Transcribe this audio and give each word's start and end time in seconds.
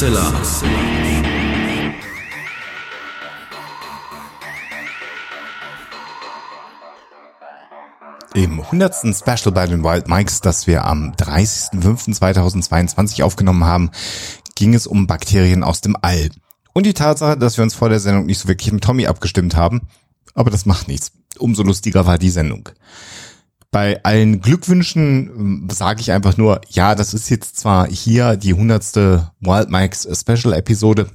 Hoaxilla. 0.00 0.32
Im 8.32 8.62
100. 8.62 9.14
Special 9.14 9.52
bei 9.52 9.66
den 9.66 9.84
Wild 9.84 10.08
Mikes, 10.08 10.40
das 10.40 10.66
wir 10.66 10.86
am 10.86 11.12
30.05.2022 11.12 13.22
aufgenommen 13.22 13.64
haben, 13.64 13.90
ging 14.54 14.72
es 14.72 14.86
um 14.86 15.06
Bakterien 15.06 15.62
aus 15.62 15.82
dem 15.82 15.98
All. 16.00 16.30
Und 16.72 16.86
die 16.86 16.94
Tatsache, 16.94 17.36
dass 17.36 17.58
wir 17.58 17.64
uns 17.64 17.74
vor 17.74 17.90
der 17.90 18.00
Sendung 18.00 18.24
nicht 18.24 18.38
so 18.38 18.48
wirklich 18.48 18.72
mit 18.72 18.82
Tommy 18.82 19.06
abgestimmt 19.06 19.54
haben. 19.54 19.82
Aber 20.34 20.50
das 20.50 20.64
macht 20.64 20.88
nichts. 20.88 21.12
Umso 21.38 21.62
lustiger 21.62 22.06
war 22.06 22.16
die 22.16 22.30
Sendung. 22.30 22.70
Bei 23.70 24.02
allen 24.02 24.40
Glückwünschen 24.40 25.68
äh, 25.68 25.72
sage 25.72 26.00
ich 26.00 26.12
einfach 26.12 26.36
nur, 26.36 26.60
ja, 26.68 26.94
das 26.94 27.14
ist 27.14 27.30
jetzt 27.30 27.56
zwar 27.58 27.88
hier 27.88 28.36
die 28.36 28.54
100. 28.54 28.94
Wild 29.40 29.70
Mikes 29.70 30.08
Special 30.12 30.52
Episode, 30.52 31.10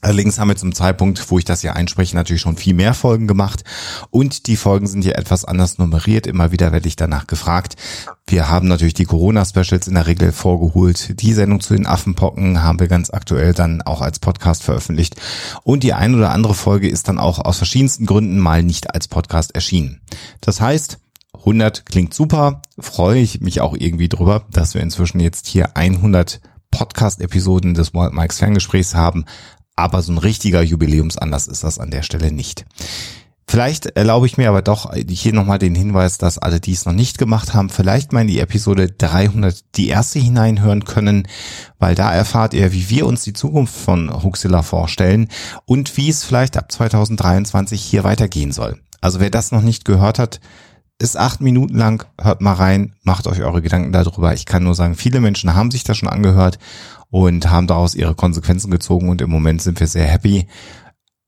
Allerdings 0.00 0.38
haben 0.38 0.48
wir 0.48 0.56
zum 0.56 0.76
Zeitpunkt, 0.76 1.28
wo 1.28 1.40
ich 1.40 1.44
das 1.44 1.62
hier 1.62 1.74
einspreche, 1.74 2.14
natürlich 2.14 2.42
schon 2.42 2.56
viel 2.56 2.74
mehr 2.74 2.94
Folgen 2.94 3.26
gemacht 3.26 3.64
und 4.10 4.46
die 4.46 4.56
Folgen 4.56 4.86
sind 4.86 5.02
hier 5.02 5.18
etwas 5.18 5.44
anders 5.44 5.78
nummeriert. 5.78 6.28
Immer 6.28 6.52
wieder 6.52 6.70
werde 6.70 6.86
ich 6.86 6.94
danach 6.94 7.26
gefragt. 7.26 7.74
Wir 8.24 8.48
haben 8.48 8.68
natürlich 8.68 8.94
die 8.94 9.06
Corona-Specials 9.06 9.88
in 9.88 9.94
der 9.94 10.06
Regel 10.06 10.30
vorgeholt. 10.30 11.20
Die 11.20 11.32
Sendung 11.32 11.60
zu 11.60 11.74
den 11.74 11.86
Affenpocken 11.86 12.62
haben 12.62 12.78
wir 12.78 12.86
ganz 12.86 13.10
aktuell 13.10 13.54
dann 13.54 13.82
auch 13.82 14.00
als 14.00 14.20
Podcast 14.20 14.62
veröffentlicht 14.62 15.16
und 15.64 15.82
die 15.82 15.94
ein 15.94 16.14
oder 16.14 16.30
andere 16.30 16.54
Folge 16.54 16.88
ist 16.88 17.08
dann 17.08 17.18
auch 17.18 17.40
aus 17.40 17.56
verschiedensten 17.56 18.06
Gründen 18.06 18.38
mal 18.38 18.62
nicht 18.62 18.94
als 18.94 19.08
Podcast 19.08 19.56
erschienen. 19.56 20.00
Das 20.40 20.60
heißt, 20.60 20.98
100 21.48 21.86
klingt 21.86 22.12
super, 22.12 22.60
freue 22.78 23.20
ich 23.20 23.40
mich 23.40 23.62
auch 23.62 23.74
irgendwie 23.74 24.10
drüber, 24.10 24.44
dass 24.52 24.74
wir 24.74 24.82
inzwischen 24.82 25.18
jetzt 25.18 25.46
hier 25.46 25.76
100 25.78 26.42
Podcast-Episoden 26.70 27.72
des 27.72 27.94
Wild 27.94 28.12
Mikes 28.12 28.38
Ferngesprächs 28.38 28.94
haben, 28.94 29.24
aber 29.74 30.02
so 30.02 30.12
ein 30.12 30.18
richtiger 30.18 30.60
Jubiläumsanlass 30.60 31.46
ist 31.46 31.64
das 31.64 31.78
an 31.78 31.90
der 31.90 32.02
Stelle 32.02 32.32
nicht. 32.32 32.66
Vielleicht 33.46 33.86
erlaube 33.86 34.26
ich 34.26 34.36
mir 34.36 34.50
aber 34.50 34.60
doch 34.60 34.92
hier 34.94 35.32
nochmal 35.32 35.58
den 35.58 35.74
Hinweis, 35.74 36.18
dass 36.18 36.36
alle, 36.36 36.60
die 36.60 36.72
es 36.72 36.84
noch 36.84 36.92
nicht 36.92 37.16
gemacht 37.16 37.54
haben, 37.54 37.70
vielleicht 37.70 38.12
mal 38.12 38.20
in 38.20 38.26
die 38.26 38.40
Episode 38.40 38.90
300 38.90 39.74
die 39.74 39.88
erste 39.88 40.18
hineinhören 40.18 40.84
können, 40.84 41.26
weil 41.78 41.94
da 41.94 42.12
erfahrt 42.12 42.52
ihr, 42.52 42.74
wie 42.74 42.90
wir 42.90 43.06
uns 43.06 43.24
die 43.24 43.32
Zukunft 43.32 43.74
von 43.74 44.22
Huxilla 44.22 44.60
vorstellen 44.60 45.28
und 45.64 45.96
wie 45.96 46.10
es 46.10 46.24
vielleicht 46.24 46.58
ab 46.58 46.70
2023 46.70 47.80
hier 47.80 48.04
weitergehen 48.04 48.52
soll. 48.52 48.82
Also 49.00 49.18
wer 49.18 49.30
das 49.30 49.50
noch 49.50 49.62
nicht 49.62 49.86
gehört 49.86 50.18
hat, 50.18 50.40
ist 50.98 51.16
acht 51.16 51.40
Minuten 51.40 51.76
lang, 51.76 52.06
hört 52.20 52.40
mal 52.40 52.54
rein, 52.54 52.94
macht 53.02 53.26
euch 53.26 53.42
eure 53.42 53.62
Gedanken 53.62 53.92
darüber. 53.92 54.34
Ich 54.34 54.46
kann 54.46 54.64
nur 54.64 54.74
sagen, 54.74 54.96
viele 54.96 55.20
Menschen 55.20 55.54
haben 55.54 55.70
sich 55.70 55.84
das 55.84 55.96
schon 55.96 56.08
angehört 56.08 56.58
und 57.10 57.50
haben 57.50 57.66
daraus 57.66 57.94
ihre 57.94 58.14
Konsequenzen 58.14 58.70
gezogen 58.70 59.08
und 59.08 59.20
im 59.20 59.30
Moment 59.30 59.62
sind 59.62 59.78
wir 59.80 59.86
sehr 59.86 60.06
happy, 60.06 60.48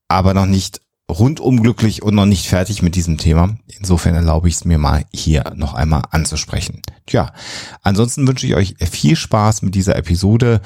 aber 0.08 0.34
noch 0.34 0.46
nicht 0.46 0.80
rundum 1.10 1.62
glücklich 1.62 2.02
und 2.02 2.14
noch 2.14 2.26
nicht 2.26 2.46
fertig 2.46 2.82
mit 2.82 2.94
diesem 2.94 3.18
Thema. 3.18 3.56
Insofern 3.66 4.14
erlaube 4.14 4.48
ich 4.48 4.54
es 4.54 4.64
mir 4.64 4.78
mal 4.78 5.04
hier 5.12 5.52
noch 5.56 5.74
einmal 5.74 6.02
anzusprechen. 6.10 6.82
Tja, 7.06 7.32
ansonsten 7.82 8.26
wünsche 8.26 8.46
ich 8.46 8.54
euch 8.54 8.76
viel 8.78 9.16
Spaß 9.16 9.62
mit 9.62 9.74
dieser 9.74 9.96
Episode 9.96 10.60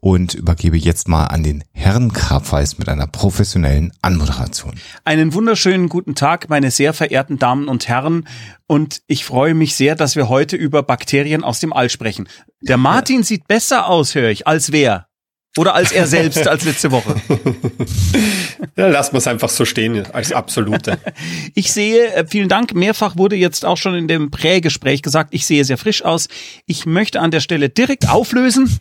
und 0.00 0.34
übergebe 0.34 0.76
jetzt 0.76 1.08
mal 1.08 1.26
an 1.26 1.42
den 1.42 1.64
Herrn 1.72 2.12
Krabweis 2.12 2.78
mit 2.78 2.88
einer 2.88 3.06
professionellen 3.06 3.92
Anmoderation. 4.02 4.74
Einen 5.04 5.34
wunderschönen 5.34 5.88
guten 5.88 6.14
Tag, 6.14 6.48
meine 6.48 6.70
sehr 6.70 6.94
verehrten 6.94 7.38
Damen 7.38 7.68
und 7.68 7.88
Herren. 7.88 8.26
Und 8.66 9.02
ich 9.06 9.24
freue 9.24 9.54
mich 9.54 9.74
sehr, 9.74 9.94
dass 9.94 10.16
wir 10.16 10.28
heute 10.28 10.56
über 10.56 10.82
Bakterien 10.82 11.44
aus 11.44 11.60
dem 11.60 11.72
All 11.72 11.90
sprechen. 11.90 12.28
Der 12.62 12.78
Martin 12.78 13.22
sieht 13.22 13.46
besser 13.46 13.88
aus, 13.88 14.14
höre 14.14 14.30
ich, 14.30 14.46
als 14.46 14.72
wer? 14.72 15.09
Oder 15.56 15.74
als 15.74 15.90
er 15.90 16.06
selbst 16.06 16.46
als 16.46 16.64
letzte 16.64 16.92
Woche. 16.92 17.16
ja, 18.76 18.86
lassen 18.86 19.14
wir 19.14 19.18
es 19.18 19.26
einfach 19.26 19.48
so 19.48 19.64
stehen 19.64 20.06
als 20.12 20.32
absolute. 20.32 20.98
Ich 21.54 21.72
sehe, 21.72 22.12
äh, 22.14 22.24
vielen 22.26 22.48
Dank, 22.48 22.74
mehrfach 22.74 23.16
wurde 23.16 23.34
jetzt 23.34 23.64
auch 23.64 23.76
schon 23.76 23.94
in 23.94 24.06
dem 24.06 24.30
Prägespräch 24.30 25.02
gesagt, 25.02 25.34
ich 25.34 25.46
sehe 25.46 25.64
sehr 25.64 25.78
frisch 25.78 26.04
aus. 26.04 26.28
Ich 26.66 26.86
möchte 26.86 27.20
an 27.20 27.30
der 27.30 27.40
Stelle 27.40 27.68
direkt 27.68 28.08
auflösen. 28.08 28.78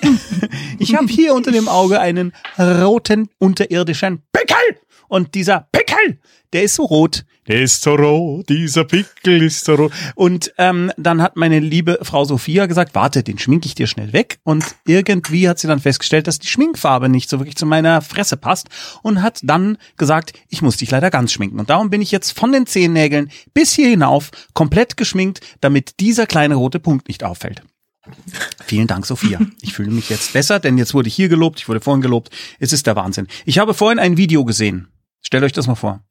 ich 0.78 0.96
habe 0.96 1.06
hier 1.06 1.34
unter 1.34 1.52
dem 1.52 1.68
Auge 1.68 2.00
einen 2.00 2.32
roten 2.58 3.28
unterirdischen 3.38 4.22
Pickel. 4.32 4.56
Und 5.12 5.34
dieser 5.34 5.68
Pickel, 5.72 6.20
der 6.54 6.62
ist 6.62 6.76
so 6.76 6.84
rot, 6.84 7.26
der 7.46 7.60
ist 7.60 7.82
so 7.82 7.96
rot, 7.96 8.48
dieser 8.48 8.84
Pickel 8.84 9.42
ist 9.42 9.62
so 9.62 9.74
rot. 9.74 9.92
Und 10.14 10.54
ähm, 10.56 10.90
dann 10.96 11.20
hat 11.20 11.36
meine 11.36 11.58
liebe 11.60 11.98
Frau 12.00 12.24
Sophia 12.24 12.64
gesagt, 12.64 12.94
warte, 12.94 13.22
den 13.22 13.38
schminke 13.38 13.66
ich 13.66 13.74
dir 13.74 13.86
schnell 13.86 14.14
weg. 14.14 14.38
Und 14.42 14.64
irgendwie 14.86 15.50
hat 15.50 15.58
sie 15.58 15.68
dann 15.68 15.80
festgestellt, 15.80 16.28
dass 16.28 16.38
die 16.38 16.46
Schminkfarbe 16.46 17.10
nicht 17.10 17.28
so 17.28 17.40
wirklich 17.40 17.56
zu 17.56 17.66
meiner 17.66 18.00
Fresse 18.00 18.38
passt 18.38 18.70
und 19.02 19.20
hat 19.20 19.40
dann 19.42 19.76
gesagt, 19.98 20.32
ich 20.48 20.62
muss 20.62 20.78
dich 20.78 20.90
leider 20.90 21.10
ganz 21.10 21.30
schminken. 21.30 21.60
Und 21.60 21.68
darum 21.68 21.90
bin 21.90 22.00
ich 22.00 22.10
jetzt 22.10 22.30
von 22.30 22.50
den 22.50 22.64
Zehennägeln 22.64 23.30
bis 23.52 23.74
hier 23.74 23.90
hinauf 23.90 24.30
komplett 24.54 24.96
geschminkt, 24.96 25.40
damit 25.60 26.00
dieser 26.00 26.26
kleine 26.26 26.54
rote 26.54 26.80
Punkt 26.80 27.08
nicht 27.08 27.22
auffällt. 27.22 27.62
Vielen 28.64 28.86
Dank, 28.86 29.04
Sophia. 29.04 29.40
Ich 29.60 29.74
fühle 29.74 29.90
mich 29.90 30.08
jetzt 30.08 30.32
besser, 30.32 30.58
denn 30.58 30.78
jetzt 30.78 30.94
wurde 30.94 31.08
ich 31.08 31.14
hier 31.14 31.28
gelobt, 31.28 31.60
ich 31.60 31.68
wurde 31.68 31.80
vorhin 31.80 32.00
gelobt. 32.00 32.30
Es 32.58 32.72
ist 32.72 32.86
der 32.86 32.96
Wahnsinn. 32.96 33.26
Ich 33.44 33.58
habe 33.58 33.74
vorhin 33.74 33.98
ein 33.98 34.16
Video 34.16 34.46
gesehen. 34.46 34.88
Stellt 35.22 35.44
euch 35.44 35.52
das 35.52 35.66
mal 35.66 35.74
vor. 35.74 36.04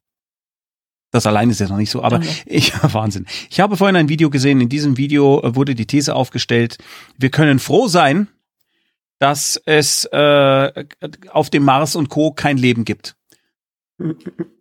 Das 1.11 1.25
allein 1.25 1.49
ist 1.49 1.59
jetzt 1.59 1.69
noch 1.69 1.77
nicht 1.77 1.91
so, 1.91 2.01
aber 2.03 2.19
Danke. 2.19 2.33
ich 2.45 2.73
Wahnsinn. 2.81 3.25
Ich 3.49 3.59
habe 3.59 3.77
vorhin 3.77 3.97
ein 3.97 4.09
Video 4.09 4.29
gesehen. 4.29 4.61
In 4.61 4.69
diesem 4.69 4.97
Video 4.97 5.41
äh, 5.43 5.55
wurde 5.55 5.75
die 5.75 5.85
These 5.85 6.15
aufgestellt: 6.15 6.77
Wir 7.17 7.29
können 7.29 7.59
froh 7.59 7.87
sein, 7.87 8.27
dass 9.19 9.61
es 9.65 10.05
äh, 10.05 10.85
auf 11.29 11.49
dem 11.49 11.63
Mars 11.63 11.95
und 11.95 12.09
Co. 12.09 12.31
kein 12.31 12.57
Leben 12.57 12.85
gibt. 12.85 13.15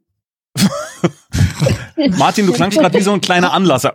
Martin, 2.17 2.47
du 2.47 2.53
klangst 2.53 2.79
gerade 2.79 2.99
wie 2.99 3.03
so 3.03 3.13
ein 3.13 3.21
kleiner 3.21 3.53
Anlasser. 3.53 3.95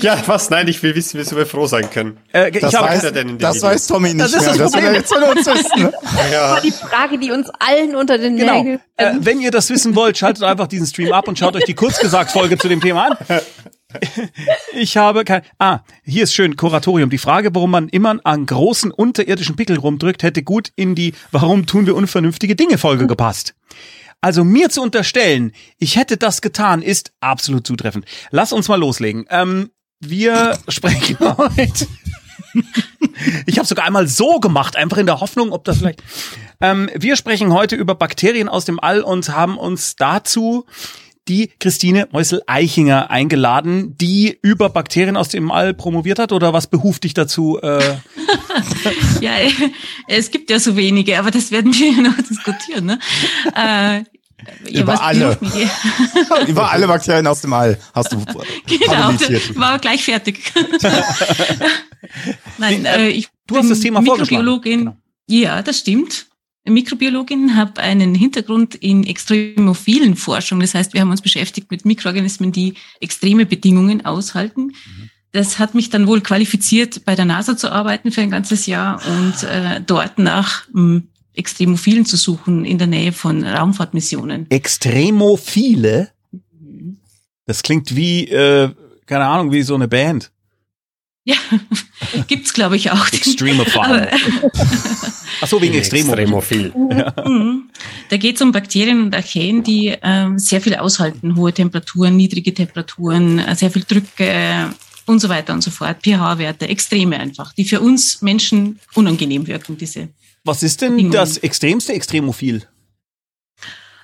ja, 0.00 0.16
was? 0.26 0.50
Nein, 0.50 0.68
ich 0.68 0.82
will 0.82 0.94
wissen, 0.94 1.18
wieso 1.18 1.36
wir 1.36 1.46
froh 1.46 1.66
sein 1.66 1.90
können. 1.90 2.18
Äh, 2.32 2.50
das 2.50 2.72
ich 2.72 2.80
weiß, 2.80 3.12
denn 3.12 3.38
das 3.38 3.62
weiß 3.62 3.86
Tommy 3.86 4.14
nicht 4.14 4.20
das 4.20 4.32
mehr. 4.32 4.48
Das, 4.48 4.56
das 4.58 4.74
will 4.74 4.84
er 4.84 4.94
jetzt 4.94 5.12
von 5.12 5.22
uns 5.22 5.46
wissen. 5.46 5.82
Ne? 5.82 5.92
Ja. 6.32 6.54
Das 6.54 6.62
die 6.62 6.70
Frage, 6.70 7.18
die 7.18 7.30
uns 7.30 7.48
allen 7.58 7.94
unter 7.94 8.18
den 8.18 8.36
genau. 8.36 8.54
Nägeln... 8.54 8.80
Äh, 8.96 9.12
wenn 9.18 9.40
ihr 9.40 9.50
das 9.50 9.70
wissen 9.70 9.94
wollt, 9.94 10.16
schaltet 10.16 10.44
einfach 10.44 10.66
diesen 10.66 10.86
Stream 10.86 11.12
ab 11.12 11.28
und 11.28 11.38
schaut 11.38 11.56
euch 11.56 11.64
die 11.64 11.74
Kurzgesagt-Folge 11.74 12.58
zu 12.58 12.68
dem 12.68 12.80
Thema 12.80 13.08
an. 13.08 13.16
Ich 14.72 14.96
habe 14.96 15.24
kein. 15.24 15.42
Ah, 15.58 15.80
hier 16.04 16.24
ist 16.24 16.34
schön 16.34 16.56
Kuratorium. 16.56 17.10
Die 17.10 17.18
Frage, 17.18 17.54
warum 17.54 17.70
man 17.70 17.88
immer 17.88 18.16
an 18.24 18.44
großen 18.44 18.90
unterirdischen 18.90 19.54
Pickel 19.54 19.78
rumdrückt, 19.78 20.22
hätte 20.22 20.42
gut 20.42 20.72
in 20.74 20.96
die 20.96 21.14
Warum 21.30 21.66
tun 21.66 21.86
wir 21.86 21.94
unvernünftige 21.94 22.56
Dinge 22.56 22.78
Folge 22.78 23.06
gepasst. 23.06 23.54
Also 24.24 24.42
mir 24.42 24.70
zu 24.70 24.80
unterstellen, 24.80 25.52
ich 25.78 25.96
hätte 25.96 26.16
das 26.16 26.40
getan, 26.40 26.80
ist 26.80 27.12
absolut 27.20 27.66
zutreffend. 27.66 28.06
Lass 28.30 28.54
uns 28.54 28.68
mal 28.68 28.80
loslegen. 28.80 29.26
Ähm, 29.28 29.68
wir 30.00 30.58
sprechen 30.68 31.18
heute. 31.36 31.86
ich 33.44 33.58
habe 33.58 33.68
sogar 33.68 33.84
einmal 33.84 34.08
so 34.08 34.40
gemacht, 34.40 34.76
einfach 34.76 34.96
in 34.96 35.04
der 35.04 35.20
Hoffnung, 35.20 35.52
ob 35.52 35.64
das 35.64 35.76
vielleicht. 35.76 36.02
Ähm, 36.62 36.88
wir 36.94 37.16
sprechen 37.16 37.52
heute 37.52 37.76
über 37.76 37.94
Bakterien 37.96 38.48
aus 38.48 38.64
dem 38.64 38.80
All 38.80 39.02
und 39.02 39.28
haben 39.28 39.58
uns 39.58 39.94
dazu 39.96 40.64
die 41.28 41.50
Christine 41.58 42.08
Meusel-Eichinger 42.12 43.10
eingeladen, 43.10 43.96
die 43.96 44.38
über 44.42 44.68
Bakterien 44.68 45.16
aus 45.16 45.28
dem 45.28 45.50
All 45.50 45.74
promoviert 45.74 46.18
hat 46.18 46.32
oder 46.32 46.52
was 46.52 46.66
behuft 46.66 47.04
dich 47.04 47.14
dazu? 47.14 47.58
Äh? 47.62 47.96
ja, 49.20 49.32
es 50.06 50.30
gibt 50.30 50.50
ja 50.50 50.58
so 50.58 50.76
wenige, 50.76 51.18
aber 51.18 51.30
das 51.30 51.50
werden 51.50 51.72
wir 51.72 51.92
ja 51.92 52.00
noch 52.02 52.16
diskutieren. 52.16 52.86
Ne? 52.86 52.98
Äh, 53.54 54.04
über 54.70 55.02
alle. 55.02 55.38
Über 56.46 56.70
alle 56.70 56.86
Bakterien 56.86 57.26
aus 57.26 57.40
dem 57.40 57.52
All 57.52 57.78
hast 57.94 58.12
du 58.12 58.18
Genau, 58.66 59.12
war 59.54 59.78
gleich 59.78 60.04
fertig. 60.04 60.52
Nein, 62.58 62.84
äh, 62.84 63.08
ich 63.08 63.28
du 63.46 63.56
hast 63.56 63.70
das 63.70 63.80
Thema 63.80 64.00
Mikrobiologin. 64.00 64.80
Genau. 64.80 64.96
Ja, 65.28 65.62
das 65.62 65.78
stimmt. 65.78 66.26
Mikrobiologin, 66.66 67.56
habe 67.56 67.80
einen 67.80 68.14
Hintergrund 68.14 68.74
in 68.74 69.04
extremophilen 69.04 70.16
Forschung. 70.16 70.60
Das 70.60 70.74
heißt, 70.74 70.94
wir 70.94 71.02
haben 71.02 71.10
uns 71.10 71.20
beschäftigt 71.20 71.70
mit 71.70 71.84
Mikroorganismen, 71.84 72.52
die 72.52 72.74
extreme 73.00 73.44
Bedingungen 73.44 74.06
aushalten. 74.06 74.68
Mhm. 74.68 75.10
Das 75.32 75.58
hat 75.58 75.74
mich 75.74 75.90
dann 75.90 76.06
wohl 76.06 76.20
qualifiziert, 76.20 77.04
bei 77.04 77.16
der 77.16 77.24
NASA 77.24 77.56
zu 77.56 77.70
arbeiten 77.70 78.12
für 78.12 78.20
ein 78.20 78.30
ganzes 78.30 78.66
Jahr 78.66 79.02
und 79.04 79.42
äh, 79.42 79.80
dort 79.84 80.18
nach 80.18 80.66
hm, 80.72 81.08
Extremophilen 81.34 82.06
zu 82.06 82.16
suchen 82.16 82.64
in 82.64 82.78
der 82.78 82.86
Nähe 82.86 83.12
von 83.12 83.44
Raumfahrtmissionen. 83.44 84.46
Extremophile? 84.50 86.10
Das 87.46 87.62
klingt 87.62 87.94
wie, 87.94 88.28
äh, 88.28 88.70
keine 89.06 89.26
Ahnung, 89.26 89.52
wie 89.52 89.62
so 89.62 89.74
eine 89.74 89.88
Band. 89.88 90.30
Ja, 91.24 91.36
gibt's 92.28 92.52
glaube 92.52 92.76
ich 92.76 92.90
auch. 92.90 93.08
Extremophile. 93.08 94.10
Ach 95.40 95.48
so, 95.48 95.60
wegen 95.60 95.74
Extremophil. 95.74 96.72
Ja. 96.90 97.12
Mhm. 97.24 97.70
Da 98.10 98.18
geht 98.18 98.36
es 98.36 98.42
um 98.42 98.52
Bakterien 98.52 99.02
und 99.02 99.14
Archäen, 99.14 99.62
die 99.62 99.88
äh, 99.88 100.28
sehr 100.36 100.60
viel 100.60 100.76
aushalten. 100.76 101.36
Hohe 101.36 101.52
Temperaturen, 101.52 102.16
niedrige 102.16 102.52
Temperaturen, 102.52 103.38
äh, 103.38 103.56
sehr 103.56 103.70
viel 103.70 103.84
Drücke, 103.84 104.70
und 105.06 105.20
so 105.20 105.28
weiter 105.28 105.52
und 105.52 105.62
so 105.62 105.70
fort. 105.70 105.98
pH-Werte, 106.02 106.68
Extreme 106.68 107.18
einfach, 107.18 107.52
die 107.52 107.64
für 107.64 107.80
uns 107.80 108.22
Menschen 108.22 108.80
unangenehm 108.94 109.46
wirken, 109.46 109.76
diese. 109.76 110.08
Was 110.44 110.62
ist 110.62 110.82
denn 110.82 111.10
das 111.10 111.38
extremste 111.38 111.92
Extremophil? 111.94 112.66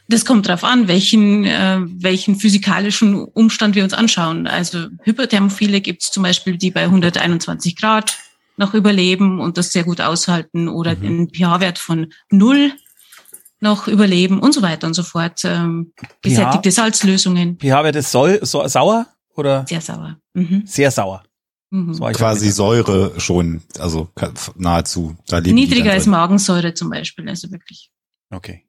Das 0.08 0.24
kommt 0.24 0.48
darauf 0.48 0.64
an, 0.64 0.88
welchen, 0.88 1.44
äh, 1.44 1.78
welchen 1.82 2.34
physikalischen 2.34 3.14
Umstand 3.22 3.76
wir 3.76 3.84
uns 3.84 3.92
anschauen. 3.92 4.46
Also 4.48 4.86
Hyperthermophile 5.04 5.80
gibt 5.80 6.02
es 6.02 6.10
zum 6.10 6.24
Beispiel, 6.24 6.56
die 6.56 6.70
bei 6.72 6.84
121 6.84 7.76
Grad 7.76 8.18
noch 8.56 8.74
überleben 8.74 9.40
und 9.40 9.56
das 9.56 9.70
sehr 9.72 9.84
gut 9.84 10.00
aushalten 10.00 10.68
oder 10.68 10.96
Mhm. 10.96 11.00
den 11.02 11.28
pH-Wert 11.32 11.78
von 11.78 12.12
null 12.30 12.72
noch 13.60 13.86
überleben 13.86 14.40
und 14.40 14.52
so 14.52 14.62
weiter 14.62 14.86
und 14.86 14.94
so 14.94 15.02
fort. 15.02 15.42
Ähm, 15.44 15.92
gesättigte 16.22 16.70
Salzlösungen, 16.72 17.58
pH-Wert 17.58 17.96
ist 17.96 18.10
soll, 18.10 18.40
so, 18.42 18.66
sauer 18.66 19.06
oder 19.36 19.64
sehr 19.68 19.80
sauer. 19.80 20.16
Mhm. 20.34 20.62
sehr 20.66 20.90
sauer? 20.90 21.22
Mhm. 21.70 21.98
Quasi. 22.12 22.50
Säure 22.50 23.12
schon, 23.20 23.62
also 23.78 24.08
nahezu. 24.56 25.16
Niedriger 25.44 25.92
als. 25.92 26.06
Magensäure 26.06 26.74
zum 26.74 26.90
Beispiel, 26.90 27.28
also 27.28 27.50
wirklich 27.50 27.90
Okay. 28.32 28.64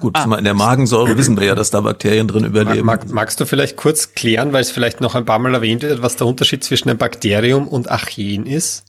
Gut, 0.00 0.16
Ah. 0.16 0.36
in 0.38 0.44
der 0.44 0.54
Magensäure 0.54 1.18
wissen 1.18 1.38
wir 1.38 1.46
ja, 1.48 1.54
dass 1.54 1.70
da 1.70 1.80
Bakterien 1.82 2.26
drin 2.28 2.44
überleben. 2.44 2.86
mag, 2.86 3.10
magst 3.10 3.38
du 3.40 3.44
vielleicht 3.44 3.76
kurz 3.76 4.14
klären, 4.14 4.52
weil 4.54 4.62
es 4.62 4.70
vielleicht 4.70 5.00
noch 5.02 5.14
ein 5.14 5.26
paar 5.26 5.38
Mal 5.38 5.52
erwähnt 5.54 5.82
wird, 5.82 6.00
was 6.00 6.16
der 6.16 6.26
Unterschied 6.26 6.64
zwischen 6.64 6.88
einem 6.88 6.98
Bakterium 6.98 7.68
und 7.68 7.90
Archeen 7.90 8.46
ist? 8.46 8.84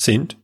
Sind? 0.00 0.36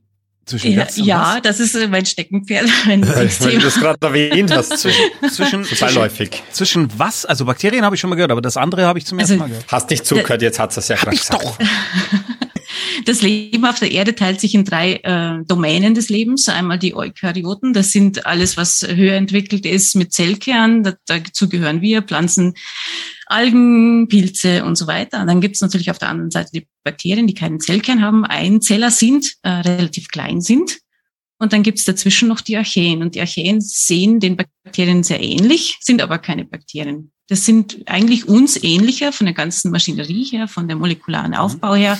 Zwischen 0.46 0.72
Ja, 0.72 0.86
ja, 0.96 1.40
das 1.40 1.60
ist 1.60 1.76
mein 1.90 2.04
Steckenpferd. 2.04 2.68
Mein 2.86 3.06
Weil, 3.06 3.30
weil 3.40 3.52
du 3.52 3.58
das 3.60 3.76
gerade 3.76 3.98
erwähnt 4.04 4.50
hast. 4.50 4.76
Zwischen, 4.78 5.04
was? 5.20 5.34
Zwischen, 5.36 5.62
zwischen, 5.64 5.86
beiläufig. 5.86 6.42
zwischen 6.50 6.88
was? 6.98 7.24
Also 7.24 7.44
Bakterien 7.44 7.84
habe 7.84 7.94
ich 7.94 8.00
schon 8.00 8.10
mal 8.10 8.16
gehört, 8.16 8.32
aber 8.32 8.42
das 8.42 8.56
andere 8.56 8.84
habe 8.86 8.98
ich 8.98 9.06
zum 9.06 9.20
ersten 9.20 9.34
Also- 9.34 9.42
Mal 9.44 9.48
gehört. 9.50 9.66
Hast 9.68 9.90
nicht 9.90 10.04
zugehört, 10.04 10.42
jetzt 10.42 10.58
hat 10.58 10.76
es 10.76 10.88
ja 10.88 10.96
gerade 10.96 11.14
ich 11.14 11.20
gesagt. 11.20 11.44
doch. 11.44 11.58
Das 13.04 13.22
Leben 13.22 13.64
auf 13.64 13.78
der 13.78 13.90
Erde 13.90 14.14
teilt 14.14 14.40
sich 14.40 14.54
in 14.54 14.64
drei 14.64 14.94
äh, 14.96 15.44
Domänen 15.46 15.94
des 15.94 16.08
Lebens. 16.08 16.48
Einmal 16.48 16.78
die 16.78 16.94
Eukaryoten, 16.94 17.72
das 17.72 17.92
sind 17.92 18.26
alles, 18.26 18.56
was 18.56 18.86
höher 18.86 19.14
entwickelt 19.14 19.66
ist 19.66 19.94
mit 19.94 20.12
Zellkern. 20.12 20.82
Da, 20.82 20.94
dazu 21.06 21.48
gehören 21.48 21.80
wir, 21.80 22.02
Pflanzen, 22.02 22.54
Algen, 23.26 24.08
Pilze 24.08 24.64
und 24.64 24.76
so 24.76 24.86
weiter. 24.86 25.20
Und 25.20 25.26
dann 25.26 25.40
gibt 25.40 25.56
es 25.56 25.60
natürlich 25.60 25.90
auf 25.90 25.98
der 25.98 26.08
anderen 26.08 26.30
Seite 26.30 26.50
die 26.52 26.66
Bakterien, 26.84 27.26
die 27.26 27.34
keinen 27.34 27.60
Zellkern 27.60 28.02
haben, 28.02 28.24
Einzeller 28.24 28.90
sind, 28.90 29.34
äh, 29.42 29.48
relativ 29.48 30.08
klein 30.08 30.40
sind. 30.40 30.78
Und 31.38 31.52
dann 31.52 31.62
gibt 31.64 31.78
es 31.78 31.84
dazwischen 31.84 32.28
noch 32.28 32.40
die 32.40 32.56
Archeen. 32.56 33.02
Und 33.02 33.14
die 33.14 33.20
Archeen 33.20 33.60
sehen 33.60 34.20
den 34.20 34.36
Bakterien 34.36 35.02
sehr 35.02 35.20
ähnlich, 35.20 35.78
sind 35.80 36.00
aber 36.00 36.18
keine 36.18 36.44
Bakterien. 36.44 37.10
Das 37.28 37.46
sind 37.46 37.78
eigentlich 37.86 38.28
uns 38.28 38.62
ähnlicher 38.62 39.12
von 39.12 39.26
der 39.26 39.34
ganzen 39.34 39.70
Maschinerie 39.70 40.24
her, 40.24 40.48
von 40.48 40.66
der 40.66 40.76
molekularen 40.76 41.34
Aufbau 41.34 41.74
her 41.74 41.98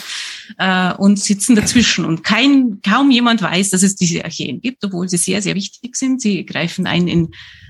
äh, 0.58 0.92
und 0.94 1.18
sitzen 1.18 1.56
dazwischen. 1.56 2.04
Und 2.04 2.24
kein, 2.24 2.80
kaum 2.82 3.10
jemand 3.10 3.40
weiß, 3.40 3.70
dass 3.70 3.82
es 3.82 3.94
diese 3.94 4.24
Archeen 4.24 4.60
gibt, 4.60 4.84
obwohl 4.84 5.08
sie 5.08 5.16
sehr, 5.16 5.40
sehr 5.40 5.54
wichtig 5.54 5.96
sind. 5.96 6.20
Sie 6.20 6.44
greifen 6.44 6.86
ein 6.86 7.08
in 7.08 7.28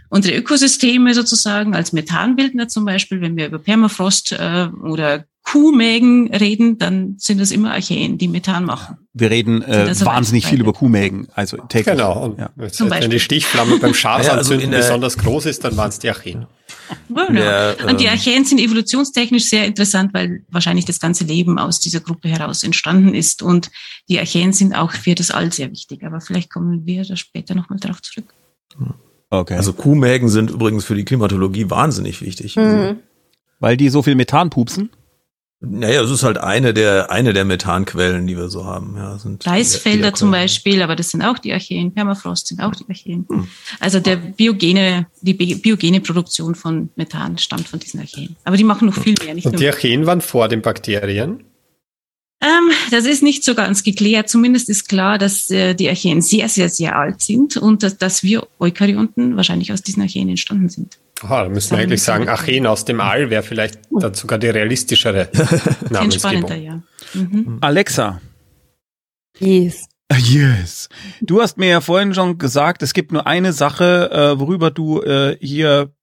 unsere 0.08 0.36
Ökosysteme 0.36 1.14
sozusagen, 1.14 1.74
als 1.74 1.92
Methanbildner 1.92 2.68
zum 2.68 2.84
Beispiel. 2.84 3.20
Wenn 3.20 3.36
wir 3.36 3.46
über 3.46 3.58
Permafrost 3.58 4.32
äh, 4.32 4.68
oder 4.82 5.24
Kuhmägen 5.44 6.32
reden, 6.32 6.78
dann 6.78 7.16
sind 7.18 7.40
das 7.40 7.50
immer 7.50 7.72
Archeen, 7.72 8.16
die 8.16 8.28
Methan 8.28 8.64
machen. 8.64 8.96
Wir 9.12 9.30
reden 9.30 9.62
äh, 9.62 9.86
also 9.88 10.06
wahnsinnig 10.06 10.46
viel 10.46 10.60
über 10.60 10.72
Kuhmägen, 10.72 11.28
also 11.34 11.56
täglich. 11.56 11.96
Genau. 11.96 12.36
Ja. 12.38 12.50
jetzt, 12.60 12.76
Zum 12.76 12.86
wenn 12.86 12.90
Beispiel. 12.90 13.08
die 13.10 13.20
Stichflamme 13.20 13.78
beim 13.78 13.94
Schaf 13.94 14.22
Ja, 14.26 14.34
also 14.34 14.56
besonders 14.56 15.18
groß 15.18 15.46
ist, 15.46 15.64
dann 15.64 15.76
waren 15.76 15.88
es 15.88 15.98
die 15.98 16.08
Archeen. 16.08 16.46
Genau. 17.08 17.32
Der, 17.32 17.76
und 17.86 18.00
die 18.00 18.04
ähm, 18.04 18.10
Archeen 18.10 18.44
sind 18.44 18.58
evolutionstechnisch 18.58 19.44
sehr 19.44 19.66
interessant, 19.66 20.12
weil 20.14 20.44
wahrscheinlich 20.48 20.84
das 20.84 21.00
ganze 21.00 21.24
Leben 21.24 21.58
aus 21.58 21.80
dieser 21.80 22.00
Gruppe 22.00 22.28
heraus 22.28 22.62
entstanden 22.62 23.14
ist. 23.14 23.42
Und 23.42 23.70
die 24.08 24.18
Archeen 24.18 24.52
sind 24.52 24.74
auch 24.74 24.92
für 24.92 25.14
das 25.14 25.30
All 25.30 25.52
sehr 25.52 25.70
wichtig. 25.70 26.04
Aber 26.04 26.20
vielleicht 26.20 26.50
kommen 26.50 26.86
wir 26.86 27.04
da 27.04 27.16
später 27.16 27.54
nochmal 27.54 27.78
drauf 27.78 28.02
zurück. 28.02 28.32
Okay. 29.30 29.54
Also 29.54 29.72
Kuhmägen 29.72 30.28
sind 30.28 30.50
übrigens 30.50 30.84
für 30.84 30.94
die 30.94 31.04
Klimatologie 31.04 31.70
wahnsinnig 31.70 32.20
wichtig. 32.20 32.56
Mhm. 32.56 32.98
Weil 33.60 33.76
die 33.76 33.88
so 33.88 34.02
viel 34.02 34.14
Methan 34.14 34.50
pupsen. 34.50 34.90
Naja, 35.64 36.02
es 36.02 36.10
ist 36.10 36.24
halt 36.24 36.38
eine 36.38 36.74
der, 36.74 37.12
eine 37.12 37.32
der 37.32 37.44
Methanquellen, 37.44 38.26
die 38.26 38.36
wir 38.36 38.48
so 38.48 38.64
haben. 38.64 38.96
Ja, 38.96 39.16
sind 39.18 39.46
Reisfelder 39.46 40.12
zum 40.12 40.32
Beispiel, 40.32 40.82
aber 40.82 40.96
das 40.96 41.10
sind 41.10 41.22
auch 41.22 41.38
die 41.38 41.52
Archeen. 41.52 41.94
Permafrost 41.94 42.48
sind 42.48 42.60
auch 42.60 42.74
die 42.74 42.84
Archeen. 42.88 43.26
Hm. 43.28 43.46
Also 43.78 44.00
der 44.00 44.16
biogene, 44.16 45.06
die 45.20 45.34
bi- 45.34 45.54
biogene 45.54 46.00
Produktion 46.00 46.56
von 46.56 46.90
Methan 46.96 47.38
stammt 47.38 47.68
von 47.68 47.78
diesen 47.78 48.00
Archeen. 48.00 48.34
Aber 48.42 48.56
die 48.56 48.64
machen 48.64 48.86
noch 48.86 49.00
viel 49.00 49.14
mehr. 49.24 49.34
Nicht 49.34 49.46
Und 49.46 49.52
nur 49.52 49.60
die 49.60 49.68
Archeen 49.68 50.04
waren 50.04 50.20
vor 50.20 50.48
den 50.48 50.62
Bakterien. 50.62 51.44
Ähm, 52.42 52.70
das 52.90 53.04
ist 53.04 53.22
nicht 53.22 53.44
so 53.44 53.54
ganz 53.54 53.84
geklärt. 53.84 54.28
Zumindest 54.28 54.68
ist 54.68 54.88
klar, 54.88 55.16
dass 55.16 55.48
äh, 55.48 55.74
die 55.74 55.88
Archeen 55.88 56.22
sehr, 56.22 56.48
sehr, 56.48 56.68
sehr 56.70 56.98
alt 56.98 57.22
sind 57.22 57.56
und 57.56 57.84
dass, 57.84 57.98
dass 57.98 58.24
wir 58.24 58.48
Eukaryoten 58.58 59.36
wahrscheinlich 59.36 59.72
aus 59.72 59.82
diesen 59.82 60.02
Archeen 60.02 60.28
entstanden 60.28 60.68
sind. 60.68 60.98
Aha, 61.22 61.44
da 61.44 61.48
müssen 61.48 61.76
wir 61.76 61.82
eigentlich 61.82 62.02
sagen, 62.02 62.24
so. 62.24 62.30
Archeen 62.30 62.66
aus 62.66 62.84
dem 62.84 63.00
All 63.00 63.30
wäre 63.30 63.42
vielleicht 63.42 63.80
dann 63.90 64.14
sogar 64.14 64.38
die 64.38 64.48
realistischere 64.48 65.28
Namensgebung. 65.90 66.50
ja. 66.62 66.82
Mhm. 67.14 67.58
Alexa. 67.60 68.20
Yes. 69.38 69.86
Yes. 70.14 70.90
Du 71.22 71.40
hast 71.40 71.56
mir 71.56 71.70
ja 71.70 71.80
vorhin 71.80 72.12
schon 72.12 72.36
gesagt, 72.36 72.82
es 72.82 72.92
gibt 72.92 73.12
nur 73.12 73.26
eine 73.26 73.54
Sache, 73.54 74.10
äh, 74.12 74.38
worüber 74.38 74.70
du 74.70 75.00
äh, 75.00 75.38
hier 75.40 75.94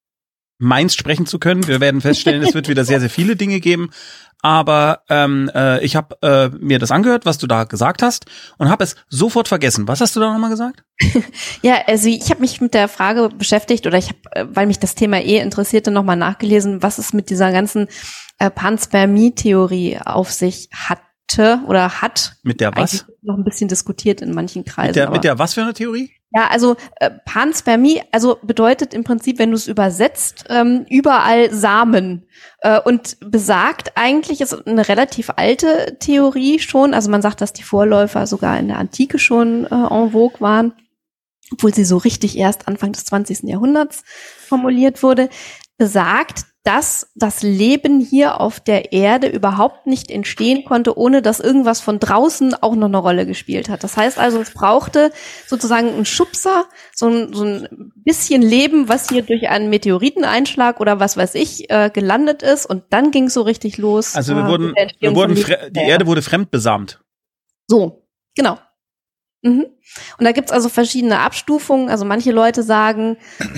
meinst 0.60 0.98
sprechen 0.98 1.26
zu 1.26 1.38
können. 1.38 1.66
Wir 1.66 1.80
werden 1.80 2.00
feststellen, 2.00 2.42
es 2.42 2.54
wird 2.54 2.68
wieder 2.68 2.84
sehr, 2.84 3.00
sehr 3.00 3.10
viele 3.10 3.34
Dinge 3.34 3.60
geben. 3.60 3.90
Aber 4.42 5.02
ähm, 5.08 5.50
äh, 5.54 5.84
ich 5.84 5.96
habe 5.96 6.16
äh, 6.22 6.48
mir 6.58 6.78
das 6.78 6.90
angehört, 6.90 7.26
was 7.26 7.38
du 7.38 7.46
da 7.46 7.64
gesagt 7.64 8.02
hast, 8.02 8.26
und 8.56 8.70
habe 8.70 8.84
es 8.84 8.96
sofort 9.08 9.48
vergessen. 9.48 9.86
Was 9.86 10.00
hast 10.00 10.16
du 10.16 10.20
da 10.20 10.32
nochmal 10.32 10.50
gesagt? 10.50 10.84
Ja, 11.62 11.76
also 11.86 12.08
ich 12.08 12.30
habe 12.30 12.40
mich 12.40 12.60
mit 12.60 12.72
der 12.72 12.88
Frage 12.88 13.28
beschäftigt 13.28 13.86
oder 13.86 13.98
ich 13.98 14.08
habe, 14.08 14.54
weil 14.54 14.66
mich 14.66 14.78
das 14.78 14.94
Thema 14.94 15.18
eh 15.18 15.38
interessierte, 15.38 15.90
nochmal 15.90 16.16
nachgelesen, 16.16 16.82
was 16.82 16.98
es 16.98 17.12
mit 17.12 17.28
dieser 17.28 17.52
ganzen 17.52 17.88
äh, 18.38 18.50
Panspermie-Theorie 18.50 19.98
auf 20.04 20.30
sich 20.30 20.70
hatte 20.72 21.60
oder 21.66 22.00
hat. 22.00 22.36
Mit 22.42 22.60
der 22.60 22.74
was? 22.74 23.06
Noch 23.22 23.36
ein 23.36 23.44
bisschen 23.44 23.68
diskutiert 23.68 24.22
in 24.22 24.32
manchen 24.32 24.64
Kreisen. 24.64 24.88
Mit 24.88 24.96
der, 24.96 25.10
mit 25.10 25.24
der 25.24 25.38
was 25.38 25.54
für 25.54 25.62
eine 25.62 25.74
Theorie? 25.74 26.10
Ja, 26.32 26.46
also 26.46 26.76
äh, 26.96 27.10
Panspermie, 27.24 28.02
also 28.12 28.38
bedeutet 28.42 28.94
im 28.94 29.02
Prinzip, 29.02 29.40
wenn 29.40 29.50
du 29.50 29.56
es 29.56 29.66
übersetzt, 29.66 30.44
ähm, 30.48 30.86
überall 30.88 31.52
Samen 31.52 32.28
äh, 32.60 32.80
und 32.80 33.16
besagt 33.20 33.96
eigentlich 33.96 34.40
ist 34.40 34.66
eine 34.66 34.88
relativ 34.88 35.30
alte 35.34 35.96
Theorie 35.98 36.60
schon. 36.60 36.94
Also 36.94 37.10
man 37.10 37.22
sagt, 37.22 37.40
dass 37.40 37.52
die 37.52 37.64
Vorläufer 37.64 38.28
sogar 38.28 38.60
in 38.60 38.68
der 38.68 38.78
Antike 38.78 39.18
schon 39.18 39.64
äh, 39.64 39.74
en 39.74 40.12
vogue 40.12 40.40
waren, 40.40 40.72
obwohl 41.52 41.74
sie 41.74 41.84
so 41.84 41.96
richtig 41.96 42.38
erst 42.38 42.68
Anfang 42.68 42.92
des 42.92 43.06
20. 43.06 43.42
Jahrhunderts 43.48 44.04
formuliert 44.46 45.02
wurde. 45.02 45.30
Besagt, 45.78 46.44
dass 46.62 47.10
das 47.14 47.42
Leben 47.42 48.00
hier 48.00 48.38
auf 48.38 48.60
der 48.60 48.92
Erde 48.92 49.28
überhaupt 49.28 49.86
nicht 49.86 50.10
entstehen 50.10 50.64
konnte, 50.64 50.98
ohne 50.98 51.22
dass 51.22 51.40
irgendwas 51.40 51.80
von 51.80 51.98
draußen 51.98 52.54
auch 52.54 52.74
noch 52.74 52.88
eine 52.88 52.98
Rolle 52.98 53.24
gespielt 53.24 53.70
hat. 53.70 53.82
Das 53.82 53.96
heißt 53.96 54.18
also, 54.18 54.40
es 54.40 54.52
brauchte 54.52 55.10
sozusagen 55.46 55.88
einen 55.88 56.04
Schubser, 56.04 56.66
so 56.94 57.08
ein, 57.08 57.32
so 57.32 57.44
ein 57.44 57.92
bisschen 58.04 58.42
Leben, 58.42 58.90
was 58.90 59.08
hier 59.08 59.22
durch 59.22 59.48
einen 59.48 59.70
Meteoriteneinschlag 59.70 60.80
oder 60.80 61.00
was 61.00 61.16
weiß 61.16 61.34
ich 61.34 61.70
äh, 61.70 61.90
gelandet 61.92 62.42
ist 62.42 62.66
und 62.66 62.84
dann 62.90 63.10
ging 63.10 63.24
es 63.24 63.34
so 63.34 63.42
richtig 63.42 63.78
los. 63.78 64.14
Also 64.14 64.34
wir 64.34 64.44
äh, 64.44 64.48
wurden, 64.48 64.74
wir 64.98 65.14
wurden 65.14 65.34
die 65.34 65.80
Erde 65.80 66.06
wurde 66.06 66.20
fremdbesamt. 66.20 67.00
So, 67.68 68.06
genau. 68.34 68.58
Mhm. 69.42 69.66
Und 70.18 70.24
da 70.24 70.32
gibt's 70.32 70.52
also 70.52 70.68
verschiedene 70.68 71.20
Abstufungen. 71.20 71.88
Also 71.88 72.04
manche 72.04 72.30
Leute 72.30 72.62
sagen, 72.62 73.16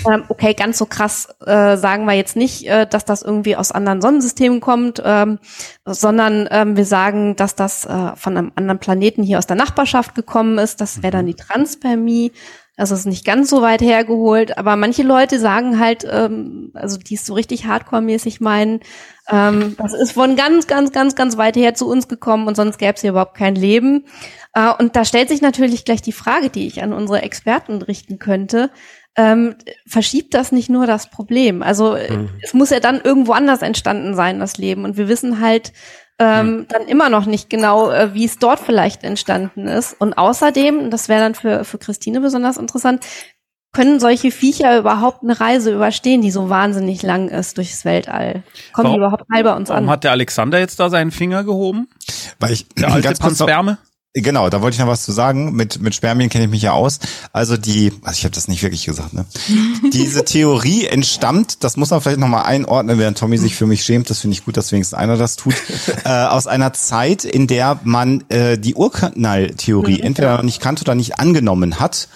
ähm, 0.08 0.24
okay, 0.28 0.54
ganz 0.54 0.78
so 0.78 0.86
krass 0.86 1.28
äh, 1.44 1.76
sagen 1.76 2.04
wir 2.04 2.12
jetzt 2.12 2.36
nicht, 2.36 2.66
äh, 2.68 2.86
dass 2.86 3.04
das 3.04 3.22
irgendwie 3.22 3.56
aus 3.56 3.72
anderen 3.72 4.00
Sonnensystemen 4.00 4.60
kommt, 4.60 5.02
ähm, 5.04 5.40
sondern 5.84 6.48
ähm, 6.50 6.76
wir 6.76 6.84
sagen, 6.84 7.34
dass 7.34 7.56
das 7.56 7.84
äh, 7.84 8.14
von 8.16 8.36
einem 8.36 8.52
anderen 8.54 8.78
Planeten 8.78 9.24
hier 9.24 9.38
aus 9.38 9.46
der 9.46 9.56
Nachbarschaft 9.56 10.14
gekommen 10.14 10.58
ist. 10.58 10.80
Das 10.80 11.02
wäre 11.02 11.12
dann 11.12 11.26
die 11.26 11.34
Transpermie. 11.34 12.32
Also 12.76 12.94
es 12.94 13.00
ist 13.00 13.06
nicht 13.06 13.26
ganz 13.26 13.50
so 13.50 13.60
weit 13.60 13.82
hergeholt, 13.82 14.56
aber 14.56 14.76
manche 14.76 15.02
Leute 15.02 15.38
sagen 15.38 15.78
halt, 15.78 16.06
ähm, 16.10 16.70
also 16.74 16.96
die 16.96 17.16
es 17.16 17.26
so 17.26 17.34
richtig 17.34 17.66
hardcore-mäßig 17.66 18.40
meinen, 18.40 18.80
ähm, 19.28 19.76
das 19.76 19.92
ist 19.92 20.12
von 20.12 20.36
ganz, 20.36 20.66
ganz, 20.66 20.90
ganz, 20.90 21.14
ganz 21.14 21.36
weit 21.36 21.56
her 21.56 21.74
zu 21.74 21.86
uns 21.86 22.08
gekommen 22.08 22.48
und 22.48 22.56
sonst 22.56 22.78
gäbe 22.78 22.94
es 22.94 23.02
hier 23.02 23.10
überhaupt 23.10 23.36
kein 23.36 23.54
Leben. 23.56 24.06
Äh, 24.54 24.72
und 24.78 24.96
da 24.96 25.04
stellt 25.04 25.28
sich 25.28 25.42
natürlich 25.42 25.84
gleich 25.84 26.00
die 26.00 26.12
Frage, 26.12 26.48
die 26.48 26.66
ich 26.66 26.82
an 26.82 26.94
unsere 26.94 27.20
Experten 27.22 27.82
richten 27.82 28.18
könnte. 28.18 28.70
Ähm, 29.14 29.56
verschiebt 29.86 30.32
das 30.32 30.52
nicht 30.52 30.70
nur 30.70 30.86
das 30.86 31.10
Problem? 31.10 31.62
Also 31.62 31.94
äh, 31.94 32.16
Mhm. 32.16 32.30
es 32.40 32.54
muss 32.54 32.70
ja 32.70 32.80
dann 32.80 33.02
irgendwo 33.02 33.32
anders 33.32 33.60
entstanden 33.60 34.14
sein, 34.14 34.40
das 34.40 34.56
Leben. 34.56 34.84
Und 34.84 34.96
wir 34.96 35.08
wissen 35.08 35.40
halt 35.40 35.74
ähm, 36.22 36.66
dann 36.68 36.86
immer 36.88 37.08
noch 37.08 37.26
nicht 37.26 37.50
genau, 37.50 37.90
äh, 37.90 38.14
wie 38.14 38.24
es 38.24 38.38
dort 38.38 38.60
vielleicht 38.60 39.04
entstanden 39.04 39.66
ist. 39.68 39.94
Und 39.98 40.14
außerdem, 40.18 40.90
das 40.90 41.08
wäre 41.08 41.20
dann 41.20 41.34
für, 41.34 41.64
für 41.64 41.78
Christine 41.78 42.20
besonders 42.20 42.56
interessant, 42.56 43.04
können 43.74 44.00
solche 44.00 44.30
Viecher 44.30 44.78
überhaupt 44.78 45.22
eine 45.22 45.40
Reise 45.40 45.72
überstehen, 45.72 46.20
die 46.20 46.30
so 46.30 46.50
wahnsinnig 46.50 47.02
lang 47.02 47.28
ist 47.28 47.56
durchs 47.56 47.84
Weltall? 47.86 48.42
Kommen 48.74 48.84
Warum- 48.84 48.92
die 48.92 48.98
überhaupt 48.98 49.24
heil 49.34 49.44
bei 49.44 49.54
uns 49.56 49.70
Warum 49.70 49.84
an? 49.84 49.90
hat 49.90 50.04
der 50.04 50.10
Alexander 50.10 50.58
jetzt 50.58 50.78
da 50.78 50.90
seinen 50.90 51.10
Finger 51.10 51.42
gehoben? 51.42 51.88
Weil 52.38 52.52
ich 52.52 52.68
Der 52.68 52.88
alte 52.92 53.08
ganz 53.08 53.18
kurz 53.20 53.38
noch- 53.38 53.46
Pansperme? 53.46 53.78
Genau, 54.14 54.50
da 54.50 54.60
wollte 54.60 54.74
ich 54.74 54.80
noch 54.80 54.88
was 54.88 55.04
zu 55.04 55.12
sagen. 55.12 55.54
Mit, 55.54 55.80
mit 55.80 55.94
Spermien 55.94 56.28
kenne 56.28 56.44
ich 56.44 56.50
mich 56.50 56.60
ja 56.60 56.72
aus. 56.72 56.98
Also 57.32 57.56
die, 57.56 57.94
also 58.02 58.18
ich 58.18 58.24
habe 58.24 58.34
das 58.34 58.46
nicht 58.46 58.62
wirklich 58.62 58.84
gesagt, 58.84 59.14
ne? 59.14 59.24
Diese 59.92 60.22
Theorie 60.24 60.86
entstammt, 60.86 61.64
das 61.64 61.78
muss 61.78 61.90
man 61.90 62.02
vielleicht 62.02 62.18
nochmal 62.18 62.44
einordnen, 62.44 62.98
während 62.98 63.16
Tommy 63.16 63.38
sich 63.38 63.56
für 63.56 63.66
mich 63.66 63.84
schämt, 63.84 64.10
das 64.10 64.20
finde 64.20 64.36
ich 64.36 64.44
gut, 64.44 64.58
dass 64.58 64.70
wenigstens 64.70 64.98
einer 64.98 65.16
das 65.16 65.36
tut, 65.36 65.54
äh, 66.04 66.10
aus 66.10 66.46
einer 66.46 66.74
Zeit, 66.74 67.24
in 67.24 67.46
der 67.46 67.80
man 67.84 68.24
äh, 68.28 68.58
die 68.58 68.74
Urknalltheorie 68.74 70.00
entweder 70.00 70.36
noch 70.36 70.44
nicht 70.44 70.60
kannte 70.60 70.82
oder 70.82 70.94
nicht 70.94 71.18
angenommen 71.18 71.80
hat. 71.80 72.08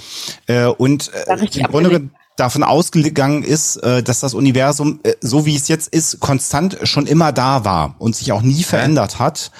Äh, 0.46 0.66
und 0.66 1.10
äh, 1.14 1.48
im 1.54 1.62
Grunde 1.64 1.88
abgelehnt. 1.88 2.10
Davon 2.36 2.62
ausgegangen 2.62 3.42
ist, 3.42 3.76
äh, 3.78 4.02
dass 4.02 4.20
das 4.20 4.34
Universum, 4.34 5.00
äh, 5.02 5.14
so 5.20 5.46
wie 5.46 5.56
es 5.56 5.68
jetzt 5.68 5.88
ist, 5.88 6.20
konstant 6.20 6.78
schon 6.82 7.06
immer 7.06 7.32
da 7.32 7.64
war 7.64 7.96
und 7.98 8.14
sich 8.14 8.32
auch 8.32 8.42
nie 8.42 8.62
verändert 8.62 9.18
hat. 9.18 9.50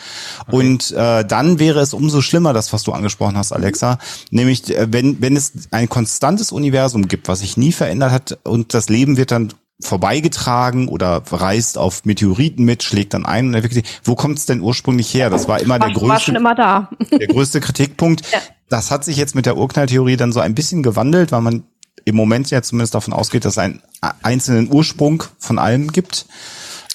Und 0.50 0.92
äh, 0.92 1.24
dann 1.24 1.58
wäre 1.58 1.80
es 1.80 1.94
umso 1.94 2.20
schlimmer, 2.20 2.52
das, 2.52 2.72
was 2.72 2.82
du 2.82 2.92
angesprochen 2.92 3.36
hast, 3.36 3.52
Alexa, 3.52 3.98
nämlich 4.30 4.76
äh, 4.76 4.86
wenn, 4.90 5.20
wenn 5.22 5.36
es 5.36 5.52
ein 5.70 5.88
konstantes 5.88 6.52
Universum 6.52 7.08
gibt, 7.08 7.28
was 7.28 7.40
sich 7.40 7.56
nie 7.56 7.72
verändert 7.72 8.12
hat 8.12 8.38
und 8.44 8.74
das 8.74 8.88
Leben 8.88 9.16
wird 9.16 9.30
dann 9.30 9.52
vorbeigetragen 9.80 10.88
oder 10.88 11.22
reist 11.30 11.76
auf 11.76 12.04
Meteoriten 12.04 12.64
mit, 12.64 12.82
schlägt 12.82 13.14
dann 13.14 13.26
ein 13.26 13.46
und 13.46 13.52
dann 13.52 13.62
wirklich, 13.62 13.84
wo 14.04 14.14
kommt 14.14 14.38
es 14.38 14.46
denn 14.46 14.60
ursprünglich 14.60 15.12
her? 15.12 15.28
Das 15.28 15.48
war 15.48 15.60
immer 15.60 15.78
der 15.78 15.94
war, 15.94 16.08
war 16.08 16.20
schon 16.20 16.34
größte, 16.34 16.36
immer 16.36 16.54
da. 16.54 16.90
der 17.10 17.28
größte 17.28 17.60
Kritikpunkt. 17.60 18.22
Ja. 18.32 18.40
Das 18.68 18.90
hat 18.90 19.04
sich 19.04 19.16
jetzt 19.16 19.36
mit 19.36 19.46
der 19.46 19.56
Urknalltheorie 19.56 20.16
dann 20.16 20.32
so 20.32 20.40
ein 20.40 20.56
bisschen 20.56 20.82
gewandelt, 20.82 21.30
weil 21.30 21.40
man 21.40 21.62
im 22.06 22.14
Moment 22.14 22.50
ja 22.50 22.62
zumindest 22.62 22.94
davon 22.94 23.12
ausgeht, 23.12 23.44
dass 23.44 23.54
es 23.54 23.58
einen 23.58 23.82
einzelnen 24.22 24.72
Ursprung 24.72 25.24
von 25.38 25.58
allem 25.58 25.92
gibt. 25.92 26.26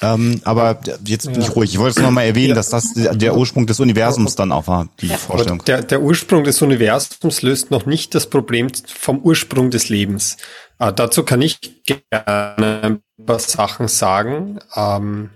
Ähm, 0.02 0.42
aber 0.46 0.80
jetzt 1.06 1.32
bin 1.32 1.42
ich 1.42 1.56
ruhig. 1.56 1.74
Ich 1.74 1.80
wollte 1.80 2.00
es 2.00 2.04
nochmal 2.04 2.26
erwähnen, 2.26 2.56
dass 2.56 2.70
das 2.70 2.94
der 2.96 3.38
Ursprung 3.38 3.68
des 3.68 3.80
Universums 3.80 4.36
dann 4.36 4.52
auch 4.52 4.66
war, 4.66 4.88
die 5.00 5.10
Vorstellung. 5.10 5.60
Aber 5.60 5.66
der, 5.66 5.84
der 5.84 6.02
Ursprung 6.02 6.44
des 6.44 6.62
Universums 6.62 7.44
löst 7.44 7.70
noch 7.70 7.86
nicht 7.86 8.16
das 8.16 8.28
Problem 8.28 8.70
vom 8.88 9.20
Ursprung 9.20 9.70
des 9.70 9.90
Lebens. 9.90 10.38
Äh, 10.80 10.94
dazu 10.94 11.24
kann 11.24 11.42
ich 11.42 11.60
gerne 11.86 12.82
ein 12.82 13.02
paar 13.24 13.40
Sachen 13.40 13.88
sagen, 13.90 14.60
ähm, 14.76 15.30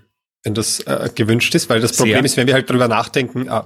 wenn 0.45 0.53
das 0.53 0.79
äh, 0.81 1.09
gewünscht 1.13 1.53
ist, 1.55 1.69
weil 1.69 1.81
das 1.81 1.97
Problem 1.97 2.17
Sehr. 2.17 2.25
ist, 2.25 2.37
wenn 2.37 2.47
wir 2.47 2.53
halt 2.53 2.69
drüber 2.69 2.87
nachdenken, 2.87 3.47
äh, 3.47 3.61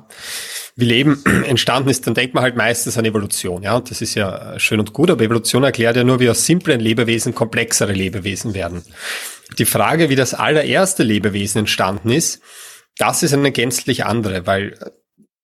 wie 0.75 0.85
Leben 0.85 1.23
entstanden 1.45 1.89
ist, 1.89 2.07
dann 2.07 2.13
denkt 2.13 2.33
man 2.33 2.43
halt 2.43 2.55
meistens 2.55 2.97
an 2.97 3.05
Evolution, 3.05 3.61
ja, 3.61 3.75
und 3.75 3.91
das 3.91 4.01
ist 4.01 4.15
ja 4.15 4.53
äh, 4.53 4.59
schön 4.59 4.79
und 4.79 4.93
gut, 4.93 5.11
aber 5.11 5.23
Evolution 5.23 5.63
erklärt 5.63 5.97
ja 5.97 6.03
nur, 6.03 6.19
wie 6.19 6.29
aus 6.29 6.45
simplen 6.45 6.79
Lebewesen 6.79 7.35
komplexere 7.35 7.91
Lebewesen 7.91 8.53
werden. 8.53 8.83
Die 9.57 9.65
Frage, 9.65 10.09
wie 10.09 10.15
das 10.15 10.33
allererste 10.33 11.03
Lebewesen 11.03 11.59
entstanden 11.59 12.11
ist, 12.11 12.41
das 12.97 13.23
ist 13.23 13.33
eine 13.33 13.51
gänzlich 13.51 14.05
andere, 14.05 14.47
weil 14.47 14.77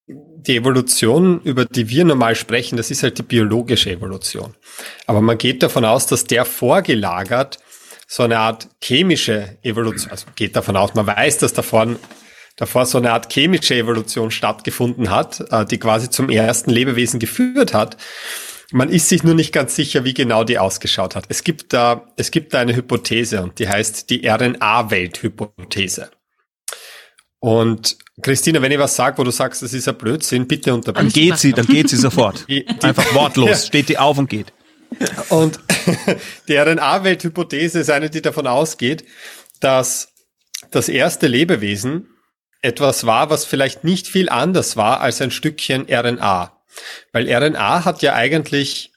die 0.08 0.58
Evolution, 0.58 1.42
über 1.42 1.65
die 1.65 1.89
wir 1.89 2.06
normal 2.06 2.36
sprechen, 2.36 2.77
das 2.77 2.92
ist 2.92 3.04
halt 3.04 3.18
die 3.18 3.24
biologische 3.24 3.89
Evolution. 3.89 4.54
Aber 5.08 5.22
man 5.22 5.38
geht 5.38 5.63
davon 5.63 5.84
aus, 5.84 6.06
dass 6.06 6.25
der 6.25 6.46
vorgelagert 6.46 7.58
so 8.07 8.24
eine 8.24 8.39
Art 8.39 8.69
chemische 8.81 9.57
Evolution, 9.63 10.12
also 10.12 10.27
geht 10.35 10.55
davon 10.55 10.75
aus, 10.77 10.93
man 10.93 11.07
weiß, 11.07 11.39
dass 11.39 11.53
davor, 11.53 11.88
davor 12.55 12.85
so 12.85 12.97
eine 12.97 13.12
Art 13.12 13.31
chemische 13.31 13.75
Evolution 13.75 14.31
stattgefunden 14.31 15.09
hat, 15.09 15.43
äh, 15.51 15.65
die 15.65 15.79
quasi 15.79 16.09
zum 16.09 16.29
ersten 16.29 16.69
Lebewesen 16.69 17.19
geführt 17.19 17.74
hat. 17.74 17.97
Man 18.71 18.89
ist 18.89 19.09
sich 19.09 19.24
nur 19.24 19.35
nicht 19.35 19.53
ganz 19.53 19.75
sicher, 19.75 20.03
wie 20.05 20.13
genau 20.13 20.43
die 20.43 20.57
ausgeschaut 20.57 21.15
hat. 21.15 21.25
Es 21.29 21.43
gibt 21.43 21.71
da, 21.74 22.07
es 22.17 22.31
gibt 22.31 22.53
da 22.53 22.59
eine 22.59 22.75
Hypothese 22.75 23.43
und 23.43 23.59
die 23.59 23.69
heißt 23.69 24.09
die 24.09 24.27
RNA-Welt-Hypothese. 24.27 26.09
Und 27.39 27.97
Christina, 28.21 28.62
wenn 28.62 28.71
ich 28.71 28.79
was 28.79 28.95
sage, 28.95 29.17
wo 29.19 29.24
du 29.24 29.29
sagst, 29.29 29.62
das 29.62 29.74
ist 29.74 29.88
ein 29.88 29.97
Blödsinn, 29.97 30.47
bitte 30.47 30.71
Dann 30.71 30.75
unterbrechen. 30.75 31.09
geht 31.09 31.38
sie, 31.38 31.53
dann 31.53 31.67
geht 31.67 31.89
sie 31.89 31.97
sofort. 31.97 32.45
Einfach 32.81 33.13
wortlos, 33.13 33.67
steht 33.67 33.89
die 33.89 34.00
auf 34.00 34.17
und 34.17 34.29
geht. 34.29 34.51
Und 35.30 35.60
die 36.48 36.56
RNA-Welthypothese 36.56 37.80
ist 37.80 37.89
eine, 37.89 38.10
die 38.10 38.22
davon 38.22 38.48
ausgeht, 38.48 39.06
dass 39.60 40.10
das 40.72 40.89
erste 40.89 41.27
Lebewesen 41.27 42.08
etwas 42.62 43.06
war, 43.06 43.30
was 43.30 43.46
vielleicht 43.46 43.84
nicht 43.84 44.08
viel 44.08 44.30
anders 44.30 44.75
war 44.75 45.01
als 45.01 45.22
ein 45.22 45.32
Stückchen 45.32 45.88
RNA. 45.89 46.51
Weil 47.12 47.32
RNA 47.32 47.86
hat 47.86 48.01
ja 48.01 48.15
eigentlich, 48.15 48.92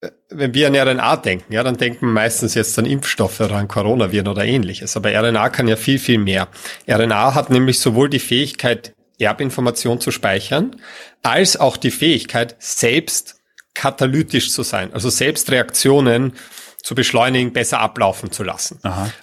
äh, 0.00 0.10
wenn 0.28 0.52
wir 0.52 0.66
an 0.66 0.76
RNA 0.76 1.16
denken, 1.16 1.52
ja, 1.52 1.62
dann 1.62 1.76
denken 1.76 2.12
meistens 2.12 2.54
jetzt 2.54 2.78
an 2.78 2.86
Impfstoffe 2.86 3.40
oder 3.40 3.54
an 3.54 3.68
Coronaviren 3.68 4.28
oder 4.28 4.44
ähnliches. 4.44 4.96
Aber 4.96 5.10
RNA 5.12 5.48
kann 5.50 5.68
ja 5.68 5.76
viel, 5.76 5.98
viel 5.98 6.18
mehr. 6.18 6.48
RNA 6.88 7.34
hat 7.34 7.50
nämlich 7.50 7.78
sowohl 7.78 8.10
die 8.10 8.18
Fähigkeit, 8.18 8.94
Erbinformation 9.18 10.00
zu 10.00 10.10
speichern, 10.10 10.80
als 11.22 11.58
auch 11.58 11.76
die 11.76 11.90
Fähigkeit, 11.90 12.56
selbst 12.58 13.39
katalytisch 13.80 14.52
zu 14.52 14.62
sein, 14.62 14.92
also 14.92 15.08
selbst 15.08 15.50
Reaktionen 15.50 16.34
zu 16.82 16.94
beschleunigen, 16.94 17.52
besser 17.54 17.80
ablaufen 17.80 18.30
zu 18.30 18.42
lassen. 18.42 18.78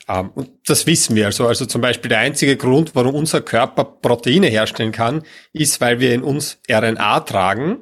Ähm, 0.08 0.32
und 0.34 0.50
das 0.66 0.88
wissen 0.88 1.16
wir. 1.16 1.28
Also, 1.28 1.48
also 1.48 1.68
zum 1.68 1.82
Beispiel 1.82 2.10
der 2.10 2.20
einzige 2.20 2.58
Grund, 2.58 2.96
warum 2.96 3.14
unser 3.14 3.42
Körper 3.42 3.84
Proteine 3.84 4.48
herstellen 4.48 4.92
kann, 4.92 5.22
ist, 5.54 5.80
weil 5.80 6.00
wir 6.00 6.12
in 6.12 6.24
uns 6.24 6.58
RNA 6.68 7.20
tragen, 7.22 7.78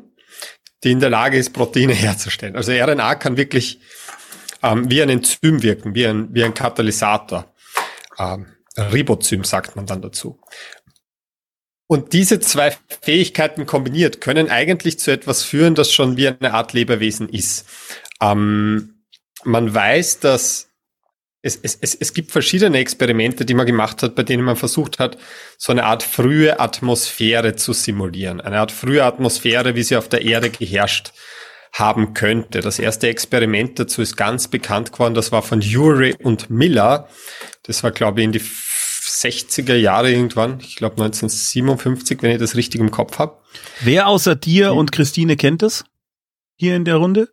die 0.84 0.91
in 0.91 1.00
der 1.00 1.10
Lage 1.10 1.38
ist, 1.38 1.53
Proteine 1.53 1.94
herzustellen. 2.08 2.58
Also 2.58 2.74
RNA 2.74 3.15
kann 3.15 3.38
wirklich 3.38 3.79
ähm, 4.62 4.91
wie 4.91 5.01
ein 5.01 5.10
Enzym 5.10 5.63
wirken, 5.63 5.96
wie 5.96 6.05
ein, 6.05 6.27
wie 6.34 6.44
ein 6.44 6.53
Katalysator. 6.53 7.53
Ähm, 8.20 8.48
Ribozym 8.77 9.46
sagt 9.46 9.77
man 9.77 9.86
dann 9.86 10.01
dazu. 10.01 10.39
Und 11.88 12.13
diese 12.13 12.39
zwei 12.39 12.75
Fähigkeiten 13.01 13.65
kombiniert 13.65 14.20
können 14.22 14.50
eigentlich 14.50 15.00
zu 15.00 15.12
etwas 15.12 15.44
führen, 15.44 15.75
das 15.75 15.92
schon 15.92 16.18
wie 16.18 16.27
eine 16.27 16.54
Art 16.54 16.74
Lebewesen 16.74 17.30
ist. 17.30 17.68
Ähm, 18.22 19.04
man 19.44 19.74
weiß, 19.74 20.20
dass 20.20 20.70
es, 21.44 21.60
es, 21.62 21.77
es, 21.80 21.94
es 21.94 22.13
gibt 22.13 22.32
verschiedene 22.32 22.80
Experimente, 22.80 23.46
die 23.46 23.54
man 23.54 23.68
gemacht 23.68 24.01
hat, 24.01 24.15
bei 24.15 24.24
denen 24.24 24.44
man 24.44 24.56
versucht 24.56 24.98
hat, 24.98 25.18
so 25.60 25.72
eine 25.72 25.84
Art 25.84 26.01
frühe 26.01 26.60
Atmosphäre 26.60 27.56
zu 27.56 27.72
simulieren. 27.72 28.42
Eine 28.42 28.60
Art 28.60 28.72
frühe 28.72 29.04
Atmosphäre, 29.04 29.75
wie 29.75 29.84
sie 29.84 29.96
auf 29.96 30.10
der 30.10 30.24
Erde 30.24 30.50
geherrscht 30.50 31.13
haben 31.72 32.15
könnte. 32.15 32.62
Das 32.62 32.80
erste 32.80 33.10
Experiment 33.10 33.77
dazu 33.77 34.01
ist 34.01 34.15
ganz 34.15 34.48
bekannt 34.48 34.92
geworden. 34.92 35.13
Das 35.13 35.32
war 35.32 35.44
von 35.44 35.62
Urey 35.62 36.15
und 36.24 36.50
Miller. 36.50 37.10
Das 37.63 37.84
war, 37.84 37.92
glaube 37.92 38.22
ich, 38.22 38.25
in 38.25 38.32
die 38.32 38.39
60er 39.16 39.76
Jahre 39.76 40.12
irgendwann. 40.12 40.60
Ich 40.60 40.76
glaube 40.76 40.96
1957, 41.02 42.22
wenn 42.22 42.32
ich 42.32 42.40
das 42.40 42.56
richtig 42.56 42.82
im 42.82 42.92
Kopf 42.92 43.18
habe. 43.20 43.38
Wer 43.82 44.08
außer 44.08 44.36
dir 44.36 44.74
und 44.74 44.92
Christine 44.92 45.36
kennt 45.38 45.64
es? 45.64 45.86
Hier 46.58 46.76
in 46.76 46.86
der 46.86 46.96
Runde? 46.98 47.30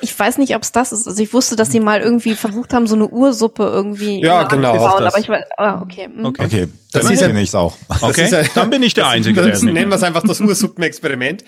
Ich 0.00 0.18
weiß 0.18 0.38
nicht, 0.38 0.54
ob 0.56 0.62
es 0.62 0.72
das 0.72 0.90
ist. 0.92 1.06
Also 1.06 1.22
ich 1.22 1.32
wusste, 1.32 1.54
dass 1.54 1.70
sie 1.70 1.78
mal 1.78 2.00
irgendwie 2.00 2.34
versucht 2.34 2.74
haben, 2.74 2.88
so 2.88 2.96
eine 2.96 3.06
Ursuppe 3.06 3.62
irgendwie 3.64 4.20
Ja, 4.20 4.42
genau, 4.44 4.72
anzubauen, 4.72 5.04
das. 5.04 5.14
aber 5.14 5.22
ich 5.22 5.28
weiß, 5.28 5.44
ah, 5.58 5.80
okay. 5.80 6.06
hm. 6.12 6.24
Okay. 6.26 6.44
Okay, 6.44 6.68
Das 6.92 7.04
dann 7.04 7.12
ist 7.12 7.20
ja- 7.20 7.28
ich's 7.36 7.54
auch. 7.54 7.76
Okay, 8.00 8.24
ist 8.24 8.56
dann 8.56 8.70
bin 8.70 8.82
ich 8.82 8.94
der 8.94 9.04
das- 9.04 9.12
Einzige, 9.12 9.42
Das 9.42 9.62
nennen 9.62 9.88
wir 9.90 9.94
es 9.96 10.02
einfach 10.02 10.24
das 10.24 10.40
Ursuppenexperiment. 10.40 11.44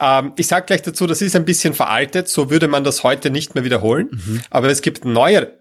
Ähm, 0.00 0.32
ich 0.36 0.46
sage 0.46 0.66
gleich 0.66 0.82
dazu, 0.82 1.06
das 1.06 1.22
ist 1.22 1.34
ein 1.34 1.44
bisschen 1.44 1.74
veraltet, 1.74 2.28
so 2.28 2.50
würde 2.50 2.68
man 2.68 2.84
das 2.84 3.02
heute 3.02 3.30
nicht 3.30 3.54
mehr 3.54 3.64
wiederholen. 3.64 4.08
Mhm. 4.10 4.42
Aber 4.50 4.68
es 4.68 4.82
gibt 4.82 5.04
neue, 5.04 5.52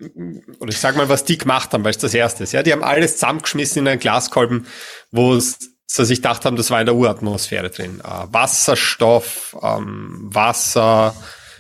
oder 0.59 0.69
ich 0.69 0.79
sag 0.79 0.95
mal, 0.95 1.09
was 1.09 1.23
die 1.23 1.37
gemacht 1.37 1.73
haben, 1.73 1.83
weil 1.83 1.91
es 1.91 1.97
das 1.97 2.13
erste 2.13 2.43
ist. 2.43 2.51
Ja, 2.53 2.63
die 2.63 2.71
haben 2.71 2.83
alles 2.83 3.13
zusammengeschmissen 3.13 3.81
in 3.81 3.87
einen 3.87 3.99
Glaskolben, 3.99 4.67
wo 5.11 5.33
es 5.33 5.57
sie 5.87 6.05
sich 6.05 6.19
gedacht 6.19 6.45
haben, 6.45 6.57
das 6.57 6.69
war 6.69 6.79
in 6.79 6.85
der 6.85 6.95
Uratmosphäre 6.95 7.69
drin. 7.69 8.01
Äh, 8.03 8.27
Wasserstoff, 8.31 9.55
ähm, 9.61 10.29
Wasser, 10.31 11.15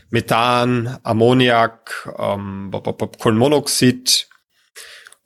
Methan, 0.09 0.99
Ammoniak, 1.03 2.13
ähm, 2.17 2.71
Kohlenmonoxid, 3.19 4.26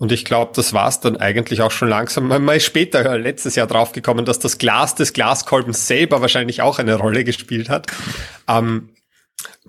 und 0.01 0.12
ich 0.12 0.25
glaube, 0.25 0.51
das 0.55 0.74
war's 0.74 1.00
dann 1.00 1.17
eigentlich 1.17 1.62
auch 1.62 1.70
schon 1.70 1.88
langsam. 1.88 2.27
Man 2.27 2.50
ist 2.50 2.65
später 2.65 3.05
äh, 3.05 3.17
letztes 3.17 3.55
Jahr 3.55 3.67
draufgekommen, 3.67 4.25
dass 4.25 4.39
das 4.39 4.58
Glas 4.58 4.96
des 4.96 5.13
Glaskolbens 5.13 5.86
selber 5.86 6.22
wahrscheinlich 6.22 6.63
auch 6.63 6.79
eine 6.79 6.96
Rolle 6.96 7.24
gespielt 7.24 7.70
hat. 7.70 7.86
Ähm, 8.48 8.89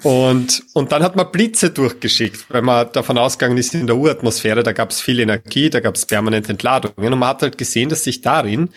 und, 0.03 0.62
und 0.73 0.91
dann 0.91 1.03
hat 1.03 1.17
man 1.17 1.31
Blitze 1.31 1.69
durchgeschickt, 1.69 2.47
weil 2.49 2.62
man 2.62 2.91
davon 2.93 3.19
ausgegangen 3.19 3.59
ist, 3.59 3.75
in 3.75 3.87
der 3.87 3.97
Uratmosphäre, 3.97 4.62
da 4.62 4.73
gab 4.73 4.93
es 4.93 5.03
viel 5.03 5.21
Energie, 5.21 5.69
da 5.69 5.81
gab 5.81 5.97
es 5.97 6.07
permanent 6.07 6.49
Entladungen. 6.49 7.12
Und 7.12 7.19
man 7.19 7.29
hat 7.29 7.43
halt 7.43 7.59
gesehen, 7.59 7.91
dass 7.91 8.03
sich 8.03 8.23
darin 8.23 8.71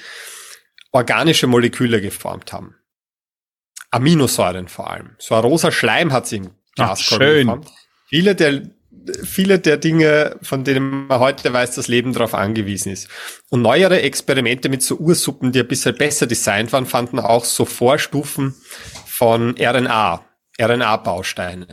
organische 0.92 1.48
Moleküle 1.48 2.02
geformt 2.02 2.52
haben. 2.52 2.76
Aminosäuren 3.92 4.68
vor 4.68 4.92
allem. 4.92 5.12
So 5.20 5.36
ein 5.36 5.42
rosa 5.42 5.72
Schleim 5.72 6.12
hat 6.12 6.28
sich 6.28 6.40
im 6.40 6.50
Ach, 6.72 6.98
Glaskolben 6.98 7.28
schön. 7.28 7.48
geformt. 7.48 7.72
Viele 8.10 8.36
der 8.36 8.62
viele 9.24 9.60
der 9.60 9.78
Dinge, 9.78 10.38
von 10.42 10.64
denen 10.64 11.08
man 11.08 11.20
heute 11.20 11.52
weiß, 11.52 11.76
dass 11.76 11.88
Leben 11.88 12.14
darauf 12.14 12.34
angewiesen 12.34 12.92
ist. 12.92 13.08
Und 13.50 13.62
neuere 13.62 14.02
Experimente 14.02 14.70
mit 14.70 14.82
so 14.82 14.96
Ursuppen, 14.96 15.52
die 15.52 15.60
ein 15.60 15.68
bisschen 15.68 15.96
besser 15.96 16.28
designt 16.28 16.74
waren, 16.74 16.86
fanden 16.86 17.20
auch 17.20 17.46
so 17.46 17.66
Vorstufen 17.66 18.56
von 19.06 19.56
RNA. 19.60 20.26
RNA-Bausteine. 20.60 21.68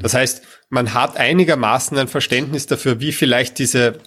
Das 0.00 0.14
heißt, 0.14 0.42
man 0.68 0.94
hat 0.94 1.16
einigermaßen 1.16 1.96
ein 1.98 2.08
Verständnis 2.08 2.66
dafür, 2.66 3.00
wie 3.00 3.12
vielleicht 3.12 3.58
diese 3.58 3.98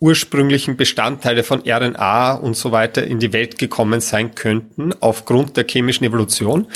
ursprünglichen 0.00 0.76
Bestandteile 0.76 1.42
von 1.42 1.62
RNA 1.66 2.34
und 2.34 2.56
so 2.56 2.70
weiter 2.70 3.04
in 3.04 3.18
die 3.18 3.32
Welt 3.32 3.58
gekommen 3.58 4.00
sein 4.00 4.34
könnten 4.34 4.92
aufgrund 5.00 5.56
der 5.56 5.66
chemischen 5.68 6.06
Evolution. 6.06 6.68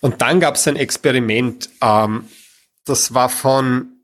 Und 0.00 0.22
dann 0.22 0.40
gab 0.40 0.54
es 0.54 0.66
ein 0.66 0.76
Experiment, 0.76 1.68
ähm, 1.82 2.24
das 2.86 3.12
war 3.12 3.28
von 3.28 3.99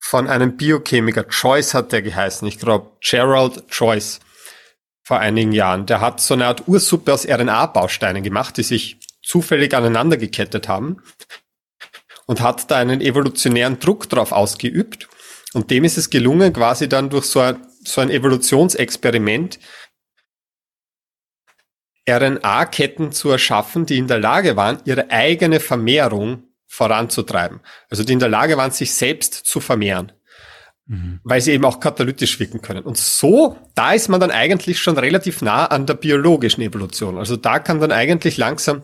von 0.00 0.26
einem 0.26 0.56
Biochemiker, 0.56 1.24
Choice 1.28 1.74
hat 1.74 1.92
der 1.92 2.02
geheißen, 2.02 2.48
ich 2.48 2.58
glaube 2.58 2.96
Gerald 3.00 3.68
Choice 3.68 4.20
vor 5.02 5.18
einigen 5.18 5.52
Jahren. 5.52 5.86
Der 5.86 6.00
hat 6.00 6.20
so 6.20 6.34
eine 6.34 6.46
Art 6.46 6.66
Ursuppe 6.66 7.12
aus 7.12 7.26
RNA-Bausteinen 7.26 8.22
gemacht, 8.22 8.56
die 8.56 8.62
sich 8.62 8.98
zufällig 9.22 9.74
aneinander 9.74 10.16
gekettet 10.16 10.68
haben 10.68 11.02
und 12.26 12.40
hat 12.40 12.70
da 12.70 12.76
einen 12.76 13.00
evolutionären 13.00 13.78
Druck 13.78 14.08
drauf 14.08 14.32
ausgeübt. 14.32 15.08
Und 15.52 15.70
dem 15.70 15.84
ist 15.84 15.98
es 15.98 16.10
gelungen, 16.10 16.52
quasi 16.52 16.88
dann 16.88 17.10
durch 17.10 17.26
so 17.26 17.40
ein, 17.40 17.66
so 17.84 18.00
ein 18.00 18.10
Evolutionsexperiment 18.10 19.58
RNA-Ketten 22.08 23.12
zu 23.12 23.30
erschaffen, 23.30 23.86
die 23.86 23.98
in 23.98 24.06
der 24.06 24.18
Lage 24.18 24.56
waren, 24.56 24.80
ihre 24.84 25.10
eigene 25.10 25.60
Vermehrung 25.60 26.44
voranzutreiben. 26.70 27.60
Also 27.90 28.04
die 28.04 28.12
in 28.12 28.20
der 28.20 28.28
Lage 28.28 28.56
waren, 28.56 28.70
sich 28.70 28.94
selbst 28.94 29.34
zu 29.34 29.58
vermehren. 29.58 30.12
Mhm. 30.86 31.18
Weil 31.24 31.40
sie 31.40 31.50
eben 31.50 31.64
auch 31.64 31.80
katalytisch 31.80 32.38
wirken 32.38 32.62
können. 32.62 32.84
Und 32.84 32.96
so, 32.96 33.56
da 33.74 33.92
ist 33.92 34.08
man 34.08 34.20
dann 34.20 34.30
eigentlich 34.30 34.78
schon 34.78 34.96
relativ 34.96 35.42
nah 35.42 35.66
an 35.66 35.86
der 35.86 35.94
biologischen 35.94 36.62
Evolution. 36.62 37.18
Also 37.18 37.36
da 37.36 37.58
kann 37.58 37.80
dann 37.80 37.90
eigentlich 37.90 38.36
langsam, 38.36 38.82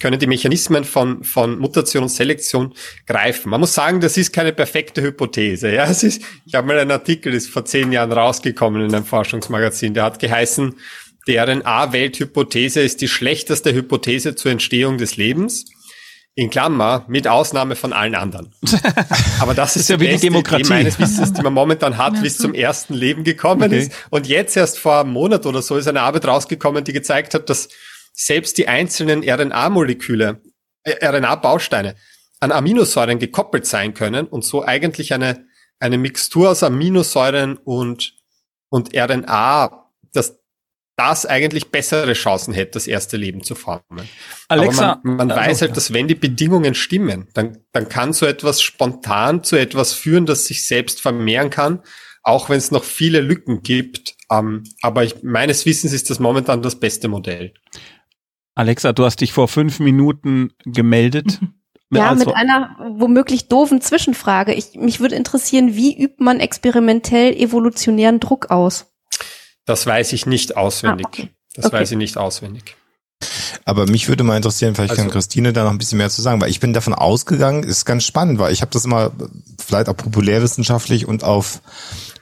können 0.00 0.18
die 0.20 0.28
Mechanismen 0.28 0.84
von, 0.84 1.24
von 1.24 1.58
Mutation 1.58 2.04
und 2.04 2.08
Selektion 2.08 2.72
greifen. 3.06 3.50
Man 3.50 3.60
muss 3.60 3.74
sagen, 3.74 4.00
das 4.00 4.16
ist 4.16 4.32
keine 4.32 4.52
perfekte 4.52 5.02
Hypothese. 5.02 5.72
Ja, 5.72 5.84
es 5.84 6.04
ist, 6.04 6.22
ich 6.46 6.54
habe 6.54 6.68
mal 6.68 6.78
einen 6.78 6.92
Artikel, 6.92 7.34
ist 7.34 7.50
vor 7.50 7.64
zehn 7.64 7.90
Jahren 7.90 8.12
rausgekommen 8.12 8.84
in 8.84 8.94
einem 8.94 9.04
Forschungsmagazin, 9.04 9.94
der 9.94 10.04
hat 10.04 10.20
geheißen, 10.20 10.74
die 11.26 11.38
RNA-Welthypothese 11.38 12.80
ist 12.80 13.00
die 13.00 13.08
schlechteste 13.08 13.72
Hypothese 13.72 14.34
zur 14.34 14.52
Entstehung 14.52 14.98
des 14.98 15.16
Lebens 15.16 15.64
in 16.36 16.50
Klammer, 16.50 17.04
mit 17.06 17.28
Ausnahme 17.28 17.76
von 17.76 17.92
allen 17.92 18.16
anderen. 18.16 18.52
Aber 19.40 19.54
das 19.54 19.76
ist, 19.76 19.82
ist 19.82 19.90
ja 19.90 20.00
wie 20.00 20.08
die 20.08 20.18
Demokratie 20.18 20.68
meines 20.68 20.98
Wissens, 20.98 21.32
die 21.32 21.42
man 21.42 21.52
momentan 21.52 21.96
hat, 21.96 22.20
bis 22.20 22.38
zum 22.38 22.54
ersten 22.54 22.94
Leben 22.94 23.22
gekommen 23.22 23.62
okay. 23.62 23.82
ist. 23.82 23.92
Und 24.10 24.26
jetzt 24.26 24.56
erst 24.56 24.78
vor 24.78 25.00
einem 25.00 25.12
Monat 25.12 25.46
oder 25.46 25.62
so 25.62 25.76
ist 25.76 25.86
eine 25.86 26.02
Arbeit 26.02 26.26
rausgekommen, 26.26 26.82
die 26.82 26.92
gezeigt 26.92 27.34
hat, 27.34 27.48
dass 27.50 27.68
selbst 28.12 28.58
die 28.58 28.66
einzelnen 28.66 29.22
RNA-Moleküle, 29.22 30.40
äh, 30.82 31.06
RNA-Bausteine 31.06 31.94
an 32.40 32.50
Aminosäuren 32.50 33.20
gekoppelt 33.20 33.66
sein 33.66 33.94
können 33.94 34.26
und 34.26 34.44
so 34.44 34.64
eigentlich 34.64 35.14
eine, 35.14 35.46
eine 35.78 35.98
Mixtur 35.98 36.50
aus 36.50 36.64
Aminosäuren 36.64 37.56
und, 37.58 38.14
und 38.70 38.90
RNA, 38.94 39.88
das 40.12 40.40
das 40.96 41.26
eigentlich 41.26 41.70
bessere 41.70 42.12
Chancen 42.12 42.54
hätte, 42.54 42.72
das 42.72 42.86
erste 42.86 43.16
Leben 43.16 43.42
zu 43.42 43.54
formen. 43.54 44.08
Alexa, 44.48 44.92
Aber 44.92 45.00
man, 45.02 45.16
man 45.16 45.30
also, 45.32 45.42
weiß 45.42 45.60
halt, 45.62 45.76
dass 45.76 45.92
wenn 45.92 46.08
die 46.08 46.14
Bedingungen 46.14 46.74
stimmen, 46.74 47.28
dann, 47.34 47.58
dann 47.72 47.88
kann 47.88 48.12
so 48.12 48.26
etwas 48.26 48.62
spontan 48.62 49.42
zu 49.42 49.56
etwas 49.56 49.92
führen, 49.92 50.26
das 50.26 50.46
sich 50.46 50.66
selbst 50.66 51.00
vermehren 51.00 51.50
kann, 51.50 51.80
auch 52.22 52.48
wenn 52.48 52.58
es 52.58 52.70
noch 52.70 52.84
viele 52.84 53.20
Lücken 53.20 53.62
gibt. 53.62 54.14
Ähm, 54.30 54.64
aber 54.82 55.04
ich, 55.04 55.22
meines 55.22 55.66
Wissens 55.66 55.92
ist 55.92 56.10
das 56.10 56.20
momentan 56.20 56.62
das 56.62 56.78
beste 56.78 57.08
Modell. 57.08 57.54
Alexa, 58.54 58.92
du 58.92 59.04
hast 59.04 59.20
dich 59.20 59.32
vor 59.32 59.48
fünf 59.48 59.80
Minuten 59.80 60.52
gemeldet. 60.64 61.40
Ja, 61.90 62.10
also, 62.10 62.26
mit 62.26 62.34
einer 62.34 62.76
womöglich 62.96 63.48
doofen 63.48 63.80
Zwischenfrage. 63.80 64.54
Ich, 64.54 64.74
mich 64.74 65.00
würde 65.00 65.16
interessieren, 65.16 65.74
wie 65.74 65.96
übt 65.96 66.22
man 66.22 66.40
experimentell 66.40 67.34
evolutionären 67.34 68.20
Druck 68.20 68.50
aus? 68.50 68.93
Das 69.64 69.86
weiß 69.86 70.12
ich 70.12 70.26
nicht 70.26 70.56
auswendig. 70.56 71.06
Ah, 71.06 71.08
okay. 71.08 71.28
Das 71.54 71.66
okay. 71.66 71.76
weiß 71.76 71.92
ich 71.92 71.96
nicht 71.96 72.16
auswendig. 72.16 72.76
Aber 73.64 73.86
mich 73.86 74.08
würde 74.08 74.24
mal 74.24 74.36
interessieren, 74.36 74.74
vielleicht 74.74 74.92
also, 74.92 75.02
kann 75.02 75.10
Christine 75.10 75.52
da 75.52 75.64
noch 75.64 75.70
ein 75.70 75.78
bisschen 75.78 75.98
mehr 75.98 76.10
zu 76.10 76.20
sagen, 76.20 76.40
weil 76.40 76.50
ich 76.50 76.60
bin 76.60 76.72
davon 76.72 76.94
ausgegangen, 76.94 77.62
ist 77.62 77.84
ganz 77.84 78.04
spannend, 78.04 78.38
weil 78.38 78.52
ich 78.52 78.60
habe 78.60 78.72
das 78.72 78.84
immer 78.84 79.12
vielleicht 79.64 79.88
auch 79.88 79.96
populärwissenschaftlich 79.96 81.06
und 81.06 81.24
auf 81.24 81.60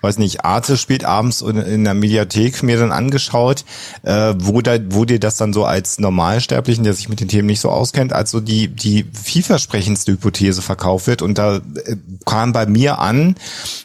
weiß 0.02 0.18
nicht, 0.18 0.44
Arte 0.44 0.76
spielt 0.76 1.04
abends 1.04 1.40
in 1.42 1.84
der 1.84 1.94
Mediathek 1.94 2.62
mir 2.62 2.78
dann 2.78 2.92
angeschaut, 2.92 3.64
äh, 4.02 4.34
wo 4.36 4.60
da, 4.60 4.78
wo 4.90 5.04
dir 5.04 5.20
das 5.20 5.36
dann 5.36 5.52
so 5.52 5.64
als 5.64 5.98
Normalsterblichen, 5.98 6.84
der 6.84 6.94
sich 6.94 7.08
mit 7.08 7.20
den 7.20 7.28
Themen 7.28 7.46
nicht 7.46 7.60
so 7.60 7.70
auskennt, 7.70 8.12
als 8.12 8.30
so 8.30 8.40
die, 8.40 8.68
die 8.68 9.04
vielversprechendste 9.12 10.12
Hypothese 10.12 10.60
verkauft 10.60 11.06
wird. 11.06 11.22
Und 11.22 11.38
da 11.38 11.56
äh, 11.56 11.96
kam 12.26 12.52
bei 12.52 12.66
mir 12.66 12.98
an, 12.98 13.36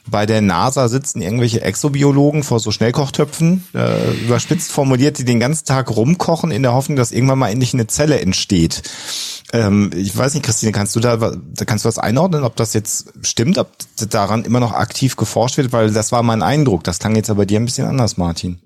bei 0.10 0.26
der 0.26 0.42
NASA 0.42 0.88
sitzen 0.88 1.22
irgendwelche 1.22 1.62
Exobiologen 1.62 2.44
vor 2.44 2.60
so 2.60 2.72
Schnellkochtöpfen, 2.72 3.66
äh, 3.74 4.14
überspitzt 4.26 4.72
formuliert, 4.72 5.20
die 5.20 5.26
den 5.26 5.40
ganzen 5.40 5.66
Tag 5.66 5.96
rumkochen 5.96 6.52
in 6.52 6.64
der 6.64 6.74
Hoffnung, 6.74 6.98
dass 6.98 7.12
irgendwann 7.12 7.40
mal 7.40 7.50
endlich 7.50 7.74
eine 7.74 7.88
Zelle 7.88 8.20
entsteht. 8.20 8.82
Ähm, 9.54 9.92
ich 9.96 10.16
weiß 10.16 10.34
nicht, 10.34 10.46
Christine, 10.46 10.72
kannst 10.72 10.96
du 10.96 11.00
da, 11.00 11.18
kannst 11.66 11.86
du 11.86 11.88
das 11.88 12.00
einordnen, 12.00 12.44
ob 12.44 12.56
das 12.56 12.74
jetzt 12.74 13.14
stimmt, 13.22 13.58
ob 13.58 13.70
daran 14.10 14.44
immer 14.44 14.60
noch 14.60 14.74
aktiv 14.74 15.16
geforscht 15.16 15.58
wird? 15.58 15.72
Weil 15.72 15.92
das 15.92 16.07
war 16.12 16.24
mein 16.24 16.42
Eindruck. 16.42 16.84
Das 16.84 17.00
klang 17.00 17.16
jetzt 17.16 17.30
aber 17.30 17.46
dir 17.46 17.60
ein 17.60 17.66
bisschen 17.66 17.88
anders, 17.88 18.18
Martin. 18.18 18.60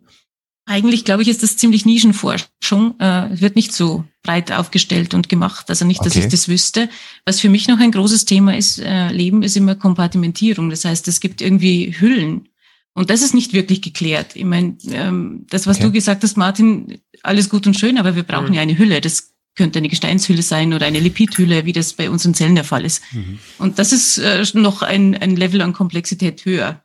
Eigentlich, 0.65 1.05
glaube 1.05 1.23
ich, 1.23 1.27
ist 1.27 1.41
das 1.41 1.57
ziemlich 1.57 1.85
Nischenforschung, 1.85 2.99
äh, 2.99 3.27
wird 3.31 3.55
nicht 3.55 3.73
so 3.73 4.05
breit 4.23 4.51
aufgestellt 4.51 5.13
und 5.13 5.27
gemacht. 5.27 5.69
Also 5.69 5.85
nicht, 5.85 5.99
dass 6.01 6.15
okay. 6.15 6.25
ich 6.25 6.31
das 6.31 6.47
wüsste. 6.47 6.87
Was 7.25 7.39
für 7.39 7.49
mich 7.49 7.67
noch 7.67 7.79
ein 7.79 7.91
großes 7.91 8.25
Thema 8.25 8.55
ist, 8.55 8.79
äh, 8.79 9.09
Leben 9.09 9.41
ist 9.41 9.57
immer 9.57 9.75
Kompartimentierung. 9.75 10.69
Das 10.69 10.85
heißt, 10.85 11.07
es 11.07 11.19
gibt 11.19 11.41
irgendwie 11.41 11.95
Hüllen. 11.99 12.47
Und 12.93 13.09
das 13.09 13.21
ist 13.21 13.33
nicht 13.33 13.53
wirklich 13.53 13.81
geklärt. 13.81 14.35
Ich 14.35 14.45
meine, 14.45 14.77
ähm, 14.91 15.45
das, 15.49 15.65
was 15.65 15.77
okay. 15.77 15.87
du 15.87 15.91
gesagt 15.91 16.23
hast, 16.23 16.37
Martin, 16.37 16.99
alles 17.23 17.49
gut 17.49 17.65
und 17.65 17.77
schön, 17.77 17.97
aber 17.97 18.15
wir 18.15 18.23
brauchen 18.23 18.49
mhm. 18.49 18.53
ja 18.53 18.61
eine 18.61 18.77
Hülle. 18.77 19.01
Das 19.01 19.33
könnte 19.55 19.79
eine 19.79 19.89
Gesteinshülle 19.89 20.41
sein 20.41 20.73
oder 20.73 20.85
eine 20.85 20.99
Lipidhülle, 20.99 21.65
wie 21.65 21.73
das 21.73 21.93
bei 21.93 22.09
unseren 22.09 22.33
Zellen 22.33 22.55
der 22.55 22.63
Fall 22.63 22.85
ist. 22.85 23.01
Mhm. 23.11 23.39
Und 23.57 23.79
das 23.79 23.91
ist 23.91 24.17
äh, 24.19 24.43
noch 24.53 24.81
ein, 24.81 25.15
ein 25.15 25.35
Level 25.35 25.61
an 25.61 25.73
Komplexität 25.73 26.45
höher. 26.45 26.83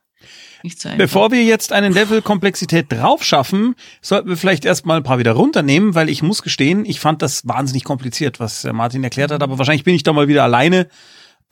Nicht 0.63 0.81
so 0.81 0.89
Bevor 0.97 1.31
wir 1.31 1.43
jetzt 1.43 1.71
einen 1.71 1.93
Level 1.93 2.21
Komplexität 2.21 2.91
drauf 2.91 3.23
schaffen, 3.23 3.75
sollten 4.01 4.29
wir 4.29 4.37
vielleicht 4.37 4.65
erstmal 4.65 4.97
ein 4.97 5.03
paar 5.03 5.19
wieder 5.19 5.33
runternehmen, 5.33 5.95
weil 5.95 6.09
ich 6.09 6.21
muss 6.21 6.41
gestehen, 6.41 6.85
ich 6.85 6.99
fand 6.99 7.21
das 7.21 7.47
wahnsinnig 7.47 7.83
kompliziert, 7.83 8.39
was 8.39 8.63
Martin 8.65 9.03
erklärt 9.03 9.31
hat, 9.31 9.43
aber 9.43 9.57
wahrscheinlich 9.57 9.83
bin 9.83 9.95
ich 9.95 10.03
da 10.03 10.13
mal 10.13 10.27
wieder 10.27 10.43
alleine 10.43 10.87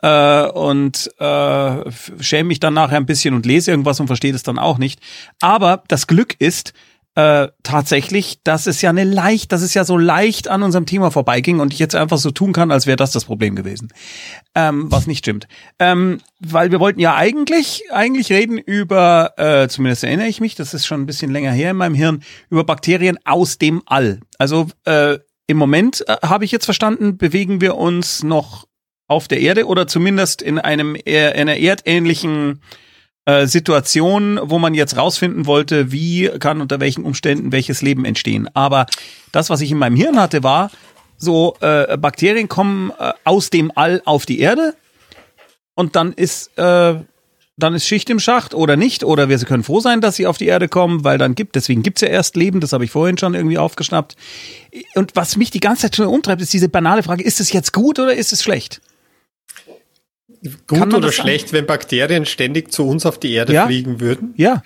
äh, 0.01 0.47
und 0.47 1.09
äh, 1.19 1.91
schäme 2.19 2.47
mich 2.47 2.59
dann 2.59 2.73
nachher 2.73 2.97
ein 2.97 3.05
bisschen 3.05 3.33
und 3.33 3.45
lese 3.45 3.71
irgendwas 3.71 3.99
und 3.99 4.07
verstehe 4.07 4.33
das 4.33 4.43
dann 4.43 4.59
auch 4.59 4.77
nicht. 4.77 4.99
Aber 5.39 5.83
das 5.87 6.07
Glück 6.07 6.35
ist, 6.39 6.73
äh, 7.15 7.47
tatsächlich, 7.63 8.39
dass 8.43 8.67
es 8.67 8.81
ja 8.81 8.89
eine 8.89 9.05
leicht, 9.05 9.53
dass 9.53 9.61
es 9.61 9.73
ja 9.73 9.85
so 9.85 9.97
leicht 9.97 10.49
an 10.49 10.63
unserem 10.63 10.85
Thema 10.85 11.11
vorbeiging 11.11 11.61
und 11.61 11.71
ich 11.71 11.79
jetzt 11.79 11.95
einfach 11.95 12.17
so 12.17 12.29
tun 12.29 12.51
kann, 12.51 12.71
als 12.71 12.87
wäre 12.87 12.97
das 12.97 13.11
das 13.11 13.25
Problem 13.25 13.55
gewesen. 13.55 13.87
Ähm, 14.53 14.91
was 14.91 15.07
nicht 15.07 15.19
stimmt. 15.19 15.47
Ähm, 15.79 16.19
weil 16.41 16.71
wir 16.71 16.81
wollten 16.81 16.99
ja 16.99 17.15
eigentlich, 17.15 17.83
eigentlich 17.91 18.31
reden 18.31 18.57
über, 18.57 19.33
äh, 19.37 19.69
zumindest 19.69 20.03
erinnere 20.03 20.27
ich 20.27 20.41
mich, 20.41 20.55
das 20.55 20.73
ist 20.73 20.85
schon 20.85 21.01
ein 21.01 21.05
bisschen 21.05 21.31
länger 21.31 21.51
her 21.51 21.71
in 21.71 21.77
meinem 21.77 21.95
Hirn, 21.95 22.21
über 22.49 22.65
Bakterien 22.65 23.17
aus 23.23 23.57
dem 23.57 23.81
All. 23.85 24.19
Also 24.37 24.67
äh, 24.83 25.17
im 25.47 25.55
Moment 25.55 26.03
äh, 26.09 26.17
habe 26.21 26.43
ich 26.43 26.51
jetzt 26.51 26.65
verstanden, 26.65 27.17
bewegen 27.17 27.61
wir 27.61 27.75
uns 27.75 28.23
noch 28.23 28.67
auf 29.07 29.29
der 29.29 29.39
Erde 29.39 29.67
oder 29.67 29.87
zumindest 29.87 30.41
in 30.41 30.59
einem 30.59 30.95
in 30.95 31.15
einer 31.15 31.57
erdähnlichen 31.57 32.61
äh, 33.25 33.47
Situation, 33.47 34.39
wo 34.43 34.59
man 34.59 34.73
jetzt 34.73 34.97
rausfinden 34.97 35.45
wollte, 35.45 35.91
wie 35.91 36.29
kann 36.39 36.61
unter 36.61 36.79
welchen 36.79 37.03
Umständen 37.03 37.51
welches 37.51 37.81
Leben 37.81 38.05
entstehen. 38.05 38.49
Aber 38.53 38.85
das, 39.31 39.49
was 39.49 39.61
ich 39.61 39.71
in 39.71 39.77
meinem 39.77 39.95
Hirn 39.95 40.19
hatte, 40.19 40.43
war 40.43 40.71
so, 41.17 41.55
äh, 41.61 41.97
Bakterien 41.97 42.49
kommen 42.49 42.91
äh, 42.99 43.13
aus 43.23 43.49
dem 43.49 43.71
All 43.75 44.01
auf 44.05 44.25
die 44.25 44.39
Erde 44.39 44.75
und 45.73 45.95
dann 45.95 46.13
ist 46.13 46.57
äh, 46.57 46.95
dann 47.57 47.73
ist 47.73 47.87
Schicht 47.87 48.09
im 48.09 48.19
Schacht 48.19 48.53
oder 48.53 48.75
nicht. 48.75 49.03
Oder 49.03 49.29
wir 49.29 49.37
können 49.39 49.63
froh 49.63 49.79
sein, 49.79 50.01
dass 50.01 50.15
sie 50.17 50.27
auf 50.27 50.37
die 50.37 50.47
Erde 50.47 50.67
kommen, 50.67 51.03
weil 51.03 51.17
dann 51.17 51.35
gibt, 51.35 51.55
deswegen 51.55 51.83
gibt's 51.83 52.01
ja 52.01 52.09
erst 52.09 52.35
Leben, 52.35 52.59
das 52.59 52.73
habe 52.73 52.83
ich 52.83 52.91
vorhin 52.91 53.17
schon 53.17 53.33
irgendwie 53.33 53.57
aufgeschnappt. 53.57 54.15
Und 54.95 55.15
was 55.15 55.37
mich 55.37 55.51
die 55.51 55.61
ganze 55.61 55.83
Zeit 55.83 55.95
schon 55.95 56.07
umtreibt, 56.07 56.41
ist 56.41 56.53
diese 56.53 56.69
banale 56.69 57.03
Frage, 57.03 57.23
ist 57.23 57.39
es 57.39 57.53
jetzt 57.53 57.71
gut 57.71 57.97
oder 57.99 58.13
ist 58.13 58.33
es 58.33 58.43
schlecht? 58.43 58.81
Gut 60.67 60.93
oder 60.93 61.11
schlecht, 61.11 61.53
wenn 61.53 61.65
Bakterien 61.65 62.25
ständig 62.25 62.71
zu 62.71 62.87
uns 62.87 63.05
auf 63.05 63.19
die 63.19 63.33
Erde 63.33 63.53
ja? 63.53 63.65
fliegen 63.65 63.99
würden? 63.99 64.33
Ja. 64.37 64.61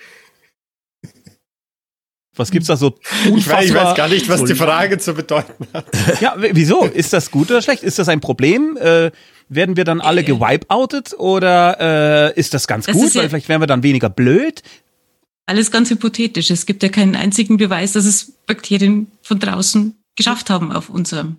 Was 2.36 2.52
gibt's 2.52 2.68
da 2.68 2.78
so 2.78 2.98
ich 3.36 3.50
weiß, 3.50 3.66
ich 3.66 3.74
weiß 3.74 3.96
gar 3.96 4.08
nicht, 4.08 4.30
was 4.30 4.46
die 4.46 4.56
Frage 4.56 4.98
zu 4.98 5.14
bedeuten 5.14 5.68
hat. 5.74 5.86
Ja, 6.22 6.36
wieso? 6.38 6.86
Ist 6.86 7.14
das 7.14 7.32
gut 7.32 7.52
oder 7.52 7.62
schlecht? 7.62 7.84
Ist 7.84 8.00
das 8.00 8.08
ein 8.08 8.22
Problem? 8.22 8.78
Äh, 8.78 9.12
werden 9.50 9.76
wir 9.78 9.84
dann 9.84 10.00
alle 10.00 10.24
gewipeoutet 10.24 11.14
oder 11.18 12.30
äh, 12.30 12.40
ist 12.40 12.54
das 12.54 12.68
ganz 12.68 12.86
das 12.86 12.96
gut, 12.96 13.14
ja 13.14 13.22
weil 13.22 13.30
vielleicht 13.30 13.50
wären 13.50 13.62
wir 13.62 13.68
dann 13.68 13.84
weniger 13.84 14.10
blöd? 14.10 14.62
Alles 15.48 15.72
ganz 15.72 15.90
hypothetisch. 15.90 16.52
Es 16.52 16.66
gibt 16.66 16.84
ja 16.84 16.90
keinen 16.90 17.16
einzigen 17.16 17.58
Beweis, 17.58 17.94
dass 17.94 18.06
es 18.06 18.34
Bakterien 18.46 19.08
von 19.22 19.40
draußen 19.40 19.96
geschafft 20.16 20.50
haben 20.50 20.72
auf 20.72 20.90
unserem 20.90 21.38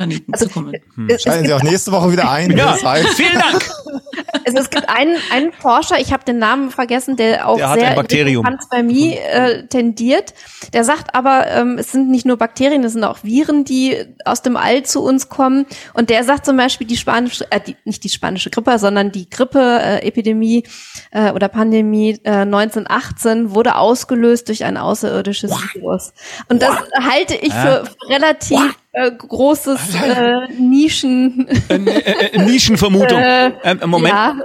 Planeten 0.00 0.32
Also, 0.32 0.46
zu 0.46 0.52
kommen. 0.52 0.74
Es, 1.08 1.16
es, 1.16 1.22
Schalten 1.22 1.46
Sie 1.46 1.52
auch 1.52 1.62
nächste 1.62 1.92
Woche 1.92 2.12
wieder 2.12 2.30
ein. 2.30 2.50
Ja, 2.60 2.72
Das 2.72 2.84
heißt, 2.84 3.08
vielen 3.10 3.38
Dank. 3.38 3.70
also 4.46 4.58
es 4.58 4.70
gibt 4.70 4.88
einen, 4.88 5.16
einen 5.30 5.52
Forscher, 5.52 6.00
ich 6.00 6.12
habe 6.12 6.24
den 6.24 6.38
Namen 6.38 6.70
vergessen, 6.70 7.16
der 7.16 7.46
auch 7.46 7.56
Der 7.56 7.68
hat 7.68 8.10
sehr 8.10 8.26
in 8.26 8.42
Panspermie 8.42 9.14
äh, 9.14 9.66
tendiert. 9.66 10.34
Der 10.72 10.84
sagt 10.84 11.14
aber, 11.14 11.46
ähm, 11.48 11.76
es 11.78 11.92
sind 11.92 12.10
nicht 12.10 12.24
nur 12.24 12.38
Bakterien, 12.38 12.82
es 12.82 12.94
sind 12.94 13.04
auch 13.04 13.22
Viren, 13.22 13.64
die 13.64 13.96
aus 14.24 14.42
dem 14.42 14.56
All 14.56 14.82
zu 14.84 15.02
uns 15.02 15.28
kommen. 15.28 15.66
Und 15.92 16.10
der 16.10 16.24
sagt 16.24 16.46
zum 16.46 16.56
Beispiel, 16.56 16.86
die 16.86 16.96
spanische, 16.96 17.50
äh, 17.50 17.60
die, 17.60 17.76
nicht 17.84 18.02
die 18.02 18.08
spanische 18.08 18.50
Grippe, 18.50 18.78
sondern 18.78 19.12
die 19.12 19.28
Grippe-Epidemie 19.28 20.64
äh, 21.10 21.30
oder 21.32 21.48
Pandemie 21.48 22.18
äh, 22.24 22.30
1918 22.30 23.54
wurde 23.54 23.76
ausgelöst 23.76 24.48
durch 24.48 24.64
ein 24.64 24.76
außerirdisches 24.76 25.52
Virus. 25.74 26.12
Und 26.48 26.62
das 26.62 26.74
halte 27.00 27.34
ich 27.34 27.52
für 27.52 27.84
relativ 28.08 28.60
äh, 28.92 29.10
großes 29.12 29.94
äh, 29.94 30.52
Nischen. 30.58 31.46
äh, 31.68 31.74
äh, 31.74 32.44
Nischenvermutung. 32.44 33.20
Äh, 33.30 33.52
ähm, 33.64 33.90
Moment. 33.90 34.14
ja. 34.14 34.36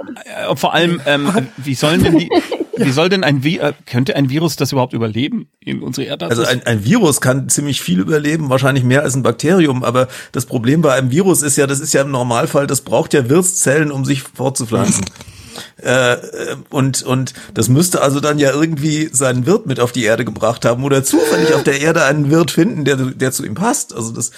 Äh, 0.50 0.56
vor 0.56 0.74
allem, 0.74 1.00
ähm, 1.06 1.48
wie 1.56 1.74
sollen 1.74 2.02
denn 2.02 2.18
die, 2.18 2.28
wie 2.76 2.90
soll 2.90 3.08
denn 3.08 3.24
ein 3.24 3.42
Vi 3.42 3.58
äh, 3.58 3.72
könnte 3.86 4.14
ein 4.16 4.28
Virus 4.28 4.56
das 4.56 4.72
überhaupt 4.72 4.92
überleben 4.92 5.48
in 5.60 5.82
unserer 5.82 6.06
Erde? 6.06 6.26
Also 6.26 6.44
ein, 6.44 6.64
ein 6.66 6.84
Virus 6.84 7.20
kann 7.20 7.48
ziemlich 7.48 7.80
viel 7.80 8.00
überleben, 8.00 8.50
wahrscheinlich 8.50 8.84
mehr 8.84 9.02
als 9.02 9.16
ein 9.16 9.22
Bakterium, 9.22 9.82
aber 9.82 10.08
das 10.32 10.46
Problem 10.46 10.82
bei 10.82 10.94
einem 10.94 11.10
Virus 11.10 11.42
ist 11.42 11.56
ja, 11.56 11.66
das 11.66 11.80
ist 11.80 11.94
ja 11.94 12.02
im 12.02 12.10
Normalfall, 12.10 12.66
das 12.66 12.82
braucht 12.82 13.14
ja 13.14 13.28
Wirtszellen, 13.28 13.90
um 13.90 14.04
sich 14.04 14.22
fortzupflanzen. 14.22 15.04
Äh, 15.82 16.12
äh, 16.14 16.56
und, 16.70 17.02
und 17.02 17.32
das 17.54 17.68
müsste 17.68 18.02
also 18.02 18.20
dann 18.20 18.38
ja 18.38 18.50
irgendwie 18.52 19.08
seinen 19.12 19.46
Wirt 19.46 19.66
mit 19.66 19.80
auf 19.80 19.92
die 19.92 20.04
Erde 20.04 20.24
gebracht 20.24 20.64
haben 20.64 20.84
oder 20.84 21.04
zufällig 21.04 21.54
auf 21.54 21.62
der 21.64 21.80
Erde 21.80 22.04
einen 22.04 22.30
Wirt 22.30 22.50
finden, 22.50 22.84
der, 22.84 22.96
der 22.96 23.32
zu 23.32 23.44
ihm 23.44 23.54
passt. 23.54 23.94
Also 23.94 24.12
das, 24.12 24.32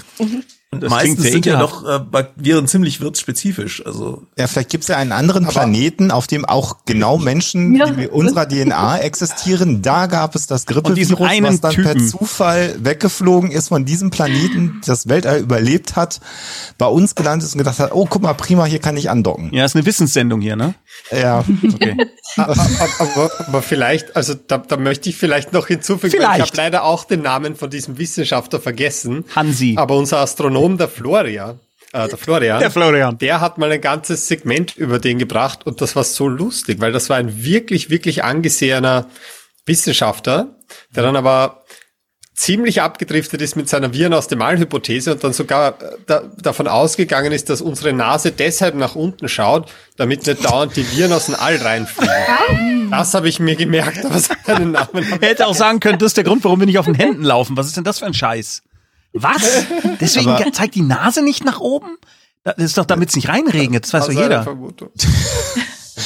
und 0.70 0.82
Das 0.82 0.90
meistens 0.90 1.22
sind 1.22 1.46
ja 1.46 1.58
doch 1.58 1.82
äh, 1.86 2.24
Viren 2.36 2.68
ziemlich 2.68 3.00
wirtsspezifisch. 3.00 3.86
Also 3.86 4.24
ja, 4.36 4.46
vielleicht 4.46 4.68
gibt 4.68 4.82
es 4.84 4.88
ja 4.88 4.98
einen 4.98 5.12
anderen 5.12 5.46
Planeten, 5.46 6.10
auf 6.10 6.26
dem 6.26 6.44
auch 6.44 6.84
genau 6.84 7.16
Menschen 7.16 7.74
Ja. 7.74 7.86
die 7.86 7.92
mit 7.92 8.12
unserer 8.12 8.46
DNA 8.46 8.98
existieren. 8.98 9.80
Da 9.80 10.04
gab 10.04 10.34
es 10.34 10.46
das 10.46 10.66
Grippevirus, 10.66 11.18
was 11.18 11.60
dann 11.62 11.74
per 11.74 11.94
Typen. 11.94 12.06
Zufall 12.06 12.76
weggeflogen 12.80 13.50
ist 13.50 13.68
von 13.68 13.86
diesem 13.86 14.10
Planeten, 14.10 14.82
das 14.84 15.08
Weltall 15.08 15.40
überlebt 15.40 15.96
hat, 15.96 16.20
bei 16.76 16.86
uns 16.86 17.14
gelandet 17.14 17.48
ist 17.48 17.54
und 17.54 17.58
gedacht 17.58 17.78
hat, 17.78 17.92
oh, 17.94 18.04
guck 18.04 18.20
mal, 18.20 18.34
prima, 18.34 18.66
hier 18.66 18.78
kann 18.78 18.98
ich 18.98 19.08
andocken. 19.08 19.48
ja, 19.54 19.64
ist 19.64 19.74
eine 19.74 19.86
Wissenssendung 19.86 20.42
hier, 20.42 20.56
ne? 20.56 20.74
Ja. 21.10 21.44
Okay. 21.74 21.96
aber, 22.36 22.56
aber, 22.98 23.30
aber 23.48 23.62
vielleicht, 23.62 24.14
also 24.16 24.34
da, 24.34 24.58
da 24.58 24.76
möchte 24.76 25.08
ich 25.08 25.16
vielleicht 25.16 25.52
noch 25.52 25.66
hinzufügen, 25.66 26.12
weil 26.14 26.20
ich 26.20 26.26
Vielleicht. 26.26 26.52
habe 26.52 26.56
leider 26.56 26.84
auch 26.84 27.04
den 27.04 27.22
Namen 27.22 27.56
von 27.56 27.70
diesem 27.70 27.98
Wissenschaftler 27.98 28.60
vergessen. 28.60 29.24
Hansi. 29.34 29.74
Aber 29.78 29.96
unser 29.96 30.18
Astronom, 30.18 30.76
der 30.76 30.88
Florian, 30.88 31.60
äh, 31.92 32.08
der 32.08 32.18
Florian, 32.18 32.60
Der 32.60 32.70
Florian. 32.70 33.16
der 33.18 33.40
hat 33.40 33.56
mal 33.58 33.72
ein 33.72 33.80
ganzes 33.80 34.26
Segment 34.28 34.76
über 34.76 34.98
den 34.98 35.18
gebracht 35.18 35.64
und 35.66 35.80
das 35.80 35.96
war 35.96 36.04
so 36.04 36.28
lustig, 36.28 36.80
weil 36.80 36.92
das 36.92 37.08
war 37.08 37.16
ein 37.16 37.42
wirklich, 37.42 37.88
wirklich 37.88 38.24
angesehener 38.24 39.06
Wissenschaftler, 39.64 40.48
der 40.94 41.02
dann 41.02 41.16
aber 41.16 41.64
ziemlich 42.38 42.80
abgedriftet 42.82 43.42
ist 43.42 43.56
mit 43.56 43.68
seiner 43.68 43.92
Viren 43.92 44.14
aus 44.14 44.28
dem 44.28 44.40
All-Hypothese 44.42 45.12
und 45.12 45.24
dann 45.24 45.32
sogar 45.32 45.70
äh, 45.82 45.96
da, 46.06 46.22
davon 46.40 46.68
ausgegangen 46.68 47.32
ist, 47.32 47.50
dass 47.50 47.60
unsere 47.60 47.92
Nase 47.92 48.30
deshalb 48.30 48.76
nach 48.76 48.94
unten 48.94 49.28
schaut, 49.28 49.68
damit 49.96 50.24
nicht 50.24 50.44
dauernd 50.44 50.76
die 50.76 50.88
Viren 50.92 51.12
aus 51.12 51.26
dem 51.26 51.34
All 51.34 51.56
reinfliegen. 51.56 52.90
Das 52.92 53.12
habe 53.14 53.28
ich 53.28 53.40
mir 53.40 53.56
gemerkt, 53.56 54.04
aber 54.04 54.18
seinen 54.46 54.70
Namen 54.70 55.04
Er 55.20 55.28
hätte 55.30 55.48
auch 55.48 55.54
sagen 55.54 55.80
können, 55.80 55.98
das 55.98 56.08
ist 56.10 56.16
der 56.16 56.22
Grund, 56.24 56.44
warum 56.44 56.60
wir 56.60 56.66
nicht 56.66 56.78
auf 56.78 56.86
den 56.86 56.94
Händen 56.94 57.22
laufen. 57.24 57.56
Was 57.56 57.66
ist 57.66 57.76
denn 57.76 57.84
das 57.84 57.98
für 57.98 58.06
ein 58.06 58.14
Scheiß? 58.14 58.62
Was? 59.14 59.64
Deswegen 60.00 60.30
Aber- 60.30 60.52
zeigt 60.52 60.76
die 60.76 60.82
Nase 60.82 61.22
nicht 61.22 61.44
nach 61.44 61.58
oben? 61.58 61.96
Das 62.44 62.56
ist 62.58 62.78
doch, 62.78 62.84
damit 62.86 63.08
es 63.08 63.16
nicht 63.16 63.28
reinregnet. 63.28 63.82
Das 63.84 63.92
weiß 63.92 64.06
doch 64.06 64.12
jeder. 64.12 64.44
Vermutung. 64.44 64.90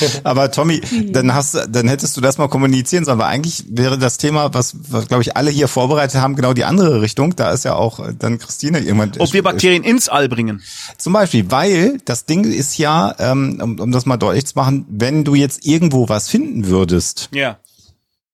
Aber 0.25 0.51
Tommy, 0.51 0.81
dann 1.13 1.35
hast 1.35 1.55
du- 1.55 1.69
dann 1.69 1.89
hättest 1.89 2.17
du 2.17 2.21
das 2.21 2.39
mal 2.39 2.49
kommunizieren 2.49 3.05
sollen, 3.05 3.21
aber 3.21 3.29
eigentlich 3.29 3.65
wäre 3.69 3.99
das 3.99 4.19
Thema, 4.19 4.53
was, 4.55 4.75
was 4.91 5.09
glaube 5.09 5.23
ich 5.23 5.37
alle 5.37 5.51
hier 5.51 5.69
vorbereitet 5.69 6.21
haben, 6.21 6.35
genau 6.37 6.53
die 6.53 6.65
andere 6.65 7.01
Richtung. 7.03 7.37
Da 7.37 7.51
ist 7.53 7.65
ja 7.65 7.75
auch 7.75 8.01
äh, 8.01 8.13
dann 8.19 8.39
Christine 8.39 8.81
irgendwann. 8.81 9.13
Ob 9.19 9.33
wir 9.33 9.43
Bakterien 9.43 9.85
ins 9.85 10.09
All 10.09 10.29
bringen. 10.29 10.63
Zum 10.99 11.13
Beispiel, 11.13 11.51
weil 11.51 11.99
das 12.05 12.27
Ding 12.27 12.45
ist 12.45 12.79
ja, 12.79 13.15
ähm, 13.19 13.59
um, 13.63 13.79
um 13.81 13.93
das 13.93 14.07
mal 14.07 14.17
deutlich 14.17 14.47
zu 14.47 14.55
machen, 14.57 14.87
wenn 14.89 15.25
du 15.25 15.35
jetzt 15.35 15.67
irgendwo 15.67 16.09
was 16.09 16.29
finden 16.29 16.67
würdest 16.67 17.29
Ja. 17.33 17.59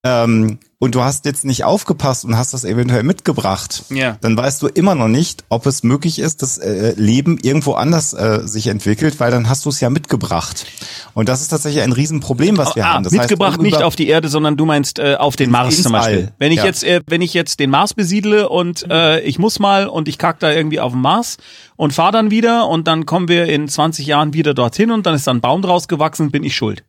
ähm, 0.04 0.58
und 0.80 0.94
du 0.94 1.02
hast 1.02 1.24
jetzt 1.24 1.44
nicht 1.44 1.64
aufgepasst 1.64 2.24
und 2.24 2.36
hast 2.36 2.54
das 2.54 2.64
eventuell 2.64 3.02
mitgebracht, 3.02 3.82
Ja. 3.90 4.16
dann 4.20 4.36
weißt 4.36 4.62
du 4.62 4.68
immer 4.68 4.94
noch 4.94 5.08
nicht, 5.08 5.44
ob 5.48 5.66
es 5.66 5.82
möglich 5.82 6.20
ist, 6.20 6.40
dass 6.42 6.56
äh, 6.58 6.92
Leben 6.96 7.36
irgendwo 7.42 7.72
anders 7.72 8.12
äh, 8.12 8.42
sich 8.46 8.68
entwickelt, 8.68 9.18
weil 9.18 9.32
dann 9.32 9.48
hast 9.48 9.64
du 9.64 9.70
es 9.70 9.80
ja 9.80 9.90
mitgebracht. 9.90 10.66
Und 11.14 11.28
das 11.28 11.40
ist 11.42 11.48
tatsächlich 11.48 11.82
ein 11.82 11.90
Riesenproblem, 11.90 12.56
was 12.58 12.76
wir 12.76 12.86
ah, 12.86 12.94
haben. 12.94 13.04
Das 13.04 13.12
mitgebracht 13.12 13.50
heißt, 13.52 13.58
um 13.58 13.64
nicht 13.64 13.82
auf 13.82 13.96
die 13.96 14.06
Erde, 14.06 14.28
sondern 14.28 14.56
du 14.56 14.66
meinst 14.66 15.00
äh, 15.00 15.16
auf 15.18 15.34
den 15.34 15.50
Mars 15.50 15.82
zum 15.82 15.92
Beispiel. 15.92 16.26
All. 16.26 16.32
Wenn 16.38 16.52
ich 16.52 16.58
Ja. 16.58 16.66
jetzt, 16.66 16.84
äh, 16.84 17.00
wenn 17.08 17.22
ich 17.22 17.34
jetzt 17.34 17.58
den 17.58 17.70
Mars 17.70 17.94
besiedle 17.94 18.48
und 18.48 18.86
äh, 18.88 19.20
ich 19.22 19.40
muss 19.40 19.58
mal 19.58 19.88
und 19.88 20.06
ich 20.06 20.16
kack 20.16 20.38
da 20.38 20.52
irgendwie 20.52 20.78
auf 20.78 20.92
den 20.92 21.00
Mars 21.00 21.38
und 21.74 21.92
fahr 21.92 22.12
dann 22.12 22.30
wieder 22.30 22.68
und 22.68 22.86
dann 22.86 23.04
kommen 23.04 23.26
wir 23.26 23.46
in 23.46 23.66
20 23.68 24.06
Jahren 24.06 24.32
wieder 24.32 24.54
dorthin 24.54 24.92
und 24.92 25.06
dann 25.06 25.14
ist 25.16 25.26
da 25.26 25.32
ein 25.32 25.40
Baum 25.40 25.60
draus 25.60 25.88
gewachsen, 25.88 26.30
bin 26.30 26.44
ich 26.44 26.54
schuld. 26.54 26.84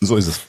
So 0.00 0.16
ist 0.16 0.28
es. 0.28 0.40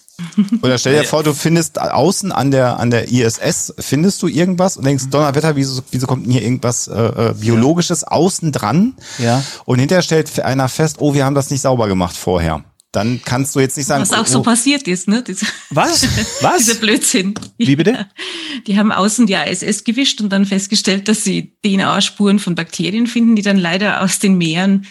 Oder 0.61 0.77
stell 0.77 0.93
dir 0.95 1.05
vor, 1.05 1.23
du 1.23 1.33
findest 1.33 1.81
außen 1.81 2.31
an 2.31 2.51
der 2.51 2.79
an 2.79 2.91
der 2.91 3.11
ISS 3.11 3.73
findest 3.79 4.21
du 4.21 4.27
irgendwas 4.27 4.77
und 4.77 4.83
Mhm. 4.83 4.87
denkst, 4.89 5.03
Donnerwetter, 5.09 5.55
wieso, 5.55 5.81
wieso 5.91 6.05
kommt 6.07 6.25
denn 6.25 6.31
hier 6.31 6.43
irgendwas 6.43 6.87
äh, 6.87 6.93
äh, 6.93 7.33
biologisches 7.33 8.03
außen 8.03 8.51
dran? 8.51 8.93
Ja. 9.17 9.43
Und 9.65 9.79
hinterher 9.79 10.03
stellt 10.03 10.39
einer 10.39 10.69
fest, 10.69 10.97
oh, 10.99 11.13
wir 11.13 11.25
haben 11.25 11.35
das 11.35 11.49
nicht 11.49 11.61
sauber 11.61 11.87
gemacht 11.87 12.15
vorher. 12.15 12.63
Dann 12.93 13.21
kannst 13.25 13.55
du 13.55 13.59
jetzt 13.59 13.75
nicht 13.75 13.87
sagen, 13.87 14.03
Was 14.03 14.13
auch 14.13 14.21
oh, 14.21 14.25
so 14.25 14.39
oh, 14.39 14.43
passiert 14.43 14.87
ist, 14.87 15.07
ne? 15.07 15.23
Dieser, 15.23 15.47
Was? 15.71 16.01
dieser 16.01 16.25
Was? 16.41 16.79
Blödsinn. 16.79 17.33
Wie 17.57 17.75
bitte? 17.75 18.07
Die 18.67 18.77
haben 18.77 18.91
außen 18.91 19.25
die 19.25 19.33
ISS 19.33 19.83
gewischt 19.83 20.21
und 20.21 20.29
dann 20.29 20.45
festgestellt, 20.45 21.09
dass 21.09 21.23
sie 21.23 21.57
DNA-Spuren 21.65 22.39
von 22.39 22.55
Bakterien 22.55 23.07
finden, 23.07 23.35
die 23.35 23.41
dann 23.41 23.57
leider 23.57 24.01
aus 24.01 24.19
den 24.19 24.37
Meeren 24.37 24.85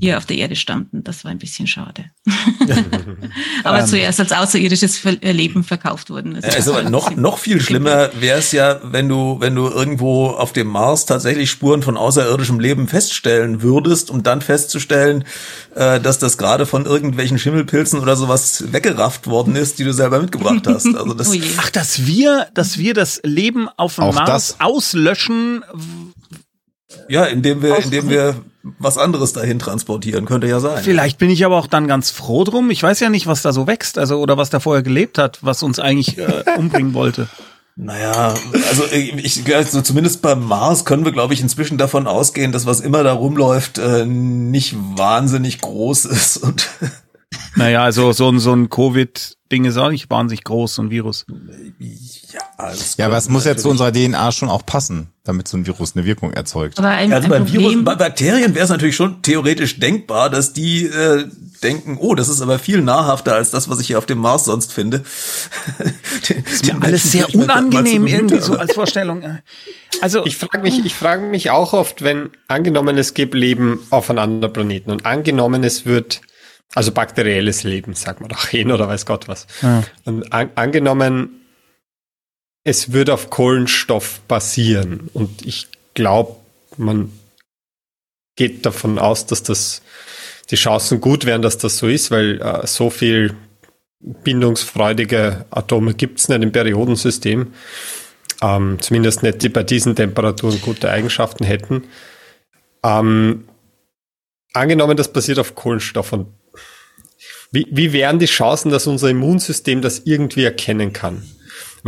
hier 0.00 0.16
auf 0.16 0.26
der 0.26 0.36
Erde 0.36 0.54
stammten. 0.54 1.02
Das 1.02 1.24
war 1.24 1.32
ein 1.32 1.38
bisschen 1.38 1.66
schade. 1.66 2.04
Aber 3.64 3.84
zuerst 3.84 4.20
als 4.20 4.30
außerirdisches 4.30 5.02
Leben 5.22 5.64
verkauft 5.64 6.08
wurden. 6.10 6.40
Also 6.42 6.80
noch, 6.82 7.16
noch 7.16 7.38
viel 7.38 7.60
schlimmer 7.60 8.10
wäre 8.20 8.38
es 8.38 8.52
ja, 8.52 8.80
wenn 8.84 9.08
du, 9.08 9.38
wenn 9.40 9.56
du 9.56 9.66
irgendwo 9.66 10.28
auf 10.28 10.52
dem 10.52 10.68
Mars 10.68 11.04
tatsächlich 11.04 11.50
Spuren 11.50 11.82
von 11.82 11.96
außerirdischem 11.96 12.60
Leben 12.60 12.86
feststellen 12.86 13.60
würdest, 13.60 14.10
um 14.10 14.22
dann 14.22 14.40
festzustellen, 14.40 15.24
äh, 15.74 15.98
dass 15.98 16.20
das 16.20 16.38
gerade 16.38 16.64
von 16.64 16.86
irgendwelchen 17.08 17.38
Schimmelpilzen 17.38 18.00
oder 18.00 18.16
sowas 18.16 18.64
weggerafft 18.72 19.26
worden 19.26 19.56
ist, 19.56 19.78
die 19.78 19.84
du 19.84 19.92
selber 19.92 20.20
mitgebracht 20.20 20.66
hast. 20.66 20.86
Also 20.86 21.14
das, 21.14 21.28
Oh. 21.38 21.40
Ach, 21.58 21.70
dass 21.70 22.06
wir, 22.06 22.46
dass 22.54 22.78
wir 22.78 22.94
das 22.94 23.20
Leben 23.24 23.68
auf 23.76 23.96
dem 23.96 24.14
Mars 24.14 24.26
das. 24.26 24.56
auslöschen. 24.60 25.64
ja, 27.08 27.24
indem 27.24 27.62
wir, 27.62 27.78
indem 27.78 28.08
wir 28.08 28.36
was 28.78 28.98
anderes 28.98 29.32
dahin 29.32 29.58
transportieren, 29.58 30.24
könnte 30.24 30.46
ja 30.46 30.60
sein. 30.60 30.82
Vielleicht 30.82 31.18
bin 31.18 31.30
ich 31.30 31.44
aber 31.44 31.56
auch 31.56 31.66
dann 31.66 31.86
ganz 31.86 32.10
froh 32.10 32.44
drum. 32.44 32.70
Ich 32.70 32.82
weiß 32.82 33.00
ja 33.00 33.08
nicht, 33.08 33.26
was 33.26 33.42
da 33.42 33.52
so 33.52 33.66
wächst, 33.66 33.98
also 33.98 34.20
oder 34.20 34.36
was 34.36 34.50
da 34.50 34.60
vorher 34.60 34.82
gelebt 34.82 35.18
hat, 35.18 35.38
was 35.42 35.62
uns 35.62 35.78
eigentlich 35.78 36.18
äh, 36.18 36.44
umbringen 36.56 36.94
wollte. 36.94 37.28
Naja, 37.80 38.34
also 38.68 38.84
ich, 38.90 39.54
also 39.54 39.82
zumindest 39.82 40.20
beim 40.20 40.44
Mars 40.44 40.84
können 40.84 41.04
wir, 41.04 41.12
glaube 41.12 41.32
ich, 41.32 41.40
inzwischen 41.40 41.78
davon 41.78 42.08
ausgehen, 42.08 42.50
dass 42.50 42.66
was 42.66 42.80
immer 42.80 43.04
da 43.04 43.12
rumläuft, 43.12 43.78
äh, 43.78 44.04
nicht 44.04 44.74
wahnsinnig 44.96 45.60
groß 45.60 46.06
ist 46.06 46.38
und 46.38 46.68
Naja, 47.54 47.84
also 47.84 48.10
so 48.10 48.28
ein 48.30 48.40
so 48.40 48.52
ein 48.52 48.68
Covid-Ding 48.68 49.64
ist 49.64 49.76
auch 49.76 49.90
nicht 49.90 50.10
wahnsinnig 50.10 50.42
groß, 50.42 50.74
so 50.74 50.82
ein 50.82 50.90
Virus. 50.90 51.24
Ja, 52.32 52.70
es 52.70 52.96
ja, 52.96 53.06
aber 53.06 53.16
es 53.16 53.28
muss 53.28 53.44
ja 53.44 53.56
zu 53.56 53.68
natürlich- 53.68 53.80
unserer 53.80 53.92
DNA 54.18 54.32
schon 54.32 54.48
auch 54.48 54.64
passen, 54.66 55.08
damit 55.24 55.48
so 55.48 55.56
ein 55.56 55.66
Virus 55.66 55.94
eine 55.96 56.04
Wirkung 56.04 56.32
erzeugt. 56.32 56.78
Aber 56.78 56.88
ein, 56.88 57.12
Also 57.12 57.26
ein 57.26 57.30
beim 57.30 57.52
Virus, 57.52 57.74
bei 57.84 57.94
Bakterien 57.94 58.54
wäre 58.54 58.64
es 58.64 58.70
natürlich 58.70 58.96
schon 58.96 59.22
theoretisch 59.22 59.78
denkbar, 59.80 60.28
dass 60.30 60.52
die 60.52 60.84
äh, 60.86 61.26
denken, 61.62 61.96
oh, 62.00 62.14
das 62.14 62.28
ist 62.28 62.40
aber 62.40 62.58
viel 62.58 62.80
nahrhafter 62.82 63.34
als 63.34 63.50
das, 63.50 63.68
was 63.68 63.80
ich 63.80 63.88
hier 63.88 63.98
auf 63.98 64.06
dem 64.06 64.18
Mars 64.18 64.44
sonst 64.44 64.72
finde. 64.72 65.02
Ist 66.50 66.66
mir 66.66 66.80
alles 66.82 67.10
sehr 67.10 67.34
unangenehm 67.34 68.06
irgendwie 68.06 68.38
so 68.40 68.56
als 68.56 68.74
Vorstellung. 68.74 69.22
Also 70.00 70.24
Ich 70.24 70.36
frage 70.36 70.58
mich, 70.62 70.84
ich 70.84 70.94
frage 70.94 71.22
mich 71.26 71.50
auch 71.50 71.72
oft, 71.72 72.02
wenn 72.02 72.30
angenommen 72.46 72.96
es 72.98 73.14
gibt 73.14 73.34
Leben 73.34 73.80
auf 73.90 74.10
einem 74.10 74.20
anderen 74.20 74.52
Planeten 74.52 74.90
und 74.90 75.04
angenommen 75.06 75.64
es 75.64 75.84
wird, 75.86 76.20
also 76.74 76.92
bakterielles 76.92 77.64
Leben, 77.64 77.94
sagt 77.94 78.20
man 78.20 78.28
doch 78.28 78.46
hin 78.46 78.70
oder 78.70 78.86
weiß 78.86 79.06
Gott 79.06 79.26
was. 79.28 79.46
Und 80.04 80.32
an, 80.32 80.50
angenommen 80.54 81.30
es 82.64 82.92
wird 82.92 83.10
auf 83.10 83.30
Kohlenstoff 83.30 84.20
basieren 84.28 85.08
und 85.14 85.46
ich 85.46 85.68
glaube, 85.94 86.36
man 86.76 87.12
geht 88.36 88.66
davon 88.66 88.98
aus, 88.98 89.26
dass 89.26 89.42
das 89.42 89.82
die 90.50 90.56
Chancen 90.56 91.00
gut 91.00 91.24
wären, 91.24 91.42
dass 91.42 91.58
das 91.58 91.78
so 91.78 91.88
ist, 91.88 92.10
weil 92.10 92.40
äh, 92.40 92.66
so 92.66 92.90
viel 92.90 93.34
bindungsfreudige 94.00 95.44
Atome 95.50 95.94
gibt 95.94 96.20
es 96.20 96.28
nicht 96.28 96.42
im 96.42 96.52
Periodensystem 96.52 97.52
ähm, 98.42 98.78
zumindest 98.80 99.22
nicht 99.22 99.42
die 99.42 99.48
bei 99.48 99.62
diesen 99.62 99.96
Temperaturen 99.96 100.60
gute 100.60 100.90
Eigenschaften 100.90 101.44
hätten. 101.44 101.84
Ähm, 102.84 103.48
angenommen, 104.52 104.96
das 104.96 105.12
basiert 105.12 105.38
auf 105.38 105.54
Kohlenstoff 105.54 106.12
und 106.12 106.28
wie, 107.50 107.66
wie 107.70 107.92
wären 107.92 108.18
die 108.18 108.26
Chancen, 108.26 108.70
dass 108.70 108.86
unser 108.86 109.08
Immunsystem 109.08 109.80
das 109.80 110.00
irgendwie 110.00 110.44
erkennen 110.44 110.92
kann? 110.92 111.22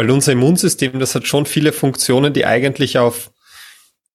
Weil 0.01 0.11
unser 0.11 0.33
Immunsystem, 0.33 0.99
das 0.99 1.15
hat 1.15 1.27
schon 1.27 1.45
viele 1.45 1.75
Funktionen, 1.75 2.33
die 2.33 2.47
eigentlich 2.47 2.97
auf 2.97 3.33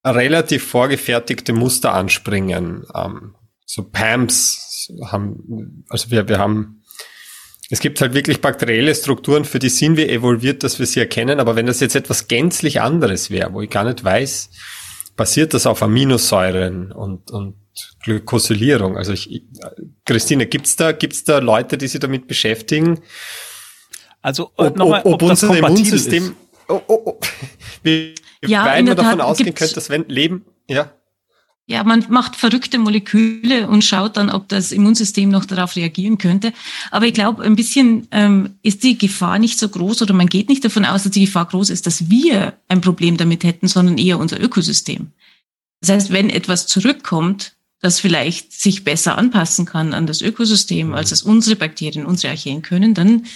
relativ 0.04 0.66
vorgefertigte 0.66 1.52
Muster 1.52 1.94
anspringen. 1.94 2.84
Ähm, 2.92 3.36
so 3.64 3.84
PAMs 3.84 4.90
haben, 5.04 5.84
also 5.88 6.10
wir, 6.10 6.28
wir 6.28 6.40
haben, 6.40 6.82
es 7.70 7.78
gibt 7.78 8.00
halt 8.00 8.14
wirklich 8.14 8.40
bakterielle 8.40 8.92
Strukturen, 8.96 9.44
für 9.44 9.60
die 9.60 9.68
sind 9.68 9.96
wir 9.96 10.10
evolviert, 10.10 10.64
dass 10.64 10.80
wir 10.80 10.86
sie 10.86 10.98
erkennen, 10.98 11.38
aber 11.38 11.54
wenn 11.54 11.66
das 11.66 11.78
jetzt 11.78 11.94
etwas 11.94 12.26
gänzlich 12.26 12.80
anderes 12.80 13.30
wäre, 13.30 13.52
wo 13.52 13.62
ich 13.62 13.70
gar 13.70 13.84
nicht 13.84 14.02
weiß, 14.02 14.50
basiert 15.14 15.54
das 15.54 15.68
auf 15.68 15.84
Aminosäuren 15.84 16.90
und, 16.90 17.30
und 17.30 17.54
Glykosylierung. 18.02 18.96
Also 18.96 19.12
ich, 19.12 19.44
Christine, 20.04 20.46
gibt's 20.46 20.74
da, 20.74 20.90
gibt's 20.90 21.22
da 21.22 21.38
Leute, 21.38 21.78
die 21.78 21.86
sich 21.86 22.00
damit 22.00 22.26
beschäftigen? 22.26 23.02
Also 24.26 24.50
ob, 24.56 24.76
nochmal, 24.76 25.02
ob, 25.04 25.14
ob, 25.14 25.22
ob 25.22 25.28
das 25.28 25.44
unser 25.44 25.56
Immunsystem, 25.56 26.34
oh, 26.66 26.80
oh, 26.88 27.00
oh, 27.04 27.20
wie 27.84 28.16
Ja, 28.44 28.64
weit 28.64 28.80
in 28.80 28.86
man 28.86 28.96
der 28.96 29.04
davon 29.04 29.18
Tat 29.20 29.28
ausgehen 29.28 29.54
könnte, 29.54 29.74
dass 29.76 29.88
wenn 29.88 30.08
Leben, 30.08 30.44
ja, 30.68 30.90
Ja, 31.68 31.84
man 31.84 32.04
macht 32.08 32.34
verrückte 32.34 32.78
Moleküle 32.78 33.68
und 33.68 33.84
schaut 33.84 34.16
dann, 34.16 34.28
ob 34.28 34.48
das 34.48 34.72
Immunsystem 34.72 35.28
noch 35.28 35.44
darauf 35.44 35.76
reagieren 35.76 36.18
könnte. 36.18 36.52
Aber 36.90 37.06
ich 37.06 37.14
glaube, 37.14 37.44
ein 37.44 37.54
bisschen 37.54 38.08
ähm, 38.10 38.56
ist 38.62 38.82
die 38.82 38.98
Gefahr 38.98 39.38
nicht 39.38 39.60
so 39.60 39.68
groß 39.68 40.02
oder 40.02 40.12
man 40.12 40.26
geht 40.26 40.48
nicht 40.48 40.64
davon 40.64 40.84
aus, 40.84 41.04
dass 41.04 41.12
die 41.12 41.26
Gefahr 41.26 41.46
groß 41.46 41.70
ist, 41.70 41.86
dass 41.86 42.10
wir 42.10 42.54
ein 42.66 42.80
Problem 42.80 43.16
damit 43.16 43.44
hätten, 43.44 43.68
sondern 43.68 43.96
eher 43.96 44.18
unser 44.18 44.42
Ökosystem. 44.42 45.12
Das 45.82 45.90
heißt, 45.90 46.12
wenn 46.12 46.30
etwas 46.30 46.66
zurückkommt, 46.66 47.52
das 47.80 48.00
vielleicht 48.00 48.52
sich 48.52 48.82
besser 48.82 49.18
anpassen 49.18 49.66
kann 49.66 49.94
an 49.94 50.08
das 50.08 50.20
Ökosystem, 50.20 50.94
als 50.94 51.12
es 51.12 51.22
unsere 51.22 51.54
Bakterien, 51.54 52.06
unsere 52.06 52.32
Archeen 52.32 52.62
können, 52.62 52.92
dann 52.92 53.26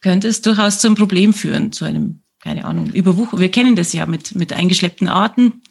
könnte 0.00 0.28
es 0.28 0.42
durchaus 0.42 0.78
zu 0.78 0.86
einem 0.88 0.96
Problem 0.96 1.32
führen, 1.32 1.72
zu 1.72 1.84
einem, 1.84 2.22
keine 2.42 2.64
Ahnung, 2.64 2.90
Überwuch. 2.92 3.38
Wir 3.38 3.50
kennen 3.50 3.76
das 3.76 3.92
ja 3.92 4.06
mit, 4.06 4.34
mit 4.34 4.52
eingeschleppten 4.52 5.08
Arten. 5.08 5.62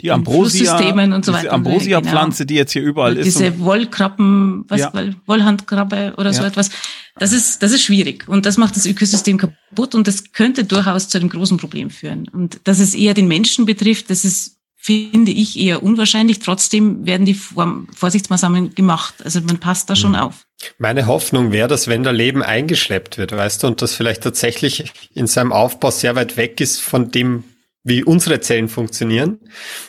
Die 0.00 0.12
Ambrosia, 0.12 0.76
und 0.76 1.24
so 1.24 1.32
diese 1.32 1.44
weiter. 1.46 1.52
Ambrosia-Pflanze, 1.52 2.46
die 2.46 2.54
jetzt 2.54 2.70
hier 2.72 2.82
überall 2.82 3.16
ist. 3.16 3.24
Diese 3.26 3.48
und- 3.52 3.58
Wollkrabben, 3.60 4.64
was, 4.68 4.80
Ja. 4.80 4.94
Woll- 4.94 5.16
Wollhandkrabbe 5.26 6.14
oder 6.16 6.32
so 6.32 6.42
Ja. 6.42 6.46
etwas. 6.48 6.70
Das 7.16 7.32
ist, 7.32 7.60
das 7.64 7.72
ist 7.72 7.82
schwierig. 7.82 8.28
Und 8.28 8.46
das 8.46 8.56
macht 8.56 8.76
das 8.76 8.86
Ökosystem 8.86 9.36
kaputt 9.36 9.96
und 9.96 10.06
das 10.06 10.30
könnte 10.32 10.62
durchaus 10.62 11.08
zu 11.08 11.18
einem 11.18 11.28
großen 11.28 11.56
Problem 11.56 11.90
führen. 11.90 12.28
Und 12.28 12.60
dass 12.64 12.78
es 12.78 12.94
eher 12.94 13.14
den 13.14 13.26
Menschen 13.26 13.66
betrifft, 13.66 14.10
das 14.10 14.24
ist, 14.24 14.57
finde 14.80 15.32
ich, 15.32 15.58
eher 15.58 15.82
unwahrscheinlich. 15.82 16.38
Trotzdem 16.38 17.04
werden 17.04 17.26
die 17.26 17.34
Vor- 17.34 17.84
Vorsichtsmaßnahmen 17.94 18.74
gemacht. 18.74 19.14
Also 19.24 19.40
man 19.42 19.58
passt 19.58 19.90
da 19.90 19.96
schon 19.96 20.16
auf. 20.16 20.46
Meine 20.78 21.06
Hoffnung 21.06 21.52
wäre, 21.52 21.68
dass 21.68 21.88
wenn 21.88 22.02
da 22.04 22.10
Leben 22.10 22.42
eingeschleppt 22.42 23.18
wird, 23.18 23.32
weißt 23.32 23.62
du, 23.62 23.66
und 23.66 23.82
das 23.82 23.94
vielleicht 23.94 24.22
tatsächlich 24.22 24.92
in 25.14 25.26
seinem 25.26 25.52
Aufbau 25.52 25.90
sehr 25.90 26.16
weit 26.16 26.36
weg 26.36 26.60
ist 26.60 26.80
von 26.80 27.10
dem, 27.10 27.44
wie 27.84 28.02
unsere 28.02 28.40
Zellen 28.40 28.68
funktionieren, 28.68 29.38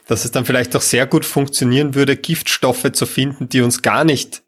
dass 0.08 0.26
es 0.26 0.32
dann 0.32 0.46
vielleicht 0.46 0.76
auch 0.76 0.82
sehr 0.82 1.06
gut 1.08 1.26
funktionieren 1.26 1.96
würde, 1.96 2.18
Giftstoffe 2.18 2.92
zu 2.92 3.06
finden, 3.06 3.50
die 3.50 3.62
uns 3.62 3.82
gar 3.82 4.04
nicht 4.04 4.44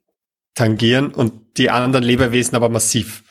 tangieren 0.53 1.13
und 1.13 1.33
die 1.57 1.69
anderen 1.69 2.03
Lebewesen 2.03 2.55
aber 2.55 2.69
massiv. 2.69 3.23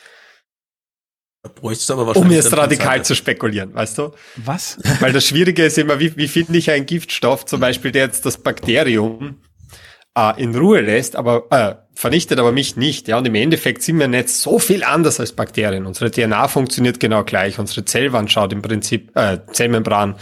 Da 1.42 1.48
bräuchtest 1.48 1.88
du 1.88 1.94
aber 1.94 2.02
Um 2.02 2.08
wahrscheinlich 2.08 2.36
jetzt 2.36 2.52
dann 2.52 2.58
radikal 2.60 3.02
zu 3.04 3.14
spekulieren, 3.14 3.74
weißt 3.74 3.96
du? 3.96 4.12
Was? 4.36 4.78
Weil 5.00 5.12
das 5.12 5.24
Schwierige 5.24 5.64
ist 5.64 5.78
immer, 5.78 5.98
wie, 5.98 6.14
wie 6.16 6.28
finde 6.28 6.58
ich 6.58 6.70
einen 6.70 6.84
Giftstoff, 6.84 7.46
zum 7.46 7.60
Beispiel, 7.60 7.92
der 7.92 8.04
jetzt 8.04 8.26
das 8.26 8.36
Bakterium 8.36 9.40
äh, 10.16 10.42
in 10.42 10.54
Ruhe 10.54 10.82
lässt, 10.82 11.16
aber 11.16 11.46
äh, 11.50 11.76
vernichtet 11.94 12.38
aber 12.38 12.52
mich 12.52 12.76
nicht. 12.76 13.08
Ja, 13.08 13.16
und 13.16 13.26
im 13.26 13.34
Endeffekt 13.34 13.82
sind 13.82 13.98
wir 13.98 14.08
nicht 14.08 14.28
so 14.28 14.58
viel 14.58 14.84
anders 14.84 15.18
als 15.18 15.32
Bakterien. 15.32 15.86
Unsere 15.86 16.10
DNA 16.10 16.46
funktioniert 16.48 17.00
genau 17.00 17.24
gleich. 17.24 17.58
Unsere 17.58 17.86
Zellwand 17.86 18.30
schaut 18.30 18.52
im 18.52 18.60
Prinzip, 18.60 19.16
äh, 19.16 19.38
Zellmembran 19.50 20.16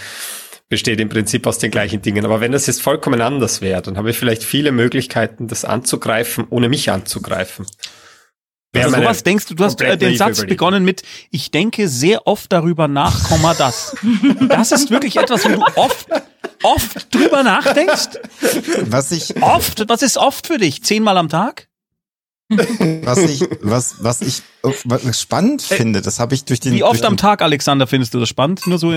besteht 0.68 1.00
im 1.00 1.08
Prinzip 1.08 1.46
aus 1.48 1.58
den 1.58 1.70
gleichen 1.72 2.00
Dingen. 2.02 2.26
Aber 2.26 2.40
wenn 2.40 2.52
das 2.52 2.66
jetzt 2.66 2.82
vollkommen 2.82 3.22
anders 3.22 3.60
wäre, 3.60 3.82
dann 3.82 3.96
habe 3.96 4.10
ich 4.10 4.18
vielleicht 4.18 4.44
viele 4.44 4.70
Möglichkeiten, 4.70 5.48
das 5.48 5.64
anzugreifen, 5.64 6.46
ohne 6.50 6.68
mich 6.68 6.90
anzugreifen. 6.90 7.66
Also 8.76 8.96
sowas 8.96 9.22
denkst 9.22 9.46
du, 9.46 9.54
du 9.54 9.64
hast 9.64 9.80
äh, 9.80 9.96
den 9.96 10.16
Satz 10.16 10.44
begonnen 10.44 10.84
mit, 10.84 11.02
ich 11.30 11.50
denke 11.50 11.88
sehr 11.88 12.26
oft 12.26 12.52
darüber 12.52 12.86
nach, 12.86 13.24
Komma 13.24 13.54
das. 13.54 13.96
Das 14.48 14.72
ist 14.72 14.90
wirklich 14.90 15.16
etwas, 15.16 15.44
wo 15.44 15.48
du 15.48 15.62
oft, 15.76 16.08
oft 16.62 17.14
drüber 17.14 17.42
nachdenkst? 17.42 18.18
Was 18.82 19.10
ich, 19.10 19.42
Oft? 19.42 19.88
Was 19.88 20.02
ist 20.02 20.18
oft 20.18 20.46
für 20.46 20.58
dich? 20.58 20.84
Zehnmal 20.84 21.16
am 21.16 21.28
Tag? 21.28 21.68
was 22.48 23.18
ich, 23.18 23.42
was, 23.60 23.96
was 24.02 24.22
ich 24.22 24.42
äh, 24.64 24.72
was 24.84 25.20
spannend 25.20 25.60
finde, 25.60 26.00
das 26.00 26.18
habe 26.18 26.34
ich 26.34 26.44
durch 26.44 26.60
den. 26.60 26.72
Wie 26.72 26.82
oft 26.82 27.04
am 27.04 27.18
Tag, 27.18 27.42
Alexander, 27.42 27.86
findest 27.86 28.14
du 28.14 28.20
das 28.20 28.28
spannend? 28.30 28.66
Nur 28.66 28.78
so, 28.78 28.90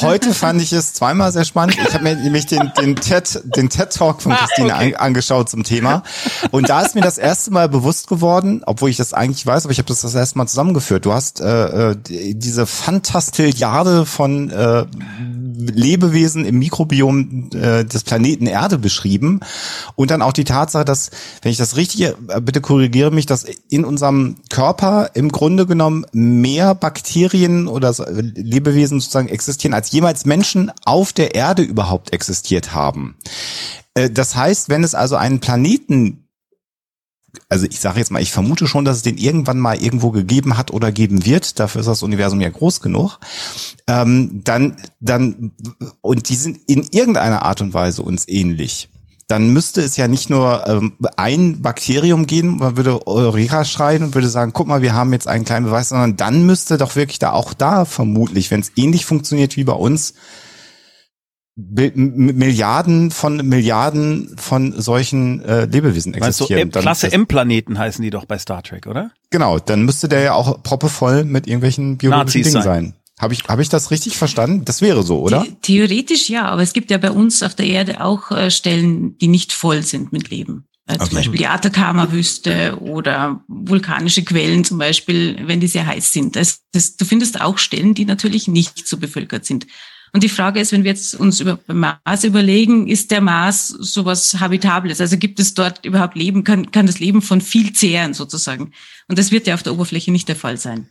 Heute 0.00 0.32
fand 0.34 0.60
ich 0.62 0.72
es 0.72 0.92
zweimal 0.92 1.32
sehr 1.32 1.44
spannend. 1.44 1.76
Ich 1.86 1.94
habe 1.94 2.04
mir 2.04 2.16
nämlich 2.16 2.46
den, 2.46 2.70
den 2.80 2.96
TED, 2.96 3.40
den 3.56 3.68
TED 3.68 3.90
Talk 3.92 4.22
von 4.22 4.32
Ah, 4.32 4.36
Christine 4.36 4.74
okay. 4.74 4.94
an, 4.94 5.00
angeschaut 5.06 5.48
zum 5.48 5.64
Thema. 5.64 6.02
Und 6.50 6.68
da 6.68 6.82
ist 6.82 6.94
mir 6.94 7.00
das 7.00 7.18
erste 7.18 7.50
Mal 7.50 7.68
bewusst 7.68 8.08
geworden, 8.08 8.62
obwohl 8.66 8.90
ich 8.90 8.96
das 8.96 9.12
eigentlich 9.12 9.46
weiß, 9.46 9.64
aber 9.64 9.72
ich 9.72 9.78
habe 9.78 9.88
das 9.88 10.00
das 10.02 10.14
erste 10.14 10.38
Mal 10.38 10.46
zusammengeführt. 10.46 11.04
Du 11.06 11.12
hast 11.12 11.40
äh, 11.40 11.90
äh, 11.92 11.96
die- 11.96 12.34
diese 12.38 12.66
Fantastilliarde 12.66 14.06
von 14.06 14.50
äh, 14.50 14.84
Lebewesen 15.58 16.44
im 16.44 16.58
Mikrobiom 16.58 17.50
äh, 17.54 17.84
des 17.84 18.04
Planeten 18.04 18.46
Erde 18.46 18.78
beschrieben 18.78 19.40
und 19.94 20.10
dann 20.10 20.22
auch 20.22 20.32
die 20.32 20.44
Tatsache, 20.44 20.84
dass, 20.84 21.10
wenn 21.42 21.50
ich 21.50 21.58
das 21.58 21.76
richtig, 21.76 22.02
äh, 22.02 22.14
bitte 22.42 22.60
korrigiere 22.60 23.10
mich, 23.10 23.26
dass 23.26 23.44
in 23.68 23.84
unserem 23.84 24.36
Körper 24.50 25.10
im 25.14 25.30
Grunde 25.32 25.66
genommen 25.66 26.04
mehr 26.12 26.74
Bakterien 26.74 27.68
oder 27.68 27.88
äh, 27.98 28.20
Lebewesen 28.20 29.00
sozusagen 29.00 29.28
existieren, 29.28 29.74
als 29.74 29.85
jemals 29.92 30.24
Menschen 30.24 30.72
auf 30.84 31.12
der 31.12 31.34
Erde 31.34 31.62
überhaupt 31.62 32.12
existiert 32.12 32.74
haben. 32.74 33.16
Äh, 33.94 34.10
Das 34.10 34.36
heißt, 34.36 34.68
wenn 34.68 34.84
es 34.84 34.94
also 34.94 35.16
einen 35.16 35.40
Planeten 35.40 36.26
also 37.48 37.66
ich 37.66 37.80
sage 37.80 37.98
jetzt 37.98 38.10
mal, 38.10 38.22
ich 38.22 38.32
vermute 38.32 38.66
schon, 38.66 38.84
dass 38.84 38.96
es 38.96 39.02
den 39.02 39.18
irgendwann 39.18 39.58
mal 39.58 39.76
irgendwo 39.76 40.10
gegeben 40.10 40.56
hat 40.56 40.70
oder 40.70 40.90
geben 40.90 41.24
wird. 41.24 41.60
Dafür 41.60 41.80
ist 41.80 41.86
das 41.86 42.02
Universum 42.02 42.40
ja 42.40 42.48
groß 42.48 42.80
genug. 42.80 43.18
Ähm, 43.86 44.40
dann, 44.44 44.76
dann, 45.00 45.52
und 46.00 46.28
die 46.28 46.34
sind 46.34 46.58
in 46.66 46.82
irgendeiner 46.90 47.42
Art 47.42 47.60
und 47.60 47.74
Weise 47.74 48.02
uns 48.02 48.26
ähnlich. 48.28 48.88
Dann 49.28 49.48
müsste 49.52 49.80
es 49.80 49.96
ja 49.96 50.06
nicht 50.06 50.30
nur 50.30 50.68
ähm, 50.68 50.92
ein 51.16 51.60
Bakterium 51.60 52.26
geben, 52.26 52.58
man 52.58 52.76
würde 52.76 53.06
Eureka 53.08 53.64
schreien 53.64 54.04
und 54.04 54.14
würde 54.14 54.28
sagen, 54.28 54.52
guck 54.52 54.68
mal, 54.68 54.82
wir 54.82 54.94
haben 54.94 55.12
jetzt 55.12 55.26
einen 55.26 55.44
kleinen 55.44 55.66
Beweis, 55.66 55.88
sondern 55.88 56.16
dann 56.16 56.46
müsste 56.46 56.78
doch 56.78 56.94
wirklich 56.94 57.18
da 57.18 57.32
auch 57.32 57.52
da 57.52 57.84
vermutlich, 57.84 58.52
wenn 58.52 58.60
es 58.60 58.70
ähnlich 58.76 59.04
funktioniert 59.04 59.56
wie 59.56 59.64
bei 59.64 59.72
uns, 59.72 60.14
Milliarden 61.58 63.10
von 63.10 63.36
Milliarden 63.38 64.36
von 64.36 64.78
solchen 64.78 65.42
äh, 65.42 65.64
Lebewesen 65.64 66.12
existieren. 66.12 66.70
Dann- 66.70 66.82
Klasse 66.82 67.10
M-Planeten 67.10 67.78
heißen 67.78 68.02
die 68.02 68.10
doch 68.10 68.26
bei 68.26 68.38
Star 68.38 68.62
Trek, 68.62 68.86
oder? 68.86 69.10
Genau, 69.30 69.58
dann 69.58 69.82
müsste 69.82 70.08
der 70.08 70.20
ja 70.20 70.32
auch 70.34 70.62
proppevoll 70.62 71.24
mit 71.24 71.46
irgendwelchen 71.46 71.96
biologischen 71.96 72.40
Nazis 72.42 72.52
Dingen 72.52 72.62
sein. 72.62 72.84
sein. 72.84 72.94
Habe 73.18 73.32
ich, 73.32 73.44
hab 73.44 73.58
ich 73.60 73.68
das 73.70 73.90
richtig 73.90 74.16
verstanden? 74.16 74.64
Das 74.64 74.82
wäre 74.82 75.02
so, 75.02 75.20
oder? 75.20 75.42
The 75.42 75.56
theoretisch 75.62 76.28
ja, 76.28 76.46
aber 76.46 76.62
es 76.62 76.74
gibt 76.74 76.90
ja 76.90 76.98
bei 76.98 77.10
uns 77.10 77.42
auf 77.42 77.54
der 77.54 77.66
Erde 77.66 78.02
auch 78.02 78.30
äh, 78.30 78.50
Stellen, 78.50 79.16
die 79.18 79.28
nicht 79.28 79.52
voll 79.52 79.82
sind 79.82 80.12
mit 80.12 80.28
Leben. 80.28 80.66
Äh, 80.86 80.98
Zum 80.98 81.06
Okay. 81.06 81.14
Beispiel 81.16 81.38
die 81.38 81.46
Atacama-Wüste 81.46 82.78
oder 82.80 83.42
vulkanische 83.48 84.22
Quellen 84.22 84.64
zum 84.64 84.78
Beispiel, 84.78 85.38
wenn 85.46 85.60
die 85.60 85.66
sehr 85.66 85.86
heiß 85.86 86.12
sind. 86.12 86.36
Das, 86.36 86.60
das, 86.72 86.96
du 86.96 87.04
findest 87.06 87.40
auch 87.40 87.56
Stellen, 87.58 87.94
die 87.94 88.04
natürlich 88.04 88.48
nicht 88.48 88.86
so 88.86 88.98
bevölkert 88.98 89.46
sind. 89.46 89.66
Und 90.12 90.22
die 90.22 90.28
Frage 90.28 90.60
ist, 90.60 90.72
wenn 90.72 90.84
wir 90.84 90.90
jetzt 90.90 91.14
uns 91.14 91.40
über 91.40 91.58
Mars 91.66 92.24
überlegen, 92.24 92.86
ist 92.86 93.10
der 93.10 93.20
Mars 93.20 93.68
sowas 93.68 94.38
Habitables? 94.40 95.00
Also 95.00 95.18
gibt 95.18 95.40
es 95.40 95.54
dort 95.54 95.84
überhaupt 95.84 96.16
Leben? 96.16 96.44
Kann, 96.44 96.70
kann 96.70 96.86
das 96.86 97.00
Leben 97.00 97.22
von 97.22 97.40
viel 97.40 97.72
zehren 97.72 98.14
sozusagen? 98.14 98.72
Und 99.08 99.18
das 99.18 99.30
wird 99.32 99.46
ja 99.46 99.54
auf 99.54 99.62
der 99.62 99.72
Oberfläche 99.74 100.12
nicht 100.12 100.28
der 100.28 100.36
Fall 100.36 100.58
sein. 100.58 100.88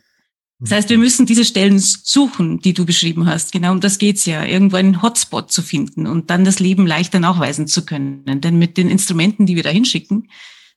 Das 0.58 0.70
heißt, 0.70 0.88
wir 0.88 0.96
müssen 0.96 1.26
diese 1.26 1.44
Stellen 1.44 1.78
suchen, 1.78 2.60
die 2.60 2.72
du 2.72 2.86
beschrieben 2.86 3.26
hast. 3.26 3.52
Genau 3.52 3.72
um 3.72 3.80
das 3.80 3.98
geht's 3.98 4.24
ja, 4.24 4.44
irgendwo 4.44 4.76
einen 4.76 5.02
Hotspot 5.02 5.52
zu 5.52 5.60
finden 5.60 6.06
und 6.06 6.30
dann 6.30 6.44
das 6.44 6.60
Leben 6.60 6.86
leichter 6.86 7.20
nachweisen 7.20 7.66
zu 7.66 7.84
können. 7.84 8.24
Denn 8.40 8.58
mit 8.58 8.78
den 8.78 8.88
Instrumenten, 8.88 9.44
die 9.44 9.56
wir 9.56 9.62
da 9.62 9.68
hinschicken, 9.68 10.30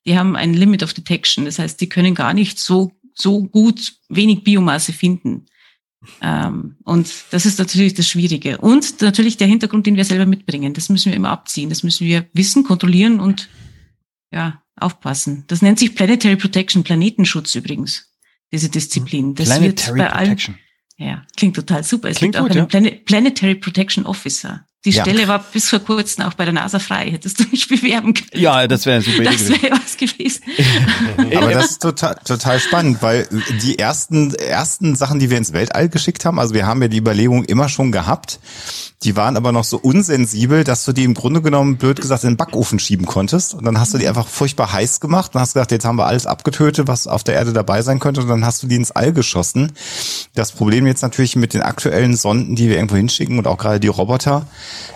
die 0.06 0.18
haben 0.18 0.36
ein 0.36 0.54
Limit 0.54 0.84
of 0.84 0.94
Detection. 0.94 1.46
Das 1.46 1.60
heißt, 1.60 1.80
die 1.80 1.88
können 1.88 2.13
gar 2.13 2.34
nicht 2.34 2.60
so, 2.60 2.92
so 3.13 3.44
gut 3.44 3.94
wenig 4.10 4.44
Biomasse 4.44 4.92
finden. 4.92 5.46
Ähm, 6.22 6.76
und 6.84 7.10
das 7.32 7.46
ist 7.46 7.60
natürlich 7.60 7.94
das 7.94 8.08
Schwierige. 8.08 8.58
Und 8.58 9.02
natürlich 9.02 9.38
der 9.38 9.48
Hintergrund, 9.48 9.86
den 9.86 9.96
wir 9.96 10.06
selber 10.06 10.26
mitbringen. 10.26 10.74
Das 10.74 10.89
müssen 10.89 11.12
wir 11.12 11.15
immer 11.15 11.30
abziehen. 11.30 11.70
Das 11.70 11.84
müssen 11.84 12.06
wir 12.06 12.28
wissen, 12.34 12.63
kontrollieren 12.63 13.20
und 13.20 13.50
ja, 14.32 14.62
aufpassen. 14.76 15.46
Das 15.48 15.62
nennt 15.62 15.80
sich 15.80 15.96
Planetary 15.96 16.36
Protection, 16.36 16.84
Planetenschutz 16.84 17.56
übrigens, 17.56 18.09
diese 18.52 18.70
Disziplin. 18.70 19.36
Das 19.36 19.50
wird 19.50 19.78
Planetary 19.78 19.98
bei 19.98 20.10
allen, 20.12 20.28
Protection. 20.30 20.58
ja, 20.98 21.26
klingt 21.36 21.56
total 21.56 21.84
super. 21.84 22.10
Es 22.10 22.18
Klingt 22.18 22.36
gibt 22.36 22.44
auch 22.44 22.48
gut, 22.48 22.58
einen 22.58 22.66
ja. 22.66 22.66
Plane 22.66 22.92
Planetary 23.06 23.56
Protection 23.56 24.06
Officer. 24.06 24.68
Die 24.86 24.92
Ja. 24.92 25.04
Stelle 25.04 25.28
war 25.28 25.39
bis 25.39 25.70
vor 25.70 25.80
kurzem 25.80 26.24
auch 26.24 26.36
bei 26.36 26.46
der 26.46 26.54
NASA 26.54 26.80
frei. 26.80 27.12
Hättest 27.12 27.39
du 27.39 27.44
mich 27.52 27.68
bewerben 27.68 28.13
können? 28.13 28.30
Ja, 28.34 28.65
das 28.65 28.86
wäre 28.86 29.02
super. 29.02 29.24
Das 29.24 29.36
gewesen. 29.38 29.62
wäre 29.62 29.76
was 29.76 29.98
gewesen. 29.98 30.42
Aber 31.38 31.52
das 31.52 31.72
ist 31.72 31.82
total, 31.82 32.15
total 32.24 32.60
spannend, 32.62 33.02
weil 33.02 33.28
die 33.62 33.78
ersten, 33.78 34.34
ersten 34.36 34.96
Sachen, 34.96 35.20
die 35.20 35.30
wir 35.30 35.38
ins 35.38 35.52
Weltall 35.52 35.89
geschickt 35.89 36.24
haben, 36.24 36.39
also 36.39 36.54
wir 36.54 36.65
haben 36.65 36.82
ja 36.82 36.88
die 36.88 36.98
Überlegung 36.98 37.44
immer 37.44 37.68
schon 37.68 37.92
gehabt, 37.92 38.39
die 39.04 39.15
waren 39.15 39.38
aber 39.38 39.54
noch 39.54 39.63
so 39.63 39.78
unsensibel, 39.78 40.65
dass 40.65 40.84
du 40.84 40.92
die 40.92 41.06
im 41.06 41.13
Grunde 41.13 41.42
genommen, 41.42 41.78
blöd 41.78 42.02
gesagt, 42.02 42.24
in 42.26 42.32
den 42.32 42.38
Backofen 42.38 42.80
schieben 42.80 43.06
konntest. 43.06 43.54
Und 43.54 43.63
dann 43.63 43.80
hast 43.80 43.94
du 43.94 43.98
die 43.98 44.08
einfach 44.10 44.28
furchtbar 44.28 44.74
heiß 44.74 45.00
gemacht 45.00 45.34
und 45.34 45.39
hast 45.42 45.54
gesagt, 45.54 45.72
jetzt 45.72 45.86
haben 45.86 45.96
wir 45.96 46.06
alles 46.06 46.26
abgetötet, 46.26 46.88
was 46.89 47.08
auf 47.08 47.24
der 47.24 47.36
Erde 47.36 47.54
dabei 47.54 47.82
sein 47.82 48.00
könnte. 48.00 48.22
Und 48.22 48.28
dann 48.28 48.46
hast 48.46 48.62
du 48.62 48.68
die 48.68 48.76
ins 48.76 48.92
All 48.92 49.13
geschossen. 49.13 49.72
Das 50.36 50.52
Problem 50.52 50.86
jetzt 50.86 51.02
natürlich 51.02 51.38
mit 51.38 51.54
den 51.54 51.62
aktuellen 51.62 52.18
Sonden, 52.18 52.56
die 52.58 52.68
wir 52.68 52.76
irgendwo 52.76 52.98
hinschicken 52.98 53.38
und 53.38 53.48
auch 53.48 53.58
gerade 53.58 53.80
die 53.80 53.88
Roboter, 53.88 54.46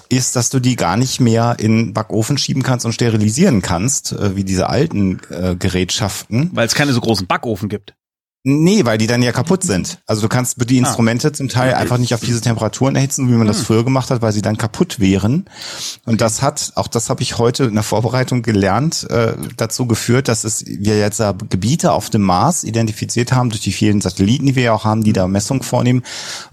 ist, 0.09 0.35
dass 0.35 0.49
du 0.49 0.59
die 0.59 0.75
gar 0.75 0.97
nicht 0.97 1.19
mehr 1.19 1.55
in 1.59 1.93
Backofen 1.93 2.37
schieben 2.37 2.63
kannst 2.63 2.85
und 2.85 2.93
sterilisieren 2.93 3.61
kannst, 3.61 4.11
äh, 4.13 4.35
wie 4.35 4.43
diese 4.43 4.69
alten 4.69 5.19
äh, 5.29 5.55
Gerätschaften. 5.55 6.49
Weil 6.53 6.67
es 6.67 6.75
keine 6.75 6.93
so 6.93 7.01
großen 7.01 7.27
Backofen 7.27 7.69
gibt. 7.69 7.95
Nee, 8.45 8.83
weil 8.83 8.97
die 8.97 9.07
dann 9.07 9.21
ja 9.21 9.31
kaputt 9.31 9.63
sind. 9.63 9.99
Also 10.05 10.21
du 10.21 10.27
kannst 10.27 10.57
die 10.69 10.77
Instrumente 10.77 11.31
zum 11.31 11.47
Teil 11.47 11.75
einfach 11.75 11.97
nicht 11.97 12.13
auf 12.13 12.19
diese 12.19 12.41
Temperaturen 12.41 12.93
erhitzen, 12.97 13.29
wie 13.29 13.35
man 13.35 13.47
das 13.47 13.61
früher 13.61 13.85
gemacht 13.85 14.09
hat, 14.09 14.21
weil 14.21 14.33
sie 14.33 14.41
dann 14.41 14.57
kaputt 14.57 14.99
wären. 14.99 15.45
Und 16.05 16.19
das 16.19 16.41
hat, 16.41 16.73
auch 16.75 16.89
das 16.89 17.09
habe 17.09 17.21
ich 17.21 17.37
heute 17.37 17.63
in 17.63 17.75
der 17.75 17.83
Vorbereitung 17.83 18.41
gelernt, 18.41 19.09
äh, 19.09 19.35
dazu 19.55 19.87
geführt, 19.87 20.27
dass 20.27 20.43
es 20.43 20.65
wir 20.65 20.99
jetzt 20.99 21.21
da 21.21 21.31
Gebiete 21.31 21.93
auf 21.93 22.09
dem 22.09 22.23
Mars 22.23 22.65
identifiziert 22.65 23.31
haben, 23.31 23.49
durch 23.49 23.61
die 23.61 23.71
vielen 23.71 24.01
Satelliten, 24.01 24.47
die 24.47 24.57
wir 24.57 24.63
ja 24.63 24.73
auch 24.73 24.83
haben, 24.83 25.05
die 25.05 25.13
da 25.13 25.25
Messungen 25.25 25.63
vornehmen, 25.63 26.03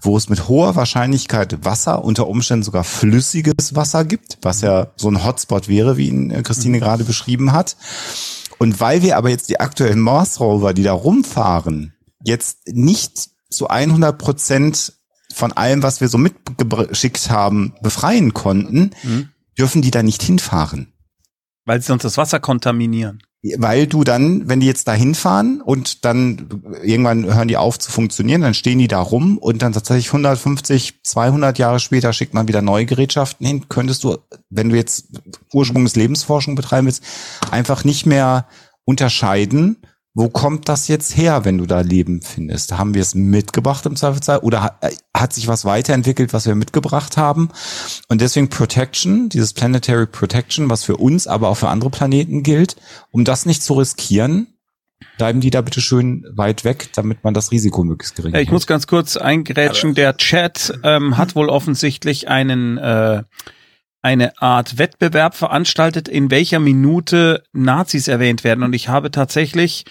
wo 0.00 0.16
es 0.16 0.28
mit 0.28 0.46
hoher 0.46 0.76
Wahrscheinlichkeit 0.76 1.64
Wasser, 1.64 2.04
unter 2.04 2.28
Umständen 2.28 2.62
sogar 2.62 2.84
flüssiges 2.84 3.74
Wasser 3.74 4.04
gibt, 4.04 4.38
was 4.42 4.60
ja 4.60 4.86
so 4.94 5.10
ein 5.10 5.24
Hotspot 5.24 5.66
wäre, 5.66 5.96
wie 5.96 6.06
ihn 6.06 6.30
äh, 6.30 6.42
Christine 6.42 6.78
gerade 6.78 7.02
beschrieben 7.02 7.50
hat. 7.52 7.74
Und 8.60 8.78
weil 8.78 9.00
wir 9.00 9.16
aber 9.16 9.30
jetzt 9.30 9.48
die 9.48 9.58
aktuellen 9.58 10.00
Mars 10.00 10.38
Rover, 10.38 10.74
die 10.74 10.82
da 10.82 10.92
rumfahren, 10.92 11.94
jetzt 12.22 12.68
nicht 12.68 13.30
zu 13.48 13.68
100 13.68 14.18
Prozent 14.18 14.92
von 15.32 15.52
allem, 15.52 15.82
was 15.82 16.02
wir 16.02 16.08
so 16.08 16.18
mitgeschickt 16.18 17.30
haben, 17.30 17.72
befreien 17.80 18.34
konnten, 18.34 18.90
dürfen 19.58 19.80
die 19.80 19.90
da 19.90 20.02
nicht 20.02 20.22
hinfahren. 20.22 20.92
Weil 21.64 21.80
sie 21.80 21.86
sonst 21.86 22.04
das 22.04 22.18
Wasser 22.18 22.38
kontaminieren. 22.38 23.22
Weil 23.56 23.86
du 23.86 24.04
dann, 24.04 24.48
wenn 24.50 24.60
die 24.60 24.66
jetzt 24.66 24.86
da 24.86 24.92
hinfahren 24.92 25.62
und 25.62 26.04
dann 26.04 26.62
irgendwann 26.82 27.24
hören 27.24 27.48
die 27.48 27.56
auf 27.56 27.78
zu 27.78 27.90
funktionieren, 27.90 28.42
dann 28.42 28.52
stehen 28.52 28.78
die 28.78 28.88
da 28.88 29.00
rum 29.00 29.38
und 29.38 29.62
dann 29.62 29.72
tatsächlich 29.72 30.08
150, 30.08 31.02
200 31.02 31.58
Jahre 31.58 31.80
später 31.80 32.12
schickt 32.12 32.34
man 32.34 32.48
wieder 32.48 32.60
neue 32.60 32.84
Gerätschaften 32.84 33.46
hin, 33.46 33.68
könntest 33.70 34.04
du, 34.04 34.18
wenn 34.50 34.68
du 34.68 34.76
jetzt 34.76 35.22
Ursprung 35.54 35.84
des 35.84 35.96
Lebensforschung 35.96 36.54
betreiben 36.54 36.86
willst, 36.86 37.02
einfach 37.50 37.84
nicht 37.84 38.04
mehr 38.04 38.46
unterscheiden, 38.84 39.78
wo 40.12 40.28
kommt 40.28 40.68
das 40.68 40.88
jetzt 40.88 41.16
her, 41.16 41.44
wenn 41.44 41.58
du 41.58 41.66
da 41.66 41.80
Leben 41.80 42.20
findest? 42.20 42.76
Haben 42.76 42.94
wir 42.94 43.02
es 43.02 43.14
mitgebracht 43.14 43.86
im 43.86 43.94
Zweifelsfall 43.94 44.38
oder 44.38 44.62
hat, 44.62 44.76
äh, 44.80 44.90
hat 45.16 45.32
sich 45.32 45.46
was 45.46 45.64
weiterentwickelt, 45.64 46.32
was 46.32 46.46
wir 46.46 46.56
mitgebracht 46.56 47.16
haben? 47.16 47.50
Und 48.08 48.20
deswegen 48.20 48.48
Protection, 48.48 49.28
dieses 49.28 49.52
Planetary 49.52 50.06
Protection, 50.06 50.68
was 50.68 50.82
für 50.82 50.96
uns, 50.96 51.26
aber 51.26 51.48
auch 51.48 51.56
für 51.56 51.68
andere 51.68 51.90
Planeten 51.90 52.42
gilt, 52.42 52.76
um 53.12 53.24
das 53.24 53.46
nicht 53.46 53.62
zu 53.62 53.74
riskieren, 53.74 54.48
bleiben 55.16 55.40
die 55.40 55.50
da 55.50 55.60
bitte 55.60 55.80
schön 55.80 56.24
weit 56.34 56.64
weg, 56.64 56.88
damit 56.94 57.22
man 57.22 57.32
das 57.32 57.52
Risiko 57.52 57.84
möglichst 57.84 58.16
gering 58.16 58.34
Ich 58.34 58.50
muss 58.50 58.66
ganz 58.66 58.86
kurz 58.86 59.16
eingrätschen. 59.16 59.94
Der 59.94 60.16
Chat 60.16 60.78
ähm, 60.82 61.18
hat 61.18 61.36
wohl 61.36 61.48
offensichtlich 61.48 62.28
einen 62.28 62.78
äh, 62.78 63.22
eine 64.02 64.40
Art 64.40 64.78
Wettbewerb 64.78 65.34
veranstaltet, 65.34 66.08
in 66.08 66.30
welcher 66.30 66.58
Minute 66.58 67.42
Nazis 67.52 68.08
erwähnt 68.08 68.44
werden. 68.44 68.64
Und 68.64 68.72
ich 68.72 68.88
habe 68.88 69.10
tatsächlich 69.10 69.84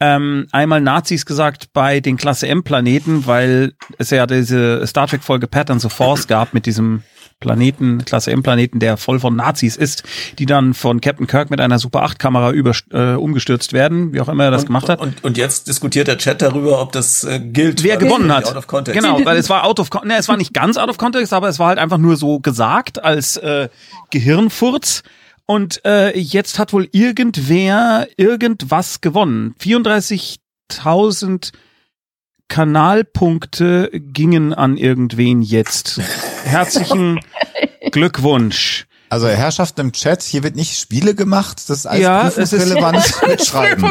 ähm, 0.00 0.46
einmal 0.50 0.80
Nazis 0.80 1.26
gesagt 1.26 1.72
bei 1.74 2.00
den 2.00 2.16
Klasse 2.16 2.48
M 2.48 2.64
Planeten, 2.64 3.26
weil 3.26 3.74
es 3.98 4.10
ja 4.10 4.26
diese 4.26 4.86
Star 4.86 5.06
Trek 5.06 5.22
Folge 5.22 5.46
Patterns 5.46 5.84
of 5.84 5.92
Force 5.92 6.26
gab 6.26 6.54
mit 6.54 6.64
diesem 6.64 7.02
Planeten, 7.40 8.04
Klasse 8.04 8.30
M 8.30 8.42
Planeten, 8.42 8.78
der 8.78 8.98
voll 8.98 9.18
von 9.18 9.34
Nazis 9.34 9.76
ist, 9.76 10.02
die 10.38 10.44
dann 10.44 10.74
von 10.74 11.00
Captain 11.00 11.26
Kirk 11.26 11.50
mit 11.50 11.60
einer 11.60 11.78
Super 11.78 12.02
8 12.02 12.18
Kamera 12.18 12.52
über, 12.52 12.72
äh, 12.92 13.14
umgestürzt 13.14 13.72
werden, 13.72 14.12
wie 14.12 14.20
auch 14.20 14.28
immer 14.28 14.44
er 14.44 14.50
das 14.50 14.62
und, 14.62 14.66
gemacht 14.66 14.90
hat. 14.90 15.00
Und, 15.00 15.24
und 15.24 15.38
jetzt 15.38 15.66
diskutiert 15.66 16.06
der 16.06 16.18
Chat 16.18 16.42
darüber, 16.42 16.82
ob 16.82 16.92
das 16.92 17.24
äh, 17.24 17.40
gilt. 17.40 17.82
wer 17.82 17.96
gewonnen 17.96 18.30
hat. 18.32 18.44
Genau, 18.84 19.24
weil 19.24 19.38
es 19.38 19.48
war 19.48 19.64
out 19.64 19.80
of 19.80 19.88
ne, 20.04 20.16
es 20.18 20.28
war 20.28 20.36
nicht 20.36 20.52
ganz 20.52 20.76
out 20.76 20.90
of 20.90 20.98
context, 20.98 21.32
aber 21.32 21.48
es 21.48 21.58
war 21.58 21.68
halt 21.68 21.78
einfach 21.78 21.98
nur 21.98 22.16
so 22.16 22.40
gesagt 22.40 23.02
als 23.02 23.38
äh, 23.38 23.70
Gehirnfurz. 24.10 25.02
Und 25.46 25.84
äh, 25.84 26.16
jetzt 26.16 26.58
hat 26.58 26.72
wohl 26.72 26.88
irgendwer 26.92 28.06
irgendwas 28.16 29.00
gewonnen. 29.00 29.54
34.000 29.60 31.52
Kanalpunkte 32.48 33.90
gingen 33.94 34.52
an 34.52 34.76
irgendwen 34.76 35.40
jetzt. 35.40 36.00
Herzlichen 36.44 37.20
Glückwunsch. 37.90 38.86
Also 39.08 39.26
Herrschaften 39.28 39.80
im 39.80 39.92
Chat, 39.92 40.22
hier 40.22 40.44
wird 40.44 40.54
nicht 40.54 40.78
Spiele 40.78 41.16
gemacht, 41.16 41.68
das 41.68 41.78
ist 41.78 41.86
alles 41.86 42.02
Ja, 42.02 42.28
es 42.28 42.38
ist- 42.38 42.50
prüfungsrelevant 42.50 43.22
mitschreiben. 43.28 43.82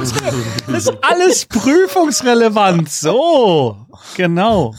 Das 0.68 0.84
ist 0.86 0.94
alles 1.02 1.46
prüfungsrelevant. 1.46 2.90
So, 2.90 3.78
genau. 4.16 4.74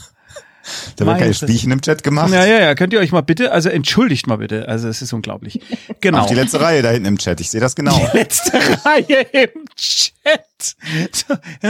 Da 0.95 1.05
wird 1.05 1.17
keine 1.17 1.19
Meine 1.21 1.33
Spielchen 1.33 1.71
im 1.71 1.81
Chat 1.81 2.03
gemacht. 2.03 2.31
Ja, 2.31 2.45
ja, 2.45 2.59
ja. 2.59 2.75
Könnt 2.75 2.93
ihr 2.93 2.99
euch 2.99 3.11
mal 3.11 3.21
bitte, 3.21 3.51
also 3.51 3.69
entschuldigt 3.69 4.27
mal 4.27 4.37
bitte. 4.37 4.67
Also 4.67 4.87
es 4.87 5.01
ist 5.01 5.11
unglaublich. 5.13 5.59
Genau. 6.01 6.19
Auf 6.21 6.27
die 6.27 6.35
letzte 6.35 6.61
Reihe 6.61 6.81
da 6.81 6.89
hinten 6.89 7.07
im 7.07 7.17
Chat, 7.17 7.39
ich 7.41 7.49
sehe 7.49 7.61
das 7.61 7.75
genau. 7.75 8.09
letzte 8.13 8.53
Reihe 8.85 9.21
im 9.33 9.65
Chat. 9.75 10.75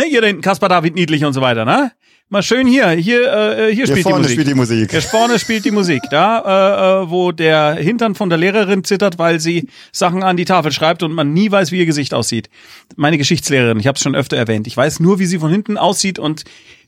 Hier 0.06 0.22
da 0.22 0.28
hinten, 0.28 0.42
Kaspar 0.42 0.70
David 0.70 0.96
Niedlich 0.96 1.24
und 1.26 1.34
so 1.34 1.42
weiter, 1.42 1.66
ne? 1.66 1.92
Mal 2.34 2.44
schön 2.44 2.66
hier, 2.66 2.92
hier, 2.92 3.28
äh, 3.28 3.56
hier 3.66 3.74
Hier 3.74 3.88
spielt 3.88 3.98
die 3.98 4.04
vorne 4.04 4.20
Musik. 4.20 4.32
spielt 4.32 4.48
die 4.48 4.54
Musik. 4.54 4.92
Hier 4.92 5.02
vorne 5.02 5.38
spielt 5.38 5.66
die 5.66 5.72
Musik, 5.72 6.02
da, 6.12 7.02
äh, 7.02 7.04
äh, 7.04 7.10
wo 7.10 7.34
der 7.34 7.74
Hintern 7.76 8.16
von 8.16 8.30
der 8.30 8.38
Lehrerin 8.38 8.86
zittert, 8.86 9.20
weil 9.20 9.42
sie 9.42 9.68
Sachen 9.92 10.24
an 10.24 10.38
die 10.38 10.46
Tafel 10.46 10.72
schreibt 10.72 11.04
und 11.04 11.12
man 11.12 11.34
nie 11.34 11.52
weiß, 11.52 11.74
wie 11.74 11.80
ihr 11.80 11.86
Gesicht 11.86 12.14
aussieht. 12.14 12.50
Meine 12.96 13.18
Geschichtslehrerin, 13.18 13.82
ich 13.82 13.86
habe 13.88 13.98
es 13.98 14.02
schon 14.02 14.16
öfter 14.16 14.38
erwähnt. 14.38 14.66
Ich 14.66 14.78
weiß 14.78 15.02
nur, 15.02 15.20
wie 15.20 15.26
sie 15.26 15.40
von 15.40 15.52
hinten 15.52 15.78
aussieht 15.78 16.20
und 16.20 16.46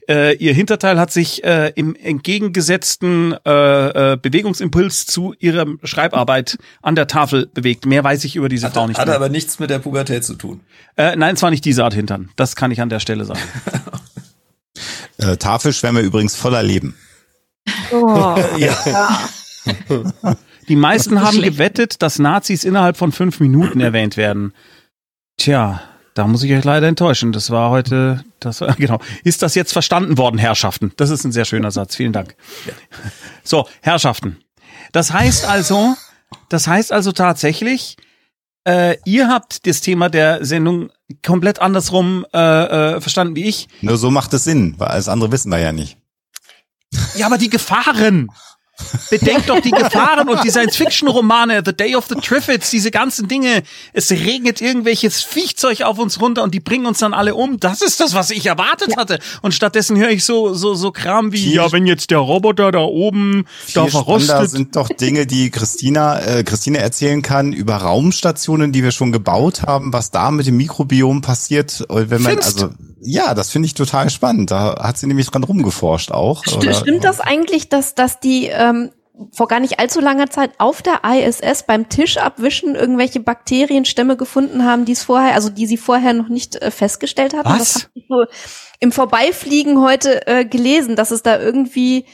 äh, 0.10 0.34
ihr 0.38 0.54
Hinterteil 0.54 0.98
hat 0.98 1.12
sich 1.12 1.44
äh, 1.44 1.74
im 1.76 1.94
entgegengesetzten 1.96 3.36
äh, 3.46 4.14
äh, 4.14 4.18
Bewegungsimpuls 4.18 5.06
zu 5.08 5.34
ihrer 5.40 5.66
Schreibarbeit 5.84 6.58
an 6.82 6.96
der 6.96 7.08
Tafel 7.08 7.48
bewegt. 7.54 7.86
Mehr 7.86 8.04
weiß 8.04 8.24
ich 8.24 8.38
über 8.38 8.48
diese 8.48 8.68
Hat, 8.68 8.74
Frau 8.74 8.88
nicht 8.88 8.98
hat 8.98 9.08
mehr. 9.08 9.16
aber 9.16 9.28
nichts 9.28 9.60
mit 9.60 9.70
der 9.70 9.80
Pubertät 9.80 10.24
zu 10.24 10.36
tun. 10.36 10.62
Äh, 10.96 11.16
nein, 11.16 11.36
es 11.36 11.42
war 11.42 11.52
nicht 11.52 11.66
diese 11.66 11.84
Art 11.84 11.94
Hintern. 11.94 12.30
Das 12.38 12.56
kann 12.56 12.72
ich 12.72 12.80
an 12.82 12.88
der 12.90 13.00
Stelle 13.00 13.26
sagen. 13.26 13.40
Äh, 15.18 15.38
Tafelschwärme 15.38 16.02
übrigens 16.02 16.36
voller 16.36 16.64
Leben. 16.64 16.96
Oh. 17.92 18.36
Ja. 18.58 19.20
Die 20.68 20.76
meisten 20.76 21.22
haben 21.22 21.38
Schlecht. 21.38 21.54
gewettet, 21.54 22.02
dass 22.02 22.20
Nazis 22.20 22.64
innerhalb 22.64 22.98
von 22.98 23.12
fünf 23.12 23.40
Minuten 23.40 23.80
erwähnt 23.82 24.18
werden. 24.18 24.54
Tja, 25.38 25.82
da 26.14 26.28
muss 26.28 26.44
ich 26.44 26.54
euch 26.54 26.64
leider 26.64 26.88
enttäuschen. 26.88 27.32
Das 27.32 27.50
war 27.50 27.70
heute, 27.70 28.24
das 28.40 28.62
war, 28.62 28.76
genau. 28.78 29.00
Ist 29.24 29.42
das 29.42 29.56
jetzt 29.56 29.74
verstanden 29.74 30.18
worden, 30.18 30.38
Herrschaften? 30.38 30.92
Das 30.98 31.10
ist 31.10 31.24
ein 31.24 31.32
sehr 31.32 31.46
schöner 31.46 31.72
Satz. 31.72 31.96
Vielen 31.96 32.14
Dank. 32.14 32.36
So, 33.44 33.68
Herrschaften. 33.82 34.38
Das 34.92 35.12
heißt 35.12 35.46
also, 35.46 35.96
das 36.50 36.68
heißt 36.68 36.92
also 36.92 37.12
tatsächlich, 37.12 37.98
äh, 38.66 38.98
ihr 39.06 39.28
habt 39.28 39.68
das 39.68 39.82
Thema 39.82 40.10
der 40.10 40.46
Sendung 40.46 40.90
komplett 41.26 41.60
andersrum 41.60 42.26
äh, 42.34 42.38
äh, 42.38 43.02
verstanden 43.02 43.36
wie 43.36 43.46
ich. 43.46 43.68
Nur 43.82 43.98
so 43.98 44.12
macht 44.12 44.34
es 44.34 44.44
Sinn, 44.44 44.76
weil 44.78 44.90
alles 44.90 45.10
andere 45.10 45.32
wissen 45.32 45.52
wir 45.52 45.60
ja 45.60 45.72
nicht. 45.72 45.98
Ja, 47.16 47.26
aber 47.26 47.38
die 47.38 47.50
Gefahren. 47.50 48.30
Bedenkt 49.12 49.50
doch 49.50 49.60
die 49.60 49.70
Gefahren 49.70 50.28
und 50.28 50.44
die 50.44 50.50
Science-Fiction-Romane, 50.50 51.62
The 51.64 51.74
Day 51.74 51.96
of 51.96 52.08
the 52.08 52.16
Triffids, 52.16 52.72
diese 52.72 52.90
ganzen 52.90 53.28
Dinge. 53.28 53.62
Es 53.94 54.10
regnet 54.10 54.62
irgendwelches 54.62 55.22
Viechzeug 55.22 55.84
auf 55.84 56.00
uns 56.00 56.20
runter 56.20 56.42
und 56.42 56.56
die 56.56 56.60
bringen 56.60 56.88
uns 56.88 56.98
dann 56.98 57.14
alle 57.14 57.36
um. 57.36 57.60
Das 57.60 57.84
ist 57.84 58.00
das, 58.00 58.16
was 58.16 58.32
ich 58.32 58.48
erwartet 58.48 58.98
hatte. 58.98 59.20
Und 59.44 59.54
stattdessen 59.54 59.96
höre 59.98 60.10
ich 60.10 60.26
so, 60.26 60.56
so, 60.56 60.74
so 60.74 60.92
Kram 60.92 61.32
wie, 61.32 61.54
ja, 61.54 61.72
wenn 61.72 61.86
jetzt 61.86 62.10
der 62.10 62.18
Roboter 62.18 62.72
da 62.72 62.80
oben 62.80 63.46
da 63.76 63.86
verrostet. 63.86 64.50
sind 64.50 64.76
doch 64.76 64.90
Dinge, 64.90 65.28
die 65.28 65.52
Christina, 65.52 66.20
äh, 66.20 66.44
Christine 66.44 66.80
erzählen 66.80 67.22
kann 67.22 67.54
über 67.54 67.76
Raumstationen, 67.76 68.72
die 68.72 68.84
wir 68.84 68.92
schon 68.92 69.12
gebaut 69.12 69.62
haben, 69.62 69.94
was 69.94 70.10
da 70.10 70.32
mit 70.32 70.48
dem 70.48 70.58
Mikrobiom 70.58 71.22
passiert. 71.22 71.86
Und 71.90 72.10
Wenn 72.10 72.24
man, 72.24 72.32
Findest 72.32 72.64
also, 72.64 72.74
ja, 73.04 73.34
das 73.34 73.52
finde 73.52 73.68
ich 73.68 73.74
total 73.74 74.10
spannend. 74.10 74.52
Da 74.52 74.76
hat 74.82 74.98
sie 74.98 75.08
nämlich 75.08 75.30
dran 75.30 75.44
rumgeforscht 75.44 76.12
auch. 76.12 76.46
St 76.46 76.58
oder? 76.58 76.74
stimmt 76.74 77.04
das 77.04 77.20
eigentlich, 77.20 77.70
dass, 77.70 77.96
dass 77.96 78.20
die 78.20 78.48
ähm, 78.48 78.92
vor 79.32 79.48
gar 79.48 79.60
nicht 79.60 79.80
allzu 79.80 80.00
langer 80.00 80.30
Zeit 80.30 80.52
auf 80.58 80.82
der 80.82 81.02
ISS 81.04 81.64
beim 81.64 81.90
Tisch 81.90 82.18
abwischen 82.18 82.76
irgendwelche 82.76 83.20
Bakterienstämme 83.20 84.18
gefunden 84.18 84.66
haben, 84.66 84.86
die 84.86 84.94
es 84.94 85.04
vorher, 85.04 85.36
also 85.36 85.50
die 85.50 85.68
sie 85.68 85.78
vorher 85.78 86.14
noch 86.14 86.30
nicht 86.30 86.56
äh, 86.56 86.72
festgestellt 86.72 87.34
hatten? 87.34 87.50
Was? 87.50 87.74
Das 87.74 87.84
habe 87.84 87.92
ich 87.96 88.06
so 88.10 88.26
im 88.80 88.92
Vorbeifliegen 88.92 89.82
heute 89.82 90.26
äh, 90.28 90.46
gelesen, 90.46 90.96
dass 90.96 91.12
es 91.12 91.24
da 91.24 91.40
irgendwie 91.40 92.06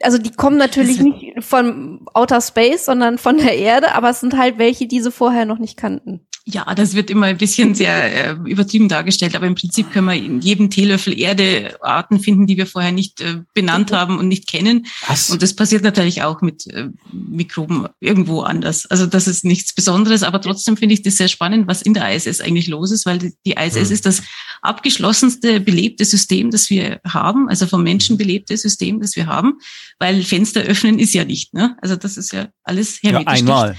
also 0.00 0.16
die 0.16 0.30
kommen 0.30 0.56
natürlich 0.56 0.98
nicht 1.00 1.44
von 1.44 2.06
Outer 2.14 2.40
Space, 2.40 2.86
sondern 2.86 3.18
von 3.18 3.36
der 3.36 3.56
Erde, 3.58 3.94
aber 3.94 4.10
es 4.10 4.20
sind 4.20 4.38
halt 4.38 4.56
welche, 4.56 4.86
die 4.86 5.02
sie 5.02 5.12
vorher 5.12 5.44
noch 5.44 5.58
nicht 5.58 5.76
kannten. 5.76 6.26
Ja, 6.46 6.74
das 6.74 6.92
wird 6.94 7.08
immer 7.08 7.24
ein 7.24 7.38
bisschen 7.38 7.74
sehr 7.74 8.32
äh, 8.32 8.36
übertrieben 8.46 8.86
dargestellt, 8.90 9.34
aber 9.34 9.46
im 9.46 9.54
Prinzip 9.54 9.90
können 9.92 10.08
wir 10.08 10.14
in 10.14 10.42
jedem 10.42 10.68
Teelöffel 10.68 11.18
Erde 11.18 11.78
Arten 11.80 12.20
finden, 12.20 12.46
die 12.46 12.58
wir 12.58 12.66
vorher 12.66 12.92
nicht 12.92 13.22
äh, 13.22 13.38
benannt 13.54 13.90
Mhm. 13.92 13.94
haben 13.96 14.18
und 14.18 14.28
nicht 14.28 14.46
kennen. 14.46 14.84
Was? 15.08 15.30
Und 15.30 15.42
das 15.42 15.56
passiert 15.56 15.82
natürlich 15.84 16.22
auch 16.22 16.42
mit 16.42 16.66
äh, 16.66 16.90
Mikroben 17.12 17.88
irgendwo 18.00 18.42
anders. 18.42 18.84
Also 18.84 19.06
das 19.06 19.26
ist 19.26 19.46
nichts 19.46 19.72
Besonderes, 19.74 20.22
aber 20.22 20.38
trotzdem 20.38 20.76
finde 20.76 20.92
ich 20.94 21.02
das 21.02 21.16
sehr 21.16 21.28
spannend, 21.28 21.66
was 21.66 21.80
in 21.80 21.94
der 21.94 22.14
ISS 22.14 22.42
eigentlich 22.42 22.68
los 22.68 22.90
ist, 22.90 23.06
weil 23.06 23.18
die, 23.18 23.32
die 23.46 23.52
ISS 23.52 23.90
ist 23.90 24.04
das 24.04 24.22
abgeschlossenste 24.60 25.60
belebte 25.60 26.04
System, 26.04 26.50
das 26.50 26.68
wir 26.68 27.00
haben, 27.08 27.48
also 27.48 27.66
vom 27.66 27.82
Menschen 27.82 28.18
belebte 28.18 28.56
System, 28.56 29.00
das 29.00 29.16
wir 29.16 29.26
haben, 29.26 29.54
weil 29.98 30.22
Fenster 30.22 30.60
öffnen 30.60 30.98
ist 30.98 31.14
ja 31.14 31.24
nicht. 31.24 31.54
Ne? 31.54 31.76
Also 31.80 31.96
das 31.96 32.16
ist 32.18 32.32
ja 32.32 32.48
alles 32.64 33.00
Ja, 33.00 33.10
hermetisch 33.12 33.32
dicht. 33.40 33.48
einmal. 33.48 33.76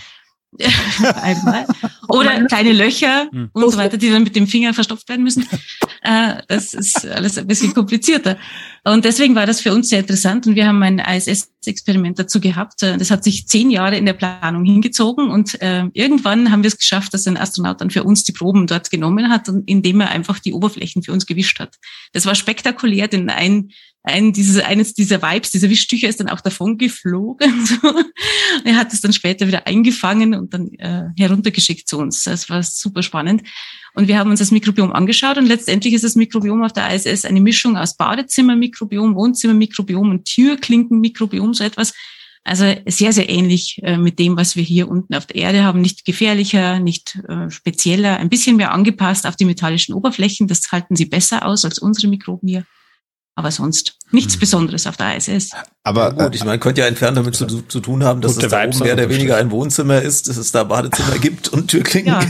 einmal. 1.22 1.66
Oder 2.08 2.46
kleine 2.46 2.74
Löcher 2.74 3.28
Hm. 3.32 3.50
und 3.54 3.72
so 3.72 3.78
weiter, 3.78 3.98
die 3.98 4.10
dann 4.10 4.24
mit 4.24 4.36
dem 4.36 4.48
Finger 4.48 4.74
verstopft 4.74 5.08
werden 5.10 5.24
müssen. 5.24 5.48
Äh, 6.02 6.42
das 6.48 6.74
ist 6.74 7.06
alles 7.08 7.38
ein 7.38 7.48
bisschen 7.48 7.74
komplizierter. 7.74 8.38
Und 8.84 9.06
deswegen 9.06 9.36
war 9.36 9.46
das 9.46 9.62
für 9.62 9.74
uns 9.74 9.90
sehr 9.90 10.00
interessant 10.00 10.46
und 10.46 10.56
wir 10.56 10.68
haben 10.68 10.82
ein 10.84 11.00
ISS-Experiment 11.00 12.20
dazu 12.20 12.40
gehabt. 12.40 12.84
Äh, 12.84 12.98
Das 12.98 13.12
hat 13.12 13.24
sich 13.24 13.48
zehn 13.48 13.72
Jahre 13.72 13.98
in 13.98 14.06
der 14.06 14.14
Planung 14.14 14.64
hingezogen 14.66 15.30
und 15.30 15.60
äh, 15.62 15.86
irgendwann 15.94 16.52
haben 16.52 16.64
wir 16.64 16.68
es 16.68 16.78
geschafft, 16.78 17.14
dass 17.14 17.28
ein 17.28 17.38
Astronaut 17.38 17.82
dann 17.82 17.90
für 17.90 18.04
uns 18.04 18.24
die 18.24 18.32
Proben 18.34 18.68
dort 18.68 18.92
genommen 18.92 19.30
hat 19.30 19.50
und 19.50 19.68
indem 19.68 20.02
er 20.02 20.10
einfach 20.10 20.40
die 20.40 20.54
Oberflächen 20.54 21.02
für 21.04 21.12
uns 21.12 21.26
gewischt 21.26 21.60
hat. 21.60 21.76
Das 22.14 22.26
war 22.26 22.36
spektakulär, 22.36 23.08
denn 23.08 23.30
ein 23.30 23.72
ein, 24.06 24.34
dieses, 24.34 24.64
eines 24.64 24.94
dieser 24.94 25.22
Vibes, 25.22 25.52
dieser 25.52 25.70
Wischtücher 25.70 26.08
ist 26.08 26.20
dann 26.20 26.30
auch 26.30 26.42
davon 26.42 26.78
geflogen. 26.78 27.68
Er 28.64 28.78
hat 28.78 28.94
es 28.94 29.02
dann 29.02 29.14
später 29.14 29.48
wieder 29.48 29.68
eingefangen 29.68 30.34
und 30.34 30.54
dann 30.54 30.72
äh, 30.76 31.10
heruntergeschickt 31.18 31.88
zu 31.88 31.98
uns. 31.98 32.24
Das 32.24 32.50
war 32.50 32.64
super 32.64 33.04
spannend. 33.04 33.44
Und 33.94 34.08
wir 34.08 34.18
haben 34.18 34.30
uns 34.30 34.40
das 34.40 34.52
Mikrobiom 34.52 34.92
angeschaut 34.92 35.38
und 35.38 35.46
letztendlich 35.46 35.94
ist 35.94 36.04
das 36.04 36.16
Mikrobiom 36.16 36.64
auf 36.64 36.74
der 36.74 36.94
ISS 36.94 37.26
eine 37.26 37.42
Mischung 37.42 37.78
aus 37.78 37.98
Badezimmermikrobiom, 37.98 39.16
Wohnzimmermikrobiom 39.16 40.10
und 40.10 40.26
Türklinkenmikrobiom, 40.26 41.54
so 41.54 41.64
etwas. 41.64 41.94
Also 42.44 42.76
sehr, 42.86 43.12
sehr 43.12 43.28
ähnlich 43.28 43.80
äh, 43.84 43.98
mit 43.98 44.20
dem, 44.20 44.38
was 44.38 44.56
wir 44.56 44.64
hier 44.64 44.88
unten 44.88 45.16
auf 45.16 45.26
der 45.26 45.38
Erde 45.38 45.64
haben. 45.64 45.82
Nicht 45.82 46.06
gefährlicher, 46.06 46.80
nicht 46.80 47.20
äh, 47.28 47.50
spezieller, 47.50 48.18
ein 48.18 48.30
bisschen 48.30 48.56
mehr 48.56 48.72
angepasst 48.72 49.26
auf 49.26 49.36
die 49.36 49.46
metallischen 49.46 49.96
Oberflächen. 49.96 50.48
Das 50.48 50.72
halten 50.72 50.96
sie 50.96 51.06
besser 51.06 51.46
aus 51.46 51.66
als 51.66 51.80
unsere 51.80 52.08
Mikroben 52.08 52.48
hier. 52.48 52.66
Aber 53.38 53.52
sonst 53.52 53.98
nichts 54.12 54.38
Besonderes 54.38 54.88
auf 54.88 54.96
der 54.96 55.18
ISS. 55.18 55.52
Aber 55.84 56.14
Gut, 56.14 56.36
ich 56.36 56.46
meine, 56.46 56.58
könnte 56.58 56.82
ja 56.82 56.88
entfernt 56.88 57.18
damit 57.18 57.36
zu, 57.36 57.46
zu 57.46 57.80
tun 57.82 58.04
haben, 58.06 58.22
dass 58.22 58.38
es 58.38 58.48
da 58.48 58.64
Vibes 58.64 58.78
oben 58.78 58.86
mehr 58.86 58.94
oder 58.94 59.10
weniger 59.10 59.36
ein 59.36 59.52
Wohnzimmer 59.52 60.02
ist, 60.02 60.30
dass 60.30 60.38
es 60.38 60.54
da 60.54 60.64
Badezimmer 60.64 61.18
gibt 61.22 61.50
und 61.50 61.68
Türklinken. 61.68 62.14
Ja, 62.14 62.22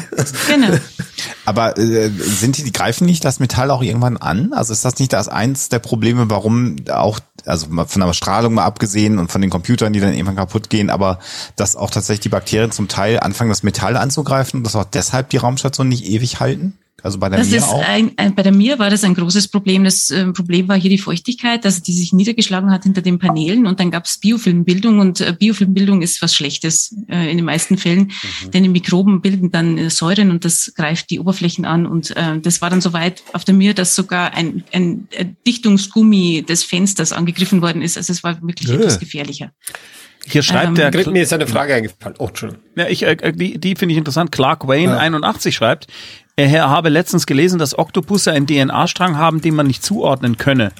genau. 0.48 0.80
Aber 1.46 1.78
äh, 1.78 2.10
sind 2.10 2.58
die, 2.58 2.64
die 2.64 2.72
greifen 2.72 3.06
nicht 3.06 3.24
das 3.24 3.40
Metall 3.40 3.70
auch 3.70 3.84
irgendwann 3.84 4.18
an? 4.18 4.52
Also 4.54 4.74
ist 4.74 4.84
das 4.84 4.98
nicht 4.98 5.14
das 5.14 5.28
eins 5.28 5.70
der 5.70 5.78
Probleme, 5.78 6.28
warum 6.32 6.78
auch, 6.92 7.20
also 7.46 7.68
von 7.68 8.02
der 8.02 8.14
Strahlung 8.14 8.56
mal 8.56 8.66
abgesehen 8.66 9.20
und 9.20 9.32
von 9.32 9.42
den 9.42 9.52
Computern, 9.52 9.94
die 9.94 10.00
dann 10.00 10.14
irgendwann 10.14 10.38
kaputt 10.38 10.72
gehen, 10.72 10.90
aber 10.90 11.20
dass 11.56 11.76
auch 11.76 11.92
tatsächlich 11.92 12.22
die 12.22 12.30
Bakterien 12.30 12.72
zum 12.72 12.88
Teil 12.88 13.20
anfangen, 13.20 13.50
das 13.50 13.62
Metall 13.62 13.96
anzugreifen 13.96 14.60
und 14.60 14.64
dass 14.64 14.76
auch 14.76 14.86
deshalb 14.86 15.30
die 15.30 15.38
Raumstation 15.38 15.88
nicht 15.88 16.06
ewig 16.06 16.40
halten? 16.40 16.80
Also 17.06 17.20
bei 17.20 17.30
der 17.30 17.38
Das 17.38 17.50
Mir 17.52 17.58
ist 17.58 17.64
auch? 17.70 17.88
ein, 17.88 18.14
ein, 18.18 18.34
bei 18.34 18.42
der 18.42 18.52
Mir 18.52 18.80
war 18.80 18.90
das 18.90 19.04
ein 19.04 19.14
großes 19.14 19.50
Problem. 19.50 19.84
Das 19.84 20.10
äh, 20.10 20.26
Problem 20.34 20.68
war 20.68 20.76
hier 20.76 20.90
die 20.90 20.98
Feuchtigkeit, 20.98 21.64
also 21.64 21.80
die 21.82 21.94
sich 21.94 22.14
niedergeschlagen 22.14 22.72
hat 22.72 22.82
hinter 22.84 23.04
den 23.04 23.20
Paneelen 23.20 23.68
und 23.68 23.80
dann 23.80 23.92
gab 23.92 24.06
es 24.06 24.18
Biofilmbildung 24.18 24.98
und 24.98 25.22
äh, 25.22 25.32
Biofilmbildung 25.38 26.02
ist 26.02 26.20
was 26.24 26.34
Schlechtes 26.34 26.96
äh, 27.08 27.30
in 27.30 27.38
den 27.38 27.46
meisten 27.46 27.78
Fällen, 27.78 28.12
denn 28.54 28.64
die 28.64 28.70
Mikroben 28.70 29.22
bilden 29.22 29.52
dann 29.52 29.78
äh, 29.78 29.90
Säuren 29.92 30.32
und 30.32 30.46
das 30.46 30.74
greift 30.76 31.12
die 31.12 31.20
Oberflächen 31.20 31.66
an 31.66 31.86
und 31.86 32.10
äh, 32.18 32.40
das 32.42 32.62
war 32.64 32.72
dann 32.72 32.82
so 32.82 32.92
weit 32.92 33.22
auf 33.34 33.44
der 33.46 33.54
Mir, 33.54 33.76
dass 33.76 33.96
sogar 33.96 34.34
ein, 34.34 34.64
ein 34.74 35.08
Dichtungsgummi 35.46 36.44
des 36.48 36.64
Fensters 36.64 37.12
angegriffen 37.12 37.62
worden 37.62 37.84
ist. 37.84 37.98
Also 37.98 38.12
es 38.14 38.24
war 38.24 38.42
wirklich 38.42 38.70
Äh. 38.70 38.76
etwas 38.78 39.00
gefährlicher. 39.00 39.52
Hier 40.28 40.42
schreibt 40.42 40.70
Ähm, 40.70 40.76
der, 40.76 40.90
Grit, 40.90 41.06
mir 41.06 41.22
ist 41.22 41.34
eine 41.34 41.46
Frage 41.46 41.76
eingefallen. 41.76 42.16
Oh, 42.18 42.28
Entschuldigung. 42.30 42.64
ja, 42.76 42.88
ich, 42.88 43.04
äh, 43.04 43.32
die, 43.32 43.60
die 43.60 43.76
finde 43.76 43.94
ich 43.94 44.00
interessant. 44.00 44.32
Clark 44.32 44.68
Wayne 44.68 44.98
81 44.98 45.54
schreibt, 45.56 45.86
er 46.38 46.70
habe 46.70 46.90
letztens 46.90 47.26
gelesen, 47.26 47.60
dass 47.60 47.78
Oktopusse 47.78 48.32
einen 48.32 48.46
DNA-Strang 48.48 49.18
haben, 49.18 49.42
den 49.42 49.56
man 49.56 49.68
nicht 49.68 49.84
zuordnen 49.84 50.38
könne. 50.38 50.72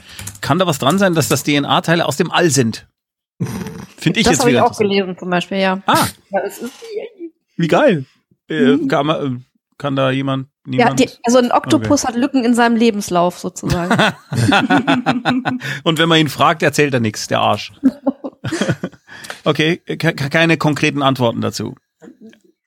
Kann 0.42 0.60
da 0.60 0.68
was 0.68 0.80
dran 0.80 0.98
sein, 1.00 1.14
dass 1.16 1.28
das 1.30 1.44
DNA-Teile 1.44 2.06
aus 2.06 2.18
dem 2.18 2.32
All 2.32 2.50
sind? 2.50 2.88
Finde 3.98 4.20
ich 4.20 4.26
das 4.26 4.34
jetzt 4.34 4.40
habe 4.42 4.52
ich 4.52 4.60
auch 4.60 4.78
gelesen 4.78 5.18
zum 5.18 5.30
Beispiel, 5.30 5.58
ja. 5.60 5.82
Ah, 5.86 6.08
Ja, 6.32 6.40
es 6.46 6.60
ist, 6.60 6.74
wie 7.58 7.68
geil. 7.68 8.06
Äh, 8.50 8.78
kann, 8.88 9.06
man, 9.08 9.36
äh, 9.38 9.40
kann 9.78 9.96
da 9.96 10.12
jemand, 10.12 10.48
ja 10.68 10.72
niemand? 10.92 11.00
die, 11.00 11.10
also 11.24 11.38
ein 11.40 11.52
Oktopus 11.52 12.06
hat 12.06 12.16
Lücken 12.16 12.44
in 12.46 12.54
seinem 12.54 12.76
Lebenslauf 12.76 13.38
sozusagen. 13.40 14.14
Und 15.84 16.00
wenn 16.00 16.10
man 16.10 16.20
ihn 16.20 16.30
fragt, 16.30 16.64
erzählt 16.64 16.94
er 16.94 17.00
nichts, 17.00 17.28
der 17.28 17.40
Arsch. 17.40 17.72
okay, 19.44 19.78
ke- 19.78 19.98
ke- 19.98 20.14
keine 20.30 20.58
konkreten 20.58 21.02
Antworten 21.02 21.42
dazu. 21.42 21.76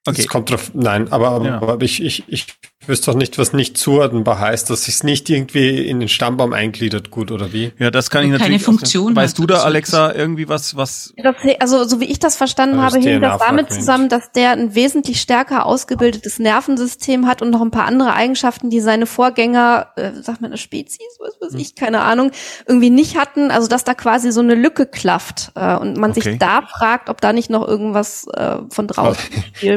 Okay. 0.06 0.22
Es 0.22 0.28
kommt 0.28 0.50
drauf, 0.50 0.70
nein, 0.74 1.10
aber, 1.12 1.44
Ja. 1.44 1.56
aber 1.60 1.80
ich, 1.82 2.02
ich, 2.02 2.24
ich 2.28 2.46
wüsste 2.88 3.10
doch 3.10 3.18
nicht, 3.18 3.38
was 3.38 3.52
nicht 3.52 3.76
zuordnenbar 3.78 4.38
heißt, 4.38 4.70
dass 4.70 4.88
es 4.88 5.02
nicht 5.02 5.28
irgendwie 5.30 5.86
in 5.86 6.00
den 6.00 6.08
Stammbaum 6.08 6.52
eingliedert, 6.52 7.10
gut 7.10 7.30
oder 7.30 7.52
wie? 7.52 7.72
Ja, 7.78 7.90
das 7.90 8.10
kann 8.10 8.22
ich 8.24 8.30
Keine 8.30 8.38
natürlich. 8.38 8.62
Funktion 8.62 9.14
Weißt 9.16 9.38
du 9.38 9.46
da. 9.46 9.62
Alexa, 9.62 10.12
irgendwie 10.14 10.48
was, 10.48 10.76
was? 10.76 11.12
Das, 11.16 11.34
also 11.60 11.84
so 11.84 12.00
wie 12.00 12.06
ich 12.06 12.18
das 12.18 12.36
verstanden 12.36 12.78
Also 12.78 12.96
habe, 12.96 13.08
hing 13.08 13.20
das 13.20 13.38
damit 13.40 13.72
zusammen, 13.72 14.08
dass 14.08 14.32
der 14.32 14.52
ein 14.52 14.74
wesentlich 14.74 15.20
stärker 15.20 15.66
ausgebildetes 15.66 16.38
Nervensystem 16.38 17.26
hat 17.26 17.42
und 17.42 17.50
noch 17.50 17.60
ein 17.60 17.70
paar 17.70 17.84
andere 17.84 18.14
Eigenschaften, 18.14 18.70
die 18.70 18.80
seine 18.80 19.06
Vorgänger, 19.06 19.88
äh, 19.96 20.10
sag 20.22 20.40
mal 20.40 20.46
eine 20.48 20.56
Spezies, 20.58 21.18
was 21.18 21.34
weiß 21.40 21.52
Hm. 21.54 21.60
ich, 21.60 21.74
keine 21.74 22.00
Ahnung, 22.00 22.30
irgendwie 22.66 22.90
nicht 22.90 23.16
hatten. 23.18 23.50
Also 23.50 23.68
dass 23.68 23.84
da 23.84 23.94
quasi 23.94 24.32
so 24.32 24.40
eine 24.40 24.54
Lücke 24.54 24.86
klafft 24.86 25.52
äh, 25.54 25.74
und 25.76 25.96
man 25.96 26.10
Okay. 26.12 26.22
sich 26.22 26.38
da 26.38 26.62
fragt, 26.62 27.10
ob 27.10 27.20
da 27.20 27.32
nicht 27.32 27.50
noch 27.50 27.66
irgendwas 27.68 28.26
äh, 28.34 28.56
von 28.70 28.86
draußen 28.86 29.22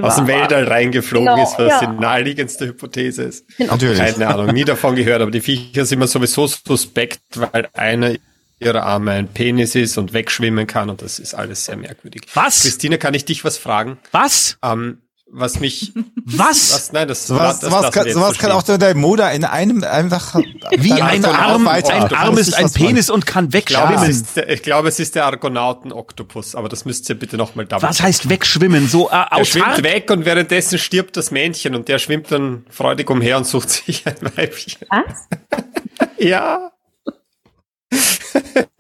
Aus 0.01 0.16
dem. 0.16 0.28
Weltall 0.28 0.64
reingeflogen 0.66 1.28
Genau, 1.28 1.43
ist, 1.43 1.57
was 1.59 1.82
ja. 1.82 1.86
die 1.86 1.99
naheliegendste 1.99 2.68
Hypothese 2.68 3.01
ist. 3.02 3.45
Natürlich. 3.60 3.97
Keine 3.97 4.28
Ahnung, 4.28 4.54
nie 4.54 4.66
davon 4.66 4.95
gehört, 4.95 5.22
aber 5.22 5.32
die 5.32 5.41
Viecher 5.41 5.86
sind 5.86 5.99
mir 5.99 6.08
sowieso 6.08 6.47
suspekt, 6.47 7.22
weil 7.36 7.70
einer 7.74 8.16
ihrer 8.60 8.84
Arme 8.84 9.12
ein 9.12 9.28
Penis 9.28 9.76
ist 9.76 9.97
und 9.97 10.14
wegschwimmen 10.14 10.68
kann 10.68 10.89
und 10.89 11.02
das 11.02 11.20
ist 11.20 11.34
alles 11.34 11.66
sehr 11.66 11.78
merkwürdig. 11.78 12.24
Was? 12.36 12.62
Christina, 12.62 12.97
kann 12.97 13.14
ich 13.14 13.26
dich 13.26 13.43
was 13.43 13.58
fragen? 13.58 13.97
Was? 14.12 14.58
Ähm, 14.64 14.99
was 15.34 15.59
mich, 15.59 15.93
Was? 16.25 16.73
was, 16.73 16.91
nein, 16.91 17.07
das, 17.07 17.27
Sowas, 17.27 17.59
das 17.59 17.71
lassen 17.71 17.91
kann, 17.91 18.11
sowas 18.11 18.34
so 18.36 18.41
kann 18.41 18.51
auch 18.51 18.63
der, 18.63 18.95
Moda 18.95 19.29
in 19.32 19.45
einem 19.45 19.84
einfach 19.84 20.36
Wie 20.77 20.91
ein 20.93 21.23
Arm, 21.23 21.67
ein 21.67 21.84
Arm 22.13 22.38
ist 22.38 22.53
ein 22.53 22.65
was 22.65 22.73
Penis 22.73 23.09
und 23.09 23.25
kann 23.25 23.49
Ich 23.53 23.65
glaube, 23.65 23.93
es 23.93 24.01
wegschwimmen. 24.07 24.49
ich 24.49 24.63
glaube, 24.63 24.89
es 24.89 24.99
ist 24.99 25.15
der 25.15 25.25
Argonauten-Oktopus, 25.25 26.55
aber 26.55 26.67
das 26.67 26.84
müsst 26.86 27.09
ihr 27.09 27.15
bitte 27.15 27.38
nochmal 27.38 27.65
double 27.65 27.88
Was 27.88 28.01
heißt 28.01 28.29
wegschwimmen? 28.29 28.88
So 28.88 29.09
äh, 29.09 29.23
Er 29.32 29.45
schwimmt 29.45 29.84
weg 29.84 30.11
und 30.11 30.25
währenddessen 30.25 30.77
stirbt 30.77 31.15
das 31.15 31.32
Männchen 31.32 31.75
und 31.75 31.88
der 31.88 31.99
schwimmt 31.99 32.32
dann 32.32 32.65
freudig 32.69 33.09
umher 33.09 33.38
und 33.38 33.47
sucht 33.47 33.69
sich 33.69 34.05
ein 34.05 34.15
Weibchen. 34.36 34.82
Was? 34.89 35.27
Ja. 36.17 36.71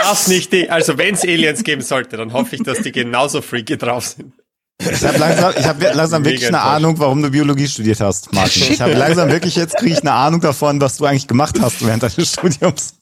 Das 0.00 0.28
nicht 0.28 0.52
die, 0.52 0.70
also 0.70 0.96
wenn 0.96 1.14
es 1.14 1.22
Aliens 1.22 1.64
geben 1.64 1.82
sollte, 1.82 2.16
dann 2.16 2.32
hoffe 2.32 2.56
ich, 2.56 2.62
dass 2.62 2.80
die 2.80 2.92
genauso 2.92 3.42
freaky 3.42 3.76
drauf 3.76 4.06
sind. 4.06 4.32
Ich 4.80 5.04
habe 5.04 5.18
langsam, 5.18 5.52
ich 5.58 5.66
hab 5.66 5.94
langsam 5.94 6.24
wirklich 6.24 6.46
eine. 6.46 6.60
Ahnung, 6.60 6.98
warum 6.98 7.20
du 7.20 7.30
Biologie 7.30 7.66
studiert 7.66 8.00
hast, 8.00 8.32
Martin. 8.32 8.62
Ich 8.70 8.80
habe 8.80 8.94
langsam 8.94 9.28
wirklich 9.30 9.56
jetzt 9.56 9.76
kriege 9.76 9.92
ich 9.92 10.00
eine 10.00 10.12
Ahnung 10.12 10.40
davon, 10.40 10.80
was 10.80 10.96
du 10.98 11.04
eigentlich 11.04 11.26
gemacht 11.26 11.56
hast 11.60 11.84
während 11.84 12.02
deines 12.04 12.32
Studiums. 12.32 12.94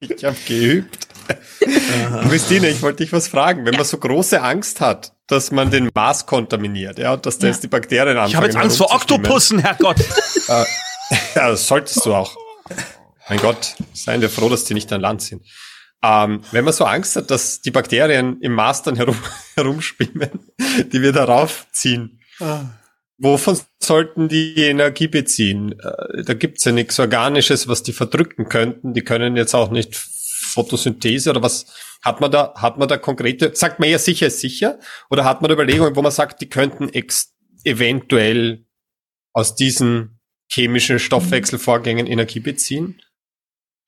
Ich 0.00 0.24
habe 0.24 0.36
geübt. 0.46 0.98
Christine, 2.28 2.68
ich 2.68 2.80
wollte 2.80 3.02
dich 3.04 3.12
was 3.12 3.28
fragen. 3.28 3.66
Wenn 3.66 3.74
man 3.74 3.84
so 3.84 3.98
große 3.98 4.40
Angst 4.40 4.80
hat, 4.80 5.12
dass 5.26 5.50
man 5.50 5.70
den 5.70 5.90
Mars 5.94 6.24
kontaminiert, 6.24 6.98
ja, 6.98 7.12
und 7.12 7.26
dass 7.26 7.38
da 7.38 7.48
Ja. 7.48 7.52
jetzt 7.52 7.62
die 7.62 7.68
Bakterien 7.68 8.16
anfangen 8.16 8.28
Ich 8.30 8.36
habe 8.36 8.46
jetzt 8.46 8.56
Angst 8.56 8.78
vor. 8.78 8.94
Oktopussen, 8.94 9.58
Herrgott. 9.58 9.96
Ja, 11.34 11.48
das 11.48 11.66
solltest 11.66 12.04
du 12.04 12.14
auch. 12.14 12.36
Mein 13.30 13.38
Gott, 13.40 13.76
seien 13.94 14.20
wir 14.20 14.28
froh, 14.28 14.50
dass 14.50 14.64
die 14.64 14.74
nicht 14.74 14.92
an 14.92 15.00
Land 15.00 15.22
sind. 15.22 15.42
Ähm, 16.02 16.42
wenn 16.52 16.64
man 16.64 16.72
so 16.72 16.84
Angst 16.84 17.16
hat, 17.16 17.30
dass 17.30 17.60
die 17.60 17.70
Bakterien 17.70 18.40
im 18.40 18.52
Mars 18.52 18.82
dann 18.82 18.96
herum, 18.96 19.16
herumschwimmen, 19.54 20.30
die 20.92 21.02
wir 21.02 21.12
darauf 21.12 21.66
ziehen, 21.72 22.20
wovon 23.18 23.58
sollten 23.82 24.28
die 24.28 24.62
Energie 24.62 25.08
beziehen? 25.08 25.72
Äh, 25.72 26.22
da 26.22 26.34
gibt's 26.34 26.64
ja 26.64 26.72
nichts 26.72 26.98
Organisches, 27.00 27.68
was 27.68 27.82
die 27.82 27.92
verdrücken 27.92 28.48
könnten. 28.48 28.94
Die 28.94 29.02
können 29.02 29.36
jetzt 29.36 29.54
auch 29.54 29.70
nicht 29.70 29.96
Photosynthese 29.96 31.30
oder 31.30 31.42
was 31.42 31.66
hat 32.02 32.20
man 32.20 32.30
da, 32.30 32.54
hat 32.54 32.78
man 32.78 32.88
da 32.88 32.96
konkrete, 32.96 33.54
sagt 33.54 33.80
man 33.80 33.90
ja 33.90 33.98
sicher 33.98 34.28
ist 34.28 34.40
sicher, 34.40 34.78
oder 35.10 35.24
hat 35.24 35.42
man 35.42 35.48
da 35.48 35.54
Überlegungen, 35.54 35.96
wo 35.96 36.02
man 36.02 36.12
sagt, 36.12 36.40
die 36.40 36.48
könnten 36.48 36.88
ex 36.90 37.34
eventuell 37.64 38.64
aus 39.32 39.56
diesen 39.56 40.20
chemischen 40.48 40.98
Stoffwechselvorgängen 40.98 42.06
Energie 42.06 42.40
beziehen? 42.40 43.00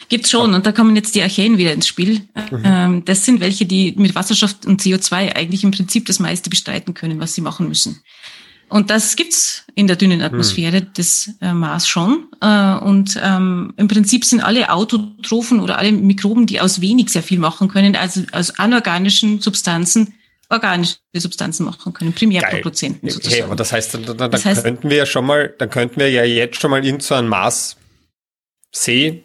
Gibt 0.09 0.26
schon, 0.28 0.55
und 0.55 0.66
da 0.66 0.72
kommen 0.72 0.96
jetzt 0.96 1.14
die 1.14 1.22
Archäen 1.22 1.57
wieder 1.59 1.72
ins 1.72 1.86
Spiel. 1.86 2.22
Mhm. 2.51 2.62
Ähm, 2.64 3.05
das 3.05 3.24
sind 3.24 3.40
welche, 3.40 3.66
die 3.66 3.94
mit 3.96 4.14
Wasserstoff 4.14 4.57
und 4.66 4.80
CO2 4.82 5.36
eigentlich 5.36 5.62
im 5.62 5.70
Prinzip 5.70 6.07
das 6.07 6.18
meiste 6.18 6.51
bestreiten 6.51 6.94
können, 6.94 7.20
was 7.20 7.34
sie 7.34 7.40
machen 7.42 7.68
müssen. 7.68 8.01
Und 8.68 8.88
das 8.90 9.16
gibt's 9.16 9.64
in 9.74 9.86
der 9.88 9.96
dünnen 9.96 10.22
Atmosphäre 10.22 10.82
des 10.82 11.32
äh, 11.40 11.53
Mars 11.53 11.88
schon. 11.88 12.28
Äh, 12.40 12.74
und 12.78 13.18
ähm, 13.22 13.72
im 13.76 13.88
Prinzip 13.88 14.24
sind 14.24 14.40
alle 14.40 14.70
Autotrophen 14.72 15.59
oder 15.61 15.78
alle 15.78 15.90
Mikroben, 15.92 16.46
die 16.46 16.61
aus 16.61 16.80
wenig 16.80 17.09
sehr 17.11 17.22
viel 17.24 17.38
machen 17.40 17.68
können, 17.68 17.96
also 17.96 18.22
aus 18.32 18.59
anorganischen 18.59 19.40
Substanzen 19.40 20.14
organische 20.53 20.96
Substanzen 21.14 21.64
machen 21.64 21.92
können, 21.92 22.12
Primärproduzenten 22.12 23.03
Hey, 23.03 23.11
sozusagen. 23.12 23.42
aber 23.44 23.55
das 23.55 23.70
heißt, 23.72 23.94
dann, 23.94 24.05
dann, 24.05 24.16
dann 24.18 24.30
Das 24.32 24.44
heißt- 24.44 24.62
könnten 24.62 24.90
wir 24.90 24.96
ja 24.96 25.07
schon 25.07 25.24
mal, 25.24 25.55
dann 25.59 25.70
könnten 25.70 26.01
wir 26.01 26.11
ja 26.11 26.24
jetzt 26.24 26.61
schon 26.61 26.72
mal 26.72 26.84
irgend 26.84 27.05
so 27.05 27.14
einen 27.14 27.28
Marssee 27.28 29.22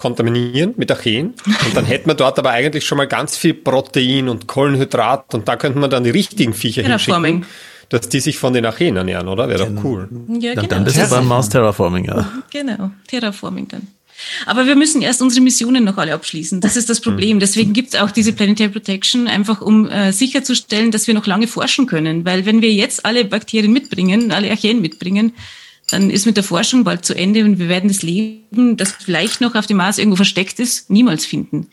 kontaminieren 0.00 0.74
mit 0.76 0.90
Archeen 0.90 1.34
und 1.66 1.76
dann 1.76 1.84
hätten 1.84 2.08
wir 2.08 2.14
dort 2.14 2.38
aber 2.38 2.50
eigentlich 2.50 2.84
schon 2.84 2.98
mal 2.98 3.06
ganz 3.06 3.36
viel 3.36 3.54
Protein 3.54 4.28
und 4.28 4.46
Kohlenhydrat 4.48 5.34
und 5.34 5.46
da 5.46 5.56
könnten 5.56 5.78
wir 5.80 5.88
dann 5.88 6.02
die 6.04 6.10
richtigen 6.10 6.54
Viecher 6.54 6.82
Terraforming. 6.82 7.34
hinschicken, 7.34 7.54
dass 7.90 8.08
die 8.08 8.20
sich 8.20 8.38
von 8.38 8.52
den 8.52 8.64
Archeen 8.66 8.96
ernähren, 8.96 9.28
oder? 9.28 9.48
Wäre 9.48 9.66
Genau. 9.66 9.80
doch 9.80 9.84
cool. 9.88 10.08
ja, 10.40 10.54
Dann, 10.54 10.64
genau. 10.64 10.66
dann 10.68 10.84
bist 10.84 10.96
du 10.96 11.08
beim 11.10 11.26
Mars 11.28 11.48
Terraforming, 11.50 12.06
ja. 12.06 12.30
Genau, 12.50 12.90
Terraforming 13.08 13.68
dann. 13.68 13.86
Aber 14.44 14.66
wir 14.66 14.76
müssen 14.76 15.00
erst 15.00 15.22
unsere 15.22 15.42
Missionen 15.42 15.82
noch 15.84 15.96
alle 15.96 16.12
abschließen. 16.12 16.60
Das 16.60 16.76
ist 16.76 16.90
das 16.90 17.00
Problem. 17.06 17.40
Deswegen 17.40 17.72
gibt 17.72 17.94
es 17.94 18.00
auch 18.00 18.10
diese 18.10 18.32
Planetary 18.34 18.68
Protection, 18.68 19.26
einfach 19.28 19.60
um 19.62 19.88
äh, 19.88 20.12
sicherzustellen, 20.12 20.90
dass 20.90 21.06
wir 21.06 21.14
noch 21.14 21.26
lange 21.26 21.46
forschen 21.48 21.86
können. 21.86 22.24
Weil 22.26 22.44
wenn 22.46 22.60
wir 22.60 22.70
jetzt 22.72 23.06
alle 23.06 23.24
Bakterien 23.24 23.72
mitbringen, 23.72 24.30
alle 24.32 24.50
Archeen 24.50 24.80
mitbringen, 24.82 25.32
dann 25.90 26.10
ist 26.10 26.26
mit 26.26 26.36
der 26.36 26.44
Forschung 26.44 26.84
bald 26.84 27.04
zu 27.04 27.14
Ende 27.14 27.44
und 27.44 27.58
wir 27.58 27.68
werden 27.68 27.88
das 27.88 28.02
Leben, 28.02 28.76
das 28.76 28.92
vielleicht 28.92 29.40
noch 29.40 29.54
auf 29.54 29.66
dem 29.66 29.76
Mars 29.78 29.98
irgendwo 29.98 30.16
versteckt 30.16 30.58
ist, 30.60 30.90
niemals 30.90 31.26
finden. 31.26 31.68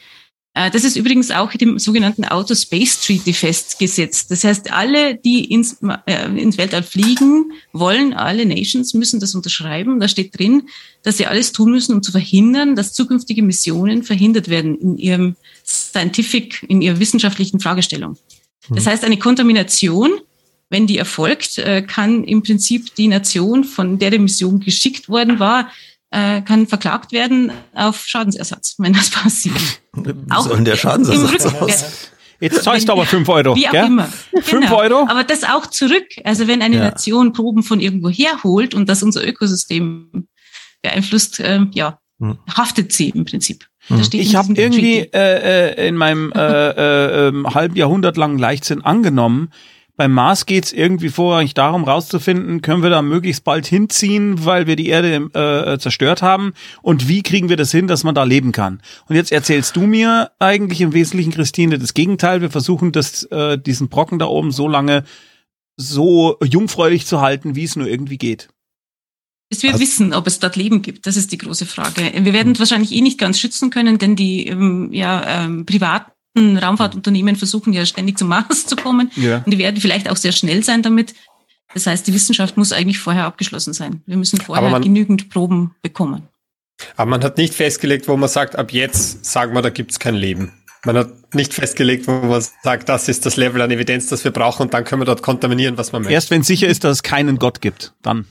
Äh, 0.53 0.71
Das 0.71 0.83
ist 0.83 0.95
übrigens 0.97 1.31
auch 1.31 1.51
in 1.51 1.59
dem 1.59 1.79
sogenannten 1.79 2.25
Outer 2.25 2.55
Space 2.55 2.99
Treaty 3.01 3.33
festgesetzt. 3.33 4.31
Das 4.31 4.43
heißt, 4.43 4.73
alle, 4.73 5.15
die 5.15 5.45
ins, 5.45 5.77
äh, 6.05 6.25
ins 6.35 6.57
Weltall 6.57 6.83
fliegen 6.83 7.51
wollen, 7.73 8.13
alle 8.13 8.45
Nations 8.45 8.93
müssen 8.93 9.19
das 9.19 9.35
unterschreiben. 9.35 9.99
Da 9.99 10.07
steht 10.07 10.37
drin, 10.37 10.63
dass 11.03 11.17
sie 11.17 11.27
alles 11.27 11.51
tun 11.51 11.71
müssen, 11.71 11.93
um 11.93 12.01
zu 12.01 12.11
verhindern, 12.11 12.75
dass 12.75 12.93
zukünftige 12.93 13.43
Missionen 13.43 14.03
verhindert 14.03 14.49
werden 14.49 14.75
in 14.79 14.97
ihrem 14.97 15.35
Scientific, 15.65 16.65
in 16.67 16.81
ihrer 16.81 16.99
wissenschaftlichen 16.99 17.59
Fragestellung. 17.59 18.17
Das 18.69 18.85
heißt, 18.87 19.05
eine 19.05 19.17
Kontamination, 19.17 20.11
wenn 20.69 20.87
die 20.87 20.97
erfolgt, 20.97 21.57
äh, 21.57 21.81
kann 21.81 22.23
im 22.23 22.43
Prinzip 22.43 22.93
die 22.95 23.07
Nation, 23.07 23.63
von 23.63 23.99
der 23.99 24.11
die 24.11 24.19
Mission 24.19 24.59
geschickt 24.59 25.07
worden 25.09 25.39
war, 25.39 25.69
äh, 26.11 26.41
kann 26.41 26.67
verklagt 26.67 27.11
werden 27.11 27.51
auf 27.73 28.05
Schadensersatz, 28.05 28.75
wenn 28.77 28.93
das 28.93 29.09
passiert. 29.11 29.81
Wie 29.93 30.41
soll 30.41 30.55
denn 30.55 30.65
der 30.65 30.75
Schadensersatz 30.77 31.45
aus? 31.55 32.11
Jetzt 32.39 32.63
zahlst 32.63 32.87
du 32.87 32.91
aber 32.93 33.05
fünf 33.05 33.27
Euro. 33.29 33.55
Wie 33.55 33.67
auch 33.67 33.71
gell? 33.71 33.85
immer. 33.87 34.07
Fünf 34.41 34.49
Genau. 34.67 34.77
Euro? 34.77 35.07
Aber 35.09 35.23
das 35.23 35.43
auch 35.43 35.65
zurück. 35.65 36.05
Also 36.23 36.47
wenn 36.47 36.61
eine 36.61 36.75
Ja. 36.75 36.83
Nation 36.83 37.33
Proben 37.33 37.63
von 37.63 37.79
irgendwo 37.79 38.09
herholt 38.09 38.75
und 38.75 38.87
das 38.87 39.01
unser 39.01 39.27
Ökosystem 39.27 40.27
beeinflusst, 40.83 41.39
ähm, 41.43 41.71
ja, 41.73 41.99
Hm. 42.19 42.37
haftet 42.55 42.91
sie 42.93 43.09
im 43.09 43.25
Prinzip. 43.25 43.67
Da 43.89 44.03
steht 44.03 44.21
Ich 44.21 44.31
in 44.31 44.37
habe 44.37 44.53
irgendwie 44.53 44.99
äh, 44.99 45.73
äh, 45.75 45.87
in 45.87 45.95
meinem 45.95 46.31
äh, 46.35 46.39
äh, 46.39 47.27
ähm, 47.27 47.47
halben 47.53 47.75
Jahrhundert 47.75 48.17
langen 48.17 48.37
Leichtsinn 48.39 48.81
angenommen, 48.83 49.51
beim 49.97 50.13
Mars 50.13 50.45
geht's 50.45 50.71
irgendwie 50.71 51.09
vorrangig 51.09 51.55
darum, 51.55 51.83
rauszufinden, 51.83 52.61
können 52.61 52.83
wir 52.83 52.91
da 52.91 53.01
möglichst 53.01 53.43
bald 53.43 53.65
hinziehen, 53.65 54.45
weil 54.45 54.67
wir 54.67 54.75
die 54.75 54.87
Erde 54.87 55.15
äh, 55.33 55.79
zerstört 55.79 56.21
haben 56.21 56.53
und 56.83 57.07
wie 57.09 57.23
kriegen 57.23 57.49
wir 57.49 57.57
das 57.57 57.71
hin, 57.71 57.87
dass 57.87 58.03
man 58.03 58.15
da 58.15 58.23
leben 58.23 58.51
kann. 58.51 58.81
Und 59.09 59.15
jetzt 59.15 59.31
erzählst 59.31 59.75
du 59.75 59.81
mir 59.81 60.31
eigentlich 60.39 60.81
im 60.81 60.93
Wesentlichen, 60.93 61.33
Christine, 61.33 61.79
das 61.79 61.95
Gegenteil. 61.95 62.41
Wir 62.41 62.51
versuchen, 62.51 62.91
das, 62.91 63.23
äh, 63.23 63.57
diesen 63.57 63.89
Brocken 63.89 64.19
da 64.19 64.27
oben 64.27 64.51
so 64.51 64.67
lange 64.67 65.03
so 65.77 66.37
jungfräulich 66.43 67.05
zu 67.05 67.21
halten, 67.21 67.55
wie 67.55 67.63
es 67.63 67.75
nur 67.75 67.87
irgendwie 67.87 68.17
geht. 68.17 68.49
Bis 69.49 69.63
wir 69.63 69.71
Also- 69.71 69.81
wissen, 69.81 70.13
ob 70.13 70.27
es 70.27 70.39
dort 70.39 70.55
Leben 70.55 70.81
gibt, 70.81 71.07
das 71.07 71.17
ist 71.17 71.31
die 71.31 71.37
große 71.37 71.65
Frage. 71.65 72.11
Wir 72.21 72.33
werden 72.33 72.57
wahrscheinlich 72.59 72.91
eh 72.91 73.01
nicht 73.01 73.17
ganz 73.17 73.39
schützen 73.39 73.69
können, 73.69 73.97
denn 73.97 74.15
die 74.15 74.47
ähm, 74.47 74.89
ja, 74.91 75.43
ähm, 75.45 75.65
privaten 75.65 76.11
Raumfahrtunternehmen 76.57 77.35
versuchen 77.35 77.73
ja 77.73 77.85
ständig 77.85 78.17
zum 78.17 78.27
Mars 78.29 78.65
zu 78.65 78.75
kommen. 78.75 79.11
Ja. 79.15 79.37
Und 79.45 79.51
die 79.51 79.57
werden 79.57 79.79
vielleicht 79.81 80.09
auch 80.09 80.17
sehr 80.17 80.31
schnell 80.31 80.63
sein 80.63 80.81
damit. 80.81 81.13
Das 81.73 81.85
heißt, 81.85 82.07
die 82.07 82.13
Wissenschaft 82.13 82.57
muss 82.57 82.71
eigentlich 82.71 82.99
vorher 82.99 83.25
abgeschlossen 83.25 83.73
sein. 83.73 84.01
Wir 84.05 84.17
müssen 84.17 84.39
vorher 84.39 84.69
man- 84.69 84.81
genügend 84.81 85.29
Proben 85.29 85.75
bekommen. 85.81 86.23
Aber 86.95 87.09
man 87.09 87.23
hat 87.23 87.37
nicht 87.37 87.53
festgelegt, 87.55 88.07
wo 88.07 88.15
man 88.17 88.29
sagt, 88.29 88.55
ab 88.55 88.71
jetzt 88.71 89.25
sagen 89.25 89.53
wir, 89.53 89.61
da 89.61 89.69
gibt's 89.69 89.99
kein 89.99 90.15
Leben. 90.15 90.53
Man 90.85 90.95
hat 90.95 91.33
nicht 91.33 91.53
festgelegt, 91.53 92.07
wo 92.07 92.11
man 92.13 92.41
sagt, 92.63 92.87
das 92.87 93.09
ist 93.09 93.25
das 93.25 93.35
Level 93.35 93.61
an 93.61 93.71
Evidenz, 93.71 94.07
das 94.07 94.23
wir 94.23 94.31
brauchen 94.31 94.61
und 94.61 94.73
dann 94.73 94.83
können 94.85 95.01
wir 95.01 95.05
dort 95.05 95.23
kontaminieren, 95.23 95.77
was 95.77 95.91
man 95.91 96.03
möchte. 96.03 96.13
Erst 96.13 96.29
wenn 96.31 96.43
sicher 96.43 96.67
ist, 96.67 96.83
dass 96.83 96.97
es 96.97 97.03
keinen 97.03 97.39
Gott 97.39 97.61
gibt, 97.61 97.93
dann. 98.03 98.25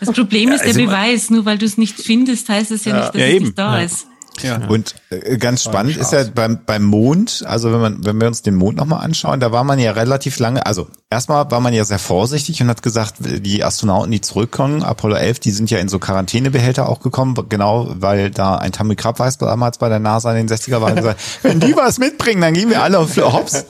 Das 0.00 0.12
Problem 0.12 0.50
ist 0.52 0.62
also 0.62 0.78
der 0.78 0.86
Beweis. 0.86 1.30
Nur 1.30 1.44
weil 1.44 1.58
du 1.58 1.66
es 1.66 1.76
nicht 1.78 1.96
findest, 1.98 2.48
heißt 2.48 2.70
es 2.70 2.84
ja, 2.84 2.94
nicht, 2.96 3.08
dass 3.08 3.16
Ja, 3.20 3.26
es 3.26 3.32
eben. 3.34 3.44
nicht 3.46 3.58
da 3.58 3.78
Ja. 3.78 3.84
ist. 3.84 4.06
Ja. 4.42 4.66
Und 4.68 4.94
äh, 5.10 5.36
ganz 5.38 5.62
spannend 5.64 5.96
ist 5.96 6.12
ja 6.12 6.24
beim, 6.34 6.60
beim 6.64 6.84
Mond, 6.84 7.44
also 7.46 7.72
wenn 7.72 7.80
man, 7.80 8.04
wenn 8.04 8.20
wir 8.20 8.26
uns 8.28 8.42
den 8.42 8.54
Mond 8.54 8.76
nochmal 8.76 9.04
anschauen, 9.04 9.40
da 9.40 9.52
war 9.52 9.64
man 9.64 9.78
ja 9.78 9.92
relativ 9.92 10.38
lange, 10.38 10.66
also 10.66 10.88
erstmal 11.10 11.50
war 11.50 11.60
man 11.60 11.72
ja 11.72 11.84
sehr 11.84 11.98
vorsichtig 11.98 12.60
und 12.60 12.68
hat 12.68 12.82
gesagt, 12.82 13.14
die 13.20 13.64
Astronauten, 13.64 14.10
die 14.10 14.20
zurückkommen, 14.20 14.82
Apollo 14.82 15.16
11, 15.16 15.40
die 15.40 15.52
sind 15.52 15.70
ja 15.70 15.78
in 15.78 15.88
so 15.88 15.98
Quarantänebehälter 15.98 16.86
auch 16.86 17.00
gekommen, 17.00 17.34
genau, 17.48 17.88
weil 17.94 18.30
da 18.30 18.56
ein 18.56 18.72
Tammy 18.72 18.94
Krabbeis 18.94 19.38
damals 19.38 19.78
bei 19.78 19.88
der 19.88 20.00
NASA 20.00 20.36
in 20.36 20.46
den 20.46 20.54
60er 20.54 20.82
war 20.82 20.90
und 20.90 20.96
gesagt, 20.96 21.20
wenn 21.42 21.60
die 21.60 21.74
was 21.74 21.98
mitbringen, 21.98 22.42
dann 22.42 22.52
gehen 22.52 22.68
wir 22.68 22.82
alle 22.82 22.98
auf 22.98 23.16
Hops. 23.16 23.64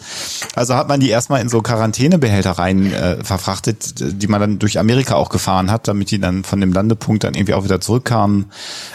Also 0.57 0.74
hat 0.74 0.89
man 0.89 0.99
die 0.99 1.11
erstmal 1.11 1.41
in 1.41 1.49
so 1.49 1.62
Quarantänebehälter 1.62 2.53
rein 2.53 2.93
äh, 2.93 3.22
verfrachtet, 3.22 3.95
die 4.20 4.26
man 4.26 4.41
dann 4.41 4.59
durch 4.59 4.78
Amerika 4.78 5.14
auch 5.14 5.28
gefahren 5.28 5.70
hat, 5.70 5.86
damit 5.86 6.11
die 6.11 6.18
dann 6.18 6.43
von 6.43 6.61
dem 6.61 6.72
Landepunkt 6.72 7.22
dann 7.22 7.34
irgendwie 7.34 7.55
auch 7.55 7.62
wieder 7.62 7.80
zurückkamen 7.80 8.51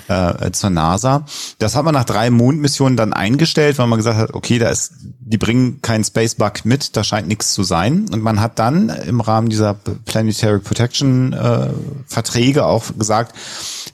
äh, 0.10 0.52
zur 0.52 0.70
NASA. 0.70 1.26
Das 1.60 1.76
hat 1.76 1.86
man 1.86 1.94
nach 1.94 2.04
drei 2.04 2.30
Mondmissionen 2.30 2.98
dann 2.98 3.14
eingestellt, 3.14 3.78
weil 3.78 3.88
man 3.88 3.98
gesagt 3.98 4.18
hat, 4.18 4.34
okay, 4.34 4.60
da 4.60 4.70
ist, 4.70 4.94
die 5.20 5.38
bringen 5.38 5.82
keinen 5.82 6.04
Spacebug 6.04 6.66
mit, 6.66 6.98
da 6.98 7.06
scheint 7.06 7.30
nichts 7.30 7.54
zu 7.54 7.64
sein. 7.64 8.06
Und 8.12 8.22
man 8.22 8.33
hat 8.42 8.60
dann 8.60 8.90
im 8.90 9.22
Rahmen 9.22 9.50
dieser 9.50 9.74
Planetary 9.74 10.60
Protection 10.60 11.34
äh, 11.34 11.70
Verträge 12.08 12.66
auch 12.66 12.86
gesagt, 12.98 13.36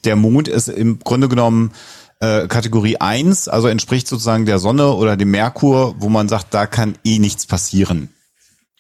der 0.05 0.15
Mond 0.15 0.47
ist 0.47 0.67
im 0.69 0.99
Grunde 0.99 1.27
genommen 1.29 1.71
äh, 2.19 2.47
Kategorie 2.47 2.97
1, 2.97 3.47
also 3.47 3.67
entspricht 3.67 4.07
sozusagen 4.07 4.45
der 4.45 4.59
Sonne 4.59 4.91
oder 4.93 5.15
dem 5.17 5.31
Merkur, 5.31 5.95
wo 5.99 6.09
man 6.09 6.27
sagt, 6.29 6.53
da 6.53 6.65
kann 6.67 6.95
eh 7.03 7.19
nichts 7.19 7.45
passieren. 7.45 8.09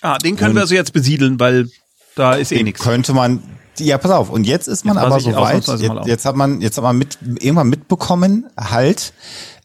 Ah, 0.01 0.17
den 0.17 0.35
können 0.35 0.51
Und- 0.51 0.55
wir 0.57 0.61
also 0.61 0.75
jetzt 0.75 0.93
besiedeln, 0.93 1.39
weil 1.39 1.69
da 2.15 2.33
ist 2.33 2.51
eh 2.51 2.63
nichts. 2.63 2.81
Könnte 2.81 3.13
man, 3.13 3.41
ja, 3.77 3.97
pass 3.97 4.11
auf. 4.11 4.29
Und 4.29 4.45
jetzt 4.45 4.67
ist 4.67 4.85
man 4.85 4.95
Jetzt 4.97 5.05
aber 5.05 5.19
so 5.19 5.33
weit, 5.35 5.67
jetzt, 5.67 6.05
jetzt 6.07 6.25
hat 6.25 6.35
man, 6.35 6.61
jetzt 6.61 6.77
hat 6.77 6.83
man 6.83 6.97
mit, 6.97 7.17
irgendwann 7.21 7.69
mitbekommen, 7.69 8.45
halt, 8.57 9.13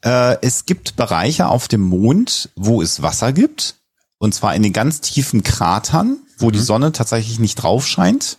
äh, 0.05 0.37
es 0.41 0.67
gibt 0.67 0.97
Bereiche 0.97 1.49
auf 1.49 1.67
dem 1.67 1.81
Mond, 1.81 2.51
wo 2.57 2.81
es 2.83 3.03
Wasser 3.03 3.33
gibt. 3.33 3.77
Und 4.25 4.33
zwar 4.35 4.55
in 4.55 4.63
den 4.63 4.73
ganz 4.73 5.03
tiefen 5.03 5.43
Kratern, 5.43 6.17
wo 6.39 6.47
Mhm. 6.47 6.53
die 6.53 6.61
Sonne 6.61 6.93
tatsächlich 6.93 7.39
nicht 7.39 7.57
drauf 7.57 7.87
scheint. 7.87 8.39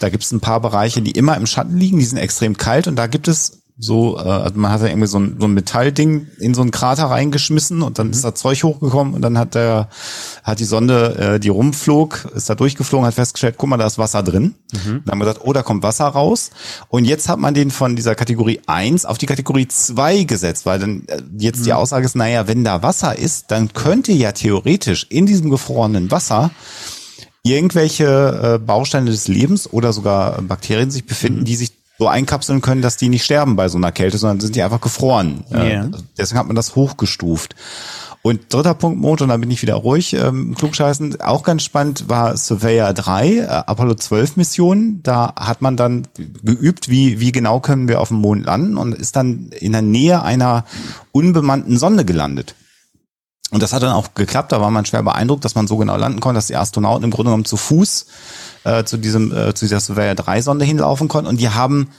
Da 0.00 0.08
gibt 0.08 0.24
es 0.24 0.32
ein 0.32 0.40
paar 0.40 0.60
Bereiche, 0.60 1.02
die 1.02 1.12
immer 1.12 1.36
im 1.36 1.46
Schatten 1.46 1.76
liegen, 1.78 2.00
die 2.00 2.04
sind 2.04 2.18
extrem 2.18 2.56
kalt 2.56 2.88
und 2.88 2.96
da 2.96 3.06
gibt 3.06 3.28
es 3.28 3.59
so, 3.82 4.18
äh, 4.18 4.20
also 4.20 4.58
man 4.58 4.70
hat 4.70 4.82
da 4.82 4.86
irgendwie 4.86 5.06
so 5.06 5.18
ein, 5.18 5.36
so 5.40 5.46
ein 5.46 5.54
Metallding 5.54 6.26
in 6.38 6.52
so 6.52 6.60
einen 6.60 6.70
Krater 6.70 7.04
reingeschmissen 7.06 7.80
und 7.80 7.98
dann 7.98 8.08
Mhm. 8.08 8.12
ist 8.12 8.24
da 8.24 8.34
Zeug 8.34 8.62
hochgekommen 8.62 9.14
und 9.14 9.22
dann 9.22 9.38
hat 9.38 9.54
der, 9.54 9.88
hat 10.44 10.60
die 10.60 10.64
Sonde, 10.64 11.16
äh, 11.18 11.40
die 11.40 11.48
rumflog, 11.48 12.30
ist 12.34 12.50
da 12.50 12.54
durchgeflogen, 12.54 13.06
hat 13.06 13.14
festgestellt, 13.14 13.54
guck 13.56 13.70
mal, 13.70 13.78
da 13.78 13.86
ist 13.86 13.96
Wasser 13.96 14.22
drin. 14.22 14.54
Dann 14.72 15.02
haben 15.10 15.18
wir 15.18 15.24
gesagt, 15.24 15.40
oh, 15.44 15.52
da 15.54 15.62
kommt 15.62 15.82
Wasser 15.82 16.06
raus. 16.06 16.50
Und 16.88 17.06
jetzt 17.06 17.28
hat 17.28 17.38
man 17.38 17.54
den 17.54 17.70
von 17.70 17.96
dieser 17.96 18.14
Kategorie 18.14 18.60
1 18.66 19.06
auf 19.06 19.16
die 19.18 19.26
Kategorie 19.26 19.66
2 19.66 20.24
gesetzt, 20.24 20.66
weil 20.66 20.78
dann 20.78 21.04
äh, 21.06 21.22
jetzt 21.38 21.64
die 21.64 21.72
Aussage 21.72 22.04
ist, 22.04 22.16
naja, 22.16 22.46
wenn 22.46 22.62
da 22.64 22.82
Wasser 22.82 23.18
ist, 23.18 23.50
dann 23.50 23.72
könnte 23.72 24.12
ja 24.12 24.32
theoretisch 24.32 25.06
in 25.08 25.24
diesem 25.26 25.48
gefrorenen 25.50 26.10
Wasser 26.10 26.50
irgendwelche 27.42 28.56
äh, 28.56 28.58
Bausteine 28.58 29.10
des 29.10 29.28
Lebens 29.28 29.72
oder 29.72 29.92
sogar 29.92 30.42
Bakterien 30.42 30.90
sich 30.90 31.06
befinden, 31.06 31.44
die 31.44 31.56
sich 31.56 31.72
so 32.00 32.08
einkapseln 32.08 32.62
können, 32.62 32.80
dass 32.80 32.96
die 32.96 33.10
nicht 33.10 33.24
sterben 33.24 33.56
bei 33.56 33.68
so 33.68 33.76
einer 33.76 33.92
Kälte, 33.92 34.16
sondern 34.16 34.40
sind 34.40 34.56
die 34.56 34.62
einfach 34.62 34.80
gefroren. 34.80 35.44
Ja. 35.50 35.86
deswegen 36.16 36.38
hat 36.38 36.46
man 36.46 36.56
das 36.56 36.74
hochgestuft. 36.74 37.54
Und 38.22 38.52
dritter 38.52 38.74
Punkt, 38.74 39.00
Mond, 39.00 39.22
und 39.22 39.28
dann 39.28 39.40
bin 39.40 39.50
ich 39.50 39.62
wieder 39.62 39.74
ruhig, 39.74 40.14
ähm, 40.14 40.54
klugscheißen, 40.54 41.20
auch 41.20 41.42
ganz 41.42 41.62
spannend 41.62 42.08
war 42.08 42.36
Surveyor 42.36 42.92
3, 42.92 43.28
äh, 43.28 43.46
Apollo 43.46 43.94
12 43.94 44.36
Mission. 44.36 45.00
Da 45.02 45.34
hat 45.36 45.62
man 45.62 45.76
dann 45.76 46.06
geübt, 46.42 46.90
wie, 46.90 47.20
wie 47.20 47.32
genau 47.32 47.60
können 47.60 47.88
wir 47.88 48.00
auf 48.00 48.08
dem 48.08 48.18
Mond 48.18 48.44
landen 48.44 48.76
und 48.76 48.94
ist 48.94 49.16
dann 49.16 49.50
in 49.58 49.72
der 49.72 49.82
Nähe 49.82 50.22
einer 50.22 50.64
unbemannten 51.12 51.78
Sonne 51.78 52.04
gelandet. 52.04 52.54
Und 53.50 53.62
das 53.62 53.72
hat 53.72 53.82
dann 53.82 53.92
auch 53.92 54.14
geklappt, 54.14 54.52
da 54.52 54.60
war 54.60 54.70
man 54.70 54.84
schwer 54.84 55.02
beeindruckt, 55.02 55.44
dass 55.44 55.54
man 55.54 55.66
so 55.66 55.76
genau 55.76 55.96
landen 55.96 56.20
konnte, 56.20 56.38
dass 56.38 56.46
die 56.46 56.56
Astronauten 56.56 57.04
im 57.04 57.10
Grunde 57.10 57.30
genommen 57.30 57.46
zu 57.46 57.56
Fuß 57.56 58.06
äh, 58.64 58.84
zu 58.84 58.96
diesem 58.96 59.32
äh, 59.32 59.54
zu 59.54 59.64
dieser 59.64 59.80
Surveyor 59.80 60.14
3 60.14 60.42
Sonde 60.42 60.64
hinlaufen 60.64 61.08
konnten. 61.08 61.28
Und 61.28 61.40
die 61.40 61.48
haben 61.48 61.90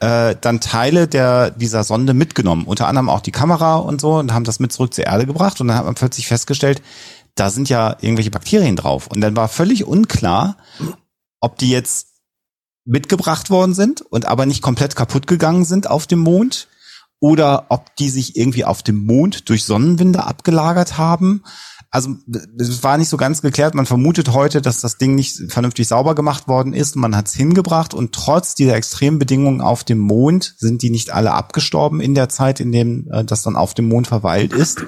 äh, 0.00 0.34
dann 0.40 0.60
Teile 0.60 1.08
der 1.08 1.50
dieser 1.50 1.84
Sonde 1.84 2.14
mitgenommen, 2.14 2.64
unter 2.64 2.88
anderem 2.88 3.08
auch 3.08 3.20
die 3.20 3.32
Kamera 3.32 3.76
und 3.76 4.00
so 4.00 4.14
und 4.18 4.32
haben 4.32 4.44
das 4.44 4.60
mit 4.60 4.72
zurück 4.72 4.94
zur 4.94 5.06
Erde 5.06 5.26
gebracht. 5.26 5.60
Und 5.60 5.68
dann 5.68 5.76
hat 5.76 5.84
man 5.84 5.94
plötzlich 5.94 6.26
festgestellt, 6.26 6.82
da 7.34 7.50
sind 7.50 7.68
ja 7.68 7.96
irgendwelche 8.00 8.30
Bakterien 8.30 8.76
drauf. 8.76 9.06
Und 9.06 9.20
dann 9.20 9.36
war 9.36 9.48
völlig 9.48 9.84
unklar, 9.84 10.56
ob 11.40 11.58
die 11.58 11.70
jetzt 11.70 12.08
mitgebracht 12.84 13.50
worden 13.50 13.74
sind 13.74 14.00
und 14.00 14.26
aber 14.26 14.46
nicht 14.46 14.62
komplett 14.62 14.96
kaputt 14.96 15.26
gegangen 15.26 15.64
sind 15.64 15.88
auf 15.88 16.06
dem 16.06 16.20
Mond 16.20 16.68
oder 17.20 17.66
ob 17.68 17.94
die 17.96 18.08
sich 18.08 18.36
irgendwie 18.36 18.64
auf 18.64 18.82
dem 18.82 19.04
Mond 19.04 19.48
durch 19.48 19.64
Sonnenwinde 19.64 20.24
abgelagert 20.24 20.96
haben. 20.96 21.44
Also 21.92 22.14
es 22.56 22.84
war 22.84 22.98
nicht 22.98 23.08
so 23.08 23.16
ganz 23.16 23.42
geklärt. 23.42 23.74
Man 23.74 23.84
vermutet 23.84 24.32
heute, 24.32 24.62
dass 24.62 24.80
das 24.80 24.96
Ding 24.98 25.16
nicht 25.16 25.50
vernünftig 25.50 25.88
sauber 25.88 26.14
gemacht 26.14 26.46
worden 26.46 26.72
ist. 26.72 26.94
Man 26.94 27.16
hat 27.16 27.26
es 27.26 27.34
hingebracht 27.34 27.94
und 27.94 28.12
trotz 28.12 28.54
dieser 28.54 28.76
extremen 28.76 29.18
Bedingungen 29.18 29.60
auf 29.60 29.82
dem 29.82 29.98
Mond 29.98 30.54
sind 30.58 30.82
die 30.82 30.90
nicht 30.90 31.10
alle 31.10 31.32
abgestorben 31.32 32.00
in 32.00 32.14
der 32.14 32.28
Zeit, 32.28 32.60
in 32.60 32.70
dem 32.70 33.08
äh, 33.10 33.24
das 33.24 33.42
dann 33.42 33.56
auf 33.56 33.74
dem 33.74 33.88
Mond 33.88 34.06
verweilt 34.06 34.52
ist. 34.52 34.84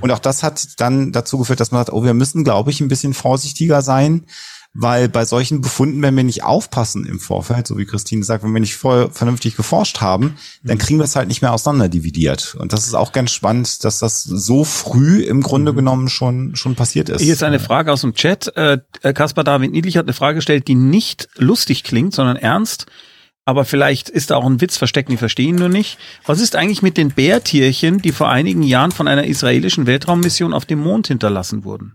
Und 0.00 0.12
auch 0.12 0.20
das 0.20 0.44
hat 0.44 0.80
dann 0.80 1.10
dazu 1.10 1.38
geführt, 1.38 1.58
dass 1.58 1.72
man 1.72 1.80
sagt, 1.80 1.92
oh, 1.92 2.04
wir 2.04 2.14
müssen, 2.14 2.44
glaube 2.44 2.70
ich, 2.70 2.80
ein 2.80 2.88
bisschen 2.88 3.14
vorsichtiger 3.14 3.82
sein, 3.82 4.26
weil 4.74 5.08
bei 5.08 5.24
solchen 5.24 5.60
Befunden, 5.60 6.02
wenn 6.02 6.16
wir 6.16 6.24
nicht 6.24 6.42
aufpassen 6.42 7.06
im 7.06 7.20
Vorfeld, 7.20 7.66
so 7.68 7.78
wie 7.78 7.84
Christine 7.86 8.24
sagt, 8.24 8.42
wenn 8.42 8.52
wir 8.52 8.60
nicht 8.60 8.74
voll 8.74 9.08
vernünftig 9.10 9.56
geforscht 9.56 10.00
haben, 10.00 10.34
dann 10.64 10.78
kriegen 10.78 10.98
wir 10.98 11.04
es 11.04 11.14
halt 11.14 11.28
nicht 11.28 11.42
mehr 11.42 11.52
auseinanderdividiert. 11.52 12.56
Und 12.58 12.72
das 12.72 12.86
ist 12.86 12.94
auch 12.94 13.12
ganz 13.12 13.30
spannend, 13.30 13.84
dass 13.84 14.00
das 14.00 14.24
so 14.24 14.64
früh 14.64 15.22
im 15.22 15.42
Grunde 15.42 15.72
Mhm. 15.72 15.76
genommen 15.76 16.08
schon 16.08 16.56
schon 16.56 16.74
passiert 16.74 17.08
ist. 17.08 17.22
Hier 17.22 17.32
ist 17.34 17.42
eine 17.44 17.60
Frage 17.60 17.92
aus 17.92 18.00
dem 18.00 18.14
Chat. 18.14 18.48
Äh, 18.56 18.78
Kaspar 19.14 19.44
David 19.44 19.70
Niedlich 19.70 19.96
hat 19.96 20.06
eine 20.06 20.12
Frage 20.12 20.36
gestellt, 20.36 20.66
die 20.68 20.74
nicht 20.74 21.28
lustig 21.36 21.84
klingt, 21.84 22.14
sondern 22.14 22.36
ernst. 22.36 22.86
Aber 23.46 23.64
vielleicht 23.66 24.08
ist 24.08 24.30
da 24.30 24.36
auch 24.36 24.46
ein 24.46 24.60
Witz 24.62 24.76
versteckt, 24.78 25.10
die 25.10 25.18
verstehen 25.18 25.56
nur 25.56 25.68
nicht. 25.68 25.98
Was 26.24 26.40
ist 26.40 26.56
eigentlich 26.56 26.80
mit 26.80 26.96
den 26.96 27.10
Bärtierchen, 27.10 28.00
die 28.00 28.10
vor 28.12 28.30
einigen 28.30 28.62
Jahren 28.62 28.90
von 28.90 29.06
einer 29.06 29.24
israelischen 29.24 29.86
Weltraummission 29.86 30.54
auf 30.54 30.64
dem 30.64 30.80
Mond 30.80 31.08
hinterlassen 31.08 31.62
wurden? 31.62 31.94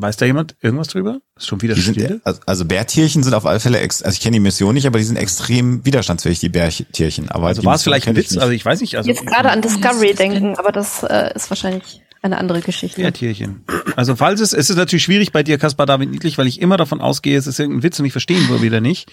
Weiß 0.00 0.16
da 0.16 0.26
jemand 0.26 0.56
irgendwas 0.60 0.88
drüber? 0.88 1.20
Ist 1.36 1.46
schon 1.46 1.60
wieder 1.62 1.74
Die 1.74 1.80
sind, 1.80 2.20
also- 2.24 2.40
also 2.46 2.64
Bärtierchen 2.64 3.22
sind 3.22 3.34
auf 3.34 3.46
alle 3.46 3.60
Fälle, 3.60 3.80
ex, 3.80 4.02
also 4.02 4.14
ich 4.14 4.20
kenne 4.20 4.34
die 4.34 4.40
Mission 4.40 4.74
nicht, 4.74 4.86
aber 4.86 4.98
die 4.98 5.04
sind 5.04 5.16
extrem 5.16 5.84
widerstandsfähig, 5.84 6.40
die 6.40 6.48
Bärtierchen. 6.48 7.30
Aber 7.30 7.48
Also 7.48 7.64
war 7.64 7.74
es 7.74 7.82
vielleicht 7.82 8.08
ein 8.08 8.16
Witz? 8.16 8.36
Also 8.36 8.50
ich 8.52 8.64
weiß 8.64 8.80
nicht. 8.80 8.96
Also 8.96 9.08
Jetzt 9.08 9.26
gerade 9.26 9.50
an 9.50 9.62
Discovery 9.62 10.00
das 10.02 10.10
ist 10.12 10.18
denken, 10.20 10.54
aber 10.58 10.72
das 10.72 11.02
äh, 11.02 11.32
ist 11.34 11.50
wahrscheinlich 11.50 12.00
eine 12.22 12.36
andere 12.38 12.60
Geschichte. 12.60 13.00
Bärtierchen. 13.00 13.64
Also 13.96 14.14
falls 14.14 14.40
es, 14.40 14.52
es 14.52 14.68
ist 14.70 14.76
natürlich 14.76 15.04
schwierig 15.04 15.32
bei 15.32 15.42
dir, 15.42 15.56
Kaspar 15.58 15.86
David 15.86 16.10
Niedlich, 16.10 16.36
weil 16.38 16.46
ich 16.46 16.60
immer 16.60 16.76
davon 16.76 17.00
ausgehe, 17.00 17.38
es 17.38 17.46
ist 17.46 17.58
irgendein 17.58 17.82
Witz 17.82 17.98
und 17.98 18.04
ich 18.04 18.12
verstehe 18.12 18.38
ihn 18.38 18.48
wohl 18.48 18.60
wieder 18.62 18.80
nicht. 18.80 19.10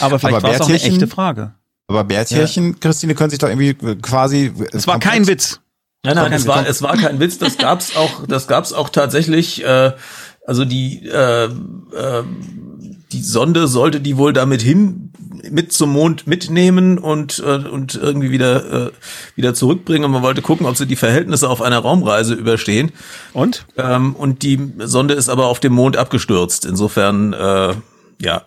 Aber 0.00 0.18
vielleicht 0.18 0.42
war 0.42 0.52
es 0.52 0.60
auch 0.60 0.68
eine 0.68 0.80
echte 0.80 1.08
Frage. 1.08 1.54
aber 1.88 2.04
Bärtierchen, 2.04 2.78
Christine, 2.80 3.14
können 3.14 3.30
sich 3.30 3.38
doch 3.40 3.48
irgendwie 3.48 3.74
quasi. 4.00 4.52
Es 4.72 4.86
war 4.86 4.98
kein 5.00 5.26
Witz. 5.26 5.60
Nein, 6.04 6.16
nein, 6.16 6.32
es 6.32 6.46
war, 6.46 6.60
Witz. 6.60 6.70
es 6.70 6.82
war 6.82 6.96
kein 6.96 7.18
Witz, 7.18 7.38
das 7.38 7.56
gab's 7.56 7.96
auch, 7.96 8.26
das 8.26 8.46
gab's 8.46 8.72
auch 8.72 8.90
tatsächlich, 8.90 9.64
äh, 9.64 9.92
also 10.46 10.66
die, 10.66 11.06
äh, 11.06 11.44
äh, 11.44 12.22
die 13.12 13.22
Sonde 13.22 13.68
sollte 13.68 14.00
die 14.00 14.18
wohl 14.18 14.34
damit 14.34 14.60
hin, 14.60 15.12
mit 15.50 15.72
zum 15.72 15.92
Mond 15.92 16.26
mitnehmen 16.26 16.98
und, 16.98 17.42
äh, 17.44 17.68
und 17.68 17.94
irgendwie 17.94 18.30
wieder, 18.30 18.86
äh, 18.88 18.90
wieder 19.34 19.54
zurückbringen 19.54 20.04
und 20.04 20.10
man 20.10 20.22
wollte 20.22 20.42
gucken, 20.42 20.66
ob 20.66 20.76
sie 20.76 20.86
die 20.86 20.96
Verhältnisse 20.96 21.48
auf 21.48 21.62
einer 21.62 21.78
Raumreise 21.78 22.34
überstehen. 22.34 22.92
Und? 23.32 23.66
Ähm, 23.76 24.14
und 24.14 24.42
die 24.42 24.58
Sonde 24.80 25.14
ist 25.14 25.28
aber 25.28 25.46
auf 25.46 25.60
dem 25.60 25.72
Mond 25.72 25.96
abgestürzt. 25.96 26.64
Insofern, 26.64 27.32
äh, 27.32 27.74
ja. 28.20 28.42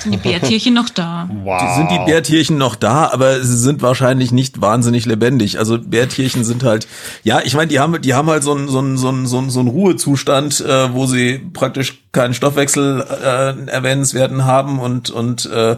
Sind 0.00 0.14
die 0.14 0.18
Bärtierchen 0.18 0.74
noch 0.74 0.88
da? 0.88 1.28
Wow. 1.44 1.60
Die 1.62 1.74
sind 1.76 1.90
die 1.90 2.10
Bärtierchen 2.10 2.58
noch 2.58 2.76
da, 2.76 3.10
aber 3.12 3.42
sie 3.42 3.56
sind 3.56 3.82
wahrscheinlich 3.82 4.32
nicht 4.32 4.60
wahnsinnig 4.60 5.06
lebendig. 5.06 5.58
Also 5.58 5.78
Bärtierchen 5.78 6.44
sind 6.44 6.64
halt, 6.64 6.86
ja, 7.22 7.40
ich 7.44 7.54
meine, 7.54 7.68
die 7.68 7.78
haben, 7.78 8.00
die 8.00 8.14
haben 8.14 8.28
halt 8.28 8.42
so 8.42 8.52
einen 8.52 8.68
so 8.68 8.78
einen 8.78 8.96
so 8.96 9.08
einen 9.08 9.26
so 9.26 9.38
einen, 9.38 9.50
so 9.50 9.60
einen 9.60 9.68
Ruhezustand, 9.68 10.60
äh, 10.60 10.92
wo 10.92 11.06
sie 11.06 11.38
praktisch 11.38 12.02
keinen 12.12 12.34
Stoffwechsel 12.34 13.04
äh, 13.22 13.70
erwähnenswerten 13.70 14.44
haben 14.44 14.78
und 14.78 15.10
und 15.10 15.46
äh, 15.46 15.76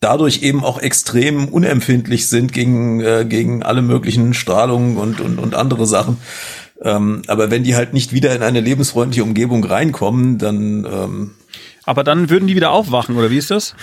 dadurch 0.00 0.42
eben 0.42 0.64
auch 0.64 0.78
extrem 0.78 1.48
unempfindlich 1.48 2.28
sind 2.28 2.52
gegen 2.52 3.00
äh, 3.00 3.24
gegen 3.28 3.62
alle 3.62 3.82
möglichen 3.82 4.34
Strahlungen 4.34 4.96
und 4.96 5.20
und 5.20 5.38
und 5.38 5.54
andere 5.54 5.86
Sachen. 5.86 6.16
Ähm, 6.82 7.22
aber 7.26 7.50
wenn 7.50 7.62
die 7.62 7.76
halt 7.76 7.92
nicht 7.92 8.12
wieder 8.12 8.34
in 8.34 8.42
eine 8.42 8.60
lebensfreundliche 8.60 9.22
Umgebung 9.22 9.62
reinkommen, 9.64 10.38
dann 10.38 10.86
ähm, 10.90 11.30
Aber 11.84 12.04
dann 12.04 12.30
würden 12.30 12.46
die 12.46 12.56
wieder 12.56 12.70
aufwachen, 12.70 13.16
oder 13.16 13.30
wie 13.30 13.38
ist 13.38 13.50
das? 13.50 13.74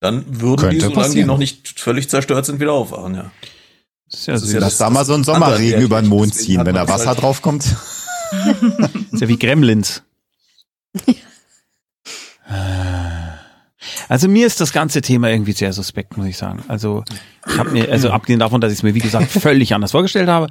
dann 0.00 0.24
würden 0.40 0.60
Könnte 0.60 0.74
die, 0.74 0.80
solange 0.80 0.94
die 0.96 1.00
passieren. 1.08 1.26
noch 1.28 1.38
nicht 1.38 1.80
völlig 1.80 2.10
zerstört 2.10 2.44
sind, 2.44 2.60
wieder 2.60 2.72
aufwachen, 2.74 3.14
ja. 3.14 3.30
Das 4.10 4.20
ist 4.20 4.26
ja, 4.26 4.34
Das 4.34 4.42
ist 4.42 4.52
ja 4.52 4.60
Lass 4.60 4.76
da 4.76 4.90
mal 4.90 5.04
so 5.06 5.14
einen 5.14 5.22
das 5.24 5.34
Sommerregen 5.34 5.80
über 5.80 6.00
den 6.02 6.10
Mond 6.10 6.34
ziehen, 6.34 6.64
wenn 6.66 6.74
da 6.74 6.86
Wasser 6.88 7.06
halt- 7.06 7.22
draufkommt. 7.22 7.64
Das 7.64 8.52
ist 9.12 9.20
ja 9.22 9.28
wie 9.28 9.38
Gremlins. 9.38 10.02
Also 14.08 14.28
mir 14.28 14.46
ist 14.46 14.60
das 14.60 14.72
ganze 14.72 15.00
Thema 15.00 15.30
irgendwie 15.30 15.52
sehr 15.52 15.72
suspekt, 15.72 16.16
muss 16.16 16.26
ich 16.26 16.36
sagen. 16.36 16.62
Also 16.68 17.04
ich 17.46 17.58
habe 17.58 17.70
mir, 17.70 17.90
also 17.90 18.10
abgesehen 18.10 18.40
davon, 18.40 18.60
dass 18.60 18.72
ich 18.72 18.78
es 18.78 18.82
mir 18.82 18.94
wie 18.94 18.98
gesagt 19.00 19.30
völlig 19.30 19.74
anders 19.74 19.92
vorgestellt 19.92 20.28
habe, 20.28 20.48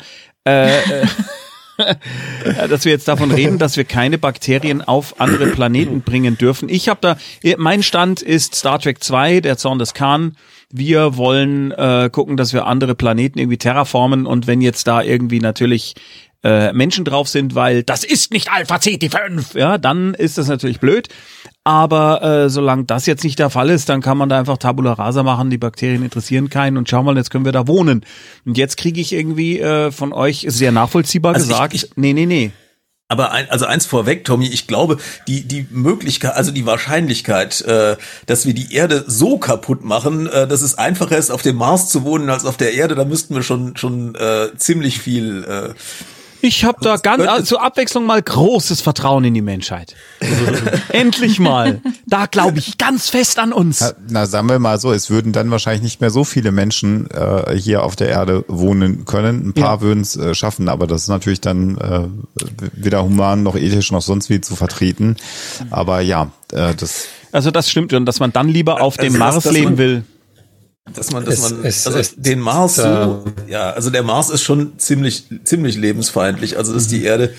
äh, 0.48 0.80
äh, 0.80 1.08
dass 2.70 2.86
wir 2.86 2.92
jetzt 2.92 3.08
davon 3.08 3.32
reden, 3.32 3.58
dass 3.58 3.78
wir 3.78 3.84
keine 3.84 4.18
Bakterien 4.18 4.82
auf 4.82 5.20
andere 5.20 5.48
Planeten 5.48 6.02
bringen 6.02 6.38
dürfen. 6.38 6.70
Ich 6.70 6.90
habe 6.90 7.00
da, 7.02 7.18
mein 7.58 7.84
Stand 7.84 8.22
ist 8.22 8.56
Star 8.56 8.80
Trek 8.80 9.04
2, 9.04 9.42
der 9.42 9.58
Zorn 9.58 9.80
des 9.80 9.94
Khan. 9.94 10.36
Wir 10.72 11.18
wollen 11.18 11.72
äh, 11.72 12.10
gucken, 12.12 12.38
dass 12.38 12.54
wir 12.54 12.66
andere 12.66 12.96
Planeten 12.96 13.40
irgendwie 13.40 13.58
terraformen 13.58 14.26
und 14.26 14.48
wenn 14.48 14.62
jetzt 14.62 14.88
da 14.88 15.02
irgendwie 15.02 15.40
natürlich 15.40 15.96
äh, 16.44 16.74
Menschen 16.74 17.06
drauf 17.06 17.30
sind, 17.30 17.56
weil 17.56 17.84
das 17.84 18.04
ist 18.04 18.32
nicht 18.32 18.52
Alpha 18.52 18.80
Ceti 18.80 19.10
5, 19.10 19.56
ja, 19.56 19.78
dann 19.78 20.14
ist 20.14 20.38
das 20.38 20.48
natürlich 20.48 20.80
blöd. 20.80 21.08
Aber 21.66 22.22
äh, 22.24 22.50
solange 22.50 22.84
das 22.84 23.06
jetzt 23.06 23.24
nicht 23.24 23.40
der 23.40 23.50
Fall 23.50 23.70
ist, 23.70 23.88
dann 23.88 24.02
kann 24.02 24.18
man 24.18 24.28
da 24.28 24.38
einfach 24.38 24.58
Tabula 24.58 24.94
Rasa 24.94 25.24
machen, 25.24 25.50
die 25.50 25.58
Bakterien 25.58 26.04
interessieren 26.04 26.50
keinen 26.50 26.76
und 26.78 26.90
schau 26.90 27.04
mal, 27.04 27.16
jetzt 27.16 27.32
können 27.32 27.46
wir 27.46 27.54
da 27.54 27.68
wohnen. 27.68 28.06
Und 28.46 28.58
jetzt 28.58 28.76
kriege 28.76 29.00
ich 29.00 29.14
irgendwie 29.14 29.60
äh, 29.62 29.92
von 29.92 30.12
euch 30.12 30.46
sehr 30.50 30.74
nachvollziehbar 30.74 31.34
Also 31.36 31.46
ich- 31.46 31.52
gesagt, 31.52 31.74
ich- 31.74 31.90
nee, 31.96 32.12
nee, 32.14 32.26
nee. 32.26 32.52
Aber 33.10 33.32
ein, 33.32 33.50
also 33.50 33.66
eins 33.66 33.86
vorweg, 33.86 34.26
Tommy, 34.26 34.48
ich 34.48 34.66
glaube, 34.66 34.98
die, 35.28 35.48
die 35.48 35.68
Möglichkeit, 35.70 36.34
also 36.36 36.52
die 36.52 36.66
Wahrscheinlichkeit, 36.66 37.62
äh, 37.62 37.96
dass 38.26 38.46
wir 38.48 38.54
die 38.56 38.74
Erde 38.74 39.04
so 39.08 39.38
kaputt 39.38 39.84
machen, 39.86 40.26
äh, 40.28 40.48
dass 40.48 40.62
es 40.64 40.78
einfacher 40.78 41.18
ist, 41.18 41.30
auf 41.30 41.44
dem 41.44 41.58
Mars 41.58 41.90
zu 41.90 42.04
wohnen 42.04 42.30
als 42.30 42.44
auf 42.46 42.58
der 42.58 42.74
Erde, 42.74 42.96
da 42.96 43.06
müssten 43.06 43.36
wir 43.36 43.44
schon, 43.44 43.78
schon 43.78 44.16
äh, 44.16 44.48
ziemlich 44.58 45.00
viel 45.00 45.44
äh, 45.44 45.74
Ich 46.46 46.66
habe 46.66 46.78
da 46.82 46.98
ganz 46.98 47.26
also 47.26 47.44
zur 47.46 47.64
Abwechslung 47.64 48.06
mal 48.06 48.22
großes 48.22 48.82
Vertrauen 48.82 49.24
in 49.24 49.34
die 49.34 49.42
Menschheit. 49.42 49.96
Endlich 50.90 51.40
mal. 51.40 51.80
Da 52.06 52.26
glaube 52.26 52.60
ich 52.60 52.78
ganz 52.78 53.10
fest 53.10 53.40
an 53.40 53.54
uns. 53.54 53.80
Na, 53.80 53.94
na, 54.10 54.26
sagen 54.26 54.50
wir 54.50 54.60
mal 54.60 54.78
so, 54.78 54.92
es 54.92 55.10
würden 55.10 55.32
dann 55.32 55.50
wahrscheinlich 55.52 55.84
nicht 55.84 56.02
mehr 56.02 56.10
so 56.10 56.26
viele 56.26 56.52
Menschen 56.52 57.10
äh, 57.12 57.56
hier 57.58 57.84
auf 57.84 57.96
der 57.96 58.10
Erde 58.10 58.44
wohnen 58.50 59.06
können. 59.06 59.48
Ein 59.48 59.54
paar 59.54 59.76
Ja. 59.76 59.82
würden 59.82 60.02
es 60.02 60.18
äh, 60.18 60.36
schaffen, 60.36 60.68
aber 60.68 60.86
das 60.86 61.04
ist 61.04 61.08
natürlich 61.08 61.40
dann 61.40 61.78
äh, 61.78 62.08
weder 62.74 63.04
human 63.06 63.42
noch 63.44 63.56
ethisch 63.56 63.94
noch 63.94 64.02
sonst 64.02 64.30
wie 64.30 64.42
zu 64.42 64.58
vertreten. 64.58 65.16
Aber 65.72 66.02
ja, 66.02 66.32
äh, 66.52 66.76
das 66.76 67.06
Also 67.32 67.52
das 67.52 67.70
stimmt 67.70 67.92
schon, 67.92 68.06
dass 68.06 68.20
man 68.20 68.34
dann 68.34 68.50
lieber 68.50 68.82
auf 68.82 68.98
dem 68.98 69.14
Also, 69.14 69.18
Mars 69.18 69.46
leben 69.52 69.78
will. 69.78 70.04
Dass 70.92 71.12
man, 71.12 71.24
dass 71.26 71.36
Es- 71.36 71.52
man, 71.52 71.66
es- 71.66 71.88
also 71.88 72.00
es- 72.00 72.16
den 72.16 72.40
Mars 72.40 72.76
so, 72.76 72.84
äh, 73.48 73.52
ja, 73.52 73.70
also 73.72 73.90
der 73.90 74.04
Mars 74.04 74.30
ist 74.30 74.44
schon 74.44 74.78
ziemlich, 74.80 75.26
ziemlich 75.44 75.76
lebensfeindlich. 75.78 76.58
Also 76.58 76.74
dass 76.74 76.86
Mhm. 76.88 76.90
die 76.90 77.04
Erde 77.04 77.34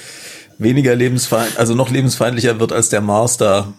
weniger 0.59 0.95
lebensfeindlich, 0.95 1.59
also 1.59 1.75
noch 1.75 1.91
lebensfeindlicher 1.91 2.59
wird 2.61 2.73
als 2.73 2.89
der 2.89 3.01
Mars 3.01 3.37
da. 3.37 3.73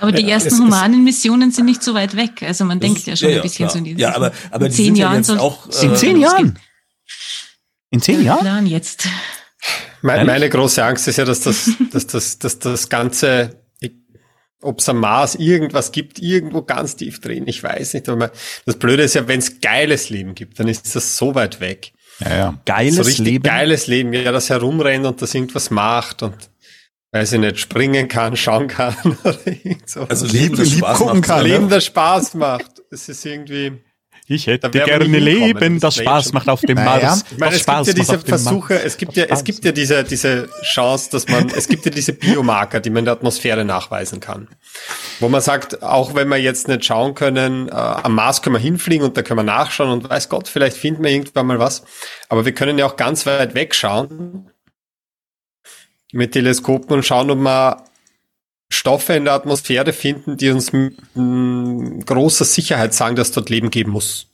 Aber 0.00 0.10
die 0.12 0.22
Ja, 0.22 0.30
ersten 0.30 0.58
humanen 0.58 1.04
Missionen 1.04 1.52
sind 1.52 1.66
nicht 1.66 1.82
so 1.82 1.94
weit 1.94 2.16
weg. 2.16 2.42
Also 2.42 2.64
man 2.64 2.80
denkt 2.80 3.06
ja 3.06 3.16
schon 3.16 3.30
ein 3.30 3.40
bisschen 3.42 3.66
klar. 3.66 3.70
so 3.70 3.78
in 3.78 3.84
diese 3.84 4.00
Ja, 4.00 4.16
aber, 4.16 4.32
aber 4.50 4.66
In 4.66 4.72
die 4.72 4.76
zehn 4.76 4.84
sind 4.86 4.96
ja 4.96 5.04
Jahren 5.06 5.16
jetzt 5.18 5.26
soll- 5.28 5.38
auch. 5.38 5.66
In 5.82 5.92
äh, 5.92 5.94
zehn 5.94 6.16
Jahren? 6.20 6.58
In 7.90 8.00
zehn 8.02 8.24
Jahren? 8.24 8.40
Plan 8.40 8.66
jetzt. 8.66 9.06
Meine, 10.00 10.24
meine 10.24 10.50
große 10.50 10.84
Angst 10.84 11.06
ist 11.06 11.18
ja, 11.18 11.24
dass 11.24 11.40
das, 11.40 11.70
dass 11.92 12.06
das, 12.08 12.38
dass 12.40 12.58
das 12.58 12.88
Ganze, 12.88 13.61
ob 14.62 14.78
es 14.80 14.88
am 14.88 14.98
Mars 15.00 15.34
irgendwas 15.34 15.92
gibt, 15.92 16.18
irgendwo 16.20 16.62
ganz 16.62 16.96
tief 16.96 17.20
drin, 17.20 17.44
ich 17.46 17.62
weiß 17.62 17.94
nicht. 17.94 18.08
Aber 18.08 18.30
das 18.64 18.76
Blöde 18.78 19.02
ist 19.02 19.14
ja, 19.14 19.26
wenn 19.28 19.38
es 19.40 19.60
geiles 19.60 20.08
Leben 20.10 20.34
gibt, 20.34 20.58
dann 20.60 20.68
ist 20.68 20.94
das 20.94 21.16
so 21.16 21.34
weit 21.34 21.60
weg. 21.60 21.92
ja, 22.20 22.36
ja. 22.36 22.58
Geiles 22.64 22.96
so 22.96 23.02
richtig 23.02 23.24
Leben. 23.26 23.42
geiles 23.44 23.86
Leben, 23.86 24.12
ja, 24.12 24.32
das 24.32 24.50
herumrennt 24.50 25.04
und 25.06 25.20
das 25.20 25.34
irgendwas 25.34 25.70
macht 25.70 26.22
und 26.22 26.34
weiß 27.12 27.32
ich 27.32 27.40
nicht, 27.40 27.58
springen 27.58 28.08
kann, 28.08 28.36
schauen 28.36 28.68
kann 28.68 28.94
oder 29.24 29.46
irgend 29.46 29.88
so. 29.88 30.02
Also 30.02 30.26
Lieb- 30.26 30.34
Leben, 30.34 30.56
das 30.56 30.68
lieb 30.70 30.78
Spaß 30.78 30.98
gucken 30.98 31.18
macht. 31.20 31.28
kann. 31.28 31.44
Leben, 31.46 31.68
das 31.68 31.84
Spaß 31.84 32.34
macht. 32.34 32.70
Es 32.90 33.08
ist 33.08 33.24
irgendwie, 33.26 33.72
Ich 34.34 34.46
hätte 34.46 34.70
gerne 34.70 35.04
Leben, 35.04 35.78
das 35.80 35.94
das 35.96 36.02
Spaß 36.02 36.32
macht 36.32 36.48
auf 36.48 36.60
dem 36.62 36.76
Naja. 36.76 37.08
Mars. 37.08 37.24
Ich 37.30 37.38
meine, 37.38 37.52
Das 37.52 37.60
es 37.60 37.66
gibt 37.66 37.68
ja 37.68 37.74
macht 37.74 37.98
diese 37.98 38.16
auf 38.16 38.24
dem 38.24 38.30
Mars. 38.30 38.42
Versuche, 38.42 38.82
es 38.82 38.96
gibt 38.96 39.16
ja, 39.16 39.24
es 39.24 39.44
gibt 39.44 39.64
ja 39.64 39.72
diese, 39.72 40.04
diese 40.04 40.48
Chance, 40.62 41.10
dass 41.12 41.28
man, 41.28 41.48
es 41.50 41.68
gibt 41.68 41.84
ja 41.84 41.90
diese 41.90 42.12
Biomarker, 42.12 42.80
die 42.80 42.90
man 42.90 43.00
in 43.00 43.04
der 43.06 43.14
Atmosphäre 43.14 43.64
nachweisen 43.64 44.20
kann. 44.20 44.48
Wo 45.20 45.28
man 45.28 45.40
sagt, 45.40 45.82
auch 45.82 46.14
wenn 46.14 46.28
wir 46.28 46.38
jetzt 46.38 46.68
nicht 46.68 46.84
schauen 46.84 47.14
können, 47.14 47.68
äh, 47.68 47.72
am 47.72 48.14
Mars 48.14 48.42
können 48.42 48.56
wir 48.56 48.60
hinfliegen 48.60 49.06
und 49.06 49.16
da 49.16 49.22
können 49.22 49.38
wir 49.38 49.44
nachschauen 49.44 49.90
und 49.90 50.08
weiß 50.08 50.28
Gott, 50.28 50.48
vielleicht 50.48 50.76
finden 50.76 51.02
wir 51.04 51.10
irgendwann 51.10 51.46
mal 51.46 51.58
was. 51.58 51.84
Aber 52.28 52.44
wir 52.44 52.52
können 52.52 52.78
ja 52.78 52.86
auch 52.86 52.96
ganz 52.96 53.26
weit 53.26 53.54
wegschauen 53.54 54.50
mit 56.12 56.32
Teleskopen 56.32 56.96
und 56.96 57.06
schauen, 57.06 57.30
ob 57.30 57.38
wir 57.38 57.84
Stoffe 58.72 59.14
in 59.14 59.24
der 59.24 59.34
Atmosphäre 59.34 59.92
finden, 59.92 60.36
die 60.36 60.50
uns 60.50 60.72
mit 60.72 60.96
großer 61.14 62.44
Sicherheit 62.44 62.94
sagen, 62.94 63.16
dass 63.16 63.32
dort 63.32 63.50
Leben 63.50 63.70
geben 63.70 63.92
muss. 63.92 64.26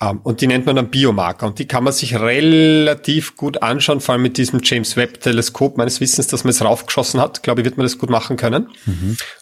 Ähm, 0.00 0.20
Und 0.22 0.40
die 0.40 0.46
nennt 0.46 0.66
man 0.66 0.76
dann 0.76 0.90
Biomarker. 0.90 1.46
Und 1.46 1.58
die 1.58 1.66
kann 1.66 1.84
man 1.84 1.92
sich 1.92 2.18
relativ 2.18 3.36
gut 3.36 3.62
anschauen, 3.62 4.00
vor 4.00 4.14
allem 4.14 4.22
mit 4.22 4.36
diesem 4.36 4.60
James 4.62 4.96
Webb 4.96 5.20
Teleskop 5.20 5.76
meines 5.76 6.00
Wissens, 6.00 6.26
dass 6.26 6.44
man 6.44 6.50
es 6.50 6.62
raufgeschossen 6.62 7.20
hat. 7.20 7.42
Glaube 7.42 7.60
ich, 7.60 7.64
wird 7.64 7.76
man 7.76 7.84
das 7.86 7.98
gut 7.98 8.10
machen 8.10 8.36
können. 8.36 8.68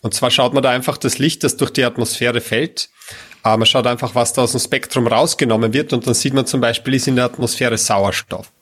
Und 0.02 0.14
zwar 0.14 0.30
schaut 0.30 0.52
man 0.52 0.62
da 0.62 0.70
einfach 0.70 0.96
das 0.98 1.18
Licht, 1.18 1.44
das 1.44 1.56
durch 1.56 1.70
die 1.70 1.84
Atmosphäre 1.84 2.40
fällt. 2.40 2.90
Äh, 3.44 3.56
Man 3.56 3.66
schaut 3.66 3.86
einfach, 3.86 4.14
was 4.14 4.32
da 4.34 4.42
aus 4.42 4.52
dem 4.52 4.60
Spektrum 4.60 5.06
rausgenommen 5.06 5.72
wird. 5.72 5.92
Und 5.92 6.06
dann 6.06 6.14
sieht 6.14 6.34
man 6.34 6.46
zum 6.46 6.60
Beispiel, 6.60 6.94
ist 6.94 7.08
in 7.08 7.16
der 7.16 7.24
Atmosphäre 7.24 7.78
Sauerstoff. 7.78 8.52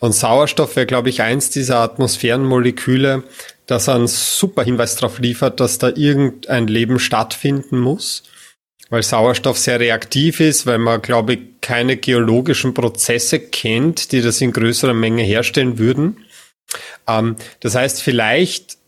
Und 0.00 0.12
Sauerstoff 0.12 0.74
wäre, 0.76 0.86
glaube 0.86 1.08
ich, 1.08 1.22
eins 1.22 1.50
dieser 1.50 1.78
Atmosphärenmoleküle, 1.78 3.22
das 3.66 3.88
einen 3.88 4.06
super 4.06 4.62
Hinweis 4.62 4.96
darauf 4.96 5.18
liefert, 5.18 5.60
dass 5.60 5.78
da 5.78 5.88
irgendein 5.88 6.66
Leben 6.66 6.98
stattfinden 6.98 7.78
muss 7.80 8.24
weil 8.90 9.02
Sauerstoff 9.02 9.58
sehr 9.58 9.80
reaktiv 9.80 10.40
ist, 10.40 10.66
weil 10.66 10.78
man, 10.78 11.02
glaube 11.02 11.34
ich, 11.34 11.40
keine 11.60 11.96
geologischen 11.96 12.74
Prozesse 12.74 13.40
kennt, 13.40 14.12
die 14.12 14.20
das 14.20 14.40
in 14.40 14.52
größerer 14.52 14.94
Menge 14.94 15.22
herstellen 15.22 15.78
würden. 15.78 16.18
Ähm, 17.08 17.36
das 17.60 17.74
heißt, 17.74 18.02
vielleicht, 18.02 18.78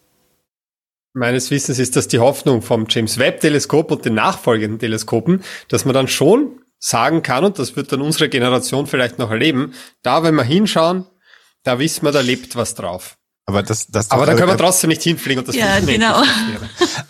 meines 1.12 1.50
Wissens 1.50 1.78
ist 1.78 1.96
das 1.96 2.08
die 2.08 2.18
Hoffnung 2.18 2.62
vom 2.62 2.86
James 2.88 3.18
Webb 3.18 3.40
Teleskop 3.40 3.90
und 3.90 4.04
den 4.04 4.14
nachfolgenden 4.14 4.78
Teleskopen, 4.78 5.42
dass 5.68 5.84
man 5.84 5.94
dann 5.94 6.08
schon 6.08 6.60
sagen 6.78 7.22
kann, 7.22 7.44
und 7.44 7.58
das 7.58 7.74
wird 7.74 7.90
dann 7.90 8.02
unsere 8.02 8.28
Generation 8.28 8.86
vielleicht 8.86 9.18
noch 9.18 9.30
erleben, 9.30 9.72
da, 10.02 10.22
wenn 10.22 10.34
wir 10.34 10.44
hinschauen, 10.44 11.06
da 11.64 11.78
wissen 11.78 12.04
wir, 12.04 12.12
da 12.12 12.20
lebt 12.20 12.54
was 12.54 12.74
drauf. 12.74 13.16
Aber 13.48 13.62
das, 13.62 13.86
das 13.88 14.10
Aber 14.10 14.26
doch- 14.26 14.32
da 14.32 14.38
können 14.38 14.50
wir 14.50 14.56
trotzdem 14.56 14.88
nicht 14.88 15.02
hinfliegen 15.02 15.38
und 15.38 15.46
das 15.48 15.54
Ja, 15.54 15.76
wir 15.80 15.94
genau. 15.94 16.20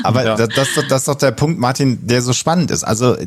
Aber 0.03 0.25
Ja. 0.25 0.37
das, 0.37 0.51
das, 0.55 0.69
das 0.89 1.01
ist 1.03 1.09
doch 1.09 1.15
der 1.15 1.31
Punkt, 1.31 1.59
Martin, 1.59 2.07
der 2.07 2.21
so 2.21 2.35
spannend 2.35 2.71
ist. 2.71 2.85
Also 2.85 3.15
äh, 3.17 3.27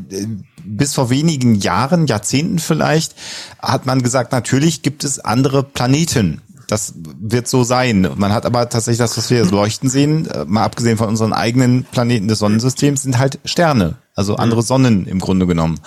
bis 0.64 0.94
vor 0.94 1.10
wenigen 1.10 1.56
Jahren, 1.56 2.06
Jahrzehnten 2.06 2.60
vielleicht, 2.60 3.16
hat 3.60 3.88
man 3.88 4.04
gesagt, 4.04 4.32
natürlich 4.32 4.84
gibt 4.84 5.04
es 5.04 5.20
andere 5.20 5.64
Planeten. 5.64 6.42
Das 6.68 6.94
wird 7.20 7.48
so 7.48 7.64
sein. 7.64 8.08
Man 8.16 8.32
hat 8.32 8.46
aber 8.46 8.70
tatsächlich 8.70 9.00
das, 9.00 9.18
was 9.18 9.32
wir 9.32 9.40
jetzt 9.40 9.50
leuchten 9.52 9.90
sehen, 9.90 10.28
äh, 10.28 10.46
mal 10.46 10.64
abgesehen 10.64 10.98
von 11.00 11.08
unseren 11.08 11.34
eigenen 11.34 11.86
Planeten 11.86 12.28
des 12.28 12.38
Sonnensystems, 12.38 13.02
sind 13.02 13.18
halt 13.18 13.40
Sterne, 13.44 13.96
also 14.14 14.36
andere 14.36 14.62
Sonnen 14.62 15.08
im 15.08 15.18
Grunde 15.18 15.48
genommen. 15.48 15.80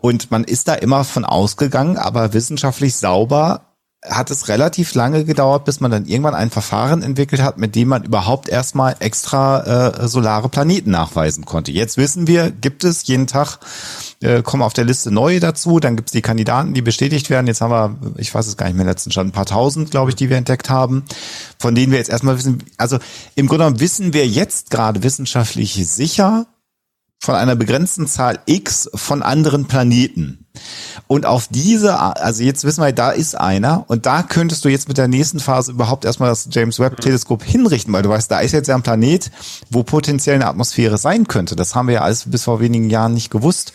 Und 0.00 0.32
man 0.32 0.42
ist 0.42 0.66
da 0.66 0.74
immer 0.74 1.04
von 1.04 1.24
ausgegangen, 1.24 1.96
aber 1.98 2.32
wissenschaftlich 2.32 2.96
sauber 2.96 3.67
hat 4.04 4.30
es 4.30 4.46
relativ 4.46 4.94
lange 4.94 5.24
gedauert, 5.24 5.64
bis 5.64 5.80
man 5.80 5.90
dann 5.90 6.06
irgendwann 6.06 6.34
ein 6.34 6.50
Verfahren 6.50 7.02
entwickelt 7.02 7.42
hat, 7.42 7.58
mit 7.58 7.74
dem 7.74 7.88
man 7.88 8.04
überhaupt 8.04 8.48
erstmal 8.48 8.94
extra 9.00 9.88
äh, 9.88 10.08
solare 10.08 10.48
Planeten 10.48 10.92
nachweisen 10.92 11.44
konnte. 11.44 11.72
Jetzt 11.72 11.96
wissen 11.96 12.28
wir, 12.28 12.52
gibt 12.52 12.84
es 12.84 13.06
jeden 13.08 13.26
Tag, 13.26 13.58
äh, 14.22 14.42
kommen 14.42 14.62
auf 14.62 14.72
der 14.72 14.84
Liste 14.84 15.10
neue 15.10 15.40
dazu, 15.40 15.80
dann 15.80 15.96
gibt 15.96 16.10
es 16.10 16.12
die 16.12 16.22
Kandidaten, 16.22 16.74
die 16.74 16.82
bestätigt 16.82 17.28
werden. 17.28 17.48
Jetzt 17.48 17.60
haben 17.60 17.72
wir, 17.72 17.96
ich 18.18 18.32
weiß 18.32 18.46
es 18.46 18.56
gar 18.56 18.66
nicht 18.66 18.76
mehr, 18.76 18.86
letzten 18.86 19.10
Stand, 19.10 19.30
ein 19.30 19.32
paar 19.32 19.46
tausend, 19.46 19.90
glaube 19.90 20.10
ich, 20.10 20.16
die 20.16 20.30
wir 20.30 20.36
entdeckt 20.36 20.70
haben, 20.70 21.04
von 21.58 21.74
denen 21.74 21.90
wir 21.90 21.98
jetzt 21.98 22.10
erstmal 22.10 22.38
wissen, 22.38 22.62
also 22.76 22.98
im 23.34 23.48
Grunde 23.48 23.64
genommen 23.64 23.80
wissen 23.80 24.12
wir 24.12 24.28
jetzt 24.28 24.70
gerade 24.70 25.02
wissenschaftlich 25.02 25.74
sicher, 25.88 26.46
von 27.20 27.34
einer 27.34 27.56
begrenzten 27.56 28.06
Zahl 28.06 28.38
X 28.46 28.88
von 28.94 29.22
anderen 29.22 29.66
Planeten. 29.66 30.46
Und 31.06 31.26
auf 31.26 31.48
diese, 31.48 31.98
also 31.98 32.42
jetzt 32.42 32.64
wissen 32.64 32.82
wir, 32.82 32.92
da 32.92 33.10
ist 33.10 33.36
einer 33.36 33.84
und 33.88 34.06
da 34.06 34.22
könntest 34.22 34.64
du 34.64 34.68
jetzt 34.68 34.88
mit 34.88 34.98
der 34.98 35.08
nächsten 35.08 35.40
Phase 35.40 35.72
überhaupt 35.72 36.04
erstmal 36.04 36.28
das 36.28 36.48
James 36.50 36.78
Webb 36.78 37.00
Teleskop 37.00 37.44
hinrichten, 37.44 37.92
weil 37.92 38.02
du 38.02 38.08
weißt, 38.08 38.30
da 38.30 38.40
ist 38.40 38.52
jetzt 38.52 38.68
ja 38.68 38.74
ein 38.74 38.82
Planet, 38.82 39.30
wo 39.70 39.82
potenziell 39.82 40.36
eine 40.36 40.46
Atmosphäre 40.46 40.98
sein 40.98 41.28
könnte. 41.28 41.56
Das 41.56 41.74
haben 41.74 41.88
wir 41.88 41.96
ja 41.96 42.02
alles 42.02 42.30
bis 42.30 42.44
vor 42.44 42.60
wenigen 42.60 42.90
Jahren 42.90 43.14
nicht 43.14 43.30
gewusst. 43.30 43.72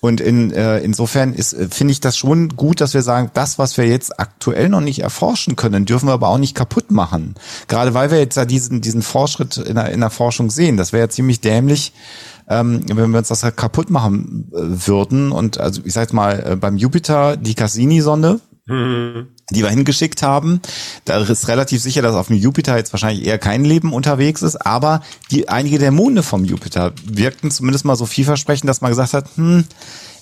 Und 0.00 0.20
in, 0.20 0.50
äh, 0.52 0.78
insofern 0.78 1.34
ist, 1.34 1.52
äh, 1.52 1.68
finde 1.70 1.92
ich 1.92 2.00
das 2.00 2.16
schon 2.16 2.56
gut, 2.56 2.80
dass 2.80 2.94
wir 2.94 3.02
sagen, 3.02 3.30
das, 3.34 3.58
was 3.58 3.76
wir 3.76 3.86
jetzt 3.86 4.18
aktuell 4.18 4.70
noch 4.70 4.80
nicht 4.80 5.00
erforschen 5.00 5.56
können, 5.56 5.84
dürfen 5.84 6.08
wir 6.08 6.14
aber 6.14 6.28
auch 6.28 6.38
nicht 6.38 6.54
kaputt 6.54 6.90
machen. 6.90 7.34
Gerade 7.68 7.92
weil 7.92 8.10
wir 8.10 8.18
jetzt 8.18 8.36
da 8.36 8.46
diesen, 8.46 8.80
diesen 8.80 9.02
Fortschritt 9.02 9.58
in 9.58 9.74
der, 9.74 9.90
in 9.90 10.00
der 10.00 10.10
Forschung 10.10 10.50
sehen. 10.50 10.78
Das 10.78 10.94
wäre 10.94 11.04
ja 11.04 11.08
ziemlich 11.10 11.42
dämlich, 11.42 11.92
ähm, 12.50 12.82
wenn 12.86 13.10
wir 13.10 13.18
uns 13.18 13.28
das 13.28 13.44
halt 13.44 13.56
kaputt 13.56 13.88
machen 13.88 14.50
äh, 14.52 14.86
würden. 14.86 15.32
Und 15.32 15.58
also 15.58 15.80
ich 15.84 15.94
sag 15.94 16.02
jetzt 16.02 16.12
mal, 16.12 16.44
äh, 16.44 16.56
beim 16.56 16.76
Jupiter 16.76 17.36
die 17.36 17.54
Cassini-Sonde, 17.54 18.40
die 19.50 19.62
wir 19.62 19.68
hingeschickt 19.68 20.22
haben. 20.22 20.60
Da 21.04 21.16
ist 21.16 21.48
relativ 21.48 21.82
sicher, 21.82 22.02
dass 22.02 22.14
auf 22.14 22.28
dem 22.28 22.36
Jupiter 22.36 22.76
jetzt 22.76 22.92
wahrscheinlich 22.92 23.26
eher 23.26 23.38
kein 23.38 23.64
Leben 23.64 23.92
unterwegs 23.92 24.42
ist, 24.42 24.64
aber 24.64 25.02
die 25.32 25.48
einige 25.48 25.80
der 25.80 25.90
Monde 25.90 26.22
vom 26.22 26.44
Jupiter 26.44 26.92
wirkten 27.04 27.50
zumindest 27.50 27.84
mal 27.84 27.96
so 27.96 28.06
vielversprechend, 28.06 28.68
dass 28.68 28.80
man 28.80 28.92
gesagt 28.92 29.12
hat, 29.12 29.26
hm, 29.34 29.64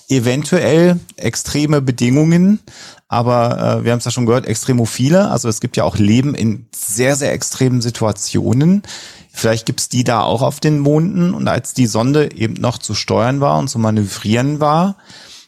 eventuell 0.07 0.99
extreme 1.15 1.81
Bedingungen, 1.81 2.59
aber 3.07 3.79
äh, 3.81 3.83
wir 3.83 3.91
haben 3.91 3.99
es 3.99 4.05
ja 4.05 4.11
schon 4.11 4.25
gehört, 4.25 4.47
extremophile, 4.47 5.29
also 5.29 5.47
es 5.47 5.61
gibt 5.61 5.77
ja 5.77 5.83
auch 5.83 5.97
Leben 5.97 6.33
in 6.33 6.65
sehr, 6.75 7.15
sehr 7.15 7.31
extremen 7.31 7.81
Situationen. 7.81 8.81
Vielleicht 9.31 9.65
gibt's 9.65 9.89
die 9.89 10.03
da 10.03 10.21
auch 10.21 10.41
auf 10.41 10.59
den 10.59 10.79
Monden 10.79 11.33
und 11.33 11.47
als 11.47 11.73
die 11.73 11.85
Sonde 11.87 12.31
eben 12.35 12.55
noch 12.55 12.77
zu 12.77 12.93
steuern 12.95 13.41
war 13.41 13.57
und 13.59 13.69
zu 13.69 13.79
manövrieren 13.79 14.59
war, 14.59 14.95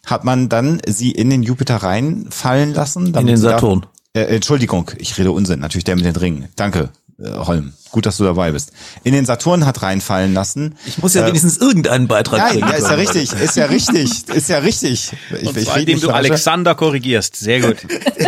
hat 0.05 0.23
man 0.23 0.49
dann 0.49 0.82
sie 0.88 1.11
in 1.11 1.29
den 1.29 1.43
Jupiter 1.43 1.77
reinfallen 1.77 2.73
lassen. 2.73 3.07
In 3.15 3.27
den 3.27 3.38
sie 3.38 3.43
da- 3.43 3.51
Saturn. 3.51 3.86
Äh, 4.13 4.23
Entschuldigung, 4.36 4.91
ich 4.97 5.17
rede 5.17 5.32
Unsinn, 5.32 5.59
natürlich 5.59 5.86
der 5.86 5.95
mit 5.95 6.05
den 6.05 6.15
Ringen. 6.15 6.49
Danke, 6.57 6.89
äh, 7.19 7.29
Holm. 7.32 7.73
Gut, 7.91 8.05
dass 8.05 8.17
du 8.17 8.23
dabei 8.23 8.51
bist. 8.51 8.71
In 9.03 9.13
den 9.13 9.25
Saturn 9.25 9.65
hat 9.65 9.82
reinfallen 9.82 10.34
lassen. 10.34 10.75
Ich 10.86 10.97
muss 10.99 11.13
ja 11.13 11.25
wenigstens 11.25 11.57
irgendeinen 11.57 12.07
Beitrag 12.07 12.39
Nein, 12.39 12.59
ja, 12.59 12.69
ist 12.71 12.84
ja 12.88 12.93
richtig, 12.95 13.34
ist 13.34 13.55
ja 13.57 13.65
richtig, 13.65 14.29
ist 14.29 14.47
ja 14.49 14.57
richtig. 14.59 15.11
Ich, 15.41 15.47
Und 15.47 15.57
ich 15.57 15.67
rede 15.69 15.79
indem 15.91 15.99
du 15.99 16.07
falsch. 16.07 16.29
Alexander 16.29 16.73
korrigierst. 16.75 17.36
Sehr 17.36 17.59
gut. 17.61 17.77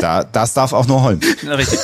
Da, 0.01 0.23
das 0.25 0.53
darf 0.53 0.73
auch 0.73 0.85
nur 0.87 1.01
Holm. 1.03 1.21
Na, 1.43 1.53
Richtig. 1.55 1.79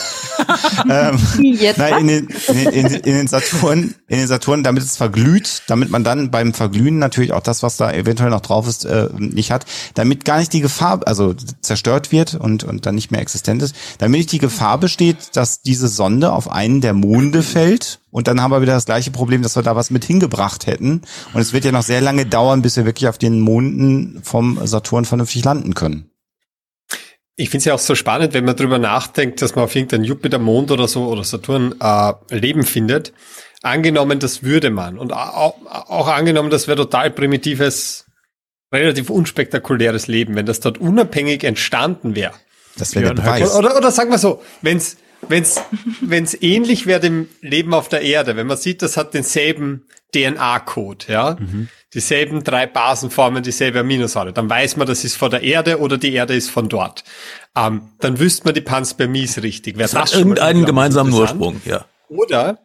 Jetzt 1.41 1.77
Nein, 1.77 2.01
in 2.01 2.07
den, 2.07 2.27
in, 2.47 2.67
in, 2.67 2.85
in 2.87 3.13
den 3.15 3.27
Saturn, 3.27 3.95
in 4.07 4.17
den 4.17 4.27
Saturn, 4.27 4.63
damit 4.63 4.83
es 4.83 4.97
verglüht, 4.97 5.63
damit 5.67 5.89
man 5.89 6.03
dann 6.03 6.31
beim 6.31 6.53
Verglühen 6.53 6.99
natürlich 6.99 7.33
auch 7.33 7.41
das, 7.41 7.63
was 7.63 7.77
da 7.77 7.91
eventuell 7.91 8.29
noch 8.29 8.41
drauf 8.41 8.67
ist, 8.67 8.85
äh, 8.85 9.09
nicht 9.17 9.51
hat, 9.51 9.65
damit 9.93 10.25
gar 10.25 10.39
nicht 10.39 10.53
die 10.53 10.61
Gefahr, 10.61 11.01
also 11.05 11.35
zerstört 11.61 12.11
wird 12.11 12.35
und, 12.35 12.63
und 12.63 12.85
dann 12.85 12.95
nicht 12.95 13.11
mehr 13.11 13.21
existent 13.21 13.61
ist, 13.61 13.75
damit 13.97 14.19
nicht 14.19 14.31
die 14.31 14.39
Gefahr 14.39 14.77
besteht, 14.77 15.35
dass 15.35 15.61
diese 15.61 15.87
Sonde 15.87 16.31
auf 16.31 16.49
einen 16.49 16.81
der 16.81 16.93
Monde 16.93 17.43
fällt 17.43 17.99
und 18.11 18.27
dann 18.27 18.41
haben 18.41 18.51
wir 18.51 18.61
wieder 18.61 18.73
das 18.73 18.85
gleiche 18.85 19.11
Problem, 19.11 19.41
dass 19.41 19.55
wir 19.55 19.63
da 19.63 19.75
was 19.75 19.91
mit 19.91 20.05
hingebracht 20.05 20.67
hätten 20.67 21.01
und 21.33 21.41
es 21.41 21.53
wird 21.53 21.65
ja 21.65 21.71
noch 21.71 21.83
sehr 21.83 22.01
lange 22.01 22.25
dauern, 22.25 22.61
bis 22.61 22.75
wir 22.75 22.85
wirklich 22.85 23.07
auf 23.07 23.17
den 23.17 23.39
Monden 23.39 24.21
vom 24.23 24.59
Saturn 24.65 25.05
vernünftig 25.05 25.43
landen 25.43 25.75
können. 25.75 26.08
Ich 27.39 27.49
finde 27.49 27.59
es 27.59 27.65
ja 27.65 27.73
auch 27.73 27.79
so 27.79 27.95
spannend, 27.95 28.33
wenn 28.33 28.43
man 28.43 28.57
drüber 28.57 28.79
nachdenkt, 28.79 29.41
dass 29.41 29.55
man 29.55 29.63
auf 29.63 29.73
irgendeinem 29.73 30.03
Jupiter-Mond 30.03 30.71
oder 30.71 30.89
so 30.89 31.07
oder 31.07 31.23
Saturn 31.23 31.73
äh, 31.79 32.13
Leben 32.35 32.63
findet. 32.63 33.13
Angenommen, 33.61 34.19
das 34.19 34.43
würde 34.43 34.69
man. 34.71 34.99
Und 34.99 35.13
auch, 35.13 35.55
auch 35.65 36.09
angenommen, 36.09 36.49
das 36.49 36.67
wäre 36.67 36.75
total 36.75 37.11
primitives, 37.11 38.07
relativ 38.73 39.09
unspektakuläres 39.09 40.07
Leben, 40.07 40.35
wenn 40.35 40.45
das 40.45 40.59
dort 40.59 40.79
unabhängig 40.79 41.45
entstanden 41.45 42.13
wäre. 42.13 42.33
Das 42.77 42.93
wäre 42.93 43.15
der. 43.15 43.23
Beweis. 43.23 43.55
Oder, 43.55 43.77
oder 43.77 43.91
sagen 43.91 44.11
wir 44.11 44.17
so, 44.17 44.43
wenn's 44.61 44.97
wenn's 45.29 45.61
wenn's 46.01 46.37
ähnlich 46.41 46.87
wäre 46.87 46.99
dem 46.99 47.29
Leben 47.39 47.73
auf 47.73 47.87
der 47.87 48.01
Erde, 48.01 48.35
wenn 48.35 48.47
man 48.47 48.57
sieht, 48.57 48.81
das 48.81 48.97
hat 48.97 49.13
denselben 49.13 49.85
DNA-Code, 50.13 51.05
ja, 51.07 51.37
dieselben 51.93 52.43
drei 52.43 52.67
Basenformen, 52.67 53.43
dieselbe 53.43 53.79
Aminosäure, 53.79 54.33
dann 54.33 54.49
weiß 54.49 54.77
man, 54.77 54.87
das 54.87 55.03
ist 55.03 55.15
von 55.15 55.31
der 55.31 55.43
Erde 55.43 55.79
oder 55.79 55.97
die 55.97 56.13
Erde 56.13 56.35
ist 56.35 56.49
von 56.49 56.69
dort. 56.69 57.03
Ähm, 57.55 57.89
dann 57.99 58.19
wüsste 58.19 58.45
man 58.45 58.53
die 58.53 58.61
Panspermie 58.61 59.23
ist 59.23 59.41
richtig. 59.41 59.77
Wäre 59.77 59.89
Das 59.89 59.95
hat 59.95 60.09
schon 60.09 60.21
mal 60.21 60.37
irgendeinen 60.37 60.65
gemeinsamen. 60.65 61.13
Ursprung, 61.13 61.61
ja. 61.65 61.85
Oder 62.09 62.59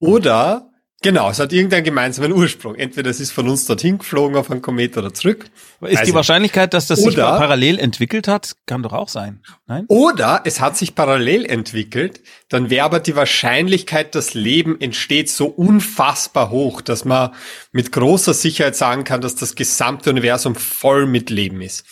oder 0.00 0.67
Genau, 1.00 1.30
es 1.30 1.38
hat 1.38 1.52
irgendeinen 1.52 1.84
gemeinsamen 1.84 2.32
Ursprung. 2.32 2.74
Entweder 2.74 3.08
es 3.08 3.20
ist 3.20 3.30
von 3.30 3.48
uns 3.48 3.66
dorthin 3.66 3.98
geflogen 3.98 4.36
auf 4.36 4.50
einen 4.50 4.62
Komet 4.62 4.96
oder 4.96 5.14
zurück. 5.14 5.44
Ist 5.80 5.92
die 5.92 5.96
Also- 5.98 6.14
Wahrscheinlichkeit, 6.14 6.74
dass 6.74 6.88
das 6.88 6.98
sich 6.98 7.14
Oder- 7.14 7.38
parallel 7.38 7.78
entwickelt 7.78 8.26
hat, 8.26 8.56
kann 8.66 8.82
doch 8.82 8.92
auch 8.92 9.08
sein. 9.08 9.40
Nein? 9.68 9.84
Oder 9.86 10.40
es 10.44 10.60
hat 10.60 10.76
sich 10.76 10.96
parallel 10.96 11.44
entwickelt, 11.46 12.20
dann 12.48 12.68
wäre 12.68 12.84
aber 12.84 12.98
die 12.98 13.14
Wahrscheinlichkeit, 13.14 14.16
dass 14.16 14.34
Leben 14.34 14.80
entsteht, 14.80 15.30
so 15.30 15.46
unfassbar 15.46 16.50
hoch, 16.50 16.80
dass 16.80 17.04
man 17.04 17.30
mit 17.70 17.92
großer 17.92 18.34
Sicherheit 18.34 18.74
sagen 18.74 19.04
kann, 19.04 19.20
dass 19.20 19.36
das 19.36 19.54
gesamte 19.54 20.10
Universum 20.10 20.56
voll 20.56 21.06
mit 21.06 21.30
Leben 21.30 21.60
ist. 21.60 21.86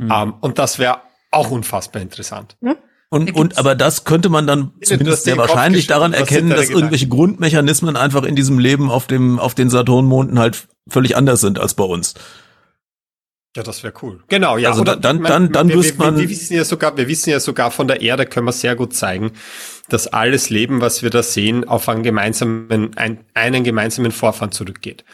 Ähm, 0.00 0.34
und 0.40 0.60
das 0.60 0.78
wäre 0.78 1.02
auch 1.32 1.50
unfassbar 1.50 2.02
interessant. 2.02 2.56
Und, 3.14 3.30
Da 3.30 3.34
und 3.40 3.58
aber 3.58 3.74
das 3.74 4.04
könnte 4.04 4.28
man 4.28 4.46
dann 4.46 4.72
zumindest 4.82 5.24
sehr 5.24 5.36
wahrscheinlich 5.36 5.86
daran 5.86 6.12
erkennen, 6.12 6.50
deine 6.50 6.60
dass 6.62 6.70
irgendwelche 6.70 7.08
Grundmechanismen 7.08 7.96
einfach 7.96 8.24
in 8.24 8.34
diesem 8.34 8.58
Leben 8.58 8.90
auf 8.90 9.06
dem 9.06 9.38
auf 9.38 9.54
den 9.54 9.70
Saturnmonden 9.70 10.38
halt 10.38 10.66
völlig 10.88 11.16
anders 11.16 11.40
sind 11.40 11.58
als 11.58 11.74
bei 11.74 11.84
uns. 11.84 12.14
Ja, 13.56 13.62
das 13.62 13.84
wäre 13.84 13.94
cool. 14.02 14.20
Genau, 14.28 14.56
ja. 14.56 14.70
Also 14.70 14.80
oder- 14.82 14.96
dann- 14.96 15.20
mein, 15.20 15.30
dann- 15.30 15.52
dann 15.52 15.68
wir, 15.68 15.76
wüsste 15.76 15.96
wir, 16.00 16.06
man- 16.06 16.18
wir 16.18 16.28
wissen 16.28 16.54
ja 16.56 16.64
sogar, 16.64 16.96
wir 16.96 17.06
wissen 17.06 17.30
ja 17.30 17.38
sogar 17.38 17.70
von 17.70 17.86
der 17.86 18.00
Erde 18.02 18.26
können 18.26 18.46
wir 18.46 18.52
sehr 18.52 18.74
gut 18.74 18.94
zeigen, 18.94 19.30
dass 19.88 20.08
alles 20.08 20.50
Leben, 20.50 20.80
was 20.80 21.04
wir 21.04 21.10
da 21.10 21.22
sehen, 21.22 21.68
auf 21.68 21.88
einen 21.88 22.02
gemeinsamen, 22.02 22.96
ein, 22.96 23.20
einen 23.34 23.62
gemeinsamen 23.62 24.10
Vorfahren 24.10 24.50
zurückgeht. 24.50 25.04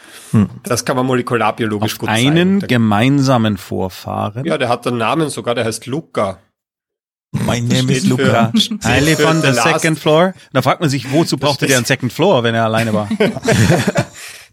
Das 0.63 0.85
kann 0.85 0.95
man 0.95 1.05
molekularbiologisch 1.05 1.93
Auf 1.93 1.99
gut 1.99 2.09
einen 2.09 2.61
zeigen. 2.61 2.67
gemeinsamen 2.67 3.57
Vorfahren. 3.57 4.43
Ja, 4.45 4.57
der 4.57 4.69
hat 4.69 4.87
einen 4.87 4.97
Namen 4.97 5.29
sogar, 5.29 5.53
der 5.53 5.65
heißt 5.65 5.85
Luca. 5.85 6.39
Mein 7.31 7.67
Name 7.67 7.91
is 7.91 8.05
Luca. 8.05 8.51
I 8.83 8.99
live 8.99 9.25
on 9.25 9.41
the 9.41 9.53
second 9.53 9.97
floor. 9.97 10.33
Da 10.53 10.61
fragt 10.61 10.81
man 10.81 10.89
sich, 10.89 11.11
wozu 11.11 11.37
brauchte 11.37 11.65
der 11.65 11.77
einen 11.77 11.85
second 11.85 12.11
floor, 12.11 12.43
wenn 12.43 12.55
er 12.55 12.65
alleine 12.65 12.93
war? 12.93 13.09